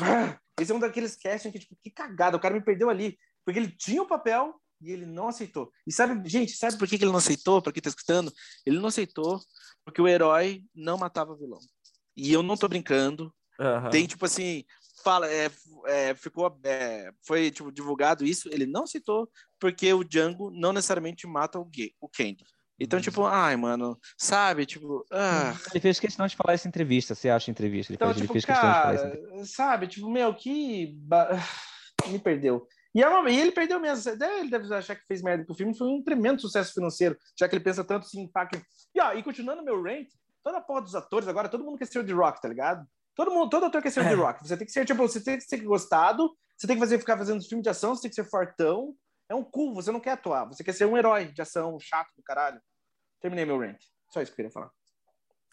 esse 0.60 0.70
é 0.70 0.74
um 0.74 0.78
daqueles 0.78 1.16
castings 1.16 1.52
que, 1.52 1.58
tipo, 1.58 1.76
que 1.82 1.90
cagada, 1.90 2.36
o 2.36 2.40
cara 2.40 2.54
me 2.54 2.60
perdeu 2.60 2.90
ali. 2.90 3.18
Porque 3.44 3.58
ele 3.58 3.70
tinha 3.70 4.02
o 4.02 4.06
papel, 4.06 4.54
e 4.80 4.90
ele 4.90 5.06
não 5.06 5.28
aceitou. 5.28 5.70
E 5.86 5.92
sabe, 5.92 6.28
gente, 6.28 6.52
sabe 6.52 6.78
por 6.78 6.88
que 6.88 6.96
ele 6.96 7.06
não 7.06 7.16
aceitou? 7.16 7.60
Para 7.60 7.72
quem 7.72 7.82
tá 7.82 7.88
escutando? 7.88 8.32
Ele 8.64 8.78
não 8.78 8.88
aceitou 8.88 9.40
porque 9.84 10.00
o 10.00 10.08
herói 10.08 10.62
não 10.74 10.98
matava 10.98 11.32
o 11.32 11.36
vilão. 11.36 11.60
E 12.16 12.32
eu 12.32 12.42
não 12.42 12.56
tô 12.56 12.68
brincando. 12.68 13.32
Uhum. 13.58 13.90
Tem, 13.90 14.06
tipo 14.06 14.24
assim, 14.24 14.64
fala, 15.02 15.26
é, 15.30 15.50
é, 15.86 16.14
ficou, 16.14 16.58
é, 16.64 17.10
foi 17.26 17.50
tipo, 17.50 17.72
divulgado 17.72 18.24
isso, 18.24 18.48
ele 18.52 18.66
não 18.66 18.84
aceitou 18.84 19.28
porque 19.58 19.92
o 19.92 20.04
Django 20.04 20.50
não 20.50 20.72
necessariamente 20.72 21.26
mata 21.26 21.58
o, 21.58 21.64
gay, 21.64 21.92
o 22.00 22.08
Candy. 22.08 22.44
Então, 22.80 23.00
tipo, 23.00 23.24
ai, 23.24 23.56
mano, 23.56 23.98
sabe? 24.16 24.64
Tipo, 24.64 25.04
ah. 25.10 25.52
Ele 25.72 25.80
fez 25.80 25.98
questão 25.98 26.26
de 26.28 26.36
falar 26.36 26.54
essa 26.54 26.68
entrevista, 26.68 27.12
você 27.12 27.28
acha 27.28 27.50
entrevista? 27.50 27.92
Ele, 27.92 27.96
então, 27.96 28.08
fez, 28.08 28.20
tipo, 28.20 28.32
ele 28.32 28.40
fez 28.40 28.44
cara, 28.44 28.60
questão 28.60 28.70
de 28.70 28.80
falar 28.80 28.94
essa 28.94 29.06
entrevista. 29.08 29.54
Sabe, 29.54 29.88
tipo, 29.88 30.08
meu, 30.08 30.32
que. 30.34 30.96
Me 32.06 32.18
perdeu. 32.20 32.64
E, 32.94 33.02
é 33.02 33.08
uma, 33.08 33.30
e, 33.30 33.38
ele 33.38 33.52
perdeu 33.52 33.78
mesmo. 33.78 34.10
Ele 34.10 34.50
deve 34.50 34.72
achar 34.74 34.96
que 34.96 35.06
fez 35.06 35.22
merda 35.22 35.44
com 35.44 35.52
o 35.52 35.56
filme. 35.56 35.76
Foi 35.76 35.86
um 35.86 36.02
tremendo 36.02 36.40
sucesso 36.40 36.72
financeiro, 36.72 37.16
já 37.38 37.48
que 37.48 37.54
ele 37.54 37.64
pensa 37.64 37.84
tanto 37.84 38.06
assim, 38.06 38.22
impacto. 38.22 38.60
E, 38.94 39.00
ó, 39.00 39.12
e 39.12 39.22
continuando 39.22 39.62
meu 39.62 39.82
rank, 39.82 40.08
toda 40.42 40.58
a 40.58 40.60
porra 40.60 40.82
dos 40.82 40.94
atores 40.94 41.28
agora, 41.28 41.48
todo 41.48 41.64
mundo 41.64 41.78
quer 41.78 41.86
ser 41.86 41.98
o 41.98 42.06
The 42.06 42.12
Rock, 42.12 42.40
tá 42.40 42.48
ligado? 42.48 42.86
Todo 43.14 43.30
mundo, 43.30 43.50
todo 43.50 43.66
ator 43.66 43.82
quer 43.82 43.90
ser 43.90 44.00
o 44.00 44.04
The 44.04 44.12
é. 44.12 44.14
Rock. 44.14 44.46
Você 44.46 44.56
tem 44.56 44.66
que 44.66 44.72
ser, 44.72 44.84
tipo, 44.84 45.02
você 45.02 45.22
tem 45.22 45.36
que 45.36 45.44
ser 45.44 45.58
gostado, 45.58 46.30
você 46.56 46.66
tem 46.66 46.76
que 46.76 46.80
fazer, 46.80 46.98
ficar 46.98 47.18
fazendo 47.18 47.42
filme 47.42 47.62
de 47.62 47.68
ação, 47.68 47.94
você 47.94 48.02
tem 48.02 48.10
que 48.10 48.14
ser 48.14 48.24
fortão. 48.24 48.94
É 49.28 49.34
um 49.34 49.44
cu, 49.44 49.74
você 49.74 49.92
não 49.92 50.00
quer 50.00 50.12
atuar, 50.12 50.46
você 50.46 50.64
quer 50.64 50.72
ser 50.72 50.86
um 50.86 50.96
herói 50.96 51.26
de 51.26 51.42
ação 51.42 51.78
chato 51.78 52.08
do 52.16 52.22
caralho. 52.22 52.60
Terminei 53.20 53.44
meu 53.44 53.58
rank. 53.58 53.78
Só 54.10 54.22
isso 54.22 54.32
que 54.32 54.40
eu 54.40 54.44
queria 54.44 54.50
falar. 54.50 54.70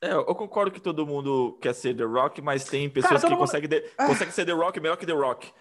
É, 0.01 0.13
eu 0.13 0.35
concordo 0.35 0.71
que 0.71 0.79
todo 0.79 1.05
mundo 1.05 1.57
quer 1.61 1.73
ser 1.73 1.95
The 1.95 2.03
Rock, 2.03 2.41
mas 2.41 2.65
tem 2.65 2.89
pessoas 2.89 3.21
Cara, 3.21 3.23
que 3.23 3.29
mundo... 3.29 3.39
conseguem, 3.39 3.69
de... 3.69 3.91
ah. 3.97 4.05
conseguem 4.05 4.31
ser 4.31 4.45
The 4.45 4.51
Rock 4.51 4.79
melhor 4.79 4.97
que 4.97 5.05
The 5.05 5.13
Rock. 5.13 5.51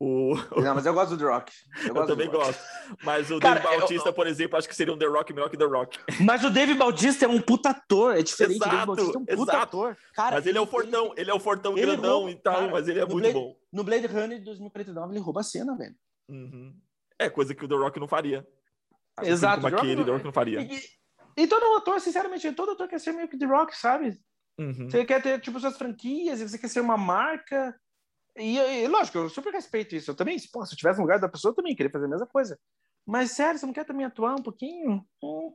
O... 0.00 0.34
Não, 0.60 0.74
mas 0.74 0.84
eu 0.84 0.92
gosto 0.92 1.16
do 1.16 1.18
The 1.18 1.32
Rock. 1.32 1.52
Eu, 1.86 1.94
eu 1.94 2.06
também 2.06 2.28
gosto. 2.28 2.60
Mas 3.04 3.30
o 3.30 3.38
Cara, 3.38 3.60
Dave 3.60 3.78
Bautista, 3.78 4.08
eu... 4.08 4.12
por 4.12 4.26
exemplo, 4.26 4.58
acho 4.58 4.68
que 4.68 4.74
seria 4.74 4.92
um 4.92 4.98
The 4.98 5.06
Rock 5.06 5.32
melhor 5.32 5.48
que 5.48 5.56
The 5.56 5.64
Rock. 5.64 5.98
Mas 6.20 6.42
o 6.42 6.50
Dave 6.50 6.74
Bautista 6.74 7.24
é 7.24 7.28
um 7.28 7.40
puta 7.40 7.70
ator, 7.70 8.16
é 8.16 8.22
diferente. 8.22 8.56
Exato, 8.56 8.68
o 8.68 8.72
Dave 8.72 8.86
Bautista 8.86 9.18
é 9.18 9.20
um 9.20 9.24
puta 9.24 9.52
exato. 9.52 9.62
ator. 9.62 9.96
Cara, 10.12 10.36
mas 10.36 10.46
ele, 10.46 10.58
é 10.58 10.60
o 10.60 10.66
fortão, 10.66 11.06
ele, 11.12 11.20
ele 11.20 11.30
é 11.30 11.34
o 11.34 11.38
fortão 11.38 11.74
grandão 11.74 12.18
rouba, 12.18 12.30
e 12.32 12.34
tal, 12.34 12.54
cara, 12.54 12.72
mas 12.72 12.88
ele 12.88 12.98
é 12.98 13.06
muito 13.06 13.20
Blade, 13.20 13.34
bom. 13.34 13.56
No 13.72 13.84
Blade 13.84 14.06
Runner 14.08 14.38
de 14.38 14.44
2049, 14.44 15.12
ele 15.12 15.20
rouba 15.20 15.40
a 15.40 15.44
cena, 15.44 15.76
velho. 15.76 15.94
Uhum. 16.28 16.74
É 17.18 17.30
coisa 17.30 17.54
que 17.54 17.64
o 17.64 17.68
The 17.68 17.76
Rock 17.76 18.00
não 18.00 18.08
faria. 18.08 18.44
Assim 19.16 19.30
exato. 19.30 19.62
Como 19.62 19.76
aquele, 19.76 20.04
The 20.04 20.10
Rock 20.10 20.24
não 20.24 20.32
faria. 20.32 20.62
E, 20.62 20.82
e 21.36 21.46
todo 21.46 21.76
ator, 21.76 22.00
sinceramente, 22.00 22.50
todo 22.52 22.72
ator 22.72 22.88
quer 22.88 22.98
ser 22.98 23.12
meio 23.12 23.28
que 23.28 23.38
The 23.38 23.46
Rock, 23.46 23.76
sabe? 23.76 24.18
Uhum. 24.58 24.90
Você 24.90 25.04
quer 25.04 25.22
ter, 25.22 25.40
tipo, 25.40 25.60
suas 25.60 25.76
franquias, 25.76 26.40
você 26.40 26.58
quer 26.58 26.68
ser 26.68 26.80
uma 26.80 26.96
marca. 26.96 27.74
E, 28.36 28.58
e, 28.58 28.88
lógico, 28.88 29.18
eu 29.18 29.28
super 29.28 29.52
respeito 29.52 29.94
isso. 29.94 30.10
Eu 30.10 30.14
também, 30.14 30.36
pô, 30.52 30.64
se 30.64 30.74
eu 30.74 30.78
tivesse 30.78 30.98
no 30.98 31.04
lugar 31.04 31.18
da 31.18 31.28
pessoa, 31.28 31.50
eu 31.50 31.56
também 31.56 31.74
queria 31.74 31.90
fazer 31.90 32.06
a 32.06 32.08
mesma 32.08 32.26
coisa. 32.26 32.58
Mas, 33.06 33.32
sério, 33.32 33.58
você 33.58 33.66
não 33.66 33.72
quer 33.72 33.84
também 33.84 34.06
atuar 34.06 34.34
um 34.34 34.42
pouquinho? 34.42 35.04
Hum. 35.22 35.52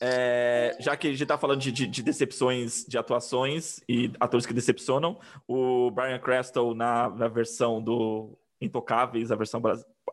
É, 0.00 0.76
já 0.80 0.96
que 0.96 1.08
a 1.08 1.10
gente 1.10 1.22
está 1.22 1.36
falando 1.36 1.60
de, 1.60 1.70
de, 1.70 1.86
de, 1.86 2.02
decepções 2.02 2.86
de 2.86 2.96
atuações 2.96 3.80
e 3.88 4.10
atores 4.18 4.46
que 4.46 4.54
decepcionam, 4.54 5.20
o 5.46 5.90
Brian 5.90 6.18
Creston 6.18 6.74
na, 6.74 7.10
na 7.10 7.28
versão 7.28 7.82
do 7.82 8.38
Intocáveis, 8.60 9.30
a 9.30 9.36
versão 9.36 9.60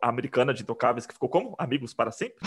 americana 0.02 0.52
de 0.52 0.62
Intocáveis, 0.62 1.06
que 1.06 1.14
ficou 1.14 1.28
como? 1.28 1.54
Amigos 1.58 1.94
para 1.94 2.10
sempre? 2.10 2.38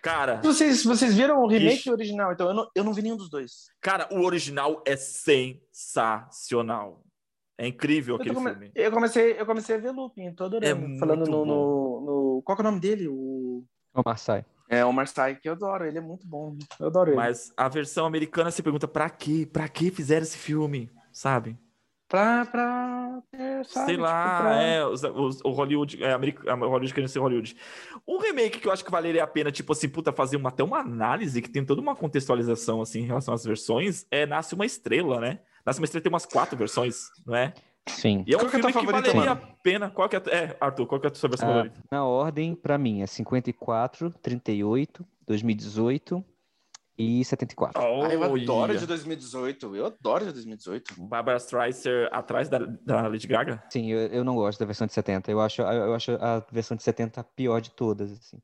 Cara. 0.00 0.40
Vocês, 0.42 0.84
vocês 0.84 1.14
viram 1.14 1.42
o 1.42 1.46
remake 1.46 1.88
e 1.88 1.90
o 1.90 1.94
original? 1.94 2.32
Então, 2.32 2.48
eu 2.48 2.54
não, 2.54 2.70
eu 2.74 2.84
não 2.84 2.92
vi 2.92 3.00
nenhum 3.02 3.16
dos 3.16 3.30
dois. 3.30 3.68
Cara, 3.80 4.06
o 4.12 4.20
original 4.20 4.82
é 4.86 4.96
sensacional. 4.96 7.03
É 7.56 7.66
incrível 7.66 8.16
aquele 8.16 8.34
come... 8.34 8.50
filme. 8.50 8.72
Eu 8.74 8.90
comecei, 8.90 9.40
eu 9.40 9.46
comecei 9.46 9.76
a 9.76 9.78
ver 9.78 9.92
Lupin, 9.92 10.32
tô 10.32 10.44
adorando. 10.44 10.94
É 10.94 10.98
falando 10.98 11.24
no, 11.30 11.46
no, 11.46 12.00
no, 12.00 12.42
Qual 12.44 12.58
é 12.58 12.60
o 12.60 12.64
nome 12.64 12.80
dele? 12.80 13.08
O. 13.08 13.64
O 13.94 14.02
Marseille. 14.04 14.44
É, 14.68 14.84
o 14.84 14.92
Marseille, 14.92 15.38
que 15.38 15.48
eu 15.48 15.52
adoro, 15.52 15.84
ele 15.84 15.98
é 15.98 16.00
muito 16.00 16.26
bom. 16.26 16.56
Eu 16.80 16.88
adoro 16.88 17.10
ele. 17.10 17.16
Mas 17.16 17.52
a 17.56 17.68
versão 17.68 18.06
americana 18.06 18.50
se 18.50 18.62
pergunta 18.62 18.88
pra 18.88 19.08
quê? 19.08 19.48
Pra 19.50 19.68
que 19.68 19.90
fizeram 19.90 20.22
esse 20.22 20.36
filme? 20.36 20.90
Sabe? 21.12 21.56
Pra, 22.08 22.44
pra 22.46 23.22
ter, 23.30 23.64
sabe? 23.66 23.86
Sei 23.86 23.96
lá, 23.96 24.36
tipo, 24.36 24.42
pra... 24.42 24.62
é, 24.62 24.86
os, 24.86 25.02
os, 25.02 25.40
o 25.42 25.50
Hollywood, 25.50 26.02
é, 26.02 26.12
America, 26.12 26.54
Hollywood 26.54 26.92
querendo 26.92 27.08
ser 27.08 27.18
Hollywood. 27.18 27.56
Um 28.06 28.18
remake 28.18 28.58
que 28.58 28.68
eu 28.68 28.72
acho 28.72 28.84
que 28.84 28.90
valeria 28.90 29.24
a 29.24 29.26
pena, 29.26 29.50
tipo 29.50 29.72
assim, 29.72 29.88
puta, 29.88 30.12
fazer 30.12 30.36
uma, 30.36 30.48
até 30.48 30.62
uma 30.62 30.78
análise 30.78 31.40
que 31.40 31.50
tem 31.50 31.64
toda 31.64 31.80
uma 31.80 31.96
contextualização, 31.96 32.82
assim, 32.82 33.00
em 33.00 33.06
relação 33.06 33.32
às 33.32 33.44
versões, 33.44 34.06
é 34.10 34.26
Nasce 34.26 34.54
Uma 34.54 34.66
Estrela, 34.66 35.20
né? 35.20 35.40
Nasce 35.64 35.80
Uma 35.80 35.84
Estrela 35.84 36.02
tem 36.02 36.12
umas 36.12 36.26
quatro 36.26 36.56
versões, 36.56 37.08
não 37.26 37.34
é? 37.34 37.54
Sim. 37.86 38.24
E 38.26 38.32
é 38.32 38.36
um 38.36 38.40
qual 38.40 38.50
filme 38.50 38.72
que, 38.72 38.78
é 38.78 38.80
que 38.80 38.86
valeria 38.86 39.14
mano? 39.14 39.30
a 39.30 39.36
pena. 39.62 39.90
Qual 39.90 40.08
que 40.08 40.16
é, 40.16 40.22
é, 40.28 40.56
Arthur, 40.60 40.86
qual 40.86 41.00
que 41.00 41.06
é 41.06 41.10
a 41.10 41.14
sua 41.14 41.28
versão 41.28 41.48
ah, 41.48 41.52
favorita? 41.52 41.80
Na 41.90 42.04
ordem, 42.04 42.54
para 42.54 42.78
mim, 42.78 43.02
é 43.02 43.06
54, 43.06 44.10
38, 44.22 45.06
2018 45.26 46.24
e 46.96 47.24
74. 47.24 47.82
Oh, 47.82 48.04
ah, 48.04 48.08
eu 48.08 48.22
adoro 48.22 48.72
yeah. 48.72 48.74
de 48.74 48.86
2018. 48.86 49.76
Eu 49.76 49.86
adoro 49.86 50.26
de 50.26 50.32
2018. 50.32 50.94
Barbara 51.02 51.36
Streisand 51.36 52.08
atrás 52.10 52.48
da, 52.48 52.58
da 52.58 53.06
Lady 53.06 53.26
Gaga? 53.26 53.62
Sim, 53.70 53.90
eu, 53.90 53.98
eu 54.08 54.24
não 54.24 54.34
gosto 54.34 54.58
da 54.58 54.66
versão 54.66 54.86
de 54.86 54.92
70. 54.92 55.30
Eu 55.30 55.40
acho, 55.40 55.60
eu 55.60 55.94
acho 55.94 56.12
a 56.12 56.42
versão 56.50 56.76
de 56.76 56.82
70 56.82 57.20
a 57.20 57.24
pior 57.24 57.60
de 57.60 57.70
todas, 57.70 58.12
assim. 58.12 58.40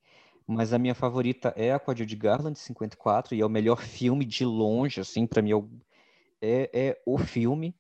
Mas 0.46 0.72
a 0.72 0.78
minha 0.78 0.94
favorita 0.94 1.54
é 1.56 1.72
a 1.72 1.78
com 1.78 1.92
a 1.92 1.94
Judy 1.94 2.16
Garland, 2.16 2.58
54, 2.58 3.34
e 3.34 3.40
é 3.40 3.46
o 3.46 3.48
melhor 3.48 3.78
filme 3.80 4.24
de 4.24 4.44
longe, 4.44 5.00
assim, 5.00 5.26
para 5.26 5.40
mim 5.40 5.52
é 5.52 5.56
o, 5.56 5.68
é, 6.43 6.70
é 6.72 7.03
o 7.07 7.18
filme. 7.18 7.74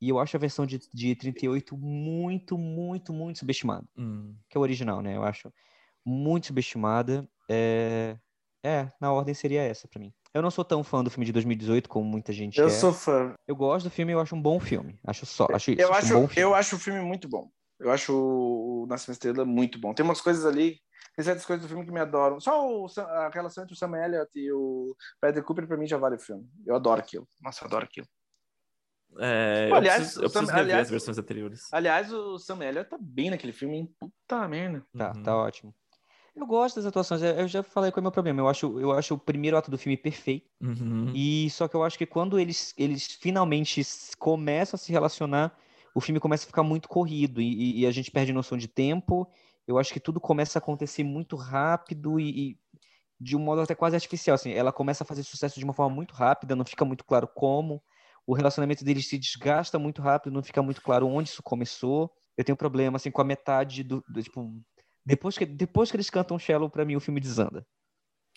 E 0.00 0.08
eu 0.08 0.18
acho 0.18 0.36
a 0.36 0.40
versão 0.40 0.66
de, 0.66 0.80
de 0.92 1.14
38 1.14 1.76
muito, 1.76 2.58
muito, 2.58 3.12
muito 3.12 3.38
subestimada. 3.38 3.86
Hum. 3.96 4.34
Que 4.48 4.56
é 4.56 4.58
o 4.58 4.62
original, 4.62 5.00
né? 5.00 5.16
Eu 5.16 5.22
acho 5.22 5.52
muito 6.04 6.48
subestimada. 6.48 7.28
É, 7.48 8.16
é 8.64 8.88
na 9.00 9.12
ordem 9.12 9.34
seria 9.34 9.62
essa 9.62 9.86
para 9.86 10.00
mim. 10.00 10.12
Eu 10.34 10.40
não 10.40 10.50
sou 10.50 10.64
tão 10.64 10.82
fã 10.82 11.04
do 11.04 11.10
filme 11.10 11.26
de 11.26 11.32
2018 11.32 11.88
como 11.88 12.08
muita 12.08 12.32
gente 12.32 12.58
Eu 12.58 12.66
é. 12.66 12.70
sou 12.70 12.92
fã. 12.92 13.34
Eu 13.46 13.54
gosto 13.54 13.84
do 13.84 13.90
filme, 13.90 14.12
eu 14.12 14.20
acho 14.20 14.34
um 14.34 14.40
bom 14.40 14.58
filme. 14.58 14.98
Acho 15.06 15.26
só, 15.26 15.46
acho 15.52 15.72
isso, 15.72 15.82
eu 15.82 15.92
acho, 15.92 16.18
um 16.18 16.28
eu 16.36 16.54
acho 16.54 16.76
o 16.76 16.78
filme 16.78 17.00
muito 17.00 17.28
bom. 17.28 17.50
Eu 17.78 17.90
acho 17.90 18.14
o 18.14 18.86
Nascimento 18.88 19.16
Estrela 19.16 19.44
muito 19.44 19.78
bom. 19.78 19.92
Tem 19.92 20.04
umas 20.04 20.20
coisas 20.20 20.46
ali, 20.46 20.78
tem 21.14 21.24
certas 21.24 21.44
coisas 21.44 21.64
do 21.64 21.68
filme 21.68 21.84
que 21.84 21.92
me 21.92 22.00
adoram. 22.00 22.40
Só 22.40 22.66
o, 22.66 22.86
a 22.98 23.28
relação 23.28 23.64
entre 23.64 23.74
o 23.74 23.76
Sam 23.76 23.96
Elliott 23.96 24.30
e 24.34 24.50
o 24.52 24.96
Bradley 25.20 25.44
Cooper, 25.44 25.66
pra 25.66 25.76
mim, 25.76 25.86
já 25.86 25.98
vale 25.98 26.16
o 26.16 26.20
filme. 26.20 26.48
Eu 26.66 26.74
adoro 26.74 27.00
aquilo. 27.00 27.28
Nossa, 27.40 27.62
eu 27.62 27.68
adoro 27.68 27.84
aquilo. 27.84 28.06
É, 29.18 29.68
Pô, 29.68 29.74
aliás, 29.74 29.98
eu 29.98 30.02
preciso, 30.02 30.24
eu 30.24 30.30
preciso 30.30 30.50
Sam, 30.50 30.58
aliás, 30.58 30.82
as 30.82 30.90
versões 30.90 31.18
anteriores. 31.18 31.68
Aliás, 31.70 32.12
o 32.12 32.38
Sam 32.38 32.64
Elliott 32.64 32.88
tá 32.88 32.96
bem 32.98 33.30
naquele 33.30 33.52
filme, 33.52 33.76
hein? 33.76 33.94
Puta 33.98 34.48
merda. 34.48 34.84
Tá, 34.96 35.12
uhum. 35.14 35.22
tá 35.22 35.36
ótimo. 35.36 35.74
Eu 36.34 36.46
gosto 36.46 36.76
das 36.76 36.86
atuações, 36.86 37.20
eu 37.22 37.46
já 37.46 37.62
falei 37.62 37.92
qual 37.92 37.98
é 37.98 38.00
o 38.00 38.04
meu 38.04 38.12
problema. 38.12 38.40
Eu 38.40 38.48
acho, 38.48 38.80
eu 38.80 38.90
acho 38.92 39.14
o 39.14 39.18
primeiro 39.18 39.54
ato 39.54 39.70
do 39.70 39.76
filme 39.76 39.98
perfeito. 39.98 40.48
Uhum. 40.62 41.12
E 41.14 41.50
só 41.50 41.68
que 41.68 41.76
eu 41.76 41.84
acho 41.84 41.98
que 41.98 42.06
quando 42.06 42.40
eles, 42.40 42.72
eles 42.78 43.06
finalmente 43.06 43.82
começam 44.18 44.76
a 44.76 44.78
se 44.78 44.90
relacionar, 44.90 45.54
o 45.94 46.00
filme 46.00 46.18
começa 46.18 46.44
a 46.44 46.46
ficar 46.46 46.62
muito 46.62 46.88
corrido 46.88 47.38
e, 47.38 47.80
e 47.80 47.86
a 47.86 47.90
gente 47.90 48.10
perde 48.10 48.32
noção 48.32 48.56
de 48.56 48.66
tempo. 48.66 49.30
Eu 49.66 49.78
acho 49.78 49.92
que 49.92 50.00
tudo 50.00 50.20
começa 50.20 50.58
a 50.58 50.60
acontecer 50.60 51.04
muito 51.04 51.36
rápido 51.36 52.18
e, 52.18 52.50
e 52.50 52.58
de 53.20 53.36
um 53.36 53.40
modo 53.40 53.60
até 53.60 53.74
quase 53.74 53.96
artificial. 53.96 54.34
Assim, 54.34 54.52
ela 54.52 54.72
começa 54.72 55.04
a 55.04 55.06
fazer 55.06 55.22
sucesso 55.22 55.58
de 55.58 55.64
uma 55.64 55.72
forma 55.72 55.94
muito 55.94 56.14
rápida, 56.14 56.56
não 56.56 56.64
fica 56.64 56.84
muito 56.84 57.04
claro 57.04 57.28
como 57.28 57.82
o 58.26 58.34
relacionamento 58.34 58.84
deles 58.84 59.08
se 59.08 59.18
desgasta 59.18 59.78
muito 59.78 60.00
rápido, 60.00 60.32
não 60.32 60.42
fica 60.42 60.62
muito 60.62 60.80
claro 60.80 61.06
onde 61.06 61.28
isso 61.28 61.42
começou. 61.42 62.12
Eu 62.36 62.44
tenho 62.44 62.56
problema 62.56 62.96
assim 62.96 63.10
com 63.10 63.20
a 63.20 63.24
metade 63.24 63.82
do, 63.82 64.02
do 64.08 64.22
tipo 64.22 64.60
depois 65.04 65.36
que 65.36 65.44
depois 65.44 65.90
que 65.90 65.96
eles 65.96 66.10
cantam 66.10 66.38
Shallow 66.38 66.70
para 66.70 66.84
mim 66.84 66.96
o 66.96 67.00
filme 67.00 67.20
desanda. 67.20 67.66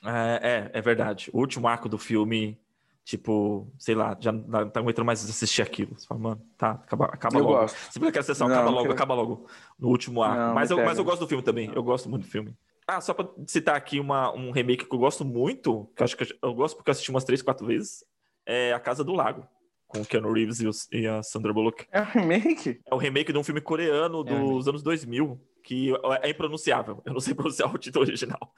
É, 0.03 0.71
é, 0.73 0.79
é, 0.79 0.81
verdade. 0.81 1.29
O 1.33 1.39
último 1.39 1.67
arco 1.67 1.87
do 1.87 1.97
filme, 1.97 2.59
tipo, 3.05 3.71
sei 3.77 3.93
lá, 3.93 4.17
já 4.19 4.31
não 4.31 4.69
tá 4.69 4.79
aguentando 4.79 5.05
mais 5.05 5.23
assistir 5.23 5.61
aquilo. 5.61 5.97
Você 5.97 6.07
fala, 6.07 6.19
mano, 6.19 6.41
tá, 6.57 6.71
acaba, 6.71 7.05
acaba 7.05 7.37
logo. 7.37 7.53
Gosto. 7.53 7.77
Você 7.91 7.99
vê 7.99 8.07
aquela 8.07 8.23
sessão, 8.23 8.47
não, 8.47 8.55
acaba 8.55 8.69
logo, 8.71 8.91
acaba 8.91 9.13
logo 9.13 9.47
no 9.79 9.89
último 9.89 10.23
arco. 10.23 10.37
Não, 10.37 10.53
mas, 10.55 10.71
eu, 10.71 10.77
mas 10.77 10.97
eu 10.97 11.05
gosto 11.05 11.19
do 11.19 11.27
filme 11.27 11.43
também. 11.43 11.71
Eu 11.73 11.83
gosto 11.83 12.09
muito 12.09 12.23
do 12.23 12.29
filme. 12.29 12.53
Ah, 12.87 12.99
só 12.99 13.13
pra 13.13 13.29
citar 13.47 13.75
aqui 13.75 13.99
uma, 13.99 14.33
um 14.33 14.51
remake 14.51 14.85
que 14.85 14.93
eu 14.93 14.99
gosto 14.99 15.23
muito, 15.23 15.89
que 15.95 16.01
eu 16.01 16.03
acho 16.03 16.17
que 16.17 16.37
eu 16.41 16.53
gosto 16.53 16.75
porque 16.75 16.89
eu 16.89 16.91
assisti 16.91 17.11
umas 17.11 17.23
três, 17.23 17.41
quatro 17.41 17.65
vezes, 17.65 18.03
é 18.45 18.73
A 18.73 18.79
Casa 18.79 19.03
do 19.03 19.13
Lago 19.13 19.47
com 19.87 20.01
o 20.01 20.05
Keanu 20.05 20.33
Reeves 20.33 20.59
e, 20.59 20.67
os, 20.67 20.87
e, 20.91 21.07
a 21.07 21.21
Sandra 21.21 21.53
Bullock. 21.53 21.85
É 21.91 22.01
um 22.01 22.05
remake? 22.05 22.81
É 22.85 22.93
o 22.93 22.97
um 22.97 22.99
remake 22.99 23.31
de 23.31 23.37
um 23.37 23.43
filme 23.43 23.61
coreano 23.61 24.21
é 24.21 24.23
dos 24.23 24.67
é 24.67 24.69
anos 24.69 24.83
2000, 24.83 25.39
que 25.65 25.91
é 26.21 26.29
impronunciável. 26.29 27.01
Eu 27.03 27.13
não 27.13 27.19
sei 27.19 27.33
pronunciar 27.35 27.73
o 27.73 27.77
título 27.77 28.05
original, 28.05 28.53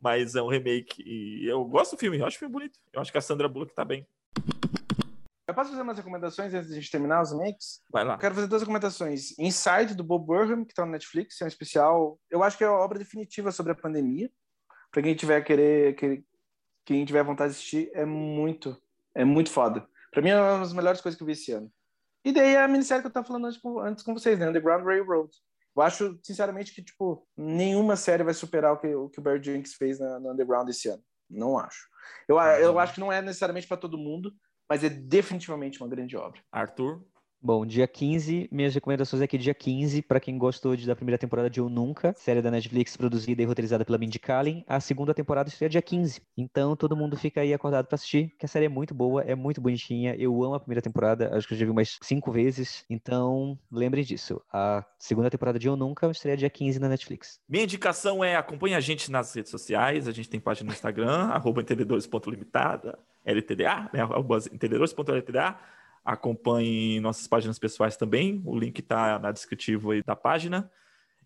mas 0.00 0.36
é 0.36 0.42
um 0.42 0.48
remake. 0.48 1.02
E 1.04 1.46
eu 1.50 1.64
gosto 1.64 1.96
do 1.96 1.98
filme, 1.98 2.18
eu 2.18 2.26
acho 2.26 2.36
o 2.36 2.38
filme 2.38 2.52
bonito. 2.52 2.78
Eu 2.92 3.00
acho 3.00 3.10
que 3.10 3.18
a 3.18 3.20
Sandra 3.20 3.48
Bullock 3.48 3.74
tá 3.74 3.84
bem. 3.84 4.06
Eu 5.48 5.54
posso 5.54 5.70
fazer 5.70 5.82
umas 5.82 5.96
recomendações 5.96 6.54
antes 6.54 6.68
de 6.68 6.74
a 6.74 6.76
gente 6.80 6.90
terminar 6.90 7.22
os 7.22 7.32
remakes? 7.32 7.82
Vai 7.90 8.04
lá. 8.04 8.14
Eu 8.14 8.18
quero 8.18 8.34
fazer 8.34 8.46
duas 8.46 8.62
recomendações. 8.62 9.36
Inside, 9.36 9.94
do 9.96 10.04
Bob 10.04 10.24
Burnham, 10.24 10.64
que 10.64 10.74
tá 10.74 10.84
no 10.84 10.92
Netflix, 10.92 11.40
é 11.40 11.44
um 11.44 11.48
especial. 11.48 12.20
Eu 12.30 12.44
acho 12.44 12.56
que 12.56 12.62
é 12.62 12.68
a 12.68 12.72
obra 12.72 12.98
definitiva 12.98 13.50
sobre 13.50 13.72
a 13.72 13.74
pandemia. 13.74 14.30
Para 14.92 15.02
quem 15.02 15.14
tiver 15.14 15.40
querer, 15.40 15.96
querer, 15.96 16.24
quem 16.84 17.04
tiver 17.04 17.24
vontade 17.24 17.52
de 17.52 17.58
assistir, 17.58 17.90
é 17.94 18.04
muito, 18.04 18.80
é 19.14 19.24
muito 19.24 19.50
foda. 19.50 19.88
Pra 20.12 20.22
mim 20.22 20.28
é 20.28 20.40
uma 20.40 20.60
das 20.60 20.72
melhores 20.72 21.00
coisas 21.00 21.16
que 21.16 21.22
eu 21.22 21.26
vi 21.26 21.32
esse 21.32 21.50
ano. 21.52 21.72
E 22.24 22.32
daí 22.32 22.54
a 22.56 22.68
minissérie 22.68 23.02
que 23.02 23.08
eu 23.08 23.12
tava 23.12 23.26
falando 23.26 23.46
antes 23.46 23.58
com, 23.58 23.80
antes 23.80 24.04
com 24.04 24.12
vocês, 24.12 24.38
né? 24.38 24.48
Underground 24.48 24.84
Railroad. 24.84 25.30
Eu 25.76 25.82
acho, 25.82 26.18
sinceramente, 26.22 26.74
que, 26.74 26.82
tipo, 26.82 27.26
nenhuma 27.36 27.96
série 27.96 28.24
vai 28.24 28.34
superar 28.34 28.72
o 28.72 28.78
que 28.78 28.94
o, 28.94 29.08
que 29.08 29.18
o 29.18 29.22
Barry 29.22 29.42
Jenkins 29.42 29.74
fez 29.74 29.98
na, 29.98 30.18
no 30.18 30.32
Underground 30.32 30.68
esse 30.68 30.88
ano. 30.88 31.02
Não 31.28 31.58
acho. 31.58 31.88
Eu, 32.28 32.36
eu 32.38 32.78
acho 32.78 32.94
que 32.94 33.00
não 33.00 33.12
é 33.12 33.22
necessariamente 33.22 33.68
para 33.68 33.76
todo 33.76 33.98
mundo, 33.98 34.32
mas 34.68 34.82
é 34.82 34.88
definitivamente 34.88 35.80
uma 35.80 35.88
grande 35.88 36.16
obra. 36.16 36.40
Arthur? 36.50 37.04
Bom, 37.42 37.64
dia 37.64 37.88
15, 37.88 38.50
minhas 38.52 38.74
recomendações 38.74 39.22
aqui 39.22 39.38
dia 39.38 39.54
15, 39.54 40.02
para 40.02 40.20
quem 40.20 40.36
gostou 40.36 40.76
de, 40.76 40.86
da 40.86 40.94
primeira 40.94 41.16
temporada 41.16 41.48
de 41.48 41.58
Eu 41.58 41.70
Nunca, 41.70 42.14
série 42.14 42.42
da 42.42 42.50
Netflix 42.50 42.98
produzida 42.98 43.40
e 43.40 43.46
roteirizada 43.46 43.82
pela 43.82 43.96
Mindy 43.96 44.18
Kaling, 44.18 44.62
a 44.68 44.78
segunda 44.78 45.14
temporada 45.14 45.48
estreia 45.48 45.70
dia 45.70 45.80
15. 45.80 46.20
Então 46.36 46.76
todo 46.76 46.94
mundo 46.94 47.16
fica 47.16 47.40
aí 47.40 47.54
acordado 47.54 47.86
para 47.86 47.94
assistir, 47.94 48.34
que 48.38 48.44
a 48.44 48.48
série 48.48 48.66
é 48.66 48.68
muito 48.68 48.92
boa, 48.92 49.22
é 49.22 49.34
muito 49.34 49.58
bonitinha, 49.58 50.14
eu 50.18 50.44
amo 50.44 50.56
a 50.56 50.60
primeira 50.60 50.82
temporada, 50.82 51.34
acho 51.34 51.48
que 51.48 51.54
eu 51.54 51.58
já 51.58 51.64
vi 51.64 51.70
umas 51.70 51.98
cinco 52.02 52.30
vezes, 52.30 52.84
então 52.90 53.58
lembrem 53.72 54.04
disso. 54.04 54.42
A 54.52 54.84
segunda 54.98 55.30
temporada 55.30 55.58
de 55.58 55.66
Eu 55.66 55.76
Nunca 55.76 56.10
estreia 56.10 56.36
dia 56.36 56.50
15 56.50 56.78
na 56.78 56.90
Netflix. 56.90 57.40
Minha 57.48 57.64
indicação 57.64 58.22
é 58.22 58.36
acompanhe 58.36 58.74
a 58.74 58.80
gente 58.80 59.10
nas 59.10 59.34
redes 59.34 59.50
sociais, 59.50 60.06
a 60.06 60.12
gente 60.12 60.28
tem 60.28 60.38
página 60.38 60.66
no 60.68 60.74
Instagram, 60.74 61.28
arroba 61.32 61.62
entendedores.limitada, 61.62 62.98
LTDA, 63.24 63.88
né, 63.94 64.00
entendedores.ltda, 64.52 65.56
Acompanhe 66.10 66.98
nossas 66.98 67.28
páginas 67.28 67.56
pessoais 67.56 67.96
também. 67.96 68.42
O 68.44 68.58
link 68.58 68.80
está 68.80 69.16
na 69.20 69.30
descritivo 69.30 69.92
aí 69.92 70.02
da 70.02 70.16
página. 70.16 70.68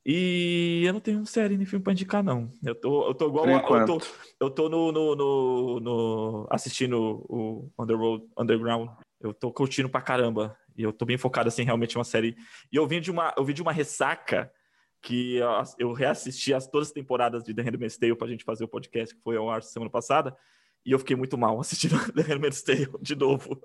E 0.05 0.83
eu 0.85 0.93
não 0.93 1.01
tenho 1.01 1.25
série 1.25 1.57
nem 1.57 1.65
filme 1.65 1.83
para 1.83 1.95
indicar, 1.95 2.23
não. 2.23 2.53
Eu 2.63 2.75
tô, 2.75 3.07
eu 3.09 3.15
tô 3.15 3.29
igual. 3.29 3.49
Eu 3.49 3.87
tô, 3.87 3.99
eu 4.39 4.51
tô 4.51 4.69
no, 4.69 4.93
no, 4.93 5.17
no, 5.17 5.81
no, 5.81 6.47
assistindo 6.51 7.25
o 7.27 7.73
Underworld, 7.79 8.27
Underground. 8.39 8.91
Eu 9.19 9.33
tô 9.33 9.51
curtindo 9.51 9.89
pra 9.89 10.03
caramba. 10.03 10.55
E 10.77 10.83
eu 10.83 10.93
tô 10.93 11.07
bem 11.07 11.17
focado, 11.17 11.49
assim, 11.49 11.63
realmente 11.63 11.97
uma 11.97 12.05
série. 12.05 12.37
E 12.71 12.77
eu 12.77 12.87
vim 12.87 13.01
de 13.01 13.11
uma, 13.11 13.33
eu 13.39 13.45
vim 13.45 13.55
de 13.55 13.63
uma 13.63 13.73
ressaca 13.73 14.53
que 15.01 15.39
eu 15.79 15.95
reassisti 15.95 16.53
as 16.53 16.67
todas 16.67 16.89
as 16.89 16.93
temporadas 16.93 17.43
de 17.43 17.55
The 17.55 17.63
Handmaid's 17.63 17.97
Tale 17.97 18.15
pra 18.15 18.29
gente 18.29 18.45
fazer 18.45 18.65
o 18.65 18.69
podcast 18.69 19.15
que 19.15 19.23
foi 19.23 19.39
ao 19.39 19.49
ar 19.49 19.63
semana 19.63 19.91
passada. 19.91 20.37
E 20.85 20.93
eu 20.93 20.99
fiquei 20.99 21.17
muito 21.17 21.39
mal 21.39 21.59
assistindo 21.61 21.97
The 22.13 22.23
Handmaid's 22.23 22.63
Tale 22.63 22.89
de 23.01 23.17
novo. 23.17 23.61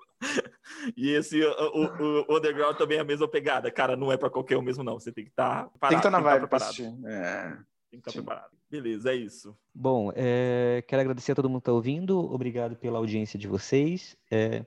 e 0.95 1.09
esse, 1.09 1.41
o, 1.43 1.49
o, 1.49 2.25
o, 2.29 2.37
Underground 2.37 2.77
também 2.77 2.97
é 2.97 3.01
a 3.01 3.05
mesma 3.05 3.27
pegada. 3.27 3.69
Cara, 3.69 3.95
não 3.95 4.11
é 4.11 4.17
para 4.17 4.29
qualquer 4.29 4.57
um 4.57 4.61
mesmo, 4.61 4.83
não. 4.83 4.99
Você 4.99 5.11
tem 5.11 5.25
que 5.25 5.31
estar 5.31 5.65
tá 5.79 5.89
Tem 5.89 5.97
que 5.99 6.05
estar 6.05 6.11
tá 6.11 6.11
na 6.11 6.17
tá 6.17 6.29
vibe 6.29 6.41
tá 6.41 6.47
preparado. 6.47 7.07
É. 7.07 7.57
Tem 7.91 7.99
que 7.99 8.09
estar 8.09 8.11
tá 8.11 8.11
preparado. 8.11 8.59
Beleza, 8.69 9.11
é 9.11 9.15
isso. 9.15 9.57
Bom, 9.73 10.11
é, 10.15 10.83
quero 10.87 11.01
agradecer 11.01 11.31
a 11.31 11.35
todo 11.35 11.49
mundo 11.49 11.61
que 11.61 11.63
está 11.63 11.73
ouvindo. 11.73 12.19
Obrigado 12.19 12.75
pela 12.75 12.99
audiência 12.99 13.37
de 13.37 13.47
vocês. 13.47 14.15
É, 14.31 14.63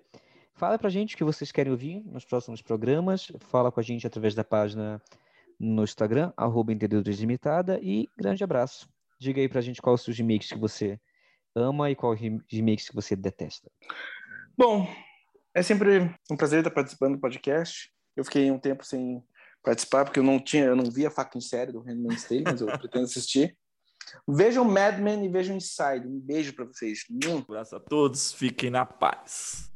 fala 0.54 0.76
pra 0.76 0.90
gente 0.90 1.14
o 1.14 1.18
que 1.18 1.24
vocês 1.24 1.52
querem 1.52 1.70
ouvir 1.70 2.02
nos 2.04 2.24
próximos 2.24 2.60
programas. 2.60 3.30
Fala 3.40 3.70
com 3.70 3.78
a 3.78 3.82
gente 3.82 4.06
através 4.06 4.34
da 4.34 4.42
página 4.42 5.00
no 5.58 5.84
Instagram, 5.84 6.32
arroba 6.36 6.72
Entendedores 6.72 7.20
Limitada, 7.20 7.78
e 7.80 8.08
grande 8.18 8.42
abraço. 8.42 8.88
Diga 9.20 9.40
aí 9.40 9.48
pra 9.48 9.60
gente 9.60 9.80
quais 9.80 10.06
os 10.08 10.18
remakes 10.18 10.48
que 10.48 10.58
você 10.58 10.98
ama 11.54 11.90
e 11.90 11.96
qual 11.96 12.14
remakes 12.14 12.88
que 12.88 12.94
você 12.94 13.16
detesta. 13.16 13.70
Bom, 14.56 14.88
é 15.54 15.62
sempre 15.62 16.14
um 16.30 16.36
prazer 16.36 16.60
estar 16.60 16.70
participando 16.70 17.14
do 17.14 17.20
podcast. 17.20 17.90
Eu 18.16 18.24
fiquei 18.24 18.50
um 18.50 18.58
tempo 18.58 18.84
sem 18.84 19.22
participar, 19.62 20.04
porque 20.04 20.18
eu 20.18 20.24
não 20.24 20.38
tinha, 20.38 20.64
eu 20.64 20.76
não 20.76 20.90
via 20.90 21.10
faca 21.10 21.38
em 21.38 21.40
série 21.40 21.72
do 21.72 21.80
Handmaid's 21.80 22.24
Tale, 22.24 22.44
mas 22.44 22.60
eu 22.60 22.66
pretendo 22.78 23.04
assistir. 23.04 23.56
Vejam 24.28 24.64
Mad 24.64 24.98
Men 24.98 25.24
e 25.24 25.28
vejam 25.28 25.56
Inside. 25.56 26.06
Um 26.06 26.18
beijo 26.18 26.54
para 26.54 26.64
vocês. 26.64 27.04
Um 27.10 27.38
abraço 27.38 27.76
a 27.76 27.80
todos, 27.80 28.32
fiquem 28.32 28.70
na 28.70 28.84
paz. 28.84 29.70